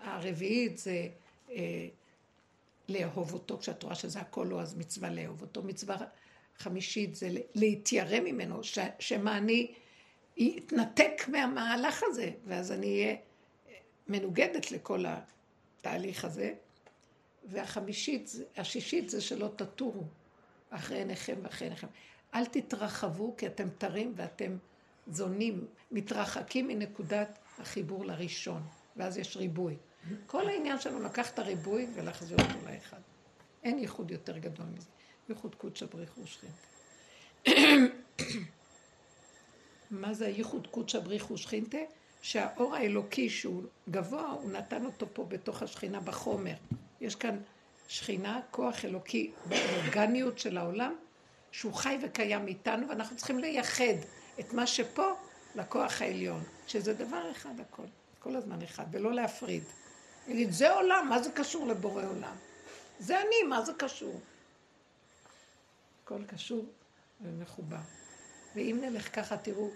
הרביעית 0.00 0.78
זה 0.78 1.08
אה, 1.50 1.86
לאהוב 2.92 3.32
אותו, 3.32 3.58
כשאת 3.58 3.82
רואה 3.82 3.94
שזה 3.94 4.20
הכל 4.20 4.46
לא, 4.50 4.60
אז 4.60 4.74
מצווה 4.74 5.10
לאהוב 5.10 5.40
אותו. 5.40 5.62
מצווה 5.62 5.96
חמישית 6.58 7.14
זה 7.14 7.28
להתיירא 7.54 8.20
ממנו, 8.20 8.64
ש, 8.64 8.78
שמה 8.98 9.36
אני 9.36 9.74
אתנתק 10.56 11.22
מהמהלך 11.28 12.02
הזה, 12.06 12.30
ואז 12.46 12.72
אני 12.72 12.86
אהיה 12.86 13.16
מנוגדת 14.08 14.72
לכל 14.72 15.04
התהליך 15.08 16.24
הזה. 16.24 16.54
והחמישית, 17.44 18.30
השישית 18.56 19.10
זה 19.10 19.20
שלא 19.20 19.48
תטורו 19.56 20.04
אחרי 20.70 20.98
עיניכם 20.98 21.34
ואחרי 21.42 21.66
עיניכם. 21.66 21.86
אל 22.34 22.46
תתרחבו 22.46 23.34
כי 23.36 23.46
אתם 23.46 23.68
תרים 23.78 24.12
ואתם 24.16 24.56
זונים, 25.06 25.66
מתרחקים 25.90 26.68
מנקודת 26.68 27.38
החיבור 27.58 28.04
לראשון, 28.04 28.62
ואז 28.96 29.18
יש 29.18 29.36
ריבוי. 29.36 29.76
כל 30.26 30.48
העניין 30.48 30.80
שלנו 30.80 31.02
לקח 31.02 31.30
את 31.30 31.38
הריבוי 31.38 31.86
ולהחזיר 31.94 32.38
אותו 32.38 32.58
לאחד. 32.72 33.00
אין 33.64 33.78
ייחוד 33.78 34.10
יותר 34.10 34.38
גדול 34.38 34.66
מזה. 34.66 34.88
ייחוד 35.28 35.54
קודשא 35.54 35.86
בריך 35.86 36.18
ושכינתה. 36.18 36.56
מה 39.90 40.14
זה 40.14 40.26
הייחוד 40.26 40.66
קודשא 40.66 41.00
בריך 41.00 41.30
ושכינתה? 41.30 41.78
שהאור 42.22 42.74
האלוקי 42.74 43.30
שהוא 43.30 43.62
גבוה, 43.90 44.30
הוא 44.30 44.52
נתן 44.52 44.84
אותו 44.84 45.06
פה 45.12 45.24
בתוך 45.24 45.62
השכינה 45.62 46.00
בחומר. 46.00 46.54
יש 47.00 47.14
כאן 47.14 47.38
שכינה, 47.88 48.40
כוח 48.50 48.84
אלוקי 48.84 49.30
באורגניות 49.46 50.38
של 50.38 50.58
העולם, 50.58 50.94
שהוא 51.52 51.74
חי 51.74 51.98
וקיים 52.02 52.46
איתנו, 52.46 52.88
ואנחנו 52.88 53.16
צריכים 53.16 53.38
לייחד 53.38 53.94
את 54.40 54.52
מה 54.52 54.66
שפה 54.66 55.06
לכוח 55.54 56.02
העליון, 56.02 56.42
שזה 56.66 56.94
דבר 56.94 57.30
אחד 57.30 57.60
הכל, 57.60 57.82
כל 58.18 58.36
הזמן 58.36 58.62
אחד, 58.62 58.84
ולא 58.90 59.12
להפריד. 59.12 59.62
להגיד, 60.28 60.52
זה 60.52 60.72
עולם, 60.72 61.06
מה 61.08 61.22
זה 61.22 61.30
קשור 61.30 61.66
לבורא 61.66 62.04
עולם? 62.06 62.36
זה 62.98 63.20
אני, 63.20 63.42
מה 63.48 63.62
זה 63.62 63.72
קשור? 63.78 64.20
הכל 66.04 66.24
קשור 66.24 66.64
ומחובר. 67.20 67.76
ואם 68.54 68.78
נלך 68.82 69.16
ככה, 69.16 69.36
תראו, 69.36 69.70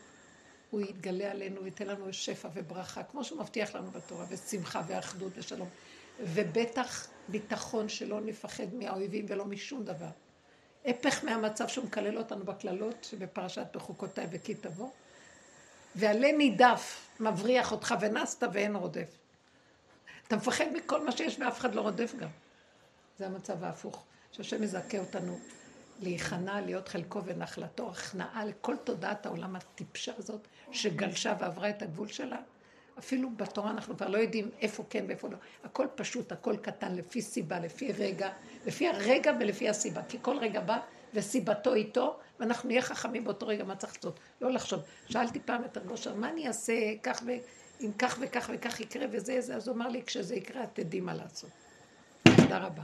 הוא 0.71 0.81
יתגלה 0.81 1.31
עלינו, 1.31 1.65
ייתן 1.65 1.87
לנו 1.87 2.13
שפע 2.13 2.49
וברכה, 2.55 3.03
כמו 3.03 3.25
שהוא 3.25 3.41
מבטיח 3.41 3.75
לנו 3.75 3.91
בתורה, 3.91 4.27
ושמחה 4.29 4.83
ואחדות 4.87 5.33
ושלום. 5.37 5.69
ובטח 6.21 7.09
ביטחון 7.29 7.89
שלא 7.89 8.21
נפחד 8.21 8.75
מהאויבים 8.75 9.27
ולא 9.29 9.45
משום 9.45 9.85
דבר. 9.85 10.11
הפך 10.85 11.25
מהמצב 11.25 11.69
שהוא 11.69 11.85
מקלל 11.85 12.19
אותנו 12.19 12.45
בקללות 12.45 13.05
שבפרשת 13.05 13.67
בחוקותיי 13.75 14.27
וכי 14.31 14.55
תבוא. 14.55 14.91
ועלה 15.95 16.33
נידף, 16.33 17.09
מבריח 17.21 17.73
אותך 17.73 17.95
ונסת 18.01 18.43
ואין 18.53 18.77
רודף. 18.77 19.26
אתה 20.27 20.37
מפחד 20.37 20.65
מכל 20.73 21.05
מה 21.05 21.13
שיש 21.13 21.39
ואף 21.39 21.59
אחד 21.59 21.75
לא 21.75 21.81
רודף 21.81 22.15
גם. 22.21 22.29
זה 23.19 23.27
המצב 23.27 23.65
ההפוך, 23.65 24.05
שהשם 24.33 24.63
מזכה 24.63 24.99
אותנו 24.99 25.39
להיכנע, 26.01 26.61
להיות 26.61 26.89
חלקו 26.89 27.25
ונחלתו, 27.25 27.91
הכנעה 27.91 28.45
לכל 28.45 28.77
תודעת 28.85 29.27
העולם 29.27 29.57
הטיפשה 29.57 30.13
הזאת, 30.19 30.49
שגלשה 30.73 31.35
ועברה 31.41 31.71
את 31.71 31.83
הגבול 31.83 32.09
שלה. 32.09 32.39
אפילו 32.99 33.31
בתורה 33.31 33.71
אנחנו 33.71 33.97
כבר 33.97 34.09
לא 34.09 34.19
יודעים 34.19 34.51
איפה 34.61 34.85
כן 34.91 35.05
ואיפה 35.09 35.29
לא. 35.29 35.37
הכל 35.65 35.87
פשוט, 35.95 36.33
הכל 36.33 36.57
קטן, 36.57 36.95
לפי 36.95 37.23
סיבה, 37.23 37.59
לפי 37.59 37.93
רגע, 37.93 38.31
לפי 38.67 38.89
הרגע 38.89 39.33
ולפי 39.41 39.69
הסיבה. 39.69 40.03
כי 40.03 40.19
כל 40.23 40.39
רגע 40.39 40.61
בא 40.61 40.79
וסיבתו 41.15 41.75
איתו, 41.75 42.19
ואנחנו 42.41 42.69
נהיה 42.69 42.83
חכמים 42.83 43.25
באותו 43.25 43.47
רגע 43.47 43.65
מה 43.65 43.77
צריך 43.77 43.97
לעשות. 43.97 44.21
לא 44.41 44.53
לחשוב. 44.53 44.81
שאלתי 45.09 45.41
פעם 45.41 45.65
את 45.65 45.77
הגושר, 45.77 46.15
מה 46.15 46.31
אני 46.31 46.49
אעשה 46.49 46.75
כך 47.03 47.23
ו... 47.27 47.31
אם 47.81 47.91
כך 47.99 48.19
וכך 48.21 48.51
וכך 48.55 48.81
יקרה 48.81 49.07
וזה, 49.13 49.41
זה, 49.41 49.57
אז 49.57 49.69
הוא 49.69 49.77
אמר 49.77 49.89
לי, 49.89 50.03
כשזה 50.07 50.35
יקרה, 50.35 50.65
את 50.65 50.69
תדעי 50.73 51.01
מה 51.01 51.15
לעשות. 51.15 51.51
תודה 52.37 52.59
רבה. 52.59 52.83